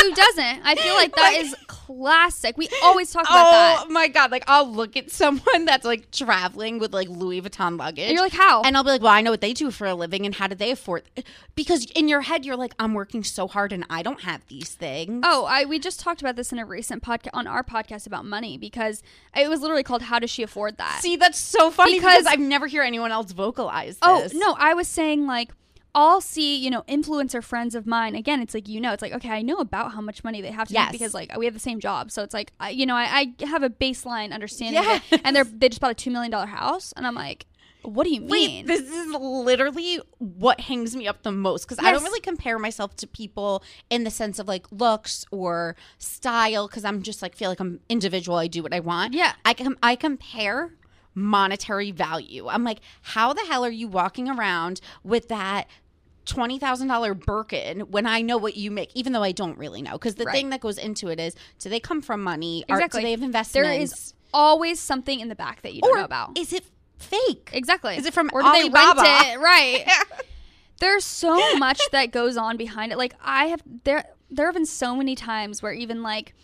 Who 0.00 0.14
doesn't? 0.14 0.60
I 0.64 0.74
feel 0.76 0.94
like 0.94 1.14
that 1.14 1.34
is 1.36 1.54
classic. 1.66 2.56
We 2.56 2.68
always 2.82 3.12
talk 3.12 3.24
about 3.24 3.46
oh 3.46 3.50
that. 3.50 3.84
Oh 3.86 3.90
my 3.90 4.08
God. 4.08 4.30
Like, 4.30 4.44
I'll 4.46 4.70
look 4.70 4.96
at 4.96 5.10
someone 5.10 5.64
that's 5.64 5.84
like 5.84 6.10
traveling 6.10 6.78
with 6.78 6.92
like 6.92 7.08
Louis 7.08 7.42
Vuitton 7.42 7.78
luggage. 7.78 8.04
And 8.04 8.12
you're 8.12 8.22
like, 8.22 8.32
how? 8.32 8.62
And 8.62 8.76
I'll 8.76 8.84
be 8.84 8.90
like, 8.90 9.02
well, 9.02 9.12
I 9.12 9.20
know 9.20 9.30
what 9.30 9.40
they 9.40 9.52
do 9.52 9.70
for 9.70 9.86
a 9.86 9.94
living 9.94 10.26
and 10.26 10.34
how 10.34 10.46
do 10.46 10.54
they 10.54 10.70
afford 10.70 11.02
Because 11.54 11.84
in 11.92 12.08
your 12.08 12.22
head, 12.22 12.44
you're 12.44 12.56
like, 12.56 12.74
I'm 12.78 12.94
working 12.94 13.24
so 13.24 13.48
hard 13.48 13.72
and 13.72 13.84
I 13.90 14.02
don't 14.02 14.22
have 14.22 14.46
these 14.48 14.70
things. 14.70 15.22
Oh, 15.24 15.46
I 15.46 15.64
we 15.64 15.78
just 15.78 16.00
talked 16.00 16.20
about 16.20 16.36
this 16.36 16.52
in 16.52 16.58
a 16.58 16.64
recent 16.64 17.02
podcast 17.02 17.30
on 17.34 17.46
our 17.46 17.62
podcast 17.62 18.06
about 18.06 18.24
money 18.24 18.56
because 18.58 19.02
it 19.36 19.48
was 19.48 19.60
literally 19.60 19.82
called 19.82 20.02
"How 20.02 20.18
Does 20.18 20.30
She 20.30 20.42
Afford 20.42 20.78
That?" 20.78 21.00
See, 21.02 21.16
that's 21.16 21.38
so 21.38 21.70
funny 21.70 21.94
because, 21.94 22.18
Because- 22.20 22.26
I've 22.26 22.40
never 22.40 22.66
hear 22.66 22.82
anyone 22.82 23.12
else 23.12 23.32
vocalize 23.32 23.94
this. 23.94 23.98
Oh 24.02 24.22
this. 24.22 24.34
no, 24.34 24.54
I 24.58 24.74
was 24.74 24.88
saying 24.88 25.26
like 25.26 25.50
I'll 25.94 26.20
see, 26.20 26.56
you 26.56 26.70
know, 26.70 26.82
influencer 26.88 27.42
friends 27.42 27.74
of 27.74 27.86
mine. 27.86 28.14
Again, 28.14 28.40
it's 28.40 28.54
like 28.54 28.68
you 28.68 28.80
know, 28.80 28.92
it's 28.92 29.02
like 29.02 29.12
okay, 29.12 29.30
I 29.30 29.42
know 29.42 29.56
about 29.58 29.92
how 29.92 30.00
much 30.00 30.22
money 30.22 30.40
they 30.40 30.50
have 30.52 30.68
to 30.68 30.74
Yes. 30.74 30.92
make 30.92 31.00
because 31.00 31.14
like 31.14 31.36
we 31.36 31.44
have 31.46 31.54
the 31.54 31.60
same 31.60 31.80
job, 31.80 32.10
so 32.10 32.22
it's 32.22 32.34
like 32.34 32.52
I, 32.60 32.70
you 32.70 32.86
know, 32.86 32.94
I, 32.96 33.32
I 33.40 33.44
have 33.46 33.62
a 33.62 33.70
baseline 33.70 34.32
understanding 34.32 34.82
Yes. 34.82 35.02
it. 35.10 35.20
And 35.24 35.34
they're 35.34 35.44
they 35.60 35.68
just 35.68 35.80
bought 35.80 35.90
a 35.90 35.94
two 35.94 36.10
million 36.10 36.30
dollar 36.30 36.46
house, 36.46 36.92
and 36.96 37.06
I'm 37.06 37.14
like, 37.16 37.46
what 37.82 38.04
do 38.04 38.10
you 38.10 38.20
mean? 38.20 38.28
Wait, 38.30 38.66
this 38.66 38.80
is 38.82 39.14
literally 39.14 40.00
what 40.18 40.60
hangs 40.60 40.94
me 40.94 41.08
up 41.08 41.22
the 41.22 41.32
most 41.32 41.66
because 41.66 41.84
I 41.84 41.90
don't 41.92 42.02
really 42.04 42.20
compare 42.20 42.58
myself 42.58 42.94
to 42.96 43.06
people 43.06 43.62
in 43.88 44.04
the 44.04 44.10
sense 44.10 44.38
of 44.38 44.46
like 44.46 44.66
looks 44.70 45.24
or 45.30 45.76
style 45.98 46.68
because 46.68 46.84
I'm 46.84 47.02
just 47.02 47.22
like 47.22 47.34
feel 47.34 47.48
like 47.48 47.58
I'm 47.58 47.80
individual. 47.88 48.36
I 48.38 48.48
do 48.48 48.62
what 48.62 48.74
I 48.74 48.80
want. 48.80 49.14
Yeah. 49.14 49.32
I 49.44 49.54
com- 49.54 49.78
I 49.82 49.96
compare 49.96 50.74
monetary 51.14 51.90
value. 51.90 52.48
I'm 52.48 52.64
like, 52.64 52.80
how 53.02 53.32
the 53.32 53.42
hell 53.42 53.64
are 53.64 53.70
you 53.70 53.88
walking 53.88 54.28
around 54.28 54.80
with 55.02 55.28
that? 55.28 55.66
Twenty 56.30 56.58
thousand 56.60 56.86
dollar 56.88 57.12
Birkin 57.12 57.80
when 57.90 58.06
I 58.06 58.22
know 58.22 58.38
what 58.38 58.56
you 58.56 58.70
make, 58.70 58.90
even 58.94 59.12
though 59.12 59.22
I 59.24 59.32
don't 59.32 59.58
really 59.58 59.82
know, 59.82 59.92
because 59.92 60.14
the 60.14 60.24
Right. 60.24 60.32
thing 60.34 60.50
that 60.50 60.60
goes 60.60 60.78
into 60.78 61.08
it 61.08 61.18
is, 61.18 61.34
do 61.58 61.68
they 61.68 61.80
come 61.80 62.00
from 62.02 62.22
money? 62.22 62.64
Or 62.68 62.76
exactly. 62.76 63.00
do 63.00 63.06
they 63.06 63.10
have 63.10 63.22
investments? 63.22 63.52
There 63.52 63.80
is 63.82 64.14
always 64.32 64.78
something 64.78 65.18
in 65.18 65.28
the 65.28 65.34
back 65.34 65.62
that 65.62 65.74
you 65.74 65.80
don't 65.82 65.90
or 65.92 65.98
know 65.98 66.04
about. 66.04 66.38
is 66.38 66.52
it 66.52 66.64
fake? 66.98 67.50
Exactly. 67.52 67.96
Is 67.96 68.06
it 68.06 68.14
from 68.14 68.30
or 68.32 68.42
do 68.42 68.52
they 68.52 68.60
Alibaba? 68.62 69.00
rent 69.02 69.26
it? 69.28 69.38
Right. 69.40 69.84
There's 70.80 71.04
so 71.04 71.56
much 71.56 71.80
that 71.92 72.10
goes 72.12 72.36
on 72.36 72.56
behind 72.56 72.92
it. 72.92 72.96
Like 72.98 73.14
I 73.22 73.46
have 73.46 73.62
there 73.84 74.04
there 74.30 74.46
have 74.46 74.54
been 74.54 74.66
so 74.66 74.94
many 74.96 75.14
times 75.16 75.62
where 75.62 75.72
even 75.72 76.02
like 76.02 76.34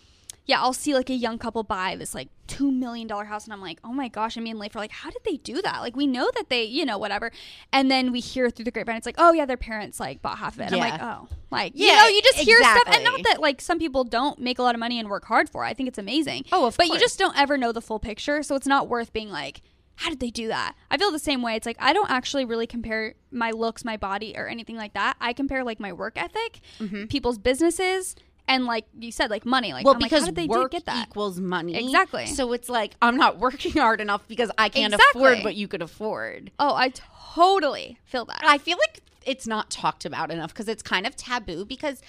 yeah, 0.47 0.61
I'll 0.61 0.73
see 0.73 0.93
like 0.93 1.09
a 1.09 1.13
young 1.13 1.37
couple 1.37 1.61
buy 1.63 1.97
this 1.97 2.15
like 2.15 2.29
two 2.47 2.71
million 2.71 3.05
dollar 3.05 3.25
house 3.25 3.43
and 3.43 3.53
I'm 3.53 3.61
like, 3.61 3.79
oh 3.83 3.91
my 3.91 4.07
gosh, 4.07 4.37
I 4.37 4.41
mean 4.41 4.57
like 4.57 4.71
for 4.71 4.79
like 4.79 4.91
how 4.91 5.09
did 5.09 5.21
they 5.25 5.35
do 5.35 5.61
that? 5.61 5.81
Like 5.81 5.97
we 5.97 6.07
know 6.07 6.31
that 6.35 6.49
they, 6.49 6.63
you 6.63 6.85
know, 6.85 6.97
whatever. 6.97 7.31
And 7.73 7.91
then 7.91 8.13
we 8.13 8.21
hear 8.21 8.49
through 8.49 8.63
the 8.65 8.71
grapevine, 8.71 8.95
it's 8.95 9.05
like, 9.05 9.17
oh 9.17 9.33
yeah, 9.33 9.45
their 9.45 9.57
parents 9.57 9.99
like 9.99 10.21
bought 10.21 10.37
half 10.37 10.55
of 10.55 10.61
it. 10.61 10.71
And 10.71 10.75
I'm 10.75 10.91
like, 10.91 11.01
oh. 11.01 11.27
Like 11.51 11.73
yeah, 11.75 11.87
you 11.87 11.95
know, 11.97 12.07
you 12.07 12.21
just 12.21 12.37
hear 12.39 12.61
stuff 12.61 12.83
and 12.87 13.03
not 13.03 13.21
that 13.23 13.41
like 13.41 13.59
some 13.59 13.77
people 13.77 14.05
don't 14.05 14.39
make 14.39 14.57
a 14.57 14.63
lot 14.63 14.73
of 14.73 14.79
money 14.79 14.99
and 14.99 15.09
work 15.09 15.25
hard 15.25 15.49
for 15.49 15.65
it. 15.65 15.67
I 15.67 15.73
think 15.73 15.89
it's 15.89 15.97
amazing. 15.97 16.45
Oh, 16.51 16.65
of 16.67 16.77
but 16.77 16.87
you 16.87 16.97
just 16.97 17.19
don't 17.19 17.37
ever 17.37 17.57
know 17.57 17.71
the 17.71 17.81
full 17.81 17.99
picture, 17.99 18.41
so 18.41 18.55
it's 18.55 18.67
not 18.67 18.87
worth 18.87 19.13
being 19.13 19.29
like, 19.29 19.61
how 19.95 20.09
did 20.09 20.19
they 20.19 20.29
do 20.29 20.47
that? 20.47 20.75
I 20.91 20.97
feel 20.97 21.11
the 21.11 21.19
same 21.19 21.41
way. 21.41 21.55
It's 21.55 21.65
like 21.65 21.77
I 21.79 21.91
don't 21.91 22.09
actually 22.09 22.45
really 22.45 22.67
compare 22.67 23.15
my 23.31 23.51
looks, 23.51 23.83
my 23.83 23.97
body, 23.97 24.33
or 24.37 24.47
anything 24.47 24.77
like 24.77 24.93
that. 24.93 25.17
I 25.19 25.33
compare 25.33 25.63
like 25.63 25.79
my 25.79 25.91
work 25.91 26.17
ethic, 26.17 26.61
mm-hmm. 26.79 27.05
people's 27.05 27.37
businesses, 27.37 28.15
and 28.47 28.65
like 28.65 28.85
you 28.97 29.11
said, 29.11 29.29
like 29.29 29.45
money. 29.45 29.73
Like 29.73 29.85
well, 29.85 29.93
I'm 29.95 29.99
like, 29.99 30.09
because 30.09 30.23
how 30.23 30.27
did 30.27 30.35
they 30.35 30.47
work 30.47 30.71
get 30.71 30.85
that? 30.85 31.07
equals 31.09 31.39
money. 31.39 31.75
Exactly. 31.75 32.25
So 32.27 32.53
it's 32.53 32.69
like 32.69 32.95
I'm 33.01 33.17
not 33.17 33.37
working 33.39 33.73
hard 33.73 34.01
enough 34.01 34.27
because 34.27 34.51
I 34.57 34.69
can't 34.69 34.93
Exactly. 34.93 35.21
afford 35.21 35.43
what 35.43 35.55
you 35.55 35.67
could 35.67 35.81
afford. 35.81 36.51
Oh, 36.59 36.73
I 36.75 36.91
totally 37.35 37.99
feel 38.05 38.25
that. 38.25 38.41
I 38.43 38.57
feel 38.57 38.77
like 38.77 39.01
it's 39.25 39.45
not 39.47 39.69
talked 39.69 40.05
about 40.05 40.31
enough 40.31 40.53
because 40.53 40.67
it's 40.67 40.83
kind 40.83 41.05
of 41.05 41.15
taboo. 41.15 41.65
Because 41.65 42.01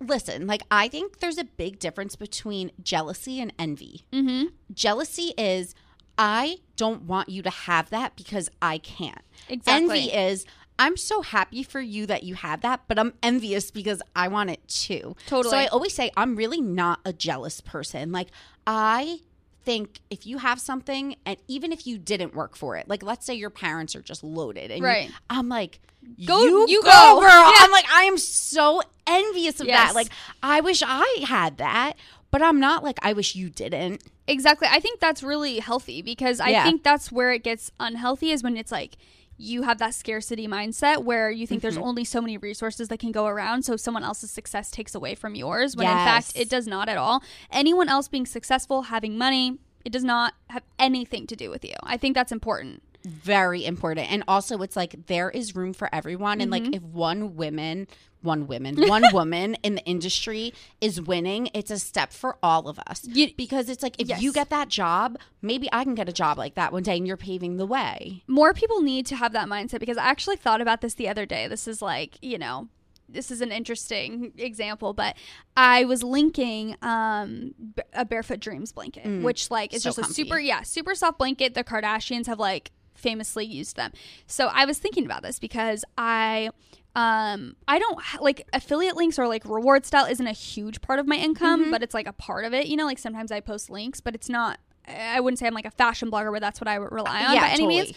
listen, 0.00 0.46
like 0.46 0.62
I 0.70 0.88
think 0.88 1.18
there's 1.20 1.38
a 1.38 1.44
big 1.44 1.78
difference 1.78 2.16
between 2.16 2.72
jealousy 2.82 3.40
and 3.40 3.52
envy. 3.58 4.04
Mm-hmm. 4.12 4.46
Jealousy 4.72 5.34
is 5.36 5.74
I 6.18 6.58
don't 6.76 7.02
want 7.02 7.28
you 7.28 7.42
to 7.42 7.50
have 7.50 7.90
that 7.90 8.16
because 8.16 8.48
I 8.60 8.78
can't. 8.78 9.22
Exactly. 9.48 9.98
Envy 10.00 10.12
is. 10.12 10.46
I'm 10.82 10.96
so 10.96 11.22
happy 11.22 11.62
for 11.62 11.80
you 11.80 12.06
that 12.06 12.22
you 12.24 12.34
have 12.34 12.60
that, 12.62 12.80
but 12.88 12.98
I'm 12.98 13.12
envious 13.22 13.70
because 13.70 14.00
I 14.16 14.28
want 14.28 14.50
it 14.50 14.66
too. 14.68 15.16
Totally. 15.26 15.50
So 15.50 15.56
I 15.58 15.66
always 15.66 15.94
say 15.94 16.10
I'm 16.16 16.34
really 16.36 16.60
not 16.60 17.00
a 17.04 17.12
jealous 17.12 17.60
person. 17.60 18.10
Like 18.12 18.28
I 18.66 19.20
think 19.64 20.00
if 20.10 20.26
you 20.26 20.38
have 20.38 20.60
something 20.60 21.14
and 21.24 21.36
even 21.46 21.70
if 21.72 21.86
you 21.86 21.96
didn't 21.96 22.34
work 22.34 22.56
for 22.56 22.76
it, 22.76 22.88
like 22.88 23.02
let's 23.02 23.24
say 23.24 23.34
your 23.34 23.50
parents 23.50 23.94
are 23.94 24.02
just 24.02 24.24
loaded 24.24 24.70
and 24.72 24.80
you- 24.80 24.84
Right. 24.86 25.10
I'm 25.30 25.48
like 25.48 25.80
Go- 26.26 26.42
you, 26.42 26.66
you 26.68 26.82
go, 26.82 26.88
go. 26.90 27.20
girl. 27.20 27.28
Yeah. 27.30 27.52
I'm 27.60 27.70
like 27.70 27.86
I 27.92 28.02
am 28.04 28.18
so 28.18 28.82
envious 29.06 29.60
of 29.60 29.68
Yes. 29.68 29.88
that. 29.90 29.94
Like 29.94 30.08
I 30.42 30.60
wish 30.60 30.82
I 30.84 31.06
had 31.28 31.58
that, 31.58 31.92
but 32.32 32.42
I'm 32.42 32.58
not 32.58 32.82
like 32.82 32.98
I 33.02 33.12
wish 33.12 33.36
you 33.36 33.50
didn't. 33.50 34.02
Exactly. 34.26 34.66
I 34.70 34.80
think 34.80 34.98
that's 34.98 35.22
really 35.22 35.60
healthy 35.60 36.02
because 36.02 36.40
I 36.40 36.48
Yeah. 36.48 36.64
think 36.64 36.82
that's 36.82 37.12
where 37.12 37.32
it 37.32 37.44
gets 37.44 37.70
unhealthy 37.78 38.30
is 38.32 38.42
when 38.42 38.56
it's 38.56 38.72
like 38.72 38.96
you 39.36 39.62
have 39.62 39.78
that 39.78 39.94
scarcity 39.94 40.46
mindset 40.46 41.04
where 41.04 41.30
you 41.30 41.46
think 41.46 41.62
there's 41.62 41.74
mm-hmm. 41.74 41.84
only 41.84 42.04
so 42.04 42.20
many 42.20 42.36
resources 42.36 42.88
that 42.88 42.98
can 42.98 43.12
go 43.12 43.26
around 43.26 43.62
so 43.62 43.76
someone 43.76 44.04
else's 44.04 44.30
success 44.30 44.70
takes 44.70 44.94
away 44.94 45.14
from 45.14 45.34
yours 45.34 45.76
when 45.76 45.86
in 45.86 45.92
fact 45.92 46.32
it 46.36 46.48
does 46.48 46.66
not 46.66 46.88
at 46.88 46.96
all. 46.96 47.22
Anyone 47.50 47.88
else 47.88 48.08
being 48.08 48.26
successful, 48.26 48.82
having 48.82 49.18
money, 49.18 49.58
it 49.84 49.90
does 49.90 50.04
not 50.04 50.34
have 50.50 50.62
anything 50.78 51.26
to 51.26 51.36
do 51.36 51.50
with 51.50 51.64
you. 51.64 51.74
I 51.82 51.96
think 51.96 52.14
that's 52.14 52.32
important. 52.32 52.82
Very 53.04 53.64
important 53.64 54.10
and 54.12 54.22
also 54.28 54.62
it's 54.62 54.76
like 54.76 55.06
there 55.06 55.30
is 55.30 55.56
room 55.56 55.72
for 55.72 55.88
everyone 55.94 56.40
and 56.40 56.52
Mm-hmm. 56.52 56.64
like 56.66 56.74
if 56.76 56.82
one 56.82 57.34
woman 57.36 57.86
one 58.20 58.46
woman 58.46 58.76
one 58.88 59.02
woman 59.12 59.56
in 59.62 59.74
the 59.74 59.84
industry 59.84 60.52
is 60.80 61.00
winning 61.00 61.48
it's 61.54 61.70
a 61.70 61.78
step 61.78 62.12
for 62.12 62.36
all 62.42 62.68
of 62.68 62.78
us 62.86 63.04
You- 63.06 63.34
because 63.36 63.68
it's 63.68 63.82
like 63.82 63.96
if 64.00 64.08
Yes. 64.08 64.22
you 64.22 64.32
get 64.32 64.50
that 64.50 64.68
job 64.68 65.18
maybe 65.40 65.68
i 65.72 65.82
can 65.82 65.94
get 65.96 66.08
a 66.08 66.12
job 66.12 66.38
like 66.38 66.54
that 66.54 66.72
one 66.72 66.82
day 66.84 66.96
and 66.96 67.06
you're 67.06 67.16
paving 67.16 67.56
the 67.56 67.66
way 67.66 68.22
more 68.28 68.52
people 68.54 68.80
need 68.82 69.06
to 69.06 69.16
have 69.16 69.32
that 69.32 69.48
mindset 69.48 69.80
because 69.80 69.96
I 69.96 70.04
actually 70.04 70.36
thought 70.36 70.60
about 70.60 70.80
this 70.80 70.94
the 70.94 71.08
other 71.08 71.26
day. 71.26 71.48
This 71.48 71.66
is 71.66 71.82
like, 71.82 72.18
you 72.22 72.38
know, 72.38 72.68
this 73.08 73.30
is 73.30 73.40
an 73.40 73.52
interesting 73.52 74.32
example, 74.38 74.92
but 74.94 75.16
I 75.56 75.84
was 75.84 76.02
linking 76.02 76.76
um, 76.82 77.54
a 77.92 78.04
Barefoot 78.04 78.40
Dreams 78.40 78.72
blanket, 78.72 79.22
which 79.22 79.50
like 79.50 79.74
is 79.74 79.82
So 79.82 79.90
just 79.90 79.98
a 79.98 80.04
super, 80.04 80.38
yeah, 80.38 80.62
super 80.62 80.94
soft 80.94 81.18
blanket. 81.18 81.54
The 81.54 81.64
Kardashians 81.64 82.26
have 82.26 82.38
like 82.38 82.70
famously 83.02 83.44
used 83.44 83.76
them. 83.76 83.92
So 84.26 84.48
I 84.52 84.64
was 84.64 84.78
thinking 84.78 85.04
about 85.04 85.22
this 85.22 85.38
because 85.38 85.84
I 85.98 86.50
um 86.94 87.56
i 87.66 87.78
don't 87.78 87.98
ha- 88.02 88.18
like 88.20 88.46
affiliate 88.52 88.96
links 88.96 89.18
or 89.18 89.26
like 89.26 89.42
reward 89.46 89.86
style 89.86 90.04
isn't 90.04 90.26
a 90.26 90.32
huge 90.32 90.82
part 90.82 90.98
of 90.98 91.06
my 91.06 91.16
income 91.16 91.62
Mm-hmm. 91.62 91.70
but 91.70 91.82
it's 91.82 91.94
like 91.94 92.06
a 92.06 92.12
part 92.12 92.44
of 92.44 92.52
it 92.52 92.66
you 92.66 92.76
know 92.76 92.84
like 92.84 92.98
sometimes 92.98 93.32
i 93.32 93.40
post 93.40 93.70
links 93.70 94.02
but 94.02 94.14
it's 94.14 94.28
not 94.28 94.58
i 94.86 95.18
wouldn't 95.18 95.38
say 95.38 95.46
i'm 95.46 95.54
like 95.54 95.64
a 95.64 95.70
fashion 95.70 96.10
blogger 96.10 96.30
where 96.30 96.38
that's 96.38 96.60
what 96.60 96.68
i 96.68 96.78
would 96.78 96.92
rely 96.92 97.24
on 97.24 97.34
yeah 97.34 97.40
by 97.40 97.46
any 97.48 97.56
totally. 97.64 97.68
means 97.84 97.92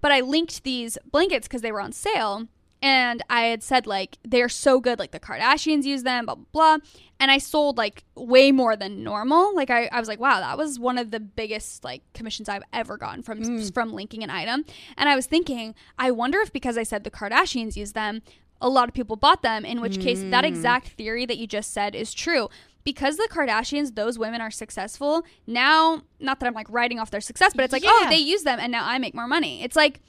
but 0.00 0.12
I 0.12 0.20
linked 0.20 0.62
these 0.64 0.96
blankets 1.10 1.48
because 1.48 1.62
they 1.62 1.72
were 1.72 1.80
on 1.80 1.90
sale. 1.90 2.46
And 2.82 3.22
I 3.30 3.44
had 3.44 3.62
said, 3.62 3.86
like, 3.86 4.18
they're 4.22 4.50
so 4.50 4.78
good. 4.78 4.98
Like, 4.98 5.12
the 5.12 5.20
Kardashians 5.20 5.84
use 5.84 6.02
them, 6.02 6.26
blah, 6.26 6.34
blah, 6.34 6.44
blah. 6.52 6.76
And 7.18 7.30
I 7.30 7.38
sold, 7.38 7.78
like, 7.78 8.04
way 8.14 8.52
more 8.52 8.76
than 8.76 9.02
normal. 9.02 9.54
Like, 9.54 9.70
I, 9.70 9.86
I 9.86 10.00
was 10.00 10.08
like, 10.08 10.20
wow, 10.20 10.40
that 10.40 10.58
was 10.58 10.78
one 10.78 10.98
of 10.98 11.10
the 11.10 11.20
biggest, 11.20 11.82
like, 11.82 12.02
commissions 12.12 12.46
I've 12.48 12.64
ever 12.74 12.98
gotten 12.98 13.22
from, 13.22 13.40
mm. 13.40 13.72
from 13.72 13.94
linking 13.94 14.22
an 14.22 14.28
item. 14.28 14.66
And 14.98 15.08
I 15.08 15.16
was 15.16 15.24
thinking, 15.24 15.74
I 15.98 16.10
wonder 16.10 16.40
if 16.40 16.52
because 16.52 16.76
I 16.76 16.82
said 16.82 17.04
the 17.04 17.10
Kardashians 17.10 17.74
use 17.74 17.92
them, 17.92 18.20
a 18.60 18.68
lot 18.68 18.88
of 18.88 18.94
people 18.94 19.16
bought 19.16 19.42
them, 19.42 19.64
in 19.64 19.80
which 19.80 19.98
case 19.98 20.20
that 20.20 20.44
mm. 20.44 20.48
exact 20.48 20.88
theory 20.88 21.24
that 21.24 21.38
you 21.38 21.46
just 21.46 21.72
said 21.72 21.94
is 21.94 22.12
true. 22.12 22.50
Because 22.82 23.16
the 23.16 23.28
Kardashians, 23.30 23.94
those 23.94 24.18
women 24.18 24.42
are 24.42 24.50
successful, 24.50 25.24
now, 25.46 26.02
not 26.20 26.38
that 26.40 26.46
I'm 26.46 26.54
like 26.54 26.68
writing 26.68 26.98
off 26.98 27.10
their 27.10 27.22
success, 27.22 27.54
but 27.54 27.64
it's 27.64 27.72
like, 27.72 27.84
oh, 27.86 28.06
they 28.10 28.18
use 28.18 28.42
them 28.42 28.58
and 28.60 28.70
now 28.70 28.86
I 28.86 28.98
make 28.98 29.14
more 29.14 29.26
money. 29.26 29.62
It's 29.62 29.76
like, 29.76 30.00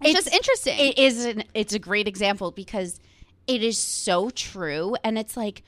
it's, 0.00 0.10
It's- 0.10 0.24
just 0.24 0.34
interesting. 0.34 0.78
it 0.78 0.98
is 0.98 1.24
an, 1.24 1.44
it's 1.54 1.72
a 1.74 1.78
great 1.78 2.08
example 2.08 2.50
because 2.50 3.00
it 3.46 3.62
is 3.62 3.78
so 3.78 4.30
true 4.30 4.96
and 5.02 5.18
it's 5.18 5.36
like 5.36 5.62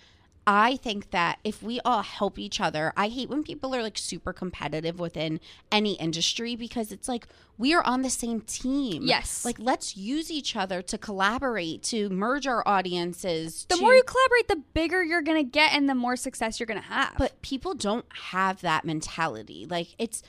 i 0.47 0.76
think 0.76 1.11
that 1.11 1.39
if 1.45 1.62
we 1.62 1.81
all 1.85 2.03
help 2.03 2.39
each 2.39 2.61
other 2.61 2.93
i 2.97 3.09
hate 3.09 3.28
when 3.28 3.43
people 3.43 3.74
are 3.74 3.83
like 3.83 3.97
super 3.99 4.33
competitive 4.33 4.99
within 4.99 5.39
any 5.70 5.93
industry 5.95 6.57
because 6.57 6.93
it's 6.93 7.09
like 7.09 7.26
we 7.59 7.74
are 7.74 7.83
on 7.85 8.01
the 8.03 8.09
same 8.11 8.41
team 8.43 9.03
Yes. 9.05 9.45
like 9.45 9.59
let's 9.59 9.97
use 9.97 10.31
each 10.31 10.57
other 10.57 10.81
to 10.83 10.97
collaborate 10.97 11.83
to 11.85 12.09
merge 12.09 12.47
our 12.47 12.66
audiences 12.66 13.66
the 13.68 13.76
to- 13.76 13.81
more 13.83 13.95
you 13.95 14.03
collaborate, 14.03 14.49
the 14.49 14.62
bigger 14.74 15.03
you're 15.03 15.22
going 15.22 15.43
to 15.45 15.51
get 15.51 15.72
and 15.74 15.89
the 15.89 15.95
more 15.95 16.16
success 16.16 16.59
you're 16.59 16.66
going 16.66 16.81
to 16.81 16.87
have. 16.87 17.14
but 17.18 17.41
people 17.43 17.74
don't 17.74 18.07
have 18.31 18.61
that 18.62 18.85
mentality 18.85 19.66
like 19.68 19.89
it's 19.99 20.22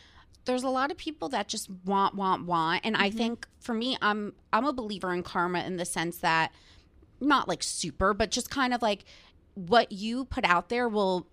there's 0.46 0.64
a 0.64 0.70
lot 0.70 0.92
of 0.92 0.98
people 0.98 1.30
that 1.30 1.48
just 1.48 1.70
want 1.86 2.16
want 2.16 2.46
want. 2.46 2.82
And 2.84 2.96
i 2.98 3.10
think 3.10 3.48
for 3.60 3.74
me 3.74 3.98
i'm 4.02 4.34
i'm 4.52 4.66
a 4.66 4.74
believer 4.74 5.14
in 5.14 5.24
karma 5.24 5.64
in 5.64 5.78
the 5.78 5.86
sense 5.86 6.18
that 6.18 6.52
not 7.20 7.48
like 7.48 7.62
super 7.62 8.14
but 8.14 8.32
just 8.32 8.50
kind 8.50 8.74
of 8.74 8.82
like 8.82 9.06
what 9.54 9.92
you 9.92 10.26
put 10.26 10.46
out 10.46 10.70
there 10.70 10.88
will 10.90 11.28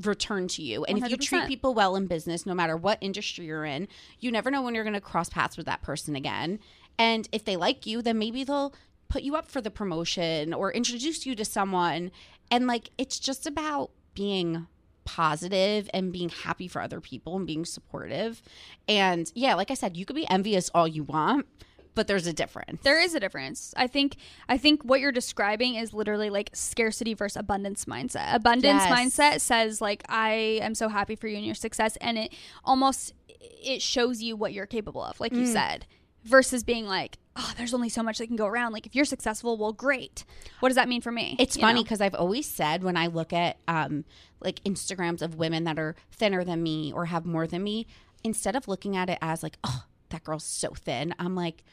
return 0.00 0.48
to 0.48 0.62
you. 0.62 0.84
And 0.84 0.96
if 0.98 1.10
you 1.10 1.18
treat 1.18 1.46
people 1.46 1.74
well 1.74 1.96
in 1.96 2.06
business 2.06 2.46
no 2.46 2.54
matter 2.54 2.76
what 2.76 2.98
industry 3.00 3.46
you're 3.46 3.64
in 3.64 3.88
you 4.20 4.30
never 4.30 4.50
know 4.50 4.62
when 4.62 4.74
you're 4.74 4.84
going 4.84 4.94
to 4.94 5.00
cross 5.00 5.28
paths 5.28 5.56
with 5.56 5.66
that 5.66 5.82
person 5.82 6.16
again. 6.16 6.58
And 6.98 7.28
if 7.32 7.44
they 7.44 7.56
like 7.56 7.86
you 7.86 8.02
then 8.02 8.18
maybe 8.18 8.44
they'll 8.44 8.74
put 9.08 9.22
you 9.22 9.36
up 9.36 9.48
for 9.48 9.60
the 9.60 9.70
promotion 9.70 10.54
or 10.54 10.72
introduce 10.72 11.26
you 11.26 11.34
to 11.34 11.44
someone. 11.44 12.10
And 12.50 12.66
like 12.66 12.90
it's 12.96 13.18
just 13.18 13.46
about 13.46 13.90
being 14.14 14.66
positive 15.04 15.88
and 15.92 16.12
being 16.12 16.28
happy 16.28 16.68
for 16.68 16.80
other 16.80 17.00
people 17.00 17.36
and 17.36 17.46
being 17.46 17.64
supportive 17.64 18.40
and 18.88 19.32
yeah 19.34 19.54
like 19.54 19.70
i 19.70 19.74
said 19.74 19.96
you 19.96 20.04
could 20.04 20.16
be 20.16 20.28
envious 20.28 20.70
all 20.74 20.86
you 20.86 21.02
want 21.02 21.46
but 21.94 22.06
there's 22.06 22.26
a 22.26 22.32
difference 22.32 22.80
there 22.82 22.98
is 23.00 23.14
a 23.14 23.20
difference. 23.20 23.74
I 23.76 23.86
think 23.86 24.16
I 24.48 24.56
think 24.56 24.82
what 24.82 25.00
you're 25.00 25.12
describing 25.12 25.74
is 25.74 25.92
literally 25.92 26.30
like 26.30 26.48
scarcity 26.54 27.12
versus 27.12 27.36
abundance 27.36 27.84
mindset. 27.84 28.34
Abundance 28.34 28.84
Yes. 28.84 28.90
mindset 28.90 29.40
says 29.42 29.82
like 29.82 30.02
I 30.08 30.58
am 30.62 30.74
so 30.74 30.88
happy 30.88 31.16
for 31.16 31.26
you 31.28 31.36
and 31.36 31.44
your 31.44 31.54
success 31.54 31.96
and 32.00 32.16
it 32.16 32.32
almost 32.64 33.12
it 33.28 33.82
shows 33.82 34.22
you 34.22 34.36
what 34.36 34.54
you're 34.54 34.64
capable 34.66 35.02
of, 35.04 35.20
like 35.20 35.34
you 35.34 35.42
Mm. 35.44 35.52
said. 35.52 35.86
Versus 36.24 36.62
being 36.64 36.86
like, 36.86 37.18
oh, 37.36 37.52
there's 37.58 37.74
only 37.74 37.88
so 37.88 38.00
much 38.02 38.18
that 38.18 38.28
can 38.28 38.36
go 38.36 38.46
around. 38.46 38.72
Like 38.72 38.86
if 38.86 38.94
you're 38.94 39.04
successful, 39.04 39.58
well, 39.58 39.72
great. 39.72 40.24
What 40.60 40.68
does 40.68 40.76
that 40.76 40.88
mean 40.88 41.00
for 41.02 41.10
me? 41.12 41.34
It's 41.38 41.56
You 41.56 41.60
funny 41.60 41.82
because 41.82 42.00
I've 42.00 42.14
always 42.14 42.46
said 42.48 42.84
when 42.84 42.96
I 42.96 43.08
look 43.08 43.32
at 43.32 43.58
um, 43.68 44.04
like 44.44 44.62
Instagrams 44.64 45.22
of 45.22 45.36
women 45.36 45.64
that 45.64 45.78
are 45.78 45.94
thinner 46.10 46.44
than 46.44 46.62
me 46.62 46.92
or 46.92 47.06
have 47.06 47.24
more 47.24 47.46
than 47.46 47.62
me, 47.62 47.86
instead 48.24 48.56
of 48.56 48.68
looking 48.68 48.96
at 48.96 49.10
it 49.10 49.18
as 49.20 49.42
like, 49.42 49.58
oh, 49.64 49.84
that 50.10 50.24
girl's 50.24 50.44
so 50.44 50.70
thin, 50.70 51.14
I'm 51.18 51.34
like, 51.34 51.64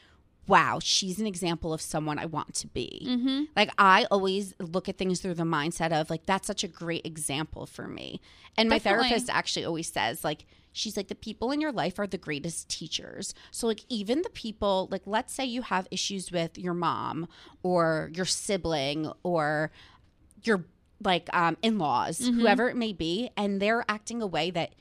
wow, 0.46 0.80
she's 0.82 1.20
an 1.20 1.26
example 1.26 1.72
of 1.72 1.80
someone 1.80 2.18
I 2.18 2.26
want 2.26 2.54
to 2.54 2.66
be. 2.66 3.06
Mm-hmm. 3.06 3.44
Like 3.54 3.70
I 3.78 4.06
always 4.10 4.52
look 4.58 4.88
at 4.88 4.98
things 4.98 5.20
through 5.20 5.34
the 5.34 5.44
mindset 5.44 5.92
of 5.92 6.10
like 6.10 6.26
that's 6.26 6.46
such 6.46 6.64
a 6.64 6.68
great 6.68 7.06
example 7.06 7.66
for 7.66 7.86
me. 7.86 8.20
And 8.58 8.68
my 8.68 8.78
Definitely. 8.78 9.10
therapist 9.10 9.30
actually 9.30 9.64
always 9.64 9.90
says 9.92 10.24
like 10.24 10.46
she's 10.72 10.96
like 10.96 11.08
the 11.08 11.14
people 11.14 11.52
in 11.52 11.60
your 11.60 11.70
life 11.72 11.98
are 11.98 12.06
the 12.06 12.18
greatest 12.18 12.68
teachers. 12.68 13.32
So 13.52 13.68
like 13.68 13.84
even 13.88 14.22
the 14.22 14.30
people 14.30 14.88
like 14.90 15.02
let's 15.06 15.32
say 15.32 15.44
you 15.44 15.62
have 15.62 15.86
issues 15.92 16.32
with 16.32 16.58
your 16.58 16.74
mom 16.74 17.28
or 17.62 18.10
your 18.12 18.26
sibling 18.26 19.12
or 19.22 19.70
your 20.42 20.64
like 21.02 21.28
um 21.32 21.56
in-laws, 21.62 22.18
whoever 22.18 22.68
it 22.68 22.76
may 22.76 22.92
be, 22.92 23.30
and 23.36 23.60
they're 23.60 23.84
acting 23.88 24.20
a 24.22 24.26
way 24.26 24.50
that 24.50 24.74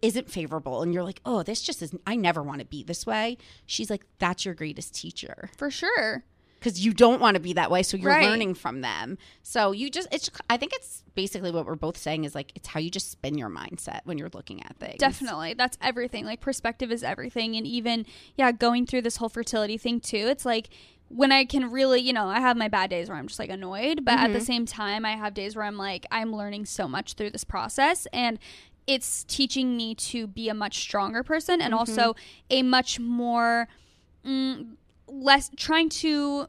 isn't 0.00 0.30
favorable 0.30 0.82
and 0.82 0.94
you're 0.94 1.02
like, 1.02 1.20
"Oh, 1.24 1.42
this 1.42 1.60
just 1.60 1.82
is 1.82 1.92
I 2.06 2.14
never 2.14 2.42
want 2.42 2.60
to 2.60 2.64
be 2.66 2.82
this 2.84 3.04
way." 3.06 3.36
She's 3.66 3.90
like, 3.90 4.04
"That's 4.18 4.44
your 4.44 4.54
greatest 4.54 4.94
teacher." 4.94 5.50
for 5.56 5.70
sure. 5.70 6.24
because 6.60 6.84
you 6.84 6.92
don't 6.92 7.20
want 7.20 7.34
to 7.36 7.40
be 7.40 7.52
that 7.52 7.70
way 7.70 7.84
so 7.84 7.96
you're 7.96 8.10
Right. 8.10 8.26
learning 8.28 8.54
from 8.54 8.80
them 8.80 9.16
so 9.44 9.70
you 9.70 9.88
just 9.88 10.08
it's 10.10 10.28
i 10.50 10.56
think 10.56 10.72
it's 10.74 11.04
basically 11.14 11.52
what 11.52 11.64
we're 11.66 11.76
both 11.76 11.96
saying 11.96 12.24
is 12.24 12.34
like 12.34 12.50
it's 12.56 12.66
how 12.66 12.80
you 12.80 12.90
just 12.90 13.12
spin 13.12 13.38
your 13.38 13.48
mindset 13.48 14.00
when 14.06 14.18
you're 14.18 14.30
looking 14.34 14.60
at 14.64 14.76
things 14.80 14.98
Definitely. 14.98 15.54
That's 15.54 15.78
everything. 15.80 16.24
Like 16.24 16.40
perspective 16.40 16.90
is 16.90 17.02
everything. 17.04 17.54
And 17.56 17.64
even, 17.66 18.06
yeah, 18.36 18.50
going 18.52 18.86
through 18.86 19.02
this 19.02 19.16
whole 19.18 19.28
fertility 19.28 19.78
thing 19.78 20.00
too, 20.00 20.26
it's 20.28 20.44
like 20.44 20.68
when 21.08 21.32
I 21.32 21.44
can 21.44 21.70
really, 21.70 22.00
you 22.00 22.12
know, 22.12 22.26
I 22.26 22.40
have 22.40 22.56
my 22.56 22.68
bad 22.68 22.90
days 22.90 23.08
where 23.08 23.16
I'm 23.16 23.26
just 23.26 23.38
like 23.38 23.50
annoyed, 23.50 24.04
but 24.04 24.14
at 24.18 24.32
the 24.32 24.40
same 24.40 24.66
time, 24.66 25.04
I 25.04 25.12
have 25.12 25.34
days 25.34 25.56
where 25.56 25.64
I'm 25.64 25.76
like, 25.76 26.06
I'm 26.10 26.34
learning 26.34 26.66
so 26.66 26.86
much 26.86 27.14
through 27.14 27.30
this 27.30 27.44
process. 27.44 28.06
And 28.12 28.38
it's 28.86 29.24
teaching 29.24 29.76
me 29.76 29.94
to 29.94 30.26
be 30.26 30.48
a 30.48 30.54
much 30.54 30.78
stronger 30.78 31.22
person 31.22 31.60
and 31.60 31.74
also 31.74 32.14
a 32.50 32.62
much 32.62 33.00
more, 33.00 33.68
mm, 34.24 34.74
less 35.06 35.50
trying 35.56 35.88
to, 35.90 36.46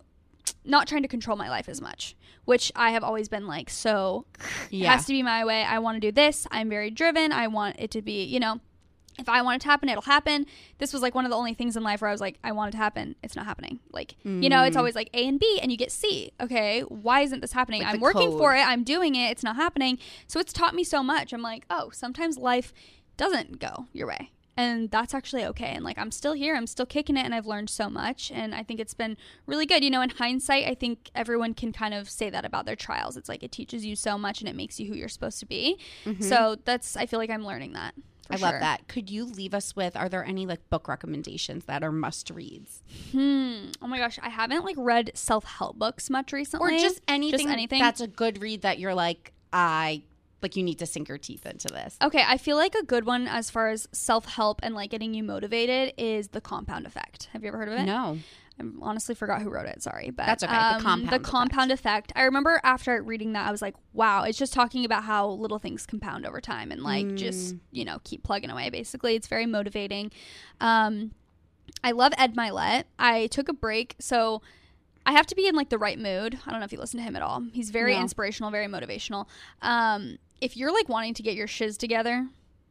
not 0.66 0.88
trying 0.88 1.03
to 1.03 1.07
control 1.07 1.38
my 1.38 1.49
life 1.49 1.70
as 1.70 1.82
much. 1.82 2.16
Which 2.45 2.72
I 2.76 2.91
have 2.91 3.03
always 3.03 3.30
been 3.30 3.45
like, 3.45 3.70
so 3.70 4.26
it 4.72 4.88
has 4.88 5.05
to 5.05 5.14
be 5.14 5.22
my 5.22 5.45
way. 5.45 5.64
I 5.64 5.78
want 5.78 5.97
to 5.97 5.99
do 5.99 6.12
this. 6.12 6.47
I'm 6.49 6.68
very 6.68 6.89
driven. 6.89 7.32
I 7.32 7.45
want 7.45 7.76
it 7.78 7.91
to 7.91 8.01
be, 8.01 8.24
you 8.24 8.39
know, 8.39 8.60
if 9.18 9.28
I 9.28 9.41
want 9.41 9.57
it 9.57 9.62
to 9.62 9.68
happen, 9.68 9.89
it'll 9.89 10.01
happen. 10.03 10.45
This 10.78 10.93
was 10.93 11.01
like 11.01 11.16
one 11.16 11.26
of 11.26 11.32
the 11.32 11.38
only 11.38 11.53
things 11.53 11.76
in 11.76 11.84
life 11.84 12.01
where 12.01 12.10
I 12.10 12.12
was 12.14 12.22
like, 12.22 12.38
I 12.43 12.51
want 12.51 12.70
it 12.70 12.72
to 12.74 12.78
happen. 12.78 13.16
It's 13.24 13.36
not 13.36 13.45
happening. 13.45 13.80
Like, 13.91 14.16
you 14.24 14.49
know, 14.49 14.64
it's 14.64 14.76
mm. 14.76 14.80
always 14.80 14.95
like 14.95 15.10
A 15.14 15.28
and 15.28 15.39
B 15.39 15.60
and 15.62 15.72
you 15.72 15.78
get 15.78 15.91
C. 15.91 16.32
Okay, 16.39 16.82
why 16.82 17.22
isn't 17.22 17.41
this 17.41 17.51
happening? 17.53 17.82
Like 17.82 17.95
I'm 17.95 17.99
working 17.99 18.30
code. 18.30 18.39
for 18.39 18.55
it. 18.55 18.62
I'm 18.62 18.84
doing 18.84 19.16
it. 19.16 19.32
It's 19.32 19.43
not 19.43 19.55
happening. 19.55 19.97
So 20.28 20.39
it's 20.39 20.53
taught 20.53 20.76
me 20.76 20.84
so 20.84 21.01
much. 21.01 21.34
I'm 21.34 21.41
like, 21.41 21.66
oh, 21.70 21.89
sometimes 21.91 22.38
life 22.38 22.74
doesn't 23.18 23.60
go 23.60 23.88
your 23.91 24.07
way. 24.07 24.32
and 24.60 24.91
that's 24.91 25.14
actually 25.14 25.45
okay. 25.45 25.68
And 25.68 25.86
like 25.86 25.97
I'm 25.97 26.12
still 26.12 26.34
here, 26.34 26.53
I'm 26.53 26.68
still 26.68 26.86
kicking 26.86 27.16
it, 27.16 27.24
and 27.24 27.34
I've 27.34 27.45
learned 27.45 27.70
so 27.70 27.89
much, 27.89 28.30
and 28.30 28.53
I 28.53 28.62
think 28.62 28.82
it's 28.82 28.93
been 28.93 29.16
really 29.45 29.66
good. 29.66 29.86
You 29.86 29.89
know, 29.89 30.01
in 30.01 30.10
hindsight, 30.10 30.66
I 30.68 30.74
think 30.74 31.10
everyone 31.16 31.53
can 31.53 31.72
kind 31.72 31.93
of 31.93 32.10
say 32.10 32.30
that 32.30 32.43
about 32.43 32.66
their 32.66 32.76
trials. 32.76 33.16
It's 33.16 33.30
like 33.30 33.41
it 33.41 33.53
teaches 33.53 33.86
you 33.86 33.95
so 33.95 34.18
much, 34.18 34.41
and 34.41 34.49
it 34.49 34.57
makes 34.57 34.78
you 34.78 34.88
who 34.88 34.95
you're 34.95 35.07
supposed 35.07 35.39
to 35.39 35.45
be. 35.45 35.80
Mm-hmm. 36.03 36.24
So 36.24 36.57
that's 36.66 36.97
I 36.97 37.05
feel 37.05 37.20
like 37.20 37.30
I'm 37.30 37.45
learning 37.45 37.72
that. 37.74 37.95
I 38.32 38.36
love 38.38 38.60
that. 38.60 38.88
Could 38.88 39.10
you 39.10 39.26
leave 39.26 39.54
us 39.54 39.76
with 39.76 39.96
are 39.96 40.08
there 40.10 40.24
any 40.24 40.46
like 40.46 40.70
book 40.70 40.88
recommendations 40.88 41.66
that 41.66 41.84
are 41.84 41.92
must 41.92 42.30
reads? 42.30 42.84
Hmm. 43.12 43.70
Oh 43.82 43.88
my 43.88 43.98
gosh, 43.98 44.20
I 44.22 44.30
haven't 44.30 44.64
like 44.64 44.76
read 44.78 45.12
self 45.16 45.44
help 45.46 45.78
books 45.78 46.10
much 46.10 46.32
recently, 46.32 46.76
Or 46.76 46.78
just 46.80 47.02
anything, 47.08 47.50
anything? 47.50 47.80
that's 47.80 48.02
a 48.02 48.08
good 48.08 48.42
read 48.42 48.62
that 48.62 48.80
you're 48.80 48.94
like, 48.94 49.34
I 49.52 50.04
like 50.42 50.56
you 50.56 50.64
need 50.64 50.80
to 50.80 50.86
sink 50.86 51.10
your 51.10 51.18
teeth 51.18 51.46
into 51.46 51.68
this. 51.68 51.98
Okay, 52.02 52.24
I 52.26 52.38
feel 52.38 52.56
like 52.56 52.74
a 52.76 52.84
good 52.84 53.06
one 53.06 53.28
as 53.28 53.50
far 53.50 53.70
as 53.70 53.88
self 53.92 54.26
help 54.26 54.60
and 54.64 54.74
like 54.76 54.90
getting 54.92 55.14
you 55.14 55.24
motivated 55.24 55.94
is 55.98 56.30
the 56.30 56.40
compound 56.42 56.86
effect. 56.86 57.30
Have 57.34 57.42
you 57.44 57.50
ever 57.50 57.58
heard 57.58 57.68
of 57.68 57.74
it? 57.74 57.84
No. 57.84 58.20
I 58.60 58.64
honestly 58.82 59.16
forgot 59.16 59.41
who 59.41 59.49
wrote 59.49 59.68
it. 59.68 59.82
Sorry, 59.82 60.10
but 60.10 60.26
That's 60.26 60.43
okay, 60.43 60.51
the 60.53 60.60
um, 60.60 60.82
compound 60.82 61.01
the 61.03 61.07
effect. 61.16 61.24
compound 61.24 61.72
effect. 61.72 62.12
I 62.16 62.24
remember 62.24 62.60
after 62.64 63.01
reading 63.01 63.34
that, 63.34 63.47
I 63.47 63.51
was 63.51 63.62
like, 63.62 63.76
wow, 63.93 64.24
it's 64.24 64.38
just 64.38 64.53
talking 64.53 64.86
about 64.86 65.03
how 65.03 65.28
little 65.30 65.60
things 65.60 65.86
compound 65.86 66.26
over 66.26 66.41
time 66.41 66.72
and 66.72 66.82
like 66.84 67.16
just 67.16 67.55
Mm. 67.55 67.60
you 67.72 67.86
know 67.86 67.99
keep 68.03 68.24
plugging 68.24 68.49
away. 68.49 68.70
Basically, 68.70 69.16
it's 69.16 69.28
very 69.28 69.45
motivating. 69.45 70.12
Um, 70.60 71.12
I 71.84 71.91
love 71.91 72.14
Ed 72.18 72.36
Mylett. 72.36 72.84
I 72.97 73.28
took 73.28 73.47
a 73.47 73.53
break, 73.53 73.95
so 73.99 74.41
I 75.05 75.14
have 75.14 75.26
to 75.28 75.36
be 75.36 75.47
in 75.47 75.55
like 75.55 75.70
the 75.70 75.78
right 75.78 75.97
mood. 75.97 76.38
I 76.45 76.51
don't 76.51 76.60
know 76.60 76.66
if 76.66 76.72
you 76.72 76.80
listen 76.80 76.97
to 76.99 77.03
him 77.03 77.16
at 77.16 77.22
all. 77.22 77.43
He's 77.53 77.70
very 77.70 77.93
No. 77.95 78.01
inspirational, 78.01 78.51
very 78.51 78.68
motivational. 78.68 79.28
Um, 79.62 80.18
if 80.41 80.55
you're 80.57 80.74
like 80.74 80.89
wanting 80.89 81.14
to 81.16 81.24
get 81.24 81.36
your 81.36 81.47
shiz 81.47 81.78
together, 81.78 82.28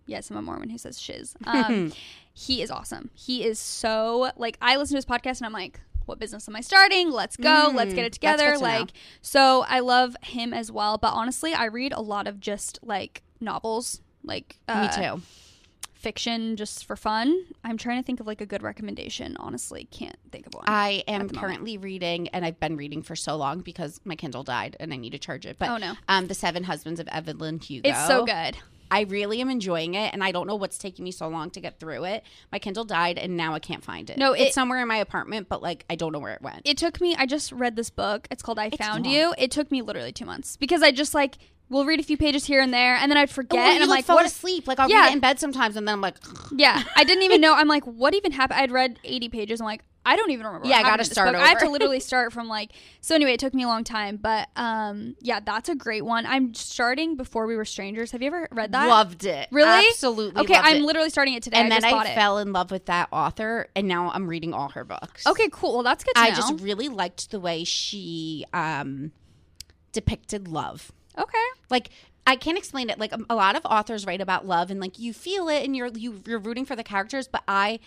yes, 0.09 0.29
I'm 0.31 0.37
a 0.37 0.43
Mormon 0.43 0.71
who 0.71 0.79
says 0.79 1.01
shiz. 1.01 1.35
Um, 1.47 1.93
he 2.33 2.63
is 2.63 2.71
awesome. 2.71 3.11
He 3.15 3.45
is 3.45 3.59
so 3.61 4.31
like 4.37 4.59
I 4.61 4.77
listen 4.77 4.95
to 4.95 4.99
his 4.99 5.07
podcast 5.07 5.39
and 5.39 5.47
I'm 5.47 5.53
like, 5.53 5.81
what 6.07 6.19
business 6.19 6.49
am 6.49 6.57
I 6.57 6.61
starting? 6.63 7.11
Let's 7.11 7.37
go. 7.37 7.71
Let's 7.75 7.93
get 7.95 8.05
it 8.05 8.11
Mm, 8.11 8.15
together. 8.15 8.47
to 8.55 8.59
know. 8.59 8.61
Like 8.61 8.89
so 9.23 9.65
I 9.69 9.81
love 9.81 10.17
him 10.23 10.53
as 10.55 10.73
well. 10.73 10.99
But 10.99 11.13
honestly, 11.15 11.53
I 11.55 11.67
read 11.67 11.93
a 11.93 12.01
lot 12.01 12.27
of 12.27 12.41
just 12.41 12.79
like 12.83 13.23
novels, 13.41 14.01
like 14.25 14.59
uh, 14.69 14.89
Me 14.97 15.03
too. 15.05 15.23
fiction 15.95 16.57
just 16.57 16.85
for 16.87 16.97
fun. 16.97 17.45
I'm 17.65 17.77
trying 17.77 18.01
to 18.01 18.07
think 18.07 18.21
of 18.21 18.27
like 18.27 18.41
a 18.41 18.47
good 18.47 18.63
recommendation. 18.63 19.37
Honestly, 19.39 19.89
can't 19.91 20.17
think 20.31 20.47
of 20.47 20.55
one. 20.55 20.65
I 20.67 21.03
am 21.09 21.27
the 21.27 21.35
moment. 21.35 21.39
currently 21.39 21.77
reading, 21.79 22.29
and 22.29 22.45
I've 22.45 22.61
been 22.61 22.77
reading 22.77 23.03
for 23.03 23.17
so 23.17 23.37
long 23.37 23.61
because 23.61 24.01
my 24.05 24.15
Kindle 24.17 24.45
died 24.45 24.77
and 24.81 24.93
I 24.93 24.97
need 24.97 25.11
to 25.11 25.19
charge 25.19 25.45
it. 25.45 25.57
But 25.59 25.71
Oh, 25.71 25.77
no. 25.77 25.95
um, 26.09 26.29
the 26.29 26.35
Seven 26.35 26.65
Husbands 26.65 27.01
of 27.01 27.09
Evelyn 27.09 27.59
Hugo. 27.59 27.89
it's 27.91 28.07
so 28.07 28.25
good. 28.25 28.57
I 28.91 29.03
really 29.03 29.41
am 29.41 29.51
enjoying 29.51 29.95
it, 29.95 30.13
and 30.13 30.23
I 30.25 30.33
don't 30.33 30.47
know 30.47 30.57
what's 30.57 30.79
taking 30.79 31.05
me 31.05 31.11
so 31.11 31.29
long 31.29 31.51
to 31.51 31.61
get 31.61 31.79
through 31.79 32.05
it. 32.05 32.25
My 32.51 32.59
Kindle 32.59 32.85
died, 32.85 33.19
and 33.19 33.37
now 33.37 33.55
I 33.55 33.59
can't 33.59 33.85
find 33.85 34.09
it. 34.11 34.19
No, 34.19 34.33
it's 34.33 34.55
somewhere 34.55 34.81
in 34.81 34.89
my 34.89 34.97
apartment, 34.97 35.49
but 35.49 35.63
like 35.63 35.85
I 35.91 35.97
don't 35.97 36.13
know 36.13 36.19
where 36.19 36.35
it 36.35 36.43
went. 36.43 36.63
It 36.65 36.79
took 36.79 37.01
me. 37.01 37.15
I 37.17 37.27
just 37.27 37.53
read 37.53 37.77
this 37.77 37.91
book. 37.91 38.29
It's 38.31 38.43
called 38.43 38.59
I 38.59 38.71
Found 38.71 39.05
long. 39.05 39.15
You. 39.15 39.35
It 39.39 39.51
took 39.51 39.71
me 39.71 39.83
literally 39.83 40.13
two 40.13 40.25
months 40.25 40.57
because 40.57 40.83
I 40.83 40.91
just 40.91 41.15
like 41.15 41.39
will 41.71 41.85
read 41.85 42.01
a 42.01 42.03
few 42.03 42.17
pages 42.17 42.45
here 42.47 42.61
and 42.61 42.73
there, 42.73 42.97
and 42.97 43.11
then 43.11 43.19
I'd 43.19 43.31
forget, 43.31 43.59
Or 43.59 43.73
and 43.73 43.83
I'm 43.83 43.89
like, 43.89 44.05
fall 44.05 44.17
what? 44.17 44.27
asleep. 44.27 44.67
Like 44.67 44.79
I'll 44.81 44.89
Yeah. 44.89 45.03
read 45.03 45.11
it 45.11 45.13
in 45.15 45.21
bed 45.21 45.39
sometimes, 45.39 45.77
and 45.77 45.87
then 45.87 45.95
I'm 45.95 46.01
like, 46.01 46.17
Yeah, 46.57 46.83
I 46.97 47.05
didn't 47.05 47.25
even 47.25 47.41
know. 47.41 47.55
I'm 47.55 47.69
like, 47.69 47.85
what 47.85 48.15
even 48.15 48.33
happened? 48.33 48.61
I'd 48.61 48.71
read 48.71 48.99
80 49.05 49.29
pages. 49.29 49.61
I'm 49.61 49.67
like, 49.67 49.83
I 50.07 50.17
don't 50.17 50.31
even 50.31 50.47
remember. 50.47 50.67
Yeah, 50.69 50.79
I 50.79 50.83
gotta 50.85 51.05
start. 51.05 51.35
I 51.35 51.49
have 51.49 51.59
to 51.59 51.69
literally 51.71 52.01
start 52.01 52.33
from 52.33 52.49
like. 52.49 52.73
So 53.03 53.15
anyway, 53.15 53.33
it 53.35 53.41
took 53.41 53.53
me 53.53 53.65
a 53.65 53.67
long 53.67 53.85
time, 53.85 54.17
but 54.17 54.49
um, 54.57 55.17
yeah, 55.21 55.41
that's 55.41 55.69
a 55.69 55.75
great 55.75 56.03
one. 56.03 56.25
I'm 56.25 56.55
starting 56.55 57.15
before 57.17 57.47
we 57.47 57.57
were 57.57 57.67
strangers. 57.67 58.13
Have 58.13 58.23
you 58.23 58.29
ever 58.29 58.49
read 58.51 58.73
that? 58.73 58.89
loved 58.89 59.27
it. 59.27 59.49
Really? 59.51 59.87
absolutely. 59.91 60.41
Okay, 60.43 60.55
I'm 60.55 60.79
it. 60.79 60.83
literally 60.83 61.11
starting 61.11 61.35
it 61.35 61.43
today. 61.43 61.59
And 61.59 61.67
I 61.67 61.81
then 61.81 61.91
just 61.91 62.07
I 62.07 62.11
it. 62.13 62.15
fell 62.15 62.39
in 62.39 62.55
love 62.55 62.71
with 62.71 62.87
that 62.87 63.09
author, 63.13 63.69
and 63.77 63.87
now 63.87 64.11
I'm 64.11 64.27
reading 64.29 64.55
all 64.55 64.71
her 64.71 64.85
books. 64.85 65.27
Okay, 65.27 65.49
cool. 65.53 65.75
Well, 65.75 65.83
that's 65.83 66.05
good 66.05 66.15
I 66.17 66.31
know. 66.31 66.37
just 66.37 66.61
really 66.63 66.89
liked 66.89 67.31
the 67.31 67.41
way 67.41 67.65
she 67.65 68.47
um, 68.55 69.13
depicted 69.93 70.49
love. 70.49 70.91
Okay. 71.19 71.45
Like 71.71 71.91
I 72.27 72.37
can't 72.37 72.59
explain 72.59 72.91
it. 72.91 72.99
Like 72.99 73.13
a 73.31 73.35
lot 73.35 73.57
of 73.57 73.63
authors 73.65 74.07
write 74.07 74.21
about 74.21 74.47
love, 74.47 74.71
and 74.71 74.81
like 74.81 74.99
you 74.99 75.13
feel 75.13 75.49
it, 75.49 75.65
and 75.65 75.75
you're 75.77 75.89
you, 75.89 76.23
you're 76.27 76.39
rooting 76.39 76.65
for 76.67 76.77
the 76.77 76.85
characters. 76.85 77.27
But 77.29 77.43
I 77.49 77.81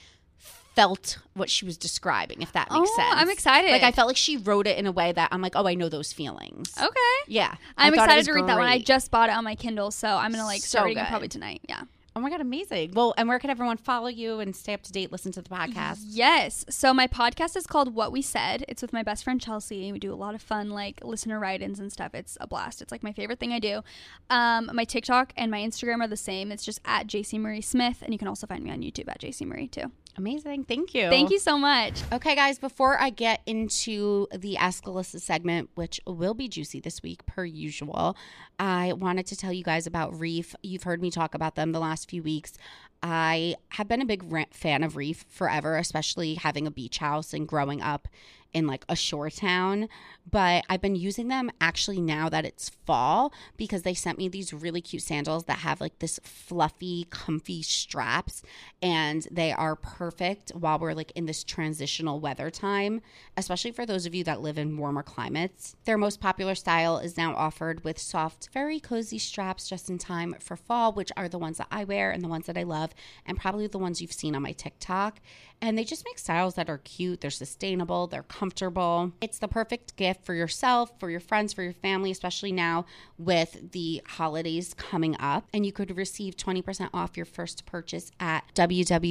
felt 0.76 1.20
what 1.34 1.50
she 1.50 1.66
was 1.66 1.78
describing, 1.78 2.42
if 2.42 2.54
that 2.54 2.72
makes 2.72 2.90
Oh, 2.92 2.96
sense. 2.96 3.14
I'm 3.16 3.30
excited. 3.30 3.72
Like 3.72 3.84
I 3.84 3.92
felt 3.92 4.08
like 4.08 4.18
she 4.18 4.38
wrote 4.38 4.68
it 4.68 4.78
in 4.78 4.86
a 4.86 4.92
way 4.92 5.12
that 5.12 5.30
I'm 5.32 5.42
like, 5.42 5.54
oh, 5.56 5.68
I 5.68 5.76
know 5.76 5.90
those 5.90 6.14
feelings. 6.14 6.74
Okay. 6.82 7.18
Yeah, 7.28 7.56
I'm 7.78 7.94
excited 7.94 8.26
to 8.26 8.34
read 8.34 8.48
that 8.48 8.58
one. 8.58 8.68
I 8.68 8.80
just 8.80 9.12
bought 9.12 9.30
it 9.30 9.34
on 9.36 9.44
my 9.44 9.56
Kindle, 9.56 9.92
so 9.92 10.08
I'm 10.08 10.32
gonna 10.32 10.46
like 10.46 10.62
So 10.62 10.68
start 10.68 10.86
reading 10.88 11.04
it 11.04 11.10
probably 11.10 11.28
tonight. 11.28 11.62
Yeah. 11.68 11.82
Oh 12.14 12.20
my 12.20 12.30
god, 12.30 12.42
amazing! 12.42 12.92
Well, 12.94 13.14
and 13.18 13.30
where 13.30 13.40
can 13.40 13.50
everyone 13.50 13.78
follow 13.78 14.10
you 14.10 14.42
and 14.42 14.54
stay 14.54 14.74
up 14.74 14.82
to 14.84 14.92
date, 14.92 15.14
listen 15.14 15.32
to 15.32 15.42
the 15.42 15.50
podcast? 15.50 16.02
Yes. 16.08 16.66
So 16.70 16.94
my 16.94 17.08
podcast 17.08 17.56
is 17.56 17.66
called 17.66 17.96
What 17.96 18.12
We 18.12 18.22
Said. 18.22 18.66
It's 18.68 18.82
with 18.82 18.92
my 18.92 19.02
best 19.02 19.24
friend 19.24 19.40
Chelsea. 19.40 19.90
We 19.94 20.00
do 20.00 20.14
a 20.14 20.16
lot 20.16 20.36
of 20.36 20.42
fun 20.42 20.72
like 20.72 21.00
listener 21.06 21.40
write-ins 21.40 21.80
and 21.80 21.90
stuff. 21.90 22.14
It's 22.14 22.38
a 22.42 22.48
blast. 22.48 22.82
It's 22.82 22.92
like 22.92 23.02
my 23.02 23.14
favorite 23.14 23.40
thing 23.40 23.54
I 23.54 23.60
do. 23.60 23.82
Um, 24.30 24.70
my 24.74 24.84
TikTok 24.84 25.32
and 25.38 25.50
my 25.50 25.62
Instagram 25.62 26.02
are 26.04 26.08
the 26.08 26.18
same. 26.18 26.52
It's 26.52 26.66
just 26.66 26.82
at 26.84 27.08
JC 27.08 27.40
Marie 27.40 27.62
Smith, 27.62 28.02
and 28.02 28.14
you 28.14 28.20
can 28.20 28.28
also 28.28 28.46
find 28.46 28.62
me 28.62 28.72
on 28.72 28.82
YouTube 28.82 29.08
at 29.08 29.22
JC 29.22 29.46
Marie 29.48 29.70
too. 29.70 29.90
Amazing, 30.18 30.66
thank 30.66 30.94
you. 30.94 31.10
Thank 31.10 31.32
you 31.32 31.40
so 31.40 31.58
much. 31.58 32.02
Okay, 32.12 32.36
guys, 32.36 32.60
before 32.60 33.00
I 33.00 33.10
get 33.10 33.42
into 33.46 34.28
the 34.36 34.58
Ask 34.58 34.84
Alyssa 34.84 35.22
segment, 35.22 35.70
which 35.76 36.02
will 36.06 36.34
be 36.34 36.50
juicy 36.50 36.80
this 36.80 37.02
week, 37.02 37.26
per 37.26 37.46
usual, 37.46 38.18
I 38.60 38.94
wanted 38.94 39.26
to 39.28 39.38
tell 39.38 39.54
you 39.54 39.64
guys 39.64 39.88
about 39.88 40.20
Reef. 40.20 40.54
You've 40.62 40.84
heard 40.84 41.02
me 41.02 41.12
talk 41.12 41.34
about 41.34 41.56
them 41.56 41.72
the 41.72 41.80
last 41.80 42.10
few 42.10 42.22
weeks. 42.22 42.54
I 43.02 43.56
have 43.70 43.88
been 43.88 44.02
a 44.02 44.06
big 44.06 44.24
fan 44.54 44.84
of 44.84 44.96
Reef 44.96 45.26
forever, 45.30 45.78
especially 45.78 46.36
having 46.36 46.68
a 46.68 46.72
beach 46.72 47.00
house 47.00 47.34
and 47.34 47.48
growing 47.48 47.82
up 47.82 48.08
in 48.54 48.68
like 48.68 48.86
a 48.90 48.96
shore 48.96 49.30
town. 49.30 49.88
But 50.30 50.64
I've 50.70 50.82
been 50.82 50.96
using 50.96 51.28
them 51.28 51.52
actually 51.60 52.00
now 52.00 52.30
that 52.30 52.46
it's 52.46 52.70
fall 52.86 53.34
because 53.58 53.82
they 53.82 53.94
sent 53.94 54.18
me 54.18 54.28
these 54.28 54.54
really 54.54 54.82
cute 54.82 55.02
sandals 55.02 55.46
that 55.46 55.60
have 55.60 55.82
like 55.82 56.00
this 56.00 56.20
fluffy, 56.24 57.08
comfy 57.10 57.62
straps. 57.64 58.44
And 58.82 59.28
they 59.32 59.52
are 59.52 59.76
perfect 59.76 60.52
while 60.52 60.78
we're 60.80 60.94
like 60.94 61.12
in 61.16 61.26
this 61.26 61.44
transitional 61.44 62.20
weather 62.20 62.50
time, 62.50 63.02
especially 63.36 63.72
for 63.72 63.86
those 63.86 64.06
of 64.06 64.14
you 64.14 64.24
that 64.26 64.42
live 64.42 64.58
in 64.58 64.78
warmer 64.78 65.04
climates. 65.04 65.76
Their 65.86 65.98
most 65.98 66.20
popular 66.20 66.56
style 66.56 66.98
is 66.98 67.18
now 67.18 67.36
offered 67.36 67.84
with 67.84 67.98
soft, 68.00 68.50
very 68.54 68.80
cozy 68.80 69.18
straps 69.18 69.68
just 69.68 69.90
in 69.90 69.98
time 69.98 70.36
for 70.40 70.56
fall, 70.56 70.94
which 70.94 71.12
are 71.18 71.30
the 71.30 71.40
ones 71.40 71.58
that 71.58 71.68
I 71.72 71.84
wear 71.84 72.12
and 72.12 72.24
the 72.24 72.28
ones 72.28 72.46
that 72.46 72.58
I 72.58 72.64
love, 72.64 72.92
and 73.26 73.38
probably 73.38 73.68
the 73.68 73.78
ones 73.78 74.02
you've 74.02 74.12
seen 74.12 74.36
on 74.36 74.42
my 74.42 74.52
TikTok. 74.52 75.20
And 75.62 75.78
they 75.78 75.84
just 75.84 76.04
make 76.06 76.18
styles 76.18 76.56
that 76.56 76.70
are 76.70 76.80
cute, 76.80 77.22
they're 77.22 77.30
sustainable, 77.30 78.08
they're 78.08 78.24
comfortable. 78.24 79.12
It's 79.22 79.38
the 79.38 79.48
perfect 79.48 79.96
gift 79.96 80.26
for 80.26 80.34
yourself, 80.34 80.92
for 81.00 81.12
your 81.12 81.20
friends, 81.20 81.54
for 81.54 81.62
your 81.62 81.74
family, 81.74 82.10
especially 82.10 82.52
now 82.52 82.86
with 83.18 83.72
the 83.72 84.02
holidays 84.08 84.74
coming 84.74 85.16
up. 85.20 85.48
And 85.54 85.64
you 85.66 85.72
could 85.72 85.96
receive 85.96 86.36
20% 86.36 86.90
off 86.94 87.16
your 87.16 87.28
first 87.28 87.66
purchase 87.68 88.12
at 88.20 88.44
www.reef.com 88.56 89.06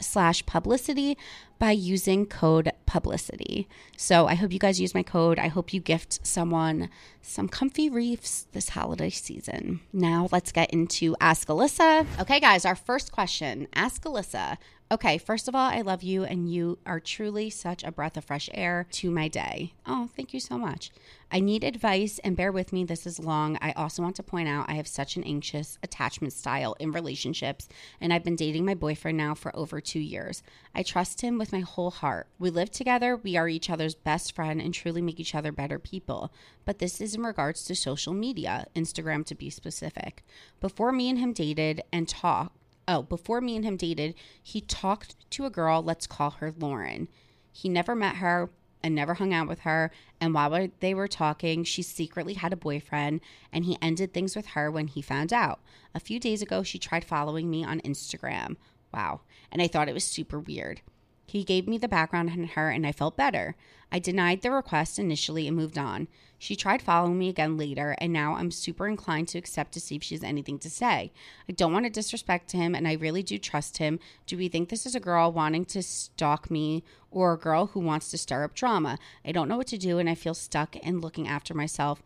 slash 0.00 0.46
publicity 0.46 1.18
by 1.58 1.72
using 1.72 2.26
code 2.26 2.72
publicity. 2.86 3.68
So 3.96 4.26
I 4.26 4.34
hope 4.34 4.52
you 4.52 4.58
guys 4.58 4.80
use 4.80 4.94
my 4.94 5.02
code. 5.02 5.38
I 5.38 5.48
hope 5.48 5.72
you 5.72 5.80
gift 5.80 6.26
someone 6.26 6.88
some 7.20 7.48
comfy 7.48 7.90
reefs 7.90 8.46
this 8.52 8.70
holiday 8.70 9.10
season. 9.10 9.80
Now 9.92 10.28
let's 10.32 10.52
get 10.52 10.70
into 10.70 11.16
Ask 11.20 11.48
Alyssa. 11.48 12.06
Okay, 12.20 12.40
guys, 12.40 12.64
our 12.64 12.76
first 12.76 13.12
question 13.12 13.68
Ask 13.74 14.02
Alyssa. 14.04 14.56
Okay, 14.90 15.18
first 15.18 15.48
of 15.48 15.54
all, 15.54 15.70
I 15.70 15.82
love 15.82 16.02
you, 16.02 16.24
and 16.24 16.50
you 16.50 16.78
are 16.86 16.98
truly 16.98 17.50
such 17.50 17.84
a 17.84 17.92
breath 17.92 18.16
of 18.16 18.24
fresh 18.24 18.48
air 18.54 18.86
to 18.92 19.10
my 19.10 19.28
day. 19.28 19.74
Oh, 19.86 20.08
thank 20.16 20.32
you 20.32 20.40
so 20.40 20.56
much. 20.56 20.90
I 21.30 21.40
need 21.40 21.62
advice, 21.62 22.18
and 22.24 22.34
bear 22.34 22.50
with 22.50 22.72
me, 22.72 22.84
this 22.84 23.06
is 23.06 23.18
long. 23.18 23.58
I 23.60 23.72
also 23.72 24.02
want 24.02 24.16
to 24.16 24.22
point 24.22 24.48
out 24.48 24.64
I 24.66 24.76
have 24.76 24.88
such 24.88 25.16
an 25.16 25.24
anxious 25.24 25.78
attachment 25.82 26.32
style 26.32 26.74
in 26.80 26.90
relationships, 26.90 27.68
and 28.00 28.14
I've 28.14 28.24
been 28.24 28.34
dating 28.34 28.64
my 28.64 28.72
boyfriend 28.72 29.18
now 29.18 29.34
for 29.34 29.54
over 29.54 29.78
two 29.78 30.00
years. 30.00 30.42
I 30.74 30.82
trust 30.82 31.20
him 31.20 31.36
with 31.36 31.52
my 31.52 31.60
whole 31.60 31.90
heart. 31.90 32.28
We 32.38 32.48
live 32.48 32.70
together, 32.70 33.14
we 33.14 33.36
are 33.36 33.46
each 33.46 33.68
other's 33.68 33.94
best 33.94 34.34
friend, 34.34 34.58
and 34.58 34.72
truly 34.72 35.02
make 35.02 35.20
each 35.20 35.34
other 35.34 35.52
better 35.52 35.78
people. 35.78 36.32
But 36.64 36.78
this 36.78 36.98
is 37.02 37.14
in 37.14 37.22
regards 37.22 37.62
to 37.66 37.74
social 37.74 38.14
media, 38.14 38.66
Instagram 38.74 39.26
to 39.26 39.34
be 39.34 39.50
specific. 39.50 40.24
Before 40.60 40.92
me 40.92 41.10
and 41.10 41.18
him 41.18 41.34
dated 41.34 41.82
and 41.92 42.08
talked, 42.08 42.54
Oh, 42.88 43.02
before 43.02 43.42
me 43.42 43.54
and 43.54 43.64
him 43.66 43.76
dated, 43.76 44.14
he 44.42 44.62
talked 44.62 45.14
to 45.32 45.44
a 45.44 45.50
girl, 45.50 45.82
let's 45.82 46.06
call 46.06 46.30
her 46.30 46.54
Lauren. 46.58 47.08
He 47.52 47.68
never 47.68 47.94
met 47.94 48.16
her 48.16 48.48
and 48.82 48.94
never 48.94 49.14
hung 49.14 49.34
out 49.34 49.46
with 49.46 49.60
her. 49.60 49.90
And 50.20 50.32
while 50.32 50.68
they 50.80 50.94
were 50.94 51.06
talking, 51.06 51.64
she 51.64 51.82
secretly 51.82 52.34
had 52.34 52.52
a 52.52 52.56
boyfriend 52.56 53.20
and 53.52 53.66
he 53.66 53.76
ended 53.82 54.14
things 54.14 54.34
with 54.34 54.46
her 54.48 54.70
when 54.70 54.86
he 54.86 55.02
found 55.02 55.34
out. 55.34 55.60
A 55.94 56.00
few 56.00 56.18
days 56.18 56.40
ago, 56.40 56.62
she 56.62 56.78
tried 56.78 57.04
following 57.04 57.50
me 57.50 57.62
on 57.62 57.80
Instagram. 57.80 58.56
Wow. 58.94 59.20
And 59.52 59.60
I 59.60 59.68
thought 59.68 59.88
it 59.88 59.94
was 59.94 60.04
super 60.04 60.40
weird. 60.40 60.80
He 61.28 61.44
gave 61.44 61.68
me 61.68 61.76
the 61.76 61.88
background 61.88 62.30
on 62.30 62.44
her 62.44 62.70
and 62.70 62.86
I 62.86 62.92
felt 62.92 63.16
better. 63.16 63.54
I 63.92 63.98
denied 63.98 64.40
the 64.40 64.50
request 64.50 64.98
initially 64.98 65.46
and 65.46 65.56
moved 65.56 65.76
on. 65.76 66.08
She 66.38 66.56
tried 66.56 66.80
following 66.80 67.18
me 67.18 67.28
again 67.28 67.56
later, 67.56 67.96
and 67.98 68.12
now 68.12 68.34
I'm 68.34 68.50
super 68.50 68.86
inclined 68.86 69.28
to 69.28 69.38
accept 69.38 69.72
to 69.72 69.80
see 69.80 69.96
if 69.96 70.02
she 70.04 70.14
has 70.14 70.22
anything 70.22 70.58
to 70.60 70.70
say. 70.70 71.10
I 71.48 71.52
don't 71.52 71.72
want 71.72 71.84
to 71.84 71.90
disrespect 71.90 72.52
him, 72.52 72.74
and 72.74 72.86
I 72.86 72.92
really 72.92 73.22
do 73.22 73.38
trust 73.38 73.78
him. 73.78 73.98
Do 74.26 74.36
we 74.36 74.48
think 74.48 74.68
this 74.68 74.86
is 74.86 74.94
a 74.94 75.00
girl 75.00 75.32
wanting 75.32 75.64
to 75.66 75.82
stalk 75.82 76.50
me 76.50 76.84
or 77.10 77.32
a 77.32 77.38
girl 77.38 77.66
who 77.66 77.80
wants 77.80 78.10
to 78.10 78.18
stir 78.18 78.44
up 78.44 78.54
drama? 78.54 78.98
I 79.24 79.32
don't 79.32 79.48
know 79.48 79.56
what 79.56 79.66
to 79.68 79.78
do, 79.78 79.98
and 79.98 80.08
I 80.08 80.14
feel 80.14 80.34
stuck 80.34 80.76
and 80.82 81.02
looking 81.02 81.26
after 81.26 81.54
myself 81.54 82.02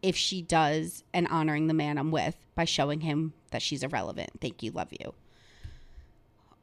if 0.00 0.16
she 0.16 0.40
does 0.40 1.02
and 1.12 1.26
honoring 1.26 1.66
the 1.66 1.74
man 1.74 1.98
I'm 1.98 2.12
with 2.12 2.36
by 2.54 2.64
showing 2.64 3.00
him 3.00 3.32
that 3.50 3.62
she's 3.62 3.82
irrelevant. 3.82 4.30
Thank 4.40 4.62
you. 4.62 4.70
Love 4.70 4.92
you. 4.92 5.14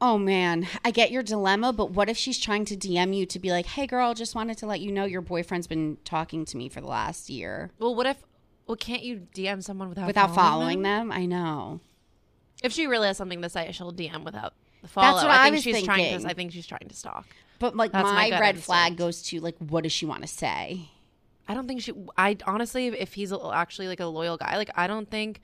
Oh 0.00 0.18
man, 0.18 0.66
I 0.84 0.90
get 0.90 1.10
your 1.10 1.22
dilemma, 1.22 1.72
but 1.72 1.90
what 1.92 2.10
if 2.10 2.16
she's 2.18 2.38
trying 2.38 2.66
to 2.66 2.76
DM 2.76 3.16
you 3.16 3.24
to 3.26 3.38
be 3.38 3.50
like, 3.50 3.64
"Hey 3.66 3.86
girl, 3.86 4.12
just 4.12 4.34
wanted 4.34 4.58
to 4.58 4.66
let 4.66 4.80
you 4.80 4.92
know 4.92 5.04
your 5.06 5.22
boyfriend's 5.22 5.66
been 5.66 5.96
talking 6.04 6.44
to 6.44 6.56
me 6.56 6.68
for 6.68 6.80
the 6.82 6.86
last 6.86 7.30
year." 7.30 7.70
Well, 7.78 7.94
what 7.94 8.06
if? 8.06 8.18
Well, 8.66 8.76
can't 8.76 9.02
you 9.02 9.26
DM 9.34 9.62
someone 9.62 9.88
without 9.88 10.06
Without 10.06 10.34
following 10.34 10.82
following, 10.82 10.82
them? 10.82 11.12
I 11.12 11.24
know. 11.24 11.80
If 12.62 12.72
she 12.72 12.86
really 12.86 13.06
has 13.06 13.16
something 13.16 13.40
to 13.42 13.48
say, 13.48 13.70
she'll 13.72 13.92
DM 13.92 14.24
without 14.24 14.52
the 14.82 14.88
follow. 14.88 15.12
That's 15.14 15.22
what 15.24 15.30
I 15.30 15.40
I 15.40 15.44
think 15.44 15.54
was 15.54 15.62
she's 15.62 15.82
trying 15.82 15.98
thinking. 16.04 16.26
to. 16.26 16.30
I 16.30 16.34
think 16.34 16.52
she's 16.52 16.66
trying 16.66 16.88
to 16.88 16.94
stalk. 16.94 17.26
But 17.58 17.74
like 17.76 17.92
That's 17.92 18.04
my 18.04 18.30
my, 18.30 18.38
red 18.40 18.58
flag 18.58 18.96
goes 18.96 19.22
to 19.24 19.40
like 19.40 19.56
what 19.58 19.84
does 19.84 19.92
she 19.92 20.04
want 20.04 20.22
to 20.22 20.28
say? 20.28 20.90
I 21.48 21.54
don't 21.54 21.66
think 21.68 21.80
she. 21.80 21.92
I 22.18 22.36
honestly, 22.46 22.88
if 22.88 23.14
he's 23.14 23.32
actually 23.32 23.88
like 23.88 24.00
a 24.00 24.06
loyal 24.06 24.36
guy, 24.36 24.56
like 24.56 24.70
I 24.74 24.86
don't 24.88 25.08
think 25.10 25.40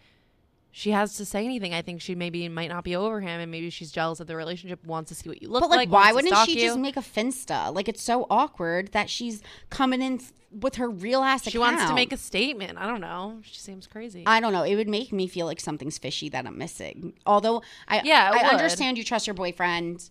she 0.73 0.91
has 0.91 1.16
to 1.18 1.25
say 1.27 1.45
anything. 1.45 1.75
I 1.75 1.83
think 1.83 2.01
she 2.01 2.14
maybe 2.14 2.49
might 2.49 2.70
not 2.70 2.83
be 2.83 2.97
over 2.97 3.20
him, 3.20 3.41
and 3.41 3.51
maybe 3.51 3.68
she's 3.70 3.93
jealous 3.93 4.20
of 4.20 4.27
the 4.27 4.35
relationship, 4.35 4.85
wants 4.87 5.11
to 5.11 5.14
see 5.14 5.29
what 5.29 5.43
you 5.43 5.49
look 5.49 5.61
like. 5.61 5.70
But 5.70 5.77
like, 5.77 5.89
like. 5.91 6.05
why 6.05 6.12
wouldn't 6.12 6.35
she 6.47 6.61
you. 6.61 6.66
just 6.66 6.79
make 6.79 6.97
a 6.97 7.01
finsta? 7.01 7.73
Like 7.75 7.89
it's 7.89 8.03
so 8.03 8.27
awkward 8.31 8.93
that 8.93 9.11
she's 9.11 9.43
coming 9.68 10.01
in 10.01 10.20
with 10.51 10.77
her 10.77 10.89
real 10.89 11.23
ass 11.23 11.49
She 11.49 11.59
wants 11.59 11.85
to 11.85 11.95
make 11.95 12.12
a 12.12 12.16
statement. 12.16 12.79
I 12.79 12.87
don't 12.87 13.01
know. 13.01 13.39
She 13.43 13.59
seems 13.59 13.87
crazy. 13.87 14.25
I 14.27 14.41
don't 14.41 14.53
know. 14.53 14.62
It 14.62 14.77
would 14.77 14.89
make 14.89 15.12
me 15.12 15.27
feel 15.27 15.47
like 15.47 15.61
something's 15.61 15.99
fishy 15.99 16.29
that 16.31 16.47
I'm 16.47 16.59
missing. 16.59 17.14
Although 17.25 17.62
I 17.89 18.03
Yeah, 18.05 18.31
I 18.33 18.43
would. 18.43 18.53
understand 18.53 18.99
you 18.99 19.05
trust 19.05 19.27
your 19.27 19.35
boyfriend 19.35 20.11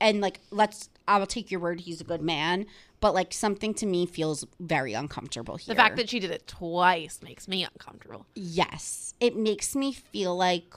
and 0.00 0.20
like 0.20 0.40
let's 0.50 0.88
I 1.06 1.18
will 1.18 1.26
take 1.26 1.50
your 1.50 1.60
word 1.60 1.80
he's 1.80 2.00
a 2.00 2.04
good 2.04 2.22
man, 2.22 2.66
but 3.00 3.14
like 3.14 3.32
something 3.32 3.74
to 3.74 3.86
me 3.86 4.06
feels 4.06 4.44
very 4.60 4.92
uncomfortable 4.92 5.56
here. 5.56 5.74
the 5.74 5.80
fact 5.80 5.96
that 5.96 6.08
she 6.08 6.20
did 6.20 6.30
it 6.30 6.46
twice 6.46 7.20
makes 7.22 7.48
me 7.48 7.64
uncomfortable. 7.64 8.26
yes, 8.34 9.14
it 9.20 9.36
makes 9.36 9.74
me 9.74 9.92
feel 9.92 10.36
like 10.36 10.74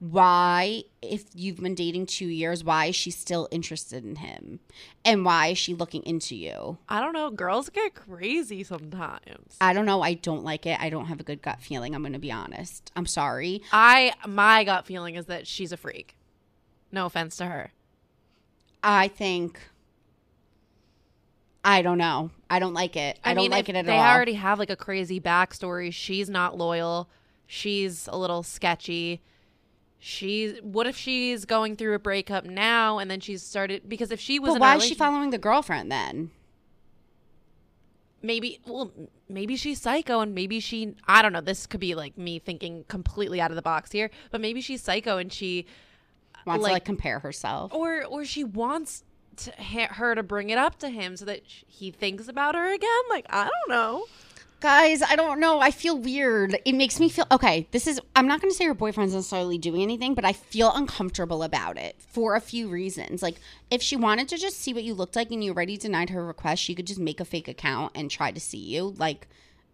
why 0.00 0.84
if 1.02 1.24
you've 1.34 1.56
been 1.56 1.74
dating 1.74 2.06
2 2.06 2.26
years 2.26 2.62
why 2.62 2.86
is 2.86 2.94
she 2.94 3.10
still 3.10 3.48
interested 3.50 4.04
in 4.04 4.14
him? 4.14 4.60
And 5.04 5.24
why 5.24 5.48
is 5.48 5.58
she 5.58 5.74
looking 5.74 6.04
into 6.04 6.36
you? 6.36 6.78
I 6.88 7.00
don't 7.00 7.12
know. 7.12 7.30
Girls 7.30 7.68
get 7.68 7.96
crazy 7.96 8.62
sometimes. 8.62 9.56
I 9.60 9.72
don't 9.72 9.86
know. 9.86 10.00
I 10.02 10.14
don't 10.14 10.44
like 10.44 10.66
it. 10.66 10.78
I 10.80 10.88
don't 10.88 11.06
have 11.06 11.18
a 11.18 11.24
good 11.24 11.42
gut 11.42 11.60
feeling. 11.60 11.96
I'm 11.96 12.02
going 12.02 12.12
to 12.12 12.20
be 12.20 12.30
honest. 12.30 12.92
I'm 12.94 13.06
sorry. 13.06 13.62
I 13.72 14.12
my 14.24 14.62
gut 14.62 14.86
feeling 14.86 15.16
is 15.16 15.26
that 15.26 15.48
she's 15.48 15.72
a 15.72 15.76
freak. 15.76 16.16
No 16.92 17.06
offense 17.06 17.36
to 17.38 17.46
her. 17.46 17.72
I 18.82 19.08
think 19.08 19.60
I 21.64 21.82
don't 21.82 21.98
know. 21.98 22.30
I 22.48 22.60
don't 22.60 22.74
like 22.74 22.96
it. 22.96 23.18
I, 23.24 23.34
don't 23.34 23.42
mean, 23.42 23.50
like 23.50 23.68
it 23.68 23.76
at 23.76 23.84
they 23.84 23.92
all. 23.92 24.02
They 24.02 24.08
already 24.10 24.34
have 24.34 24.58
like 24.58 24.70
a 24.70 24.76
crazy 24.76 25.20
backstory. 25.20 25.92
She's 25.92 26.30
not 26.30 26.56
loyal. 26.56 27.10
She's 27.46 28.08
a 28.10 28.16
little 28.16 28.42
sketchy. 28.42 29.20
She's 29.98 30.58
what 30.62 30.86
if 30.86 30.96
she's 30.96 31.44
going 31.44 31.76
through 31.76 31.94
a 31.94 31.98
breakup 31.98 32.44
now 32.44 32.98
and 32.98 33.10
then 33.10 33.20
she's 33.20 33.42
started 33.42 33.88
because 33.88 34.12
if 34.12 34.20
she 34.20 34.38
was 34.38 34.52
but 34.52 34.60
why 34.60 34.76
is 34.76 34.84
she 34.84 34.94
following 34.94 35.30
the 35.30 35.38
girlfriend 35.38 35.90
then? 35.90 36.30
maybe 38.22 38.60
well 38.66 38.92
maybe 39.28 39.56
she's 39.56 39.80
psycho 39.80 40.20
and 40.20 40.34
maybe 40.34 40.60
she 40.60 40.94
I 41.06 41.22
don't 41.22 41.32
know 41.32 41.40
this 41.40 41.66
could 41.66 41.80
be 41.80 41.94
like 41.94 42.18
me 42.18 42.38
thinking 42.38 42.84
completely 42.88 43.40
out 43.40 43.50
of 43.50 43.56
the 43.56 43.62
box 43.62 43.92
here 43.92 44.10
but 44.30 44.40
maybe 44.40 44.60
she's 44.60 44.82
psycho 44.82 45.18
and 45.18 45.32
she 45.32 45.66
Wants 46.48 46.62
Like- 46.62 46.70
to 46.70 46.74
like 46.74 46.84
compare 46.84 47.20
herself. 47.20 47.72
or 47.72 48.04
or 48.04 48.24
she 48.24 48.42
wants 48.44 49.04
to, 49.36 49.52
ha- 49.56 49.92
her 49.94 50.14
to 50.16 50.22
bring 50.24 50.50
it 50.50 50.58
up 50.58 50.78
to 50.80 50.88
him 50.88 51.16
so 51.16 51.24
that 51.26 51.42
sh- 51.48 51.62
he 51.68 51.90
thinks 51.92 52.26
about 52.26 52.56
her 52.56 52.72
again 52.74 53.02
like 53.08 53.24
I 53.30 53.44
don't 53.44 53.68
know 53.68 54.04
Guys, 54.60 55.02
I 55.02 55.14
don't 55.14 55.38
know. 55.38 55.60
I 55.60 55.70
feel 55.70 55.96
weird. 55.96 56.58
It 56.64 56.72
makes 56.72 56.98
me 56.98 57.08
feel 57.08 57.26
okay. 57.30 57.68
This 57.70 57.86
is, 57.86 58.00
I'm 58.16 58.26
not 58.26 58.40
going 58.40 58.50
to 58.50 58.56
say 58.56 58.64
her 58.64 58.74
boyfriend's 58.74 59.14
necessarily 59.14 59.56
doing 59.56 59.82
anything, 59.82 60.14
but 60.14 60.24
I 60.24 60.32
feel 60.32 60.72
uncomfortable 60.74 61.44
about 61.44 61.78
it 61.78 61.94
for 62.10 62.34
a 62.34 62.40
few 62.40 62.66
reasons. 62.68 63.22
Like, 63.22 63.36
if 63.70 63.82
she 63.82 63.94
wanted 63.94 64.26
to 64.30 64.36
just 64.36 64.58
see 64.58 64.74
what 64.74 64.82
you 64.82 64.94
looked 64.94 65.14
like 65.14 65.30
and 65.30 65.44
you 65.44 65.52
already 65.52 65.76
denied 65.76 66.10
her 66.10 66.26
request, 66.26 66.60
she 66.60 66.74
could 66.74 66.88
just 66.88 66.98
make 66.98 67.20
a 67.20 67.24
fake 67.24 67.46
account 67.46 67.92
and 67.94 68.10
try 68.10 68.32
to 68.32 68.40
see 68.40 68.58
you. 68.58 68.96
Like, 68.98 69.28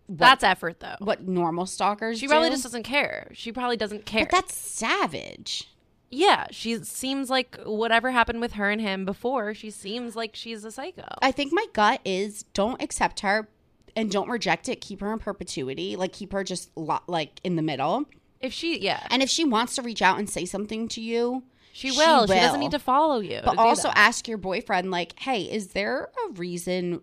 what, 0.07 0.19
that's 0.19 0.45
effort 0.45 0.81
though 0.81 0.97
what 0.99 1.27
normal 1.27 1.65
stalkers 1.65 2.19
she 2.19 2.29
probably 2.29 2.51
do. 2.51 2.55
just 2.57 2.65
doesn't 2.65 2.83
care 2.83 3.31
she 3.33 3.53
probably 3.53 3.79
doesn't 3.79 4.05
care 4.05 4.27
But 4.27 4.33
that's 4.33 4.55
savage. 4.55 5.67
Yeah 6.15 6.47
she 6.51 6.77
seems 6.85 7.29
like 7.31 7.59
whatever 7.65 8.11
happened 8.11 8.41
with 8.41 8.53
her 8.55 8.71
and 8.71 8.81
him 8.81 9.05
before 9.05 9.55
she 9.55 9.71
seems 9.71 10.15
like 10.17 10.35
she's 10.35 10.65
a 10.65 10.71
psycho 10.71 11.07
I 11.23 11.31
think 11.33 11.53
my 11.53 11.67
gut 11.73 12.01
is 12.05 12.43
don't 12.55 12.81
accept 12.83 13.21
her 13.21 13.49
and 13.97 14.11
don't 14.11 14.29
reject 14.29 14.69
it. 14.69 14.81
Keep 14.81 15.01
her 15.03 15.13
in 15.13 15.21
perpetuity. 15.21 15.95
Like 15.95 16.13
keep 16.13 16.33
her 16.33 16.43
just 16.43 16.69
lo- 16.77 16.99
like 17.07 17.39
in 17.45 17.55
the 17.55 17.63
middle. 17.63 18.07
if 18.41 18.53
she 18.53 18.79
yeah 18.81 19.07
And 19.11 19.23
if 19.23 19.31
she 19.31 19.45
wants 19.45 19.77
to 19.77 19.83
reach 19.83 20.03
out 20.03 20.19
and 20.19 20.29
say 20.29 20.45
something 20.45 20.89
to 20.89 21.01
you, 21.01 21.45
she 21.73 21.91
will 21.93 22.27
she, 22.27 22.35
doesn't 22.35 22.59
need 22.61 22.73
to 22.73 22.79
follow 22.81 23.21
you 23.21 23.41
But 23.45 23.57
also 23.57 23.89
that. 23.89 23.99
ask 23.99 24.27
your 24.27 24.39
boyfriend 24.39 24.91
like, 24.91 25.19
"Hey, 25.21 25.43
is 25.43 25.69
there 25.69 26.11
a 26.27 26.33
reason 26.33 27.03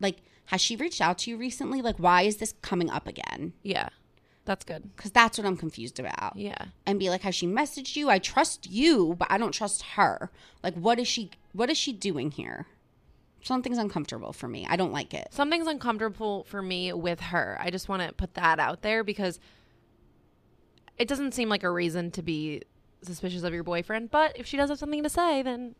like 0.00 0.18
has 0.46 0.60
she 0.60 0.76
reached 0.76 1.00
out 1.00 1.16
to 1.20 1.30
you 1.30 1.36
recently? 1.38 1.80
Like 1.80 1.96
why 1.96 2.22
is 2.22 2.36
this 2.36 2.54
coming 2.62 2.90
up 2.90 3.06
again?" 3.08 3.54
yeah 3.62 3.88
that's 4.44 4.64
good 4.64 4.90
Cuz 4.96 5.10
that's 5.12 5.38
what 5.38 5.46
I'm 5.46 5.56
confused 5.56 6.00
about. 6.00 6.36
yeah 6.36 6.66
And 6.86 6.98
be 6.98 7.08
like, 7.10 7.22
"Has 7.22 7.34
she 7.34 7.46
messaged 7.46 7.94
you? 7.96 8.10
I 8.10 8.18
trust 8.18 8.70
you, 8.70 9.14
but 9.18 9.28
I 9.30 9.38
don't 9.38 9.52
trust 9.52 9.82
her. 9.96 10.30
Like 10.62 10.74
what 10.74 10.98
is 10.98 11.08
she 11.08 11.30
what 11.52 11.70
is 11.70 11.78
she 11.78 11.92
doing 11.92 12.30
here?" 12.32 12.66
Something's 13.44 13.78
uncomfortable 13.78 14.32
for 14.32 14.46
me. 14.48 14.66
I 14.68 14.76
don't 14.76 14.92
like 14.92 15.12
it. 15.14 15.28
something's 15.32 15.66
uncomfortable 15.66 16.44
for 16.44 16.62
me 16.62 16.92
with 16.92 17.20
her. 17.20 17.56
I 17.60 17.70
just 17.70 17.88
want 17.88 18.02
to 18.06 18.12
put 18.14 18.34
that 18.34 18.60
out 18.60 18.82
there 18.82 19.02
because 19.02 19.40
it 20.98 21.08
doesn't 21.08 21.32
seem 21.34 21.48
like 21.48 21.62
a 21.64 21.70
reason 21.70 22.10
to 22.12 22.22
be 22.22 22.62
suspicious 23.02 23.42
of 23.42 23.52
your 23.52 23.64
boyfriend. 23.64 24.10
But 24.10 24.38
if 24.38 24.46
she 24.46 24.56
does 24.56 24.70
have 24.70 24.78
something 24.78 25.02
to 25.02 25.08
say, 25.08 25.42
then 25.42 25.74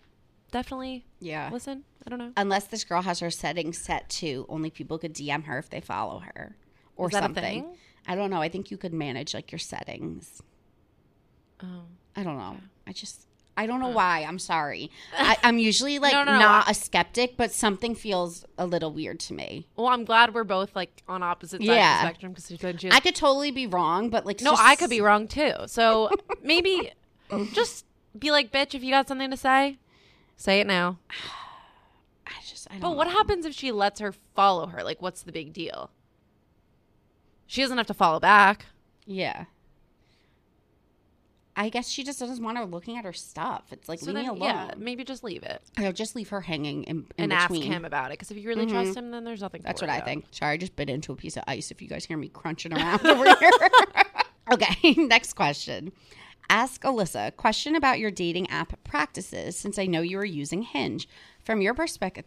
definitely 0.50 1.04
Yeah. 1.20 1.50
listen. 1.52 1.84
I 2.04 2.10
don't 2.10 2.18
know. 2.18 2.32
Unless 2.36 2.66
this 2.66 2.82
girl 2.84 3.02
has 3.02 3.20
her 3.20 3.30
settings 3.30 3.78
set 3.78 4.08
to 4.10 4.44
only 4.48 4.70
people 4.70 4.98
could 4.98 5.14
DM 5.14 5.44
her 5.44 5.58
if 5.58 5.70
they 5.70 5.80
follow 5.80 6.18
her 6.20 6.56
or 6.96 7.06
Is 7.08 7.12
that 7.12 7.20
a 7.22 7.26
something. 7.26 7.76
I 8.07 8.14
don't 8.14 8.30
know. 8.30 8.42
I 8.42 8.48
think 8.48 8.70
you 8.70 8.76
could 8.76 8.92
manage 8.92 9.34
like 9.34 9.53
your 9.53 9.59
settings. 9.59 10.42
Oh. 11.62 11.84
I 12.16 12.22
don't 12.22 12.36
know. 12.36 12.57
I 12.86 12.92
just 12.92 13.26
I 13.57 13.66
don't 13.66 13.80
know 13.80 13.90
oh. 13.90 13.94
why. 13.94 14.24
I'm 14.26 14.38
sorry. 14.38 14.90
I, 15.16 15.36
I'm 15.42 15.59
usually 15.59 15.98
like 15.98 16.12
No, 16.12 16.24
no, 16.24 16.32
no. 16.32 16.38
not 16.38 16.70
a 16.70 16.74
skeptic, 16.74 17.36
but 17.36 17.53
something 17.53 17.94
feels 17.94 18.44
a 18.59 18.66
little 18.66 18.92
weird 18.92 19.20
to 19.20 19.34
me. 19.34 19.66
Well, 19.76 19.88
I'm 19.88 20.05
glad 20.05 20.34
we're 20.34 20.44
both 20.44 20.74
like 20.74 21.03
on 21.09 21.22
opposite 21.22 21.61
sides 21.61 21.68
Yeah. 21.68 21.96
of 21.96 22.03
the 22.03 22.09
spectrum 22.09 22.32
because 22.32 22.84
I 22.90 23.00
could 23.00 23.14
totally 23.14 23.50
be 23.50 23.66
wrong, 23.66 24.11
but 24.11 24.26
like 24.26 24.40
No, 24.40 24.53
just- 24.53 24.62
I 24.62 24.76
could 24.76 24.90
be 24.90 25.00
wrong 25.00 25.28
too. 25.28 25.53
So 25.66 26.11
maybe 26.42 26.92
just 27.53 27.86
be 28.18 28.30
like, 28.30 28.53
bitch, 28.53 28.74
if 28.74 28.82
you 28.82 28.90
got 28.90 29.09
something 29.09 29.30
to 29.30 29.36
say, 29.36 29.78
say 30.36 30.61
it 30.61 30.66
now. 30.66 30.98
I 32.26 32.32
just 32.46 32.68
I 32.70 32.74
don't. 32.74 32.82
Know. 32.82 32.88
But 32.90 32.96
what 32.96 33.09
happens 33.09 33.44
if 33.44 33.55
she 33.55 33.72
lets 33.72 34.00
her 34.00 34.12
follow 34.34 34.66
her? 34.66 34.82
Like, 34.82 35.03
what's 35.03 35.22
the 35.22 35.32
big 35.32 35.53
deal? 35.53 35.90
She 37.53 37.61
doesn't 37.61 37.76
have 37.76 37.86
to 37.88 37.92
follow 37.92 38.18
back. 38.18 38.64
Yeah. 39.05 39.44
I 41.55 41.68
guess 41.68 41.90
she 41.90 42.03
just 42.03 42.18
doesn't 42.18 42.42
want 42.42 42.57
her 42.57 42.64
looking 42.64 42.96
at 42.96 43.05
her 43.05 43.12
stuff. 43.12 43.64
It's 43.72 43.90
like 43.90 43.98
So 43.98 44.07
leave 44.07 44.14
me 44.14 44.22
then, 44.22 44.30
alone. 44.30 44.40
yeah, 44.48 44.70
maybe 44.78 45.05
just 45.05 45.22
leave 45.22 45.42
it 45.42 45.61
I'll 45.76 45.92
just 45.92 46.16
leave 46.16 46.30
her 46.30 46.40
hanging 46.40 46.84
in, 46.84 47.05
in 47.18 47.30
and 47.30 47.30
between. 47.30 47.64
ask 47.64 47.70
him 47.70 47.84
about 47.84 48.07
it. 48.07 48.12
Because 48.12 48.30
if 48.30 48.38
you 48.38 48.48
really 48.48 48.64
mm-hmm. 48.64 48.82
trust 48.84 48.96
him, 48.96 49.11
then 49.11 49.24
there's 49.24 49.42
nothing. 49.42 49.61
to 49.61 49.66
That's 49.66 49.82
what 49.82 49.88
worry 49.88 49.96
I 49.96 49.98
about. 49.98 50.09
think. 50.09 50.24
Sorry, 50.30 50.55
I 50.55 50.57
just 50.57 50.74
bit 50.76 50.88
into 50.88 51.12
a 51.12 51.16
piece 51.16 51.36
of 51.36 51.44
ice. 51.46 51.70
If 51.70 51.82
you 51.82 51.88
guys 51.88 52.07
hear 52.07 52.16
me 52.16 52.28
crunching 52.28 52.72
around 52.72 53.05
over 53.07 53.26
here. 53.36 53.50
okay, 54.55 54.94
next 54.96 55.34
question. 55.34 55.92
Ask 56.48 56.84
Alyssa 56.84 57.28
a 57.28 57.32
question 57.32 57.76
about 57.76 57.98
your 57.98 58.11
dating 58.11 58.48
app 58.48 58.82
practices 58.82 59.59
since 59.59 59.78
I 59.78 59.84
know 59.84 60.00
you 60.00 60.18
are 60.18 60.24
using 60.24 60.62
Hinge. 60.62 61.07
From 61.45 61.61
your 61.61 61.74
perspective, 61.74 62.24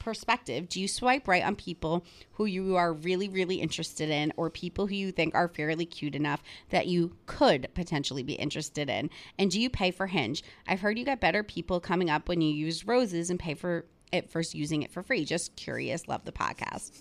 perspective, 0.00 0.68
do 0.68 0.80
you 0.80 0.88
swipe 0.88 1.28
right 1.28 1.44
on 1.44 1.54
people 1.54 2.04
who 2.32 2.46
you 2.46 2.74
are 2.74 2.92
really, 2.92 3.28
really 3.28 3.56
interested 3.56 4.10
in, 4.10 4.32
or 4.36 4.50
people 4.50 4.88
who 4.88 4.94
you 4.94 5.12
think 5.12 5.34
are 5.36 5.48
fairly 5.48 5.86
cute 5.86 6.16
enough 6.16 6.42
that 6.70 6.88
you 6.88 7.16
could 7.26 7.68
potentially 7.74 8.24
be 8.24 8.32
interested 8.32 8.90
in? 8.90 9.08
And 9.38 9.50
do 9.52 9.60
you 9.60 9.70
pay 9.70 9.92
for 9.92 10.08
Hinge? 10.08 10.42
I've 10.66 10.80
heard 10.80 10.98
you 10.98 11.04
get 11.04 11.20
better 11.20 11.44
people 11.44 11.78
coming 11.78 12.10
up 12.10 12.28
when 12.28 12.40
you 12.40 12.52
use 12.52 12.86
roses 12.86 13.30
and 13.30 13.38
pay 13.38 13.54
for 13.54 13.86
it 14.10 14.30
first 14.30 14.54
using 14.54 14.82
it 14.82 14.90
for 14.90 15.02
free. 15.02 15.24
Just 15.24 15.54
curious. 15.56 16.08
Love 16.08 16.24
the 16.24 16.32
podcast. 16.32 17.00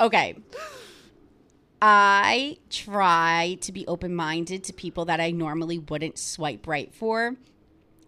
Okay. 0.00 0.36
I 1.82 2.58
try 2.70 3.58
to 3.60 3.72
be 3.72 3.86
open 3.86 4.14
minded 4.14 4.64
to 4.64 4.72
people 4.72 5.04
that 5.06 5.20
I 5.20 5.30
normally 5.30 5.78
wouldn't 5.78 6.18
swipe 6.18 6.66
right 6.66 6.92
for. 6.94 7.36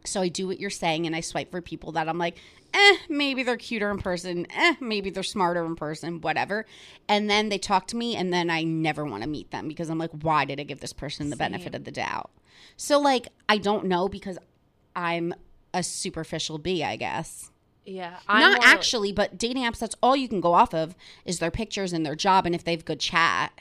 So 0.05 0.22
I 0.22 0.28
do 0.28 0.47
what 0.47 0.59
you're 0.59 0.70
saying 0.70 1.07
and 1.07 1.14
I 1.14 1.20
swipe 1.20 1.51
for 1.51 1.61
people 1.61 1.93
that 1.93 2.09
I'm 2.09 2.18
like, 2.18 2.39
eh, 2.74 2.96
maybe 3.08 3.42
they're 3.42 3.56
cuter 3.56 3.90
in 3.90 3.98
person, 3.98 4.46
eh, 4.50 4.74
maybe 4.80 5.10
they're 5.10 5.22
smarter 5.22 5.64
in 5.64 5.76
person, 5.76 6.20
whatever. 6.20 6.66
And 7.08 7.28
then 7.28 7.48
they 7.48 7.58
talk 7.58 7.86
to 7.88 7.96
me 7.96 8.16
and 8.16 8.32
then 8.32 8.50
I 8.50 8.62
never 8.62 9.04
want 9.04 9.22
to 9.22 9.28
meet 9.28 9.50
them 9.50 9.68
because 9.68 9.90
I'm 9.90 9.98
like, 9.98 10.10
why 10.10 10.44
did 10.44 10.60
I 10.60 10.64
give 10.64 10.80
this 10.80 10.92
person 10.92 11.30
the 11.30 11.36
benefit 11.36 11.74
of 11.74 11.84
the 11.84 11.90
doubt? 11.92 12.30
So 12.76 12.98
like 12.98 13.28
I 13.48 13.58
don't 13.58 13.86
know 13.86 14.08
because 14.08 14.38
I'm 14.94 15.34
a 15.74 15.82
superficial 15.82 16.58
bee, 16.58 16.82
I 16.82 16.96
guess. 16.96 17.50
Yeah, 17.84 18.18
I'm 18.28 18.40
Not 18.40 18.64
actually, 18.64 19.12
but 19.12 19.38
dating 19.38 19.62
apps, 19.62 19.78
that's 19.78 19.96
all 20.02 20.14
you 20.14 20.28
can 20.28 20.42
go 20.42 20.52
off 20.52 20.74
of 20.74 20.94
is 21.24 21.38
their 21.38 21.50
pictures 21.50 21.94
and 21.94 22.04
their 22.04 22.14
job 22.14 22.44
and 22.44 22.54
if 22.54 22.62
they 22.62 22.72
have 22.72 22.84
good 22.84 23.00
chat. 23.00 23.52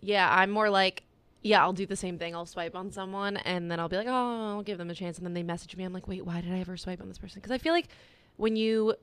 Yeah, 0.00 0.32
I'm 0.32 0.50
more 0.50 0.70
like, 0.70 1.02
yeah, 1.42 1.60
I'll 1.62 1.72
do 1.72 1.86
the 1.86 1.96
same 1.96 2.18
thing. 2.18 2.34
I'll 2.34 2.46
swipe 2.46 2.76
on 2.76 2.92
someone 2.92 3.38
and 3.38 3.70
then 3.70 3.80
I'll 3.80 3.88
be 3.88 3.96
like, 3.96 4.06
oh, 4.06 4.56
I'll 4.56 4.62
give 4.62 4.78
them 4.78 4.90
a 4.90 4.94
chance. 4.94 5.18
And 5.18 5.26
then 5.26 5.34
they 5.34 5.42
message 5.42 5.76
me. 5.76 5.82
I'm 5.82 5.92
like, 5.92 6.06
wait, 6.06 6.24
why 6.24 6.40
did 6.40 6.52
I 6.52 6.60
ever 6.60 6.76
swipe 6.76 7.00
on 7.00 7.08
this 7.08 7.18
person? 7.18 7.40
Because 7.40 7.50
I 7.50 7.58
feel 7.58 7.72
like 7.72 7.88
when 8.36 8.56
you 8.56 8.94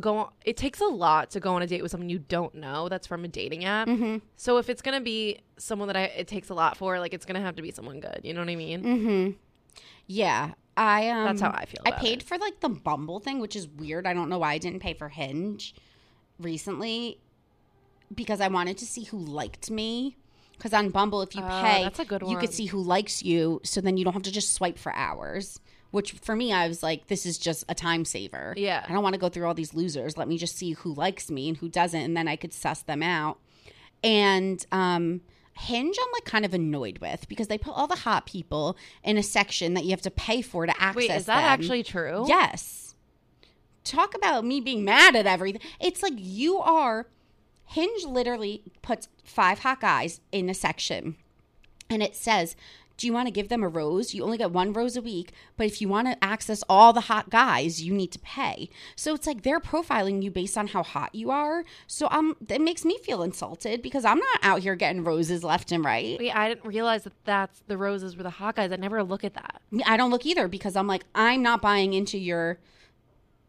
go 0.00 0.18
on, 0.18 0.32
it 0.44 0.56
takes 0.56 0.80
a 0.80 0.84
lot 0.86 1.30
to 1.30 1.40
go 1.40 1.54
on 1.54 1.62
a 1.62 1.66
date 1.66 1.82
with 1.82 1.90
someone 1.90 2.08
you 2.08 2.18
don't 2.18 2.54
know 2.54 2.88
that's 2.88 3.06
from 3.06 3.24
a 3.24 3.28
dating 3.28 3.64
app. 3.64 3.88
Mm-hmm. 3.88 4.18
So 4.36 4.58
if 4.58 4.68
it's 4.68 4.82
going 4.82 4.96
to 4.98 5.04
be 5.04 5.40
someone 5.56 5.88
that 5.88 5.96
I, 5.96 6.02
it 6.04 6.28
takes 6.28 6.50
a 6.50 6.54
lot 6.54 6.76
for, 6.76 6.98
like, 6.98 7.14
it's 7.14 7.24
going 7.24 7.36
to 7.36 7.40
have 7.40 7.56
to 7.56 7.62
be 7.62 7.70
someone 7.70 8.00
good. 8.00 8.20
You 8.22 8.34
know 8.34 8.40
what 8.40 8.48
I 8.50 8.56
mean? 8.56 8.82
Mm-hmm. 8.82 9.30
Yeah. 10.06 10.52
I 10.76 11.08
um 11.08 11.24
That's 11.24 11.40
how 11.40 11.50
I 11.50 11.64
feel 11.64 11.80
I 11.86 11.92
paid 11.92 12.20
it. 12.20 12.22
for 12.22 12.36
like 12.36 12.60
the 12.60 12.68
Bumble 12.68 13.18
thing, 13.18 13.40
which 13.40 13.56
is 13.56 13.66
weird. 13.66 14.06
I 14.06 14.12
don't 14.12 14.28
know 14.28 14.38
why 14.38 14.52
I 14.52 14.58
didn't 14.58 14.80
pay 14.80 14.92
for 14.92 15.08
Hinge 15.08 15.74
recently 16.38 17.18
because 18.14 18.42
I 18.42 18.48
wanted 18.48 18.76
to 18.78 18.86
see 18.86 19.04
who 19.04 19.18
liked 19.18 19.70
me. 19.70 20.16
Because 20.52 20.72
on 20.74 20.90
Bumble, 20.90 21.22
if 21.22 21.34
you 21.34 21.42
Oh, 21.42 21.62
pay, 21.62 21.82
that's 21.82 21.98
a 21.98 22.04
good 22.04 22.22
you 22.26 22.36
could 22.36 22.52
see 22.52 22.66
who 22.66 22.80
likes 22.82 23.22
you. 23.22 23.60
So 23.64 23.80
then 23.80 23.96
you 23.96 24.04
don't 24.04 24.12
have 24.14 24.22
to 24.24 24.32
just 24.32 24.52
swipe 24.54 24.78
for 24.78 24.92
hours. 24.94 25.60
Which 25.90 26.12
for 26.12 26.36
me, 26.36 26.52
I 26.52 26.68
was 26.68 26.82
like, 26.82 27.06
this 27.06 27.24
is 27.24 27.38
just 27.38 27.64
a 27.68 27.74
time 27.74 28.04
saver. 28.04 28.54
Yeah. 28.56 28.84
I 28.86 28.92
don't 28.92 29.02
want 29.02 29.14
to 29.14 29.20
go 29.20 29.28
through 29.28 29.46
all 29.46 29.54
these 29.54 29.72
losers. 29.72 30.16
Let 30.16 30.28
me 30.28 30.36
just 30.36 30.56
see 30.56 30.72
who 30.72 30.94
likes 30.94 31.30
me 31.30 31.48
and 31.48 31.56
who 31.56 31.68
doesn't, 31.68 32.00
and 32.00 32.16
then 32.16 32.28
I 32.28 32.36
could 32.36 32.52
suss 32.52 32.82
them 32.82 33.02
out. 33.02 33.38
And 34.02 34.64
um, 34.72 35.20
Hinge, 35.58 35.96
I'm 36.00 36.12
like 36.12 36.24
kind 36.24 36.44
of 36.44 36.52
annoyed 36.52 36.98
with 36.98 37.28
because 37.28 37.48
they 37.48 37.56
put 37.56 37.74
all 37.74 37.86
the 37.86 37.96
hot 37.96 38.26
people 38.26 38.76
in 39.02 39.16
a 39.16 39.22
section 39.22 39.74
that 39.74 39.84
you 39.84 39.90
have 39.90 40.02
to 40.02 40.10
pay 40.10 40.42
for 40.42 40.66
to 40.66 40.72
access. 40.72 40.96
Wait, 40.96 41.10
is 41.10 41.26
that 41.26 41.36
them. 41.40 41.44
actually 41.44 41.82
true? 41.82 42.24
Yes. 42.28 42.94
Talk 43.82 44.14
about 44.14 44.44
me 44.44 44.60
being 44.60 44.84
mad 44.84 45.16
at 45.16 45.26
everything. 45.26 45.62
It's 45.80 46.02
like 46.02 46.14
you 46.16 46.58
are. 46.58 47.06
Hinge 47.64 48.04
literally 48.04 48.62
puts 48.82 49.08
five 49.24 49.60
hot 49.60 49.80
guys 49.80 50.20
in 50.30 50.48
a 50.48 50.54
section 50.54 51.16
and 51.88 52.02
it 52.02 52.14
says, 52.14 52.56
Do 52.96 53.06
you 53.06 53.12
want 53.12 53.26
to 53.26 53.32
give 53.32 53.48
them 53.48 53.62
a 53.62 53.68
rose? 53.68 54.14
You 54.14 54.24
only 54.24 54.38
get 54.38 54.50
one 54.50 54.72
rose 54.72 54.96
a 54.96 55.02
week, 55.02 55.32
but 55.56 55.66
if 55.66 55.80
you 55.80 55.88
want 55.88 56.08
to 56.08 56.24
access 56.24 56.62
all 56.68 56.92
the 56.92 57.02
hot 57.02 57.30
guys, 57.30 57.82
you 57.82 57.92
need 57.92 58.12
to 58.12 58.18
pay. 58.20 58.70
So 58.94 59.14
it's 59.14 59.26
like 59.26 59.42
they're 59.42 59.60
profiling 59.60 60.22
you 60.22 60.30
based 60.30 60.56
on 60.56 60.68
how 60.68 60.82
hot 60.82 61.14
you 61.14 61.30
are. 61.30 61.64
So 61.86 62.08
um, 62.10 62.36
it 62.48 62.60
makes 62.60 62.84
me 62.84 62.98
feel 62.98 63.22
insulted 63.22 63.82
because 63.82 64.04
I'm 64.04 64.18
not 64.18 64.38
out 64.42 64.60
here 64.60 64.74
getting 64.74 65.04
roses 65.04 65.44
left 65.44 65.72
and 65.72 65.84
right. 65.84 66.18
Wait, 66.18 66.34
I 66.34 66.48
didn't 66.48 66.64
realize 66.64 67.04
that 67.04 67.12
that's 67.24 67.62
the 67.66 67.76
roses 67.76 68.16
were 68.16 68.22
the 68.22 68.30
hot 68.30 68.56
guys. 68.56 68.72
I 68.72 68.76
never 68.76 69.02
look 69.02 69.24
at 69.24 69.34
that. 69.34 69.60
I 69.84 69.96
don't 69.96 70.10
look 70.10 70.24
either 70.24 70.48
because 70.48 70.76
I'm 70.76 70.86
like, 70.86 71.04
I'm 71.14 71.42
not 71.42 71.60
buying 71.60 71.92
into 71.92 72.18
your 72.18 72.58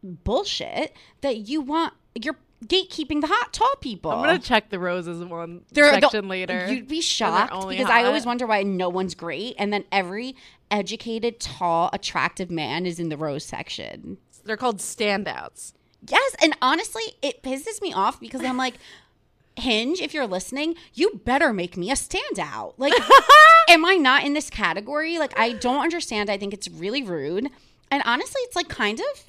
bullshit 0.04 0.94
that 1.22 1.48
you 1.48 1.62
want. 1.62 1.94
You're 2.16 2.38
gatekeeping 2.66 3.22
the 3.22 3.28
hot, 3.28 3.54
tall 3.54 3.76
people. 3.82 4.12
I'm 4.12 4.24
gonna 4.24 4.40
check 4.40 4.70
the 4.70 4.80
roses 4.80 5.24
one 5.24 5.62
They're 5.72 5.94
the- 5.96 6.02
section 6.02 6.28
later. 6.28 6.68
You'd 6.72 6.88
be 6.88 7.02
shocked 7.02 7.68
because 7.70 7.90
I 7.90 8.04
always 8.04 8.26
wonder 8.26 8.48
why 8.48 8.64
no 8.64 8.90
one's 8.90 9.16
great, 9.16 9.56
and 9.60 9.72
then 9.72 9.84
every 9.92 10.36
educated, 10.72 11.40
tall, 11.40 11.90
attractive 11.94 12.50
man 12.52 12.86
is 12.86 13.00
in 13.00 13.10
the 13.10 13.18
rose 13.18 13.46
section. 13.46 14.18
They're 14.44 14.58
called 14.58 14.80
standouts. 14.80 15.74
Yes, 16.08 16.36
and 16.42 16.56
honestly, 16.62 17.04
it 17.22 17.44
pisses 17.44 17.82
me 17.82 17.94
off 17.94 18.20
because 18.20 18.44
I'm 18.44 18.58
like, 18.58 18.76
Hinge, 19.56 20.00
if 20.02 20.14
you're 20.14 20.28
listening, 20.28 20.76
you 20.94 21.20
better 21.26 21.52
make 21.52 21.76
me 21.78 21.90
a 21.90 21.96
standout. 21.96 22.74
Like, 22.78 22.94
am 23.70 23.84
I 23.86 23.96
not 23.96 24.24
in 24.24 24.34
this 24.34 24.50
category? 24.52 25.18
Like, 25.18 25.38
I 25.38 25.54
don't 25.54 25.82
understand. 25.82 26.30
I 26.30 26.38
think 26.38 26.54
it's 26.54 26.70
really 26.70 27.02
rude, 27.02 27.48
and 27.90 28.04
honestly, 28.06 28.40
it's 28.42 28.56
like 28.56 28.68
kind 28.70 29.00
of 29.00 29.24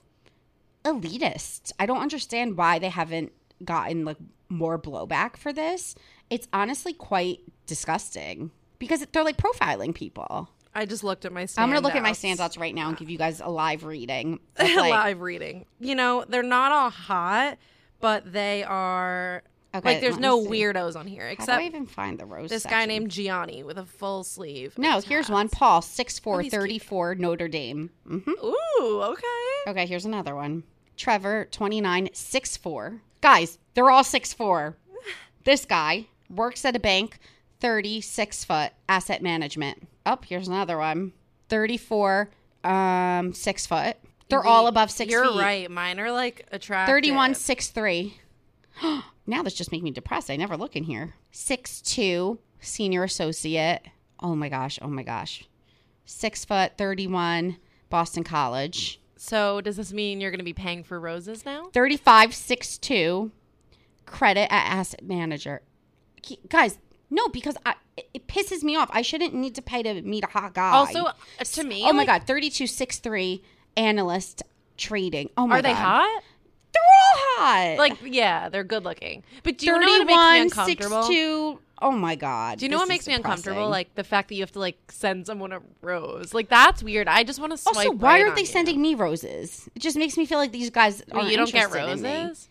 elitist. 0.84 1.72
I 1.78 1.86
don't 1.86 2.00
understand 2.00 2.56
why 2.56 2.78
they 2.78 2.88
haven't 2.88 3.32
gotten 3.64 4.04
like 4.04 4.16
more 4.48 4.78
blowback 4.78 5.36
for 5.36 5.52
this. 5.52 5.94
It's 6.30 6.48
honestly 6.52 6.92
quite 6.92 7.40
disgusting 7.66 8.50
because 8.78 9.04
they're 9.12 9.24
like 9.24 9.36
profiling 9.36 9.94
people. 9.94 10.48
I 10.74 10.84
just 10.84 11.02
looked 11.02 11.24
at 11.24 11.32
my 11.32 11.44
standouts. 11.44 11.58
I'm 11.58 11.68
gonna 11.70 11.80
look 11.80 11.94
at 11.96 12.02
my 12.02 12.12
standouts 12.12 12.58
right 12.58 12.74
now 12.74 12.88
and 12.88 12.96
give 12.96 13.10
you 13.10 13.18
guys 13.18 13.40
a 13.40 13.48
live 13.48 13.84
reading. 13.84 14.38
like- 14.58 14.76
live 14.76 15.20
reading. 15.20 15.66
You 15.80 15.94
know, 15.94 16.24
they're 16.28 16.42
not 16.42 16.70
all 16.72 16.90
hot, 16.90 17.58
but 18.00 18.30
they 18.32 18.62
are 18.64 19.42
Okay, 19.78 19.94
like 19.94 20.00
there's 20.00 20.18
no 20.18 20.42
see. 20.42 20.50
weirdos 20.50 20.96
on 20.96 21.06
here 21.06 21.28
except 21.28 21.50
How 21.50 21.58
do 21.58 21.64
I 21.64 21.66
even 21.66 21.86
find 21.86 22.18
the 22.18 22.26
rose? 22.26 22.50
this 22.50 22.64
guy 22.64 22.84
named 22.86 23.10
Gianni 23.10 23.62
with 23.62 23.78
a 23.78 23.84
full 23.84 24.24
sleeve. 24.24 24.76
No, 24.76 25.00
here's 25.00 25.30
one. 25.30 25.48
Paul, 25.48 25.80
6'4", 25.80 26.34
Oh, 26.34 26.38
he's 26.38 26.52
cute. 26.52 27.18
Notre 27.18 27.48
Dame. 27.48 27.90
Mm-hmm. 28.08 28.30
Ooh, 28.30 29.02
okay. 29.02 29.70
Okay, 29.70 29.86
here's 29.86 30.04
another 30.04 30.34
one. 30.34 30.64
Trevor, 30.96 31.46
29, 31.50 32.08
6'4". 32.08 33.00
Guys, 33.20 33.58
they're 33.74 33.90
all 33.90 34.02
6'4". 34.04 34.74
This 35.44 35.64
guy 35.64 36.06
works 36.28 36.64
at 36.66 36.76
a 36.76 36.80
bank, 36.80 37.18
36 37.60 38.44
foot, 38.44 38.72
asset 38.88 39.22
management. 39.22 39.88
Oh, 40.04 40.18
here's 40.26 40.48
another 40.48 40.76
one. 40.76 41.12
34, 41.48 42.28
um, 42.64 43.32
6 43.32 43.66
foot. 43.66 43.96
They're 44.28 44.44
all 44.44 44.66
above 44.66 44.90
6 44.90 45.10
You're 45.10 45.24
feet. 45.24 45.40
right. 45.40 45.70
Mine 45.70 45.98
are 46.00 46.10
like 46.12 46.46
attractive. 46.52 46.92
31, 46.92 47.32
6'3". 47.32 48.12
now 49.28 49.42
this 49.42 49.54
just 49.54 49.70
makes 49.70 49.84
me 49.84 49.90
depressed. 49.92 50.30
I 50.30 50.36
never 50.36 50.56
look 50.56 50.74
in 50.74 50.84
here. 50.84 51.14
Six 51.30 51.80
two, 51.80 52.38
senior 52.60 53.04
associate. 53.04 53.82
Oh 54.20 54.34
my 54.34 54.48
gosh, 54.48 54.78
oh 54.82 54.88
my 54.88 55.02
gosh. 55.04 55.44
6 56.10 56.46
foot, 56.46 56.72
31, 56.78 57.58
Boston 57.90 58.24
College. 58.24 58.98
So 59.16 59.60
does 59.60 59.76
this 59.76 59.92
mean 59.92 60.20
you're 60.22 60.30
going 60.30 60.38
to 60.38 60.44
be 60.44 60.54
paying 60.54 60.82
for 60.82 60.98
roses 60.98 61.44
now? 61.44 61.68
3562 61.74 63.30
credit 64.06 64.50
at 64.50 64.72
asset 64.72 65.04
manager 65.04 65.60
guys 66.48 66.78
no 67.10 67.28
because 67.28 67.56
I, 67.66 67.74
it- 68.14 68.26
pisses 68.26 68.62
me 68.62 68.74
off 68.74 68.88
i 68.92 69.02
shouldn't 69.02 69.34
need 69.34 69.54
to 69.56 69.62
pay 69.62 69.82
to 69.82 70.00
meet 70.00 70.24
a 70.24 70.28
hot 70.28 70.54
guy 70.54 70.70
Also, 70.70 71.04
uh, 71.04 71.12
to 71.44 71.62
me, 71.64 71.82
oh 71.84 71.92
my 71.92 71.98
like, 71.98 72.06
god 72.06 72.26
3263 72.26 73.42
analyst 73.76 74.42
trading 74.78 75.28
oh 75.36 75.46
my 75.46 75.56
god. 75.56 75.58
are 75.58 75.62
they 75.62 75.74
hot? 75.74 76.22
Hot 77.18 77.76
Like, 77.78 77.98
yeah, 78.04 78.48
they're 78.48 78.64
good 78.64 78.84
looking. 78.84 79.22
But 79.42 79.58
do 79.58 79.66
you 79.66 79.72
know 79.72 79.78
what 79.78 80.06
makes 80.06 80.32
me 80.32 80.40
uncomfortable? 80.40 81.02
62 81.02 81.60
oh 81.80 81.92
my 81.92 82.16
god 82.16 82.58
Do 82.58 82.64
you 82.64 82.70
know 82.70 82.78
what 82.78 82.88
makes 82.88 83.06
me 83.06 83.14
uncomfortable? 83.14 83.68
Like 83.68 83.94
the 83.94 84.02
fact 84.04 84.28
that 84.28 84.34
you 84.34 84.42
have 84.42 84.52
to 84.52 84.58
like 84.58 84.78
send 84.90 85.26
someone 85.26 85.52
a 85.52 85.60
rose. 85.82 86.34
Like 86.34 86.48
that's 86.48 86.82
weird. 86.82 87.06
I 87.08 87.22
just 87.24 87.38
want 87.40 87.56
to 87.56 87.62
also 87.68 87.92
why 87.92 88.14
right 88.14 88.22
aren't 88.22 88.34
they 88.34 88.42
you. 88.42 88.46
sending 88.46 88.80
me 88.82 88.94
roses 88.94 89.68
it 89.74 89.80
just 89.80 89.96
makes 89.96 90.16
me 90.16 90.26
feel 90.26 90.38
like 90.38 90.52
these 90.52 90.70
guys 90.70 91.02
aren't 91.12 91.30
you 91.30 91.36
don't 91.36 91.50
get 91.52 91.64
interested 91.64 91.92
in 91.92 92.02
me. 92.02 92.22
roses? 92.24 92.48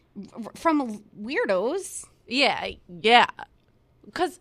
From 0.55 1.03
weirdos 1.21 2.05
Yeah, 2.27 2.69
yeah. 3.01 3.27
Because 4.05 4.39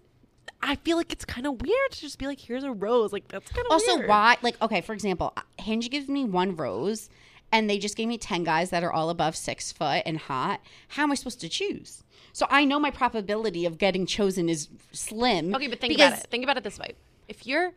I 0.62 0.76
feel 0.76 0.96
like 0.96 1.12
it's 1.12 1.24
kind 1.24 1.46
of 1.46 1.60
weird 1.60 1.90
to 1.92 2.00
just 2.00 2.18
be 2.18 2.26
like, 2.26 2.40
"Here's 2.40 2.64
a 2.64 2.72
rose." 2.72 3.12
Like 3.12 3.28
that's 3.28 3.50
kind 3.50 3.66
of 3.66 3.72
Also, 3.72 3.96
weird. 3.96 4.08
why? 4.08 4.36
Like, 4.42 4.60
okay, 4.62 4.80
for 4.80 4.94
example, 4.94 5.34
Hinge 5.58 5.90
gives 5.90 6.08
me 6.08 6.24
one 6.24 6.56
rose, 6.56 7.08
and 7.56 7.70
they 7.70 7.78
just 7.78 7.96
gave 7.96 8.06
me 8.06 8.18
ten 8.18 8.44
guys 8.44 8.68
that 8.68 8.84
are 8.84 8.92
all 8.92 9.08
above 9.08 9.34
six 9.34 9.72
foot 9.72 10.02
and 10.04 10.18
hot. 10.18 10.60
How 10.88 11.04
am 11.04 11.12
I 11.12 11.14
supposed 11.14 11.40
to 11.40 11.48
choose? 11.48 12.04
So 12.34 12.46
I 12.50 12.66
know 12.66 12.78
my 12.78 12.90
probability 12.90 13.64
of 13.64 13.78
getting 13.78 14.04
chosen 14.04 14.50
is 14.50 14.68
slim. 14.92 15.54
Okay, 15.54 15.68
but 15.68 15.80
think 15.80 15.94
because 15.94 16.12
about 16.12 16.24
it. 16.24 16.30
Think 16.30 16.44
about 16.44 16.58
it 16.58 16.64
this 16.64 16.78
way: 16.78 16.92
if 17.28 17.46
you're, 17.46 17.72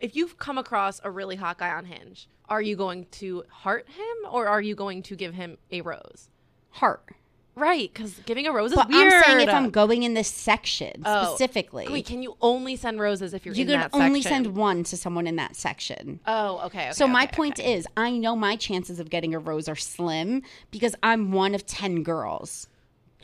if 0.00 0.16
you've 0.16 0.36
come 0.38 0.58
across 0.58 1.00
a 1.04 1.10
really 1.12 1.36
hot 1.36 1.58
guy 1.58 1.70
on 1.70 1.84
Hinge, 1.84 2.28
are 2.48 2.60
you 2.60 2.74
going 2.74 3.06
to 3.12 3.44
heart 3.48 3.86
him 3.88 4.32
or 4.32 4.48
are 4.48 4.60
you 4.60 4.74
going 4.74 5.02
to 5.04 5.14
give 5.14 5.34
him 5.34 5.58
a 5.70 5.80
rose? 5.80 6.28
Heart. 6.70 7.10
Right, 7.56 7.88
because 7.92 8.14
giving 8.26 8.46
a 8.48 8.52
rose 8.52 8.72
is 8.72 8.76
But 8.76 8.88
weird. 8.88 9.12
I'm 9.12 9.22
saying 9.22 9.48
if 9.48 9.54
I'm 9.54 9.70
going 9.70 10.02
in 10.02 10.14
this 10.14 10.26
section 10.28 11.02
Oh. 11.04 11.28
specifically, 11.36 11.86
Wait, 11.88 12.04
can 12.04 12.20
you 12.22 12.36
only 12.40 12.74
send 12.74 12.98
roses 13.00 13.32
if 13.32 13.46
you're 13.46 13.54
you 13.54 13.62
in 13.62 13.68
that 13.68 13.92
section? 13.92 13.96
You 13.98 14.00
can 14.02 14.08
only 14.08 14.22
send 14.22 14.56
one 14.56 14.82
to 14.84 14.96
someone 14.96 15.26
in 15.28 15.36
that 15.36 15.54
section. 15.54 16.18
Oh, 16.26 16.58
okay. 16.66 16.86
okay 16.86 16.92
So 16.92 17.06
my 17.06 17.24
okay, 17.24 17.36
point 17.36 17.60
okay. 17.60 17.74
is, 17.74 17.86
I 17.96 18.10
know 18.10 18.34
my 18.34 18.56
chances 18.56 18.98
of 18.98 19.08
getting 19.08 19.34
a 19.34 19.38
rose 19.38 19.68
are 19.68 19.76
slim 19.76 20.42
because 20.72 20.96
I'm 21.02 21.30
one 21.30 21.54
of 21.54 21.64
ten 21.64 22.02
girls. 22.02 22.66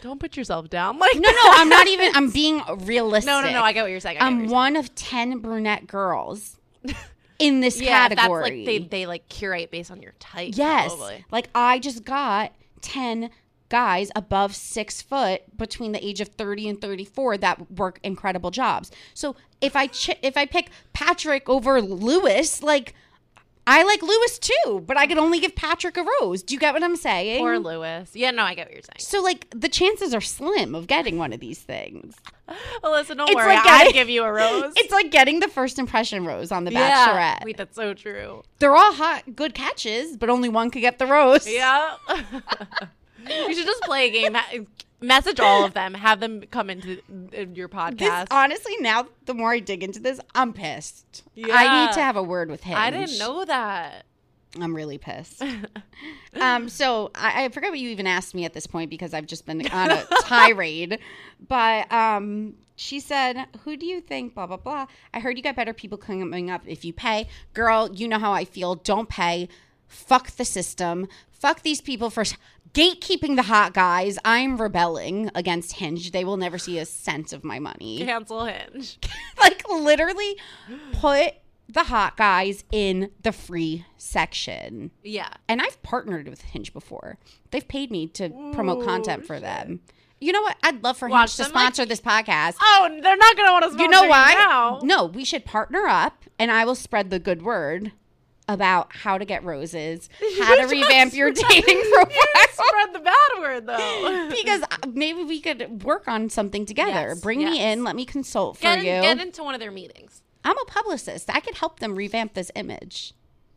don't 0.00 0.20
put 0.20 0.36
yourself 0.36 0.70
down. 0.70 0.98
Like 0.98 1.14
No, 1.16 1.28
no, 1.30 1.36
I'm 1.54 1.68
not 1.68 1.88
even. 1.88 2.12
I'm 2.14 2.30
being 2.30 2.62
realistic. 2.86 3.26
No, 3.32 3.40
no, 3.42 3.50
no. 3.50 3.62
I 3.62 3.72
get 3.72 3.82
what 3.82 3.90
you're 3.90 3.98
saying. 4.00 4.18
I 4.18 4.20
get 4.20 4.24
what 4.24 4.26
I'm 4.28 4.38
you're 4.38 4.48
saying. 4.48 4.54
one 4.56 4.76
of 4.76 4.94
10 4.94 5.38
brunette 5.40 5.86
girls 5.88 6.56
in 7.38 7.60
this 7.60 7.80
yeah, 7.80 8.08
category. 8.08 8.42
that's 8.42 8.50
like 8.50 8.64
they 8.64 8.78
they 8.98 9.06
like 9.06 9.28
curate 9.28 9.70
based 9.72 9.90
on 9.90 10.00
your 10.00 10.12
type. 10.20 10.52
yes. 10.54 10.94
probably. 10.94 11.24
Like 11.32 11.48
I 11.54 11.78
just 11.80 12.04
got 12.04 12.52
10 12.82 13.28
guys 13.70 14.10
above 14.14 14.54
six 14.54 15.00
foot 15.00 15.42
between 15.56 15.92
the 15.92 16.04
age 16.06 16.20
of 16.20 16.28
30 16.28 16.68
and 16.68 16.80
34 16.80 17.38
that 17.38 17.70
work 17.70 17.98
incredible 18.02 18.50
jobs. 18.50 18.90
So 19.14 19.34
if 19.62 19.74
I 19.74 19.86
ch- 19.86 20.18
if 20.22 20.36
I 20.36 20.44
pick 20.44 20.68
Patrick 20.92 21.48
over 21.48 21.80
Lewis, 21.80 22.62
like 22.62 22.94
I 23.66 23.82
like 23.84 24.02
Lewis 24.02 24.38
too, 24.38 24.82
but 24.86 24.96
I 24.96 25.06
could 25.06 25.18
only 25.18 25.38
give 25.38 25.54
Patrick 25.54 25.96
a 25.96 26.04
rose. 26.20 26.42
Do 26.42 26.54
you 26.54 26.60
get 26.60 26.74
what 26.74 26.82
I'm 26.82 26.96
saying? 26.96 27.40
Or 27.44 27.58
Lewis. 27.58 28.10
Yeah, 28.16 28.32
no, 28.32 28.42
I 28.42 28.54
get 28.54 28.66
what 28.66 28.72
you're 28.74 28.82
saying. 28.82 28.96
so 28.98 29.22
like 29.22 29.46
the 29.50 29.68
chances 29.68 30.12
are 30.12 30.20
slim 30.20 30.74
of 30.74 30.86
getting 30.86 31.18
one 31.18 31.32
of 31.32 31.40
these 31.40 31.60
things. 31.60 32.16
Alyssa, 32.82 33.16
don't 33.16 33.28
It's 33.28 33.36
worry. 33.36 33.54
like 33.54 33.64
I'll 33.64 33.92
give 33.92 34.08
you 34.08 34.24
a 34.24 34.32
rose. 34.32 34.72
It's 34.76 34.92
like 34.92 35.12
getting 35.12 35.38
the 35.38 35.46
first 35.46 35.78
impression 35.78 36.24
rose 36.26 36.50
on 36.50 36.64
The 36.64 36.72
yeah. 36.72 37.06
Bachelorette. 37.06 37.44
Wait, 37.44 37.56
that's 37.56 37.76
so 37.76 37.94
true. 37.94 38.42
They're 38.58 38.74
all 38.74 38.92
hot, 38.92 39.36
good 39.36 39.54
catches, 39.54 40.16
but 40.16 40.30
only 40.30 40.48
one 40.48 40.70
could 40.70 40.80
get 40.80 40.98
the 40.98 41.06
rose. 41.06 41.46
Yeah. 41.48 41.94
you 43.28 43.54
should 43.54 43.66
just 43.66 43.82
play 43.82 44.08
a 44.08 44.10
game. 44.10 44.36
Message 45.02 45.40
all 45.40 45.64
of 45.64 45.72
them. 45.72 45.94
Have 45.94 46.20
them 46.20 46.42
come 46.50 46.68
into 46.68 47.00
your 47.54 47.68
This, 47.68 47.74
podcast. 47.74 48.26
honestly, 48.30 48.76
now 48.80 49.06
the 49.24 49.32
more 49.34 49.52
I 49.52 49.58
dig 49.60 49.82
into 49.82 49.98
this, 49.98 50.20
I'm 50.34 50.52
pissed. 50.52 51.22
I 51.36 51.86
need 51.86 51.94
to 51.94 52.00
have 52.02 52.16
a 52.16 52.22
word 52.22 52.50
with 52.50 52.62
him. 52.62 52.76
I 52.76 52.90
didn't 52.90 53.18
know 53.18 53.44
that. 53.44 54.04
I'm 54.60 54.74
really 54.74 54.98
pissed. 54.98 55.42
um, 56.40 56.68
so 56.68 57.10
I, 57.14 57.44
I 57.44 57.48
forget 57.50 57.70
what 57.70 57.78
you 57.78 57.88
even 57.90 58.06
asked 58.06 58.34
me 58.34 58.44
at 58.44 58.52
this 58.52 58.66
point 58.66 58.90
because 58.90 59.14
I've 59.14 59.26
just 59.26 59.46
been 59.46 59.66
on 59.68 59.90
a 59.90 60.04
tirade. 60.22 60.98
But 61.48 61.90
um, 61.92 62.54
she 62.76 62.98
said, 63.00 63.46
"Who 63.64 63.76
do 63.76 63.86
you 63.86 64.00
think?" 64.00 64.34
Blah 64.34 64.46
blah 64.48 64.56
blah. 64.56 64.86
I 65.14 65.20
heard 65.20 65.36
you 65.36 65.42
got 65.42 65.54
better 65.56 65.72
people 65.72 65.98
coming 65.98 66.50
up 66.50 66.62
if 66.66 66.84
you 66.84 66.92
pay. 66.92 67.28
Girl, 67.54 67.90
you 67.94 68.08
know 68.08 68.18
how 68.18 68.32
I 68.32 68.44
feel. 68.44 68.74
Don't 68.74 69.08
pay. 69.08 69.48
Fuck 69.86 70.32
the 70.32 70.44
system. 70.44 71.06
Fuck 71.30 71.62
these 71.62 71.80
people 71.80 72.10
for 72.10 72.24
gatekeeping 72.74 73.36
the 73.36 73.42
hot 73.42 73.74
guys. 73.74 74.18
I'm 74.24 74.60
rebelling 74.60 75.30
against 75.34 75.74
Hinge. 75.74 76.12
They 76.12 76.24
will 76.24 76.36
never 76.36 76.58
see 76.58 76.78
a 76.78 76.86
cent 76.86 77.32
of 77.32 77.44
my 77.44 77.58
money 77.58 78.04
Cancel 78.04 78.44
Hinge. 78.44 78.98
like 79.38 79.62
literally 79.68 80.36
put 80.92 81.34
the 81.68 81.84
hot 81.84 82.16
guys 82.16 82.64
in 82.72 83.10
the 83.22 83.32
free 83.32 83.84
section. 83.96 84.90
Yeah. 85.02 85.30
And 85.48 85.60
I've 85.62 85.82
partnered 85.82 86.28
with 86.28 86.42
Hinge 86.42 86.72
before. 86.72 87.18
They've 87.50 87.66
paid 87.66 87.90
me 87.90 88.06
to 88.08 88.28
promote 88.52 88.84
content 88.84 89.24
for 89.26 89.38
them. 89.38 89.80
You 90.20 90.32
know 90.32 90.42
what? 90.42 90.56
I'd 90.62 90.82
love 90.82 90.98
for 90.98 91.08
Watch 91.08 91.30
Hinge 91.30 91.36
to 91.36 91.42
them, 91.44 91.52
like- 91.52 91.62
sponsor 91.74 91.86
this 91.86 92.00
podcast. 92.00 92.56
Oh, 92.60 92.88
they're 93.02 93.16
not 93.16 93.36
gonna 93.36 93.52
want 93.52 93.64
to. 93.64 93.70
sponsor 93.70 93.84
you 93.84 93.88
know 93.88 94.06
why? 94.06 94.34
Now. 94.34 94.80
No, 94.82 95.04
we 95.06 95.24
should 95.24 95.44
partner 95.44 95.86
up 95.86 96.24
and 96.38 96.50
I 96.50 96.64
will 96.64 96.74
spread 96.74 97.10
the 97.10 97.18
good 97.18 97.42
word 97.42 97.92
about 98.54 98.94
how 98.94 99.16
to 99.16 99.24
get 99.24 99.44
roses, 99.44 100.08
how 100.40 100.56
to 100.56 100.66
revamp 100.66 101.14
your 101.14 101.30
dating 101.48 101.78
You 101.78 101.90
profile. 101.94 102.66
spread 102.68 102.92
the 102.94 102.98
bad 103.00 103.40
word 103.40 103.66
though. 103.66 104.28
because 104.36 104.62
uh, 104.62 104.86
maybe 104.92 105.22
we 105.22 105.40
could 105.40 105.84
work 105.84 106.08
on 106.08 106.28
something 106.30 106.66
together. 106.66 106.90
Yes, 107.10 107.20
Bring 107.20 107.38
me 107.38 107.60
in, 107.64 107.84
let 107.84 107.94
me 107.96 108.04
consult 108.04 108.56
for 108.56 108.62
get, 108.62 108.78
in- 108.80 108.84
you. 108.84 109.02
get 109.02 109.20
into 109.20 109.42
one 109.42 109.54
of 109.54 109.60
their 109.60 109.70
meetings. 109.70 110.22
I'm 110.44 110.58
a 110.58 110.64
publicist. 110.64 111.30
I 111.30 111.40
could 111.40 111.54
help 111.56 111.80
them 111.80 111.94
revamp 111.94 112.34
this 112.34 112.50
image. 112.56 113.14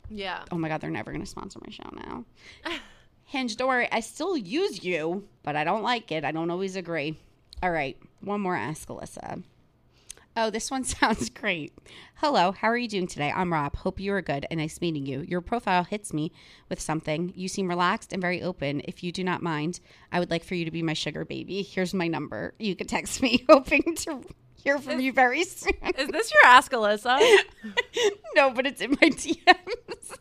Yeah. 0.10 0.44
Oh 0.52 0.58
my 0.58 0.68
god, 0.70 0.82
they're 0.82 0.90
never 0.90 1.12
gonna 1.12 1.26
sponsor 1.26 1.60
my 1.66 1.72
show 1.72 1.90
now. 1.94 2.26
Hinge, 3.26 3.60
worry, 3.60 3.88
I 3.92 4.02
still 4.02 4.38
use 4.38 4.84
you, 4.84 5.28
but 5.42 5.56
I 5.56 5.64
don't 5.64 5.82
like 5.82 6.12
it. 6.12 6.24
I 6.24 6.32
don't 6.32 6.52
always 6.52 6.76
agree. 6.76 7.18
All 7.64 7.72
right, 7.72 7.98
one 8.22 8.42
more 8.42 8.56
ask 8.56 8.88
Alyssa. 8.90 9.42
Oh, 10.36 10.50
this 10.50 10.72
one 10.72 10.84
sounds 10.84 11.30
great. 11.30 11.74
Hello, 12.16 12.52
how 12.52 12.68
are 12.70 12.78
you 12.78 12.88
doing 12.88 13.08
today? 13.08 13.32
I'm 13.36 13.54
Rob. 13.54 13.76
Hope 13.76 14.00
you 14.00 14.14
are 14.14 14.22
good 14.22 14.46
and 14.50 14.60
nice 14.60 14.82
meeting 14.82 15.06
you. 15.06 15.22
Your 15.22 15.42
profile 15.42 15.84
hits 15.84 16.14
me 16.14 16.32
with 16.70 16.80
something. 16.80 17.34
You 17.36 17.48
seem 17.48 17.68
relaxed 17.68 18.14
and 18.14 18.22
very 18.22 18.42
open. 18.42 18.82
If 18.86 19.04
you 19.04 19.12
do 19.12 19.24
not 19.24 19.42
mind, 19.44 19.80
I 20.12 20.20
would 20.20 20.32
like 20.32 20.44
for 20.44 20.56
you 20.56 20.66
to 20.66 20.72
be 20.72 20.82
my 20.82 20.94
sugar 20.94 21.26
baby. 21.26 21.62
Here's 21.62 21.94
my 21.94 22.08
number. 22.08 22.54
You 22.58 22.76
can 22.76 22.88
text 22.88 23.22
me, 23.22 23.46
hoping 23.50 23.96
to 23.98 24.22
hear 24.56 24.80
from 24.80 25.00
you 25.00 25.14
very 25.14 25.44
soon. 25.44 25.74
Is 25.98 26.08
this 26.10 26.34
your 26.34 26.46
ask 26.46 26.72
Alyssa? 26.72 27.20
no, 28.36 28.50
but 28.52 28.66
it's 28.66 28.82
in 28.82 28.92
my 28.92 29.10
DMs. 29.10 30.18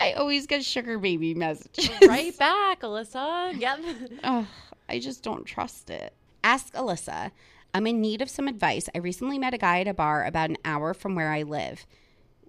I 0.00 0.12
always 0.12 0.46
get 0.46 0.64
sugar 0.64 0.98
baby 0.98 1.34
messages. 1.34 1.90
right 2.08 2.36
back, 2.38 2.80
Alyssa. 2.80 3.58
Get. 3.58 3.78
Oh, 4.24 4.46
I 4.88 4.98
just 4.98 5.22
don't 5.22 5.44
trust 5.44 5.90
it. 5.90 6.14
Ask 6.42 6.72
Alyssa. 6.74 7.30
I'm 7.76 7.86
in 7.86 8.00
need 8.00 8.22
of 8.22 8.30
some 8.30 8.48
advice. 8.48 8.88
I 8.94 8.98
recently 9.00 9.38
met 9.38 9.52
a 9.52 9.58
guy 9.58 9.80
at 9.80 9.86
a 9.86 9.92
bar 9.92 10.24
about 10.24 10.48
an 10.48 10.56
hour 10.64 10.94
from 10.94 11.14
where 11.14 11.30
I 11.30 11.42
live. 11.42 11.84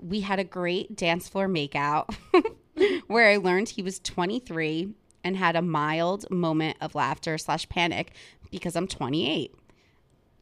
We 0.01 0.21
had 0.21 0.39
a 0.39 0.45
great 0.45 0.95
dance 0.95 1.27
floor 1.27 1.49
makeout 1.49 2.15
where 3.07 3.29
I 3.29 3.35
learned 3.35 3.67
he 3.67 3.81
was 3.81 3.99
23 3.99 4.93
and 5.25 5.35
had 5.35 5.57
a 5.57 5.61
mild 5.61 6.31
moment 6.31 6.77
of 6.79 6.95
laughter 6.95 7.37
slash 7.37 7.67
panic 7.67 8.13
because 8.51 8.77
I'm 8.77 8.87
28. 8.87 9.53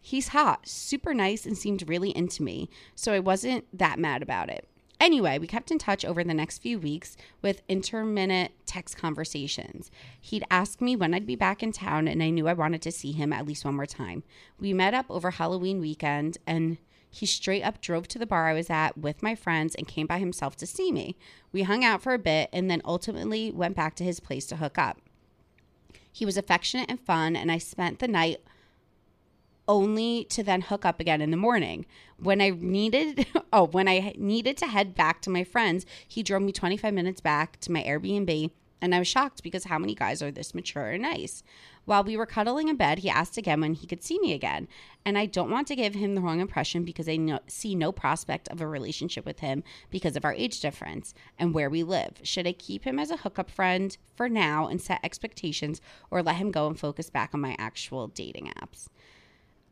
He's 0.01 0.27
hot, 0.27 0.67
super 0.67 1.15
nice, 1.15 1.47
and 1.47 1.57
seemed 1.57 1.89
really 1.89 2.15
into 2.15 2.43
me, 2.43 2.69
so 2.93 3.11
I 3.11 3.19
wasn't 3.19 3.65
that 3.75 3.97
mad 3.97 4.21
about 4.21 4.49
it. 4.49 4.69
Anyway, 4.99 5.37
we 5.37 5.47
kept 5.47 5.71
in 5.71 5.77
touch 5.77 6.05
over 6.05 6.23
the 6.23 6.33
next 6.33 6.59
few 6.59 6.79
weeks 6.79 7.17
with 7.41 7.61
intermittent 7.67 8.51
text 8.65 8.97
conversations. 8.97 9.91
He'd 10.19 10.45
ask 10.49 10.81
me 10.81 10.95
when 10.95 11.13
I'd 11.13 11.27
be 11.27 11.35
back 11.35 11.61
in 11.61 11.71
town, 11.71 12.07
and 12.07 12.23
I 12.23 12.29
knew 12.29 12.47
I 12.47 12.53
wanted 12.53 12.81
to 12.83 12.91
see 12.91 13.11
him 13.11 13.33
at 13.33 13.45
least 13.45 13.65
one 13.65 13.75
more 13.75 13.85
time. 13.85 14.23
We 14.59 14.73
met 14.73 14.93
up 14.93 15.05
over 15.09 15.31
Halloween 15.31 15.79
weekend, 15.79 16.37
and 16.47 16.77
he 17.09 17.25
straight 17.25 17.63
up 17.63 17.81
drove 17.81 18.07
to 18.09 18.19
the 18.19 18.25
bar 18.25 18.47
I 18.47 18.53
was 18.53 18.69
at 18.69 18.97
with 18.97 19.23
my 19.23 19.35
friends 19.35 19.73
and 19.75 19.87
came 19.87 20.07
by 20.07 20.19
himself 20.19 20.55
to 20.57 20.67
see 20.67 20.91
me. 20.91 21.15
We 21.51 21.63
hung 21.63 21.83
out 21.83 22.01
for 22.01 22.13
a 22.13 22.19
bit 22.19 22.49
and 22.51 22.69
then 22.69 22.81
ultimately 22.83 23.51
went 23.51 23.75
back 23.75 23.95
to 23.95 24.03
his 24.03 24.19
place 24.19 24.45
to 24.47 24.57
hook 24.57 24.77
up. 24.77 24.99
He 26.11 26.25
was 26.25 26.37
affectionate 26.37 26.89
and 26.89 26.99
fun, 26.99 27.35
and 27.35 27.51
I 27.51 27.57
spent 27.57 27.99
the 27.99 28.07
night 28.07 28.41
only 29.67 30.25
to 30.25 30.43
then 30.43 30.61
hook 30.61 30.85
up 30.85 30.99
again 30.99 31.21
in 31.21 31.31
the 31.31 31.37
morning. 31.37 31.85
When 32.17 32.41
I 32.41 32.51
needed 32.51 33.27
oh, 33.53 33.67
when 33.67 33.87
I 33.87 34.13
needed 34.17 34.57
to 34.57 34.67
head 34.67 34.95
back 34.95 35.21
to 35.21 35.29
my 35.29 35.43
friends, 35.43 35.85
he 36.07 36.23
drove 36.23 36.41
me 36.41 36.51
25 36.51 36.93
minutes 36.93 37.21
back 37.21 37.59
to 37.61 37.71
my 37.71 37.83
Airbnb, 37.83 38.51
and 38.81 38.93
I 38.93 38.99
was 38.99 39.07
shocked 39.07 39.41
because 39.41 39.65
how 39.65 39.79
many 39.79 39.95
guys 39.95 40.21
are 40.21 40.31
this 40.31 40.53
mature 40.53 40.91
and 40.91 41.01
nice? 41.01 41.43
While 41.85 42.03
we 42.03 42.17
were 42.17 42.25
cuddling 42.25 42.67
in 42.67 42.75
bed, 42.75 42.99
he 42.99 43.09
asked 43.09 43.37
again 43.37 43.61
when 43.61 43.73
he 43.73 43.87
could 43.87 44.03
see 44.03 44.19
me 44.19 44.33
again. 44.33 44.67
And 45.05 45.17
I 45.17 45.27
don't 45.27 45.51
want 45.51 45.67
to 45.67 45.75
give 45.75 45.93
him 45.93 46.15
the 46.15 46.21
wrong 46.21 46.39
impression 46.39 46.83
because 46.83 47.07
I 47.07 47.15
no, 47.15 47.39
see 47.47 47.75
no 47.75 47.91
prospect 47.91 48.47
of 48.49 48.59
a 48.59 48.67
relationship 48.67 49.25
with 49.25 49.39
him 49.39 49.63
because 49.89 50.15
of 50.15 50.25
our 50.25 50.33
age 50.33 50.59
difference 50.59 51.13
and 51.37 51.53
where 51.53 51.69
we 51.69 51.83
live. 51.83 52.19
Should 52.23 52.47
I 52.47 52.53
keep 52.53 52.83
him 52.83 52.99
as 52.99 53.11
a 53.11 53.17
hookup 53.17 53.49
friend 53.49 53.95
for 54.15 54.27
now 54.27 54.67
and 54.67 54.81
set 54.81 54.99
expectations 55.03 55.79
or 56.11 56.23
let 56.23 56.35
him 56.37 56.51
go 56.51 56.67
and 56.67 56.79
focus 56.79 57.09
back 57.09 57.31
on 57.33 57.41
my 57.41 57.55
actual 57.57 58.07
dating 58.07 58.51
apps? 58.57 58.87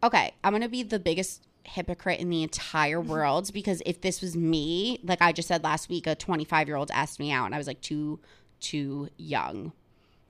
Okay, 0.04 0.34
I'm 0.44 0.54
gonna 0.54 0.70
be 0.70 0.84
the 0.84 1.00
biggest 1.00 1.48
hypocrite 1.64 2.20
in 2.20 2.30
the 2.30 2.44
entire 2.44 3.00
mm-hmm. 3.00 3.10
world 3.10 3.52
because 3.54 3.82
if 3.86 4.02
this 4.02 4.22
was 4.22 4.36
me, 4.36 5.00
like 5.04 5.22
I 5.22 5.32
just 5.32 5.48
said 5.48 5.64
last 5.64 5.90
week, 5.90 6.06
a 6.06 6.16
25 6.16 6.68
year 6.68 6.76
old 6.76 6.92
asked 6.92 7.20
me 7.20 7.32
out 7.32 7.46
and 7.46 7.56
I 7.56 7.58
was 7.58 7.68
like 7.68 7.82
too, 7.82 8.20
too 8.60 9.10
young, 9.18 9.72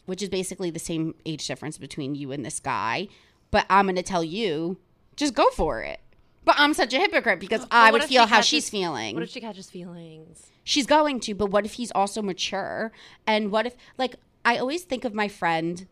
which 0.06 0.22
is 0.22 0.30
basically 0.30 0.70
the 0.70 0.80
same 0.80 1.16
age 1.26 1.45
difference 1.48 1.78
between 1.78 2.16
you 2.16 2.32
and 2.32 2.45
this 2.45 2.60
guy. 2.60 3.08
But 3.52 3.66
I'm 3.70 3.88
gonna 3.88 4.04
tell 4.04 4.24
you, 4.24 4.78
just 5.16 5.34
go 5.34 5.50
for 5.50 5.82
it. 5.82 6.00
But 6.45 6.56
I'm 6.58 6.74
such 6.74 6.94
a 6.94 7.00
hypocrite 7.00 7.40
because 7.40 7.66
I 7.72 7.91
would 7.91 8.04
if 8.04 8.10
she 8.10 8.16
feel 8.16 8.26
how 8.26 8.38
catches- 8.38 8.48
she's 8.48 8.70
feeling. 8.70 9.16
What 9.16 9.24
if 9.24 9.30
she 9.30 9.41
catches 9.41 9.70
feelings? 9.70 10.48
She's 10.66 10.86
going 10.86 11.20
to, 11.22 11.34
but 11.34 11.52
what 11.52 11.66
if 11.66 11.74
he's 11.74 11.91
also 11.91 12.22
mature? 12.22 12.91
And 13.28 13.52
what 13.52 13.66
if, 13.66 13.76
like, 13.98 14.16
I 14.45 14.58
always 14.58 14.84
think 14.84 15.06
of 15.06 15.14
my 15.14 15.28
friend 15.28 15.88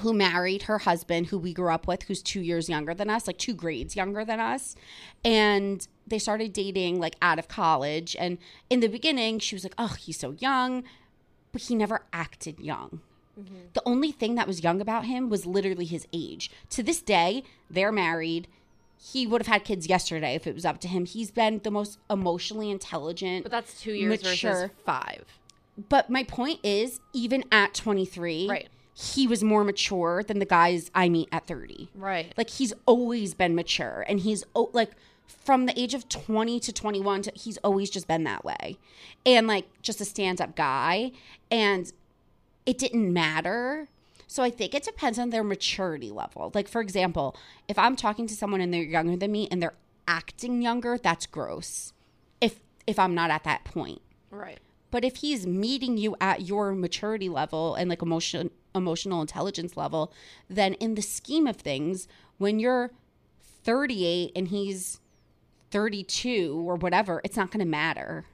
who 0.00 0.12
married 0.12 0.64
her 0.64 0.78
husband, 0.78 1.28
who 1.28 1.38
we 1.38 1.52
grew 1.52 1.70
up 1.72 1.86
with, 1.86 2.02
who's 2.04 2.22
two 2.22 2.40
years 2.40 2.68
younger 2.68 2.94
than 2.94 3.08
us, 3.08 3.26
like 3.26 3.38
two 3.38 3.54
grades 3.54 3.94
younger 3.94 4.24
than 4.24 4.40
us. 4.40 4.74
And 5.24 5.86
they 6.06 6.18
started 6.18 6.52
dating, 6.52 6.98
like, 7.00 7.16
out 7.22 7.38
of 7.38 7.48
college. 7.48 8.16
And 8.18 8.38
in 8.68 8.80
the 8.80 8.88
beginning, 8.88 9.38
she 9.38 9.54
was 9.54 9.64
like, 9.64 9.74
oh, 9.78 9.94
he's 9.98 10.18
so 10.18 10.32
young. 10.32 10.82
But 11.52 11.62
he 11.62 11.76
never 11.76 12.02
acted 12.12 12.58
young. 12.58 13.00
Mm-hmm. 13.40 13.54
The 13.72 13.82
only 13.86 14.10
thing 14.10 14.34
that 14.34 14.46
was 14.46 14.62
young 14.64 14.80
about 14.80 15.04
him 15.04 15.28
was 15.28 15.46
literally 15.46 15.84
his 15.84 16.06
age. 16.12 16.50
To 16.70 16.82
this 16.82 17.00
day, 17.00 17.44
they're 17.70 17.92
married. 17.92 18.48
He 19.00 19.26
would 19.26 19.40
have 19.42 19.52
had 19.52 19.64
kids 19.64 19.86
yesterday 19.88 20.34
if 20.34 20.46
it 20.46 20.54
was 20.54 20.64
up 20.64 20.80
to 20.80 20.88
him. 20.88 21.04
He's 21.04 21.30
been 21.30 21.60
the 21.62 21.70
most 21.70 21.98
emotionally 22.10 22.70
intelligent. 22.70 23.44
But 23.44 23.52
that's 23.52 23.80
two 23.80 23.92
years 23.92 24.22
Mature. 24.22 24.52
versus 24.52 24.70
five. 24.84 25.24
But 25.88 26.10
my 26.10 26.24
point 26.24 26.60
is, 26.62 27.00
even 27.12 27.44
at 27.52 27.74
23, 27.74 28.48
Right. 28.48 28.68
He 28.94 29.26
was 29.26 29.42
more 29.42 29.64
mature 29.64 30.22
than 30.22 30.38
the 30.38 30.44
guys 30.44 30.90
I 30.94 31.08
meet 31.08 31.28
at 31.32 31.46
30. 31.46 31.90
Right. 31.94 32.32
Like 32.36 32.48
he's 32.48 32.72
always 32.86 33.34
been 33.34 33.54
mature, 33.54 34.04
and 34.08 34.20
he's 34.20 34.44
oh, 34.54 34.70
like 34.72 34.92
from 35.26 35.66
the 35.66 35.78
age 35.78 35.94
of 35.94 36.08
20 36.08 36.60
to 36.60 36.72
21, 36.72 37.22
to, 37.22 37.32
he's 37.34 37.56
always 37.58 37.90
just 37.90 38.06
been 38.06 38.24
that 38.24 38.44
way, 38.44 38.78
and 39.26 39.46
like 39.48 39.66
just 39.82 40.00
a 40.00 40.04
stand-up 40.04 40.54
guy, 40.54 41.10
and 41.50 41.92
it 42.66 42.78
didn't 42.78 43.12
matter. 43.12 43.88
So 44.26 44.42
I 44.42 44.50
think 44.50 44.74
it 44.74 44.84
depends 44.84 45.18
on 45.18 45.30
their 45.30 45.44
maturity 45.44 46.10
level. 46.10 46.52
Like 46.54 46.68
for 46.68 46.80
example, 46.80 47.36
if 47.68 47.78
I'm 47.78 47.96
talking 47.96 48.26
to 48.28 48.34
someone 48.34 48.60
and 48.60 48.72
they're 48.72 48.82
younger 48.82 49.16
than 49.16 49.32
me 49.32 49.48
and 49.50 49.60
they're 49.62 49.74
acting 50.06 50.62
younger, 50.62 50.98
that's 50.98 51.26
gross. 51.26 51.92
If 52.40 52.60
if 52.86 52.98
I'm 52.98 53.14
not 53.14 53.30
at 53.30 53.44
that 53.44 53.64
point. 53.64 54.02
right. 54.30 54.58
But 54.94 55.04
if 55.04 55.16
he's 55.16 55.44
meeting 55.44 55.96
you 55.96 56.14
at 56.20 56.42
your 56.42 56.72
maturity 56.72 57.28
level 57.28 57.74
and 57.74 57.90
like 57.90 58.00
emotion 58.00 58.52
emotional 58.76 59.20
intelligence 59.22 59.76
level, 59.76 60.12
then 60.48 60.74
in 60.74 60.94
the 60.94 61.02
scheme 61.02 61.48
of 61.48 61.56
things, 61.56 62.06
when 62.38 62.60
you're 62.60 62.92
38 63.64 64.30
and 64.36 64.46
he's 64.46 65.00
32 65.72 66.62
or 66.64 66.76
whatever, 66.76 67.20
it's 67.24 67.36
not 67.36 67.50
going 67.50 67.58
to 67.58 67.68
matter. 67.68 68.26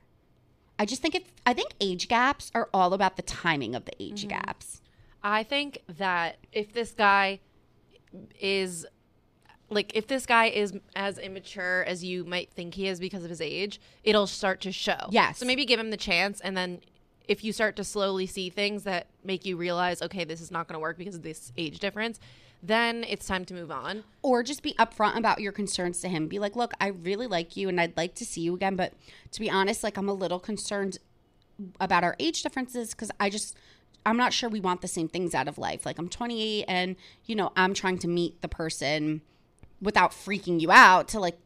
I 0.79 0.85
just 0.85 1.01
think 1.01 1.15
if 1.15 1.23
I 1.47 1.55
think 1.55 1.71
age 1.81 2.09
gaps 2.09 2.51
are 2.55 2.69
all 2.75 2.93
about 2.93 3.17
the 3.17 3.23
timing 3.23 3.75
of 3.75 3.87
the 3.87 3.95
age 3.99 4.27
mm-hmm. 4.27 4.39
gaps. 4.45 4.83
I 5.23 5.45
think 5.45 5.79
that 5.97 6.37
if 6.53 6.75
this 6.75 6.93
guy 6.93 7.41
is 8.39 8.85
like 9.71 9.93
if 9.95 10.07
this 10.07 10.27
guy 10.27 10.47
is 10.47 10.75
as 10.95 11.19
immature 11.19 11.85
as 11.87 12.05
you 12.05 12.25
might 12.25 12.51
think 12.53 12.75
he 12.75 12.89
is 12.89 13.01
because 13.01 13.25
of 13.25 13.31
his 13.31 13.41
age, 13.41 13.81
it'll 14.05 14.27
start 14.27 14.61
to 14.63 14.73
show. 14.73 15.09
Yes. 15.11 15.39
So 15.39 15.47
maybe 15.47 15.65
give 15.65 15.81
him 15.81 15.91
the 15.91 15.97
chance 15.97 16.41
and 16.41 16.57
then 16.57 16.81
if 17.29 17.45
you 17.45 17.53
start 17.53 17.77
to 17.77 17.85
slowly 17.85 18.27
see 18.27 18.51
things 18.51 18.83
that 18.83 19.07
make 19.23 19.47
you 19.47 19.57
realize, 19.57 20.03
okay, 20.03 20.25
this 20.25 20.41
is 20.41 20.51
not 20.51 20.67
going 20.67 20.75
to 20.75 20.81
work 20.81 20.99
because 20.99 21.15
of 21.15 21.23
this 21.23 21.53
age 21.57 21.79
difference, 21.79 22.19
then 22.61 23.05
it's 23.05 23.25
time 23.25 23.45
to 23.45 23.55
move 23.55 23.71
on. 23.71 24.03
Or 24.23 24.43
just 24.43 24.65
be 24.65 24.75
upfront 24.75 25.17
about 25.17 25.41
your 25.41 25.53
concerns 25.53 26.01
to 26.01 26.09
him. 26.09 26.27
Be 26.27 26.41
like, 26.41 26.57
look, 26.57 26.73
I 26.81 26.89
really 26.89 27.29
like 27.29 27.57
you 27.57 27.69
and 27.69 27.81
I'd 27.81 27.97
like 27.97 28.17
to 28.17 28.25
see 28.25 28.41
you 28.41 28.55
again, 28.55 28.75
but 28.75 28.95
to 29.31 29.41
be 29.41 29.49
honest, 29.49 29.85
like 29.85 29.97
I'm 29.97 30.09
a 30.09 30.13
little 30.13 30.41
concerned 30.41 30.99
about 31.79 32.03
our 32.03 32.17
age 32.19 32.43
differences 32.43 32.91
because 32.91 33.11
I 33.21 33.31
just 33.31 33.57
I'm 34.07 34.17
not 34.17 34.33
sure 34.33 34.49
we 34.49 34.61
want 34.61 34.81
the 34.81 34.89
same 34.89 35.09
things 35.09 35.35
out 35.35 35.47
of 35.47 35.59
life. 35.59 35.87
Like 35.87 35.99
I'm 35.99 36.09
28 36.09 36.65
and 36.67 36.97
you 37.27 37.37
know, 37.37 37.53
I'm 37.55 37.75
trying 37.75 37.99
to 37.99 38.09
meet 38.09 38.41
the 38.43 38.49
person 38.49 39.21
without 39.81 40.13
freaking 40.13 40.61
you 40.61 40.71
out 40.71 41.09
to 41.09 41.21
like 41.21 41.39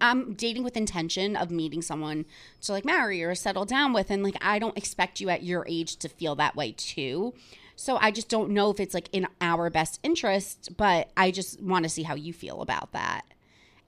I'm 0.00 0.34
dating 0.34 0.62
with 0.62 0.76
intention 0.76 1.34
of 1.34 1.50
meeting 1.50 1.82
someone 1.82 2.26
to 2.60 2.72
like 2.72 2.84
marry 2.84 3.24
or 3.24 3.34
settle 3.34 3.64
down 3.64 3.92
with 3.92 4.08
and 4.10 4.22
like 4.22 4.36
I 4.40 4.58
don't 4.60 4.76
expect 4.78 5.20
you 5.20 5.30
at 5.30 5.42
your 5.42 5.64
age 5.68 5.96
to 5.96 6.08
feel 6.08 6.36
that 6.36 6.54
way 6.54 6.72
too. 6.72 7.34
So 7.74 7.96
I 7.96 8.10
just 8.12 8.28
don't 8.28 8.50
know 8.50 8.70
if 8.70 8.78
it's 8.78 8.94
like 8.94 9.08
in 9.12 9.26
our 9.40 9.68
best 9.70 9.98
interest, 10.02 10.76
but 10.76 11.10
I 11.16 11.30
just 11.32 11.60
want 11.60 11.84
to 11.84 11.88
see 11.88 12.04
how 12.04 12.14
you 12.14 12.32
feel 12.32 12.60
about 12.60 12.92
that. 12.92 13.22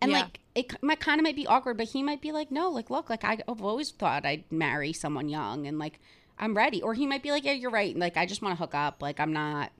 And 0.01 0.11
Yeah. 0.11 0.23
like 0.23 0.41
it 0.57 0.83
might 0.83 0.99
kind 0.99 1.21
of 1.21 1.25
might 1.25 1.37
be 1.37 1.47
awkward, 1.47 1.77
but 1.77 1.91
he 1.91 2.03
might 2.03 2.21
be 2.21 2.33
like, 2.33 2.51
"No, 2.51 2.69
like 2.71 2.91
look, 2.91 3.09
like 3.09 3.23
I've 3.23 3.43
always 3.47 3.91
thought 3.91 4.27
I'd 4.27 4.51
marry 4.51 4.93
someone 4.93 5.29
young 5.29 5.67
and 5.69 5.79
like 5.79 6.01
I'm 6.39 6.57
ready." 6.57 6.83
Or 6.83 6.95
he 6.95 7.07
might 7.07 7.23
be 7.23 7.31
like, 7.31 7.45
"Yeah, 7.45 7.53
you're 7.53 7.71
right. 7.71 7.97
Like 7.97 8.17
I 8.17 8.27
just 8.27 8.43
want 8.43 8.57
to 8.57 8.59
hook 8.59 8.75
up. 8.75 9.03
Like 9.03 9.21
I'm 9.21 9.33
not 9.33 9.71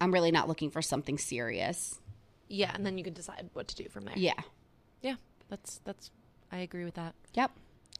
I'm 0.00 0.12
really 0.12 0.30
not 0.30 0.46
looking 0.48 0.70
for 0.70 0.82
something 0.82 1.16
serious." 1.16 2.00
Yeah, 2.52 2.70
and 2.74 2.84
then 2.84 2.98
you 2.98 3.04
can 3.04 3.14
decide 3.14 3.48
what 3.54 3.66
to 3.68 3.76
do 3.76 3.88
from 3.88 4.04
there. 4.04 4.14
Yeah. 4.16 4.40
Yeah. 5.00 5.14
That's 5.48 5.80
that's 5.84 6.10
I 6.50 6.58
agree 6.58 6.84
with 6.84 6.94
that. 6.94 7.14
Yep. 7.34 7.50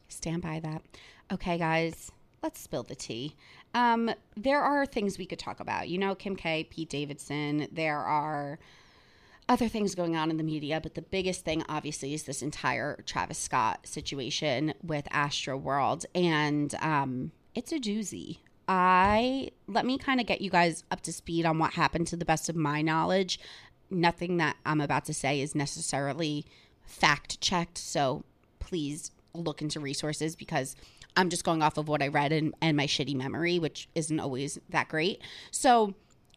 Stand 0.07 0.43
by 0.43 0.59
that. 0.59 0.83
Okay, 1.31 1.57
guys, 1.57 2.11
let's 2.43 2.59
spill 2.59 2.83
the 2.83 2.95
tea. 2.95 3.35
Um, 3.73 4.11
there 4.37 4.61
are 4.61 4.85
things 4.85 5.17
we 5.17 5.25
could 5.25 5.39
talk 5.39 5.59
about. 5.59 5.89
You 5.89 5.97
know, 5.97 6.13
Kim 6.13 6.35
K, 6.35 6.65
Pete 6.65 6.89
Davidson. 6.89 7.67
There 7.71 7.97
are 7.97 8.59
other 9.49 9.67
things 9.67 9.95
going 9.95 10.15
on 10.15 10.29
in 10.29 10.37
the 10.37 10.43
media, 10.43 10.79
but 10.79 10.93
the 10.93 11.01
biggest 11.01 11.43
thing, 11.43 11.63
obviously, 11.67 12.13
is 12.13 12.23
this 12.23 12.41
entire 12.41 13.01
Travis 13.05 13.39
Scott 13.39 13.87
situation 13.87 14.73
with 14.83 15.07
Astro 15.09 15.57
World, 15.57 16.05
and 16.13 16.75
um, 16.75 17.31
it's 17.55 17.71
a 17.71 17.79
doozy. 17.79 18.37
I 18.67 19.49
let 19.67 19.85
me 19.85 19.97
kind 19.97 20.21
of 20.21 20.25
get 20.25 20.41
you 20.41 20.49
guys 20.49 20.83
up 20.91 21.01
to 21.01 21.13
speed 21.13 21.45
on 21.45 21.59
what 21.59 21.73
happened 21.73 22.07
to 22.07 22.15
the 22.15 22.25
best 22.25 22.49
of 22.49 22.55
my 22.55 22.81
knowledge. 22.81 23.39
Nothing 23.93 24.37
that 24.37 24.57
I'm 24.65 24.81
about 24.81 25.05
to 25.05 25.13
say 25.13 25.39
is 25.39 25.53
necessarily 25.55 26.45
fact 26.85 27.39
checked, 27.39 27.77
so 27.77 28.23
please 28.59 29.11
look 29.33 29.61
into 29.61 29.79
resources 29.79 30.35
because 30.35 30.75
I'm 31.15 31.29
just 31.29 31.43
going 31.43 31.61
off 31.61 31.77
of 31.77 31.87
what 31.87 32.01
I 32.01 32.07
read 32.07 32.31
and, 32.31 32.55
and 32.61 32.75
my 32.75 32.87
shitty 32.87 33.15
memory, 33.15 33.59
which 33.59 33.87
isn't 33.93 34.19
always 34.19 34.59
that 34.69 34.89
great. 34.89 35.21
So, 35.51 35.93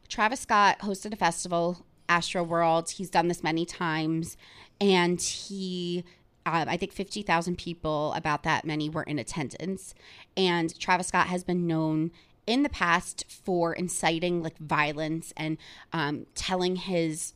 Travis 0.08 0.40
Scott 0.40 0.80
hosted 0.80 1.12
a 1.12 1.16
festival, 1.16 1.84
Astro 2.08 2.42
World. 2.42 2.90
He's 2.90 3.10
done 3.10 3.28
this 3.28 3.42
many 3.42 3.64
times, 3.64 4.36
and 4.80 5.20
he, 5.20 6.04
um, 6.44 6.68
I 6.68 6.76
think, 6.76 6.92
fifty 6.92 7.22
thousand 7.22 7.56
people, 7.56 8.12
about 8.14 8.42
that 8.44 8.64
many, 8.64 8.88
were 8.88 9.02
in 9.02 9.18
attendance. 9.18 9.94
And 10.36 10.78
Travis 10.78 11.08
Scott 11.08 11.26
has 11.28 11.42
been 11.42 11.66
known 11.66 12.12
in 12.46 12.62
the 12.62 12.68
past 12.68 13.24
for 13.28 13.72
inciting 13.72 14.42
like 14.42 14.58
violence 14.58 15.32
and 15.36 15.58
um, 15.92 16.26
telling 16.34 16.76
his 16.76 17.32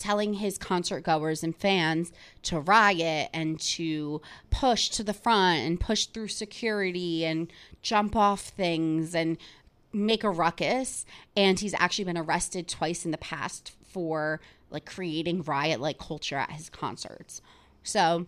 telling 0.00 0.34
his 0.34 0.58
concert 0.58 1.04
goers 1.04 1.44
and 1.44 1.54
fans 1.54 2.10
to 2.42 2.58
riot 2.58 3.28
and 3.32 3.60
to 3.60 4.20
push 4.50 4.88
to 4.88 5.04
the 5.04 5.12
front 5.12 5.60
and 5.60 5.78
push 5.78 6.06
through 6.06 6.26
security 6.26 7.24
and 7.24 7.52
jump 7.82 8.16
off 8.16 8.40
things 8.40 9.14
and 9.14 9.36
make 9.92 10.24
a 10.24 10.30
ruckus 10.30 11.04
and 11.36 11.60
he's 11.60 11.74
actually 11.74 12.04
been 12.04 12.18
arrested 12.18 12.66
twice 12.66 13.04
in 13.04 13.10
the 13.10 13.18
past 13.18 13.72
for 13.84 14.40
like 14.70 14.86
creating 14.86 15.42
riot 15.42 15.80
like 15.80 15.98
culture 15.98 16.36
at 16.36 16.52
his 16.52 16.70
concerts. 16.70 17.42
So, 17.82 18.26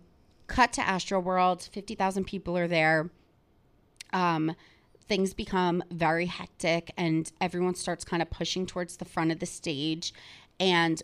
cut 0.49 0.73
to 0.75 0.87
Astro 0.87 1.21
World, 1.21 1.69
50,000 1.73 2.25
people 2.25 2.57
are 2.57 2.69
there. 2.69 3.11
Um 4.13 4.55
things 5.09 5.35
become 5.35 5.83
very 5.91 6.27
hectic 6.27 6.93
and 6.97 7.33
everyone 7.41 7.75
starts 7.75 8.05
kind 8.05 8.23
of 8.23 8.31
pushing 8.31 8.67
towards 8.67 8.97
the 8.97 9.05
front 9.05 9.33
of 9.33 9.41
the 9.41 9.47
stage 9.47 10.15
and 10.61 11.03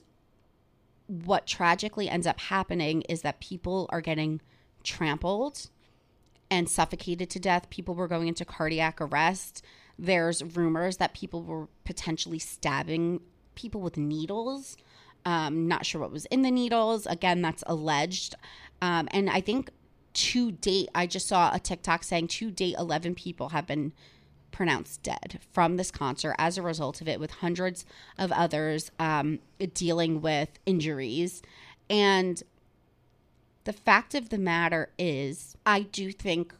what 1.09 1.47
tragically 1.47 2.09
ends 2.09 2.27
up 2.27 2.39
happening 2.39 3.03
is 3.03 3.23
that 3.23 3.41
people 3.41 3.89
are 3.91 4.01
getting 4.01 4.41
trampled 4.85 5.69
and 6.51 6.69
suffocated 6.69 7.29
to 7.31 7.41
death. 7.41 7.69
People 7.71 7.95
were 7.95 8.09
going 8.09 8.29
into 8.29 8.45
cardiac 8.45 9.01
arrest. 9.01 9.65
There's 9.99 10.45
rumors 10.45 10.99
that 10.99 11.15
people 11.15 11.43
were 11.43 11.69
potentially 11.85 12.39
stabbing 12.39 13.21
people 13.55 13.81
with 13.81 13.97
needles. 13.97 14.77
Um, 15.25 15.67
not 15.67 15.85
sure 15.85 16.01
what 16.01 16.13
was 16.13 16.27
in 16.27 16.43
the 16.43 16.51
needles. 16.51 17.07
Again, 17.07 17.43
that's 17.43 17.65
alleged. 17.67 18.35
Um, 18.81 19.09
and 19.11 19.29
I 19.29 19.41
think 19.41 19.71
to 20.15 20.53
date, 20.53 20.89
I 20.95 21.07
just 21.07 21.27
saw 21.27 21.51
a 21.53 21.59
TikTok 21.59 22.05
saying 22.05 22.29
to 22.29 22.51
date, 22.51 22.77
11 22.79 23.15
people 23.15 23.51
have 23.51 23.67
been 23.67 23.93
pronounced 24.51 25.03
dead 25.03 25.41
from 25.53 25.77
this 25.77 25.91
concert 25.91 26.35
as 26.39 26.59
a 26.59 26.63
result 26.63 27.01
of 27.01 27.09
it, 27.09 27.21
with 27.21 27.31
hundreds 27.31 27.85
of 28.17 28.33
others 28.33 28.91
um, 28.99 29.39
dealing 29.75 30.21
with 30.21 30.49
injuries. 30.67 31.43
And 31.91 32.43
the 33.65 33.73
fact 33.73 34.15
of 34.15 34.31
the 34.31 34.39
matter 34.39 34.91
is, 34.99 35.57
I 35.67 35.83
do 35.83 36.13
think 36.13 36.55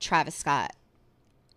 Travis 0.00 0.34
Scott 0.34 0.74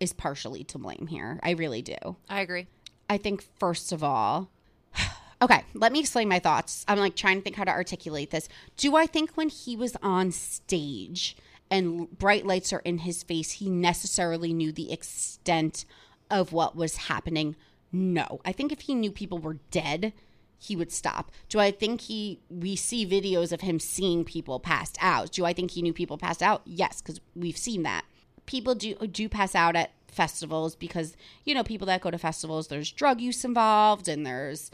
is 0.00 0.12
partially 0.12 0.64
to 0.64 0.78
blame 0.78 1.08
here. 1.08 1.40
I 1.42 1.50
really 1.50 1.82
do. 1.82 2.16
I 2.28 2.40
agree. 2.40 2.66
I 3.08 3.18
think, 3.18 3.44
first 3.58 3.92
of 3.92 4.02
all, 4.02 4.50
okay, 5.42 5.64
let 5.74 5.92
me 5.92 6.00
explain 6.00 6.28
my 6.28 6.38
thoughts. 6.38 6.84
I'm 6.88 6.98
like 6.98 7.16
trying 7.16 7.36
to 7.36 7.42
think 7.42 7.56
how 7.56 7.64
to 7.64 7.70
articulate 7.70 8.30
this. 8.30 8.48
Do 8.76 8.96
I 8.96 9.06
think 9.06 9.32
when 9.32 9.48
he 9.48 9.76
was 9.76 9.96
on 10.02 10.32
stage 10.32 11.36
and 11.70 12.16
bright 12.18 12.46
lights 12.46 12.72
are 12.72 12.80
in 12.80 12.98
his 12.98 13.22
face, 13.22 13.52
he 13.52 13.68
necessarily 13.68 14.52
knew 14.52 14.72
the 14.72 14.92
extent 14.92 15.84
of 16.30 16.52
what 16.52 16.76
was 16.76 16.96
happening? 16.96 17.56
No. 17.92 18.40
I 18.44 18.52
think 18.52 18.72
if 18.72 18.82
he 18.82 18.94
knew 18.94 19.10
people 19.10 19.38
were 19.38 19.58
dead, 19.70 20.12
he 20.58 20.76
would 20.76 20.92
stop. 20.92 21.30
Do 21.48 21.58
I 21.60 21.70
think 21.70 22.02
he 22.02 22.40
we 22.48 22.76
see 22.76 23.06
videos 23.06 23.52
of 23.52 23.60
him 23.60 23.78
seeing 23.78 24.24
people 24.24 24.58
passed 24.58 24.96
out? 25.00 25.32
Do 25.32 25.44
I 25.44 25.52
think 25.52 25.72
he 25.72 25.82
knew 25.82 25.92
people 25.92 26.18
passed 26.18 26.42
out? 26.42 26.62
Yes, 26.64 27.00
cuz 27.00 27.20
we've 27.34 27.56
seen 27.56 27.82
that. 27.82 28.04
People 28.46 28.74
do 28.74 28.94
do 29.06 29.28
pass 29.28 29.54
out 29.54 29.76
at 29.76 29.92
festivals 30.08 30.74
because 30.74 31.16
you 31.44 31.54
know 31.54 31.62
people 31.62 31.86
that 31.86 32.00
go 32.00 32.10
to 32.10 32.16
festivals 32.16 32.68
there's 32.68 32.90
drug 32.90 33.20
use 33.20 33.44
involved 33.44 34.08
and 34.08 34.24
there's 34.24 34.70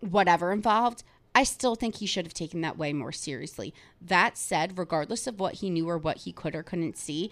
whatever 0.00 0.52
involved. 0.52 1.02
I 1.36 1.44
still 1.44 1.74
think 1.74 1.96
he 1.96 2.06
should 2.06 2.24
have 2.24 2.32
taken 2.32 2.62
that 2.62 2.78
way 2.78 2.94
more 2.94 3.12
seriously. 3.12 3.74
That 4.00 4.38
said, 4.38 4.78
regardless 4.78 5.26
of 5.26 5.38
what 5.38 5.56
he 5.56 5.68
knew 5.68 5.86
or 5.86 5.98
what 5.98 6.18
he 6.18 6.32
could 6.32 6.54
or 6.54 6.62
couldn't 6.62 6.96
see, 6.96 7.30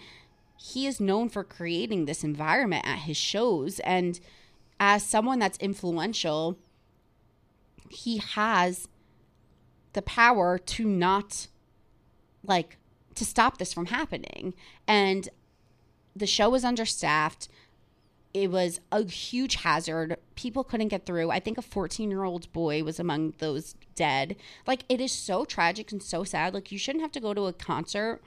he 0.57 0.85
is 0.85 1.01
known 1.01 1.27
for 1.27 1.43
creating 1.43 2.05
this 2.05 2.23
environment 2.23 2.85
at 2.87 2.99
his 2.99 3.17
shows. 3.17 3.79
And 3.79 4.19
as 4.79 5.03
someone 5.03 5.39
that's 5.39 5.57
influential 5.57 6.57
he 7.89 8.17
has 8.17 8.87
the 9.93 10.01
power 10.01 10.57
to 10.57 10.85
not 10.85 11.47
like 12.43 12.77
to 13.15 13.25
stop 13.25 13.57
this 13.57 13.73
from 13.73 13.87
happening. 13.87 14.53
And 14.87 15.29
the 16.15 16.27
show 16.27 16.49
was 16.49 16.63
understaffed 16.63 17.47
it 18.35 18.51
was 18.51 18.81
a 18.91 19.03
huge 19.05 19.55
hazard 19.55 20.17
people 20.35 20.63
couldn't 20.63 20.89
get 20.89 21.05
through 21.05 21.31
i 21.31 21.39
think 21.39 21.57
a 21.57 21.61
14 21.61 22.11
year 22.11 22.23
old 22.23 22.51
boy 22.51 22.83
was 22.83 22.99
among 22.99 23.33
those 23.39 23.75
dead 23.95 24.35
like 24.67 24.83
it 24.89 24.99
is 24.99 25.11
so 25.11 25.45
tragic 25.45 25.91
and 25.91 26.03
so 26.03 26.23
sad 26.23 26.53
like 26.53 26.71
you 26.71 26.77
shouldn't 26.77 27.01
have 27.01 27.13
to 27.13 27.21
go 27.21 27.33
to 27.33 27.45
a 27.45 27.53
concert 27.53 28.21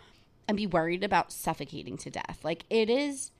and 0.49 0.57
be 0.57 0.67
worried 0.67 1.05
about 1.05 1.31
suffocating 1.31 1.99
to 1.99 2.11
death 2.11 2.41
like 2.43 2.65
it 2.71 2.89
is 2.89 3.31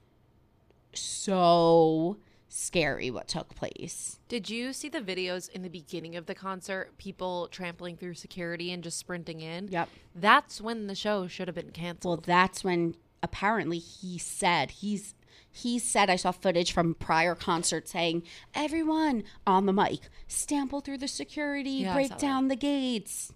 so 0.93 2.19
scary 2.51 3.11
what 3.11 3.29
took 3.29 3.55
place 3.55 4.19
Did 4.29 4.51
you 4.51 4.75
see 4.75 4.91
the 4.91 5.01
videos 5.01 5.49
in 5.51 5.63
the 5.63 5.69
beginning 5.69 6.17
of 6.17 6.27
the 6.27 6.35
concert? 6.35 6.97
People 6.99 7.49
trampling 7.51 7.97
through 7.97 8.15
security 8.15 8.73
and 8.73 8.83
just 8.83 8.99
sprinting 8.99 9.41
in. 9.41 9.69
Yep. 9.69 9.89
That's 10.15 10.61
when 10.61 10.87
the 10.87 10.95
show 10.95 11.27
should 11.29 11.49
have 11.49 11.55
been 11.55 11.73
canceled. 11.73 12.27
Well, 12.27 12.37
that's 12.37 12.65
when 12.65 12.95
apparently 13.23 13.79
he 13.79 14.19
said 14.19 14.71
he's 14.71 15.15
he 15.59 15.79
said 15.79 16.09
I 16.11 16.17
saw 16.17 16.31
footage 16.33 16.73
from 16.73 16.95
prior 16.95 17.35
concerts 17.35 17.93
saying 17.93 18.23
everyone 18.55 19.25
on 19.47 19.67
the 19.67 19.73
mic 19.73 20.01
stample 20.29 20.83
through 20.85 20.99
the 20.99 21.09
security, 21.09 21.71
Yeah, 21.71 21.95
break 21.95 22.09
saw 22.09 22.15
that. 22.15 22.21
down 22.21 22.49
the 22.49 22.57
gates. 22.57 23.33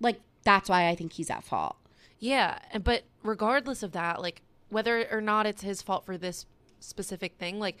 Like 0.00 0.20
That's 0.44 0.68
why 0.68 0.88
I 0.88 0.94
think 0.96 1.12
he's 1.12 1.30
at 1.30 1.44
fault. 1.44 1.76
Yeah, 2.18 2.58
and- 2.72 2.82
but 2.84 3.04
regardless 3.22 3.82
of 3.82 3.92
that, 3.92 4.20
like 4.20 4.42
whether 4.70 5.06
or 5.10 5.20
not 5.20 5.46
it's 5.46 5.62
his 5.62 5.82
fault 5.82 6.04
for 6.06 6.16
this 6.18 6.46
specific 6.80 7.36
thing, 7.38 7.58
like 7.60 7.78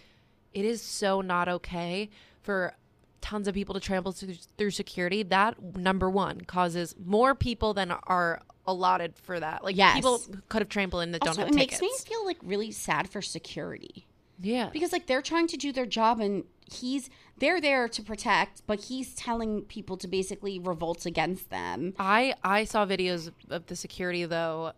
it 0.52 0.64
is 0.64 0.80
so 0.82 1.20
not 1.20 1.48
okay 1.48 2.10
for 2.42 2.74
tons 3.20 3.48
of 3.48 3.54
people 3.54 3.72
to 3.74 3.80
trample 3.80 4.12
through, 4.12 4.34
through 4.58 4.70
security. 4.70 5.22
That 5.22 5.76
number 5.76 6.10
one 6.10 6.42
causes 6.42 6.94
more 7.04 7.34
people 7.34 7.72
than 7.72 7.90
are 7.90 8.42
allotted 8.66 9.16
for 9.16 9.40
that. 9.40 9.64
Like 9.64 9.76
Yes. 9.76 9.94
people 9.96 10.20
could 10.48 10.62
have 10.62 10.68
trampled 10.68 11.02
in 11.02 11.12
that 11.12 11.22
Also, 11.22 11.40
don't 11.40 11.46
it 11.48 11.48
have 11.50 11.54
makes 11.56 11.80
me 11.80 11.90
feel 12.04 12.24
like 12.24 12.38
really 12.42 12.70
sad 12.70 13.08
for 13.08 13.20
security 13.22 14.06
yeah, 14.40 14.70
because 14.72 14.92
like 14.92 15.06
they're 15.06 15.22
trying 15.22 15.46
to 15.48 15.56
do 15.56 15.70
their 15.72 15.86
job 15.86 16.18
and 16.18 16.44
he's 16.72 17.08
they're 17.38 17.60
there 17.60 17.86
to 17.88 18.02
protect, 18.02 18.62
but 18.66 18.80
he's 18.86 19.14
telling 19.14 19.62
people 19.62 19.96
to 19.98 20.08
basically 20.08 20.58
revolt 20.58 21.06
against 21.06 21.48
them. 21.50 21.94
I 21.98 22.34
I 22.42 22.64
saw 22.64 22.84
videos 22.84 23.30
of 23.50 23.66
the 23.66 23.76
security 23.76 24.24
though 24.24 24.72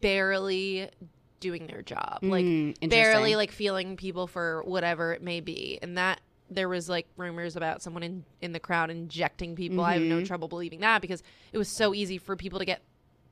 barely 0.00 0.88
doing 1.40 1.66
their 1.66 1.82
job. 1.82 2.18
Like 2.22 2.44
Mm, 2.44 2.68
interesting. 2.80 2.88
barely 2.88 3.36
like 3.36 3.52
feeling 3.52 3.96
people 3.96 4.26
for 4.26 4.62
whatever 4.64 5.12
it 5.12 5.22
may 5.22 5.40
be. 5.40 5.78
And 5.82 5.96
that 5.98 6.20
there 6.50 6.68
was 6.68 6.88
like 6.88 7.06
rumors 7.16 7.56
about 7.56 7.82
someone 7.82 8.02
in 8.02 8.24
in 8.40 8.52
the 8.52 8.60
crowd 8.60 8.90
injecting 8.90 9.54
people. 9.54 9.82
I 9.84 9.94
have 9.94 10.02
Mm-hmm. 10.02 10.08
no 10.20 10.24
trouble 10.24 10.48
believing 10.48 10.80
that 10.80 11.00
because 11.02 11.22
it 11.52 11.58
was 11.58 11.68
so 11.68 11.94
easy 11.94 12.18
for 12.18 12.36
people 12.36 12.58
to 12.58 12.64
get 12.64 12.80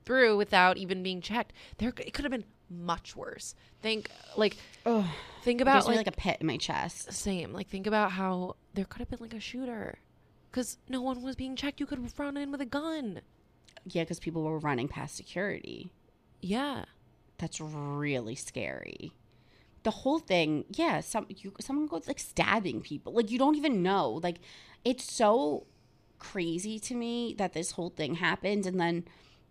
through 0.07 0.37
without 0.37 0.77
even 0.77 1.03
being 1.03 1.19
checked. 1.19 1.51
There 1.77 1.89
it 1.89 2.13
could 2.13 2.23
have 2.23 2.31
been 2.31 2.45
much 2.69 3.15
worse. 3.15 3.53
Think 3.81 4.09
like 4.37 4.55
Ugh. 4.85 5.05
think 5.43 5.59
about 5.59 5.85
like, 5.85 5.97
like 5.97 6.07
a 6.07 6.11
pit 6.13 6.37
in 6.39 6.47
my 6.47 6.57
chest. 6.57 7.11
same. 7.11 7.51
Like 7.51 7.67
think 7.67 7.85
about 7.85 8.13
how 8.13 8.55
there 8.73 8.85
could 8.85 8.99
have 8.99 9.09
been 9.09 9.19
like 9.19 9.33
a 9.33 9.39
shooter. 9.39 9.99
Cuz 10.53 10.77
no 10.87 11.01
one 11.01 11.21
was 11.21 11.35
being 11.35 11.55
checked. 11.57 11.81
You 11.81 11.85
could 11.85 11.99
have 11.99 12.17
run 12.17 12.37
in 12.37 12.51
with 12.51 12.61
a 12.61 12.65
gun. 12.65 13.21
Yeah, 13.85 14.03
because 14.03 14.19
people 14.19 14.43
were 14.43 14.59
running 14.59 14.87
past 14.87 15.15
security. 15.15 15.91
Yeah. 16.41 16.85
That's 17.37 17.59
really 17.59 18.35
scary. 18.35 19.11
The 19.83 19.91
whole 19.91 20.19
thing, 20.19 20.65
yeah. 20.69 21.01
Some 21.01 21.27
you 21.29 21.53
someone 21.59 21.87
goes 21.87 22.07
like 22.07 22.19
stabbing 22.19 22.81
people, 22.81 23.13
like 23.13 23.29
you 23.29 23.37
don't 23.37 23.55
even 23.55 23.83
know. 23.83 24.21
Like 24.23 24.39
it's 24.85 25.03
so 25.03 25.67
crazy 26.17 26.79
to 26.79 26.95
me 26.95 27.35
that 27.37 27.53
this 27.53 27.71
whole 27.71 27.89
thing 27.89 28.15
happened, 28.15 28.65
and 28.65 28.79
then 28.79 29.05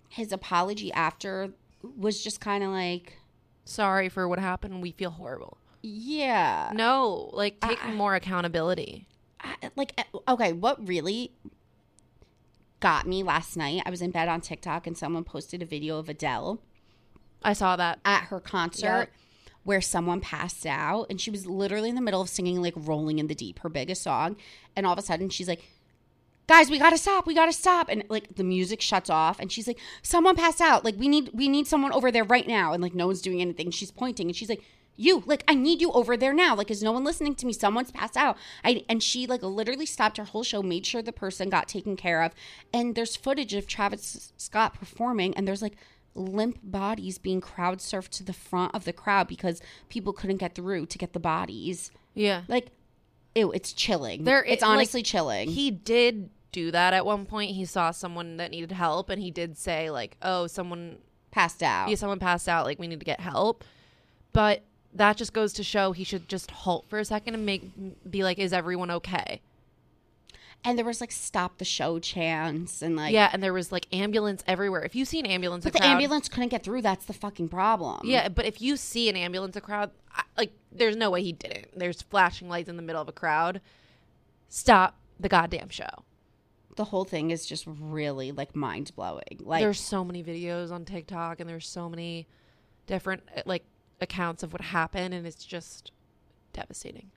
his 0.09 0.33
apology 0.33 0.93
after 0.93 1.51
was 1.97 2.23
just 2.23 2.41
kind 2.41 2.63
of 2.65 2.71
like, 2.71 3.19
Sorry 3.65 4.09
for 4.09 4.29
what 4.29 4.39
happened. 4.39 4.81
We 4.81 4.93
feel 4.93 5.11
horrible. 5.11 5.59
yeah, 5.83 6.71
No, 6.75 7.31
like 7.33 7.61
take 7.61 7.85
I- 7.85 7.93
more 7.93 8.15
accountability. 8.15 9.07
I- 9.41 9.71
like 9.77 9.93
uh, 9.99 10.33
okay 10.33 10.53
what 10.53 10.87
really 10.89 11.33
got 12.81 13.07
me 13.07 13.23
last 13.23 13.57
night 13.57 13.83
i 13.87 13.91
was 13.91 14.03
in 14.03 14.11
bed 14.11 14.29
on 14.29 14.41
tiktok 14.41 14.87
and 14.87 14.97
someone 14.97 15.25
posted 15.25 15.63
a 15.63 15.67
video 15.67 15.99
of 15.99 16.09
adele 16.09 16.61
I 17.43 17.53
saw 17.53 17.77
that. 17.77 18.01
at 18.05 18.25
her 18.25 18.41
concert 18.41 19.11
where 19.63 19.81
someone 19.81 20.21
passed 20.21 20.65
out 20.67 21.07
and 21.11 21.21
she 21.21 21.31
was 21.31 21.47
literally 21.47 21.89
in 21.91 21.95
the 21.95 22.01
middle 22.01 22.21
of 22.21 22.29
singing 22.29 22.61
like 22.63 22.75
rolling 22.77 23.19
in 23.19 23.27
the 23.29 23.35
deep 23.35 23.59
her 23.61 23.69
biggest 23.69 24.03
song 24.03 24.37
and 24.75 24.87
all 24.87 24.93
of 24.93 24.99
a 24.99 25.03
sudden 25.03 25.29
she's 25.29 25.49
like 25.49 25.65
guys 26.47 26.71
we 26.71 26.79
gotta 26.79 26.99
stop 26.99 27.27
we 27.27 27.35
gotta 27.35 27.53
stop. 27.53 27.89
And 27.89 28.05
like 28.09 28.37
the 28.37 28.45
music 28.45 28.81
shuts 28.81 29.11
off 29.11 29.39
and 29.41 29.51
she's 29.51 29.67
like 29.67 29.79
someone 30.03 30.37
passed 30.37 30.61
out. 30.61 30.85
Like 30.85 30.97
we 30.97 31.09
need 31.09 31.31
we 31.33 31.49
need 31.49 31.67
someone 31.67 31.93
over 31.93 32.11
there 32.11 32.25
right 32.25 32.47
now. 32.47 32.73
And 32.73 32.83
like 32.83 32.95
no 32.95 33.07
one's 33.07 33.23
doing 33.23 33.41
anything. 33.41 33.71
She's 33.71 33.91
pointing 33.91 34.29
and 34.29 34.37
she's 34.37 34.49
like 34.49 34.63
you 34.99 35.23
like 35.27 35.45
i 35.47 35.55
need 35.55 35.83
you 35.83 35.93
over 35.93 36.17
there 36.17 36.33
now. 36.33 36.55
Like 36.55 36.71
is 36.71 36.83
no 36.83 36.93
one 36.93 37.05
listening 37.05 37.35
to 37.37 37.47
me? 37.47 37.53
Someone's 37.53 37.91
passed 37.91 38.17
out. 38.17 38.37
I 38.65 38.85
and 38.89 39.03
she 39.03 39.27
like 39.27 39.43
literally 39.43 39.87
stopped 39.87 40.17
her 40.17 40.25
whole 40.25 40.45
show 40.45 40.63
made 40.63 40.87
sure 40.87 41.03
the 41.03 41.13
person 41.13 41.51
got 41.51 41.69
taken 41.69 41.97
care 41.97 42.23
of. 42.23 42.33
And 42.73 42.95
there's 42.95 43.17
footage 43.17 43.55
of 43.55 43.67
travis 43.67 44.33
scott 44.37 44.75
performing 44.75 45.37
and 45.37 45.47
there's 45.47 45.63
like 45.63 45.77
limp 46.15 46.59
bodies 46.63 47.19
being 47.19 47.43
crowd 47.43 47.79
surfed 47.79 48.09
to 48.09 48.25
the 48.25 48.33
front 48.33 48.75
of 48.75 48.85
the 48.85 48.93
crowd 48.93 49.29
because 49.29 49.61
people 49.91 50.15
couldn't 50.15 50.39
get 50.39 50.55
through 50.55 50.87
to 50.87 50.99
get 50.99 51.13
the 51.13 51.21
bodies. 51.21 51.91
Yeah. 52.15 52.43
like 52.49 52.69
ew 53.37 53.53
it's 53.53 53.73
chilling 53.73 54.25
There- 54.25 54.45
it's 54.45 54.63
it- 54.63 54.67
like, 54.67 54.77
honestly 54.77 55.03
chilling 55.03 55.51
He 55.51 55.71
did 55.71 56.31
do 56.53 56.71
that 56.71 56.95
at 56.95 57.05
one 57.05 57.27
point. 57.27 57.51
He 57.51 57.65
saw 57.67 57.91
someone 57.91 58.39
that 58.39 58.51
needed 58.51 58.73
help 58.73 59.11
and 59.11 59.21
he 59.23 59.31
did 59.31 59.59
say 59.59 59.91
like, 59.91 60.17
"Oh, 60.23 60.47
someone 60.47 60.99
passed 61.31 61.63
out 61.63 61.91
yeah, 61.91 61.97
someone 61.97 62.19
passed 62.19 62.49
out, 62.49 62.65
like 62.65 62.79
we 62.79 62.87
need 62.87 62.99
to 63.01 63.05
get 63.07 63.21
help." 63.21 63.63
But 64.33 64.63
that 64.95 65.17
just 65.19 65.35
goes 65.35 65.53
to 65.55 65.63
show 65.63 65.93
he 65.93 66.03
should 66.05 66.29
just 66.29 66.51
halt 66.51 66.87
for 66.89 66.99
a 66.99 67.05
second 67.05 67.35
and 67.35 67.45
make 67.45 67.63
be 68.11 68.25
like, 68.25 68.39
"Is 68.39 68.53
everyone 68.55 68.91
okay?" 68.91 69.43
And 70.67 70.77
there 70.77 70.85
was 70.85 71.01
like 71.01 71.13
stop 71.13 71.57
the 71.59 71.65
show 71.65 71.99
chants 71.99 72.83
and 72.83 72.97
like 72.97 73.13
yeah, 73.13 73.31
and 73.33 73.43
there 73.43 73.53
was 73.55 73.73
like 73.73 73.87
ambulance 73.93 74.43
everywhere. 74.47 74.83
If 74.83 74.95
you 74.95 75.05
see 75.07 75.19
an 75.21 75.27
ambulance, 75.27 75.65
but 75.65 75.73
the 75.73 75.79
crowd, 75.79 75.93
ambulance 75.93 76.29
couldn't 76.29 76.49
get 76.51 76.63
through 76.63 76.83
that's 76.83 77.07
the 77.07 77.13
fucking 77.15 77.49
problem 77.49 78.01
Yeah, 78.05 78.29
but 78.29 78.45
if 78.45 78.61
you 78.61 78.77
see 78.77 79.09
an 79.09 79.17
ambulance, 79.17 79.57
a 79.57 79.61
crowd, 79.61 79.91
I- 80.15 80.25
like, 80.37 80.53
there's 80.73 80.97
no 80.97 81.11
way 81.11 81.23
he 81.23 81.33
didn't. 81.33 81.79
There's 81.79 82.03
flashing 82.03 82.49
lights 82.51 82.69
in 82.69 82.77
the 82.77 82.83
middle 82.83 83.01
of 83.01 83.09
a 83.09 83.13
crowd. 83.13 83.61
Stop 84.49 84.99
the 85.19 85.29
goddamn 85.29 85.71
show. 85.71 86.05
the 86.77 86.85
whole 86.85 87.05
thing 87.07 87.31
is 87.31 87.47
just 87.47 87.65
really 87.67 88.33
like 88.33 88.55
mind 88.55 88.93
blowing 88.95 89.39
like 89.41 89.63
there's 89.63 89.81
so 89.81 90.05
many 90.05 90.23
videos 90.23 90.71
on 90.71 90.85
TikTok, 90.85 91.41
and 91.41 91.49
there's 91.49 91.67
so 91.67 91.89
many 91.89 92.27
different 92.87 93.23
uh, 93.35 93.41
like 93.47 93.65
accounts 94.01 94.43
of 94.43 94.53
what 94.53 94.61
happened, 94.61 95.15
and 95.15 95.27
it's 95.27 95.45
just 95.45 95.91
devastating. 96.53 97.11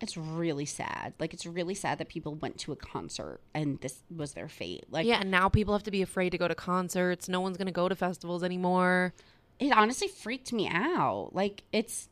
It's 0.00 0.16
really 0.16 0.66
sad 0.66 1.14
like 1.18 1.32
it's 1.32 1.46
really 1.46 1.74
sad 1.74 1.98
that 1.98 2.08
people 2.08 2.34
went 2.34 2.58
to 2.58 2.72
a 2.72 2.76
concert 2.76 3.40
and 3.54 3.80
this 3.80 4.02
was 4.14 4.32
their 4.32 4.48
fate 4.48 4.84
like 4.90 5.06
yeah, 5.06 5.20
and 5.20 5.30
now 5.30 5.48
people 5.48 5.72
have 5.72 5.82
to 5.84 5.90
be 5.90 6.02
afraid 6.02 6.30
to 6.30 6.38
go 6.38 6.48
to 6.48 6.54
concerts. 6.54 7.28
No 7.28 7.40
one's 7.40 7.56
gonna 7.56 7.72
go 7.72 7.88
to 7.88 7.94
festivals 7.96 8.42
anymore. 8.42 9.14
it 9.58 9.72
honestly 9.72 10.08
freaked 10.08 10.52
me 10.52 10.68
out. 10.68 11.30
Like 11.32 11.62
it's 11.72 12.08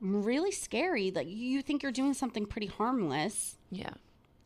really 0.00 0.52
scary. 0.52 1.10
Like 1.10 1.26
you 1.28 1.60
think 1.60 1.82
you're 1.82 1.92
doing 1.92 2.14
something 2.14 2.46
pretty 2.46 2.68
harmless 2.68 3.58
Yeah, 3.70 3.90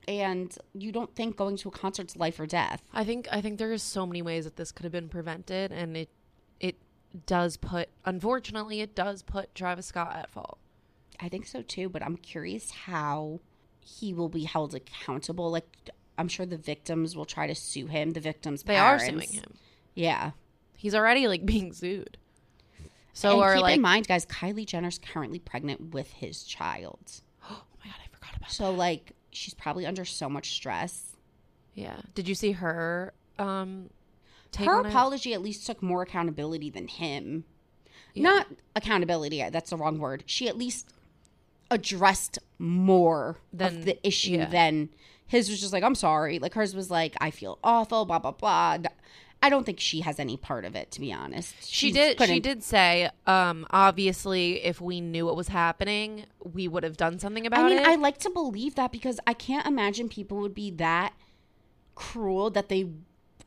and 0.08 0.56
you 0.74 0.90
don't 0.92 1.14
think 1.14 1.36
going 1.36 1.56
to 1.58 1.68
a 1.68 1.72
concert's 1.72 2.16
life 2.16 2.40
or 2.40 2.46
death. 2.46 2.82
I 2.92 3.04
think 3.04 3.28
I 3.30 3.40
think 3.42 3.58
there's 3.58 3.82
so 3.82 4.06
many 4.06 4.22
ways 4.22 4.44
that 4.44 4.56
this 4.56 4.72
could 4.72 4.84
have 4.84 4.92
been 4.92 5.08
prevented, 5.10 5.72
and 5.72 5.96
it 5.96 6.08
it 6.58 6.76
does 7.26 7.58
put 7.58 7.90
unfortunately 8.04 8.80
it 8.80 8.94
does 8.94 9.22
put 9.22 9.54
Travis 9.54 9.86
Scott 9.86 10.16
at 10.16 10.30
fault. 10.30 10.58
I 11.22 11.28
think 11.28 11.46
so 11.46 11.62
too, 11.62 11.88
but 11.88 12.02
I'm 12.02 12.16
curious 12.16 12.70
how 12.72 13.40
he 13.80 14.12
will 14.12 14.28
be 14.28 14.44
held 14.44 14.74
accountable. 14.74 15.50
Like 15.50 15.90
I'm 16.18 16.28
sure 16.28 16.44
the 16.44 16.56
victims 16.56 17.16
will 17.16 17.24
try 17.24 17.46
to 17.46 17.54
sue 17.54 17.86
him. 17.86 18.10
The 18.10 18.20
victims 18.20 18.64
They 18.64 18.76
are 18.76 18.98
suing 18.98 19.28
him. 19.28 19.54
Yeah. 19.94 20.32
He's 20.74 20.94
already 20.94 21.28
like 21.28 21.46
being 21.46 21.72
sued. 21.72 22.18
So 23.12 23.34
and 23.34 23.42
are 23.42 23.54
keep 23.54 23.62
like, 23.62 23.76
in 23.76 23.82
mind, 23.82 24.08
guys, 24.08 24.26
Kylie 24.26 24.66
Jenner's 24.66 24.98
currently 24.98 25.38
pregnant 25.38 25.92
with 25.92 26.10
his 26.10 26.42
child. 26.42 27.20
oh 27.50 27.62
my 27.84 27.90
god, 27.90 27.96
I 28.02 28.08
forgot 28.14 28.36
about. 28.36 28.50
So 28.50 28.72
like 28.72 29.12
she's 29.30 29.54
probably 29.54 29.86
under 29.86 30.04
so 30.04 30.28
much 30.28 30.52
stress. 30.52 31.16
Yeah. 31.74 32.00
Did 32.14 32.28
you 32.28 32.34
see 32.34 32.52
her? 32.52 33.14
Um, 33.38 33.90
take 34.50 34.66
her 34.66 34.78
on 34.78 34.86
it? 34.86 34.88
apology 34.88 35.34
at 35.34 35.40
least 35.40 35.66
took 35.66 35.82
more 35.82 36.02
accountability 36.02 36.68
than 36.70 36.88
him. 36.88 37.44
Yeah. 38.14 38.24
Not 38.24 38.46
accountability, 38.76 39.48
that's 39.50 39.70
the 39.70 39.76
wrong 39.76 39.98
word. 39.98 40.24
She 40.26 40.48
at 40.48 40.58
least 40.58 40.86
addressed 41.72 42.38
more 42.58 43.38
Than- 43.52 43.78
of 43.78 43.84
the 43.84 44.06
issue 44.06 44.36
yeah. 44.36 44.46
than 44.46 44.90
his 45.26 45.48
was 45.48 45.60
just 45.60 45.72
like, 45.72 45.82
I'm 45.82 45.94
sorry. 45.94 46.38
Like 46.38 46.54
hers 46.54 46.74
was 46.74 46.90
like, 46.90 47.16
I 47.20 47.30
feel 47.30 47.58
awful, 47.64 48.04
blah, 48.04 48.18
blah, 48.18 48.32
blah. 48.32 48.78
I 49.44 49.48
don't 49.48 49.64
think 49.66 49.80
she 49.80 50.02
has 50.02 50.20
any 50.20 50.36
part 50.36 50.64
of 50.64 50.76
it, 50.76 50.92
to 50.92 51.00
be 51.00 51.12
honest. 51.12 51.54
She 51.66 51.88
She's 51.88 51.94
did. 51.94 52.22
She 52.22 52.38
did 52.38 52.62
say, 52.62 53.10
um, 53.26 53.66
obviously, 53.70 54.62
if 54.64 54.80
we 54.80 55.00
knew 55.00 55.26
what 55.26 55.34
was 55.34 55.48
happening, 55.48 56.26
we 56.38 56.68
would 56.68 56.84
have 56.84 56.96
done 56.96 57.18
something 57.18 57.44
about 57.44 57.64
I 57.64 57.68
mean, 57.68 57.78
it. 57.78 57.86
I 57.86 57.96
like 57.96 58.18
to 58.18 58.30
believe 58.30 58.76
that 58.76 58.92
because 58.92 59.18
I 59.26 59.32
can't 59.34 59.66
imagine 59.66 60.08
people 60.08 60.36
would 60.38 60.54
be 60.54 60.70
that 60.72 61.14
cruel 61.96 62.50
that 62.50 62.68
they 62.68 62.90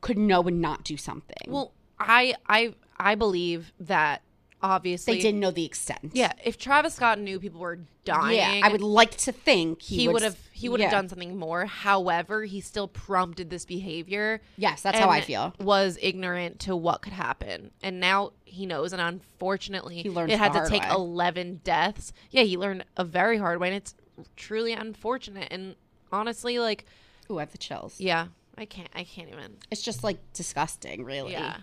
could 0.02 0.18
know 0.18 0.42
and 0.42 0.60
not 0.60 0.84
do 0.84 0.98
something. 0.98 1.48
well, 1.48 1.72
I, 1.98 2.36
I, 2.48 2.74
I 2.98 3.16
believe 3.16 3.72
that 3.80 4.22
obviously 4.66 5.16
they 5.16 5.22
didn't 5.22 5.40
know 5.40 5.52
the 5.52 5.66
extent. 5.66 6.12
Yeah, 6.14 6.34
if 6.44 6.58
Travis 6.58 6.96
Scott 6.96 7.20
knew 7.20 7.40
people 7.40 7.60
were 7.60 7.80
dying, 8.04 8.38
Yeah, 8.38 8.62
I 8.68 8.72
would 8.72 8.82
like 8.82 9.16
to 9.18 9.32
think 9.32 9.82
he, 9.82 9.98
he 9.98 10.08
would 10.08 10.22
have 10.22 10.38
he 10.52 10.70
would 10.70 10.80
have 10.80 10.92
yeah. 10.92 10.98
done 10.98 11.10
something 11.10 11.38
more. 11.38 11.66
However, 11.66 12.44
he 12.46 12.62
still 12.62 12.88
prompted 12.88 13.50
this 13.50 13.66
behavior. 13.66 14.42
Yes, 14.58 14.82
that's 14.82 14.98
how 15.00 15.10
I 15.10 15.22
feel. 15.22 15.54
Was 15.60 15.98
ignorant 16.02 16.60
to 16.62 16.76
what 16.76 17.02
could 17.02 17.14
happen, 17.14 17.72
and 17.84 18.00
now 18.00 18.32
he 18.46 18.66
knows. 18.66 18.94
And 18.94 19.02
unfortunately, 19.02 20.02
He 20.02 20.10
learned 20.10 20.32
it 20.32 20.40
had 20.40 20.54
to 20.54 20.68
take 20.70 20.84
way. 20.84 20.90
eleven 20.92 21.62
deaths. 21.64 22.14
Yeah, 22.32 22.44
he 22.44 22.58
learned 22.58 22.86
a 22.98 23.04
very 23.04 23.38
hard 23.38 23.60
way, 23.60 23.68
and 23.70 23.78
it's 23.78 23.96
truly 24.36 24.74
unfortunate. 24.74 25.48
And 25.52 25.76
honestly, 26.12 26.60
like, 26.60 26.86
Ooh, 27.30 27.38
I 27.38 27.42
have 27.42 27.52
the 27.52 27.58
chills. 27.58 28.00
yeah, 28.00 28.28
I 28.58 28.66
can't, 28.66 28.90
I 28.96 29.04
can't 29.04 29.30
even. 29.30 29.58
It's 29.72 29.82
just 29.82 30.04
like 30.04 30.20
disgusting, 30.34 31.04
really. 31.04 31.34
Yeah, 31.34 31.58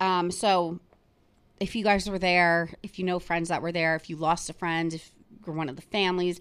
Um. 0.00 0.30
So, 0.32 0.80
if 1.60 1.74
you 1.74 1.84
guys 1.84 2.08
were 2.08 2.18
there, 2.18 2.70
if 2.82 2.98
you 2.98 3.04
know 3.04 3.18
friends 3.18 3.48
that 3.48 3.62
were 3.62 3.72
there, 3.72 3.96
if 3.96 4.10
you 4.10 4.16
lost 4.16 4.50
a 4.50 4.52
friend, 4.52 4.92
if 4.92 5.10
you're 5.46 5.54
one 5.54 5.68
of 5.68 5.76
the 5.76 5.82
families, 5.82 6.40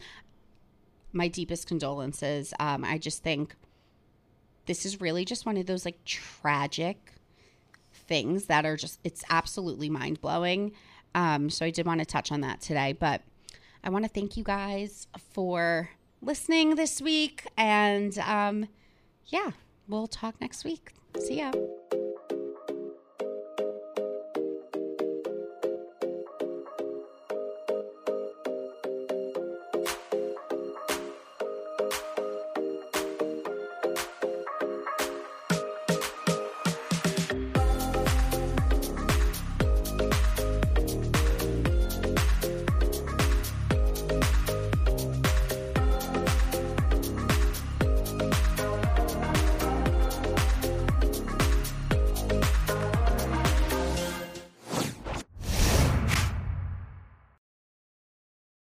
my 1.14 1.28
deepest 1.28 1.68
condolences. 1.68 2.54
Um. 2.60 2.84
I 2.84 2.98
just 2.98 3.24
think 3.24 3.56
this 4.66 4.86
is 4.86 5.00
really 5.00 5.26
just 5.26 5.46
one 5.46 5.58
of 5.58 5.66
those 5.66 5.86
like 5.86 6.04
tragic 6.06 7.14
things 7.94 8.46
that 8.46 8.66
are 8.66 8.76
just 8.76 9.00
it's 9.04 9.24
absolutely 9.30 9.90
mind 9.90 10.22
blowing. 10.22 10.72
Um, 11.14 11.50
so 11.50 11.66
I 11.66 11.70
did 11.70 11.86
want 11.86 12.00
to 12.00 12.06
touch 12.06 12.32
on 12.32 12.42
that 12.42 12.60
today, 12.62 12.94
but 12.94 13.22
I 13.84 13.90
want 13.90 14.04
to 14.04 14.10
thank 14.10 14.36
you 14.36 14.44
guys 14.44 15.08
for 15.32 15.90
listening 16.22 16.76
this 16.76 17.02
week, 17.02 17.48
and 17.56 18.18
um, 18.20 18.68
yeah, 19.28 19.52
we'll 19.88 20.08
talk 20.08 20.42
next 20.42 20.66
week. 20.66 20.92
See 21.20 21.40
ya. 21.40 21.52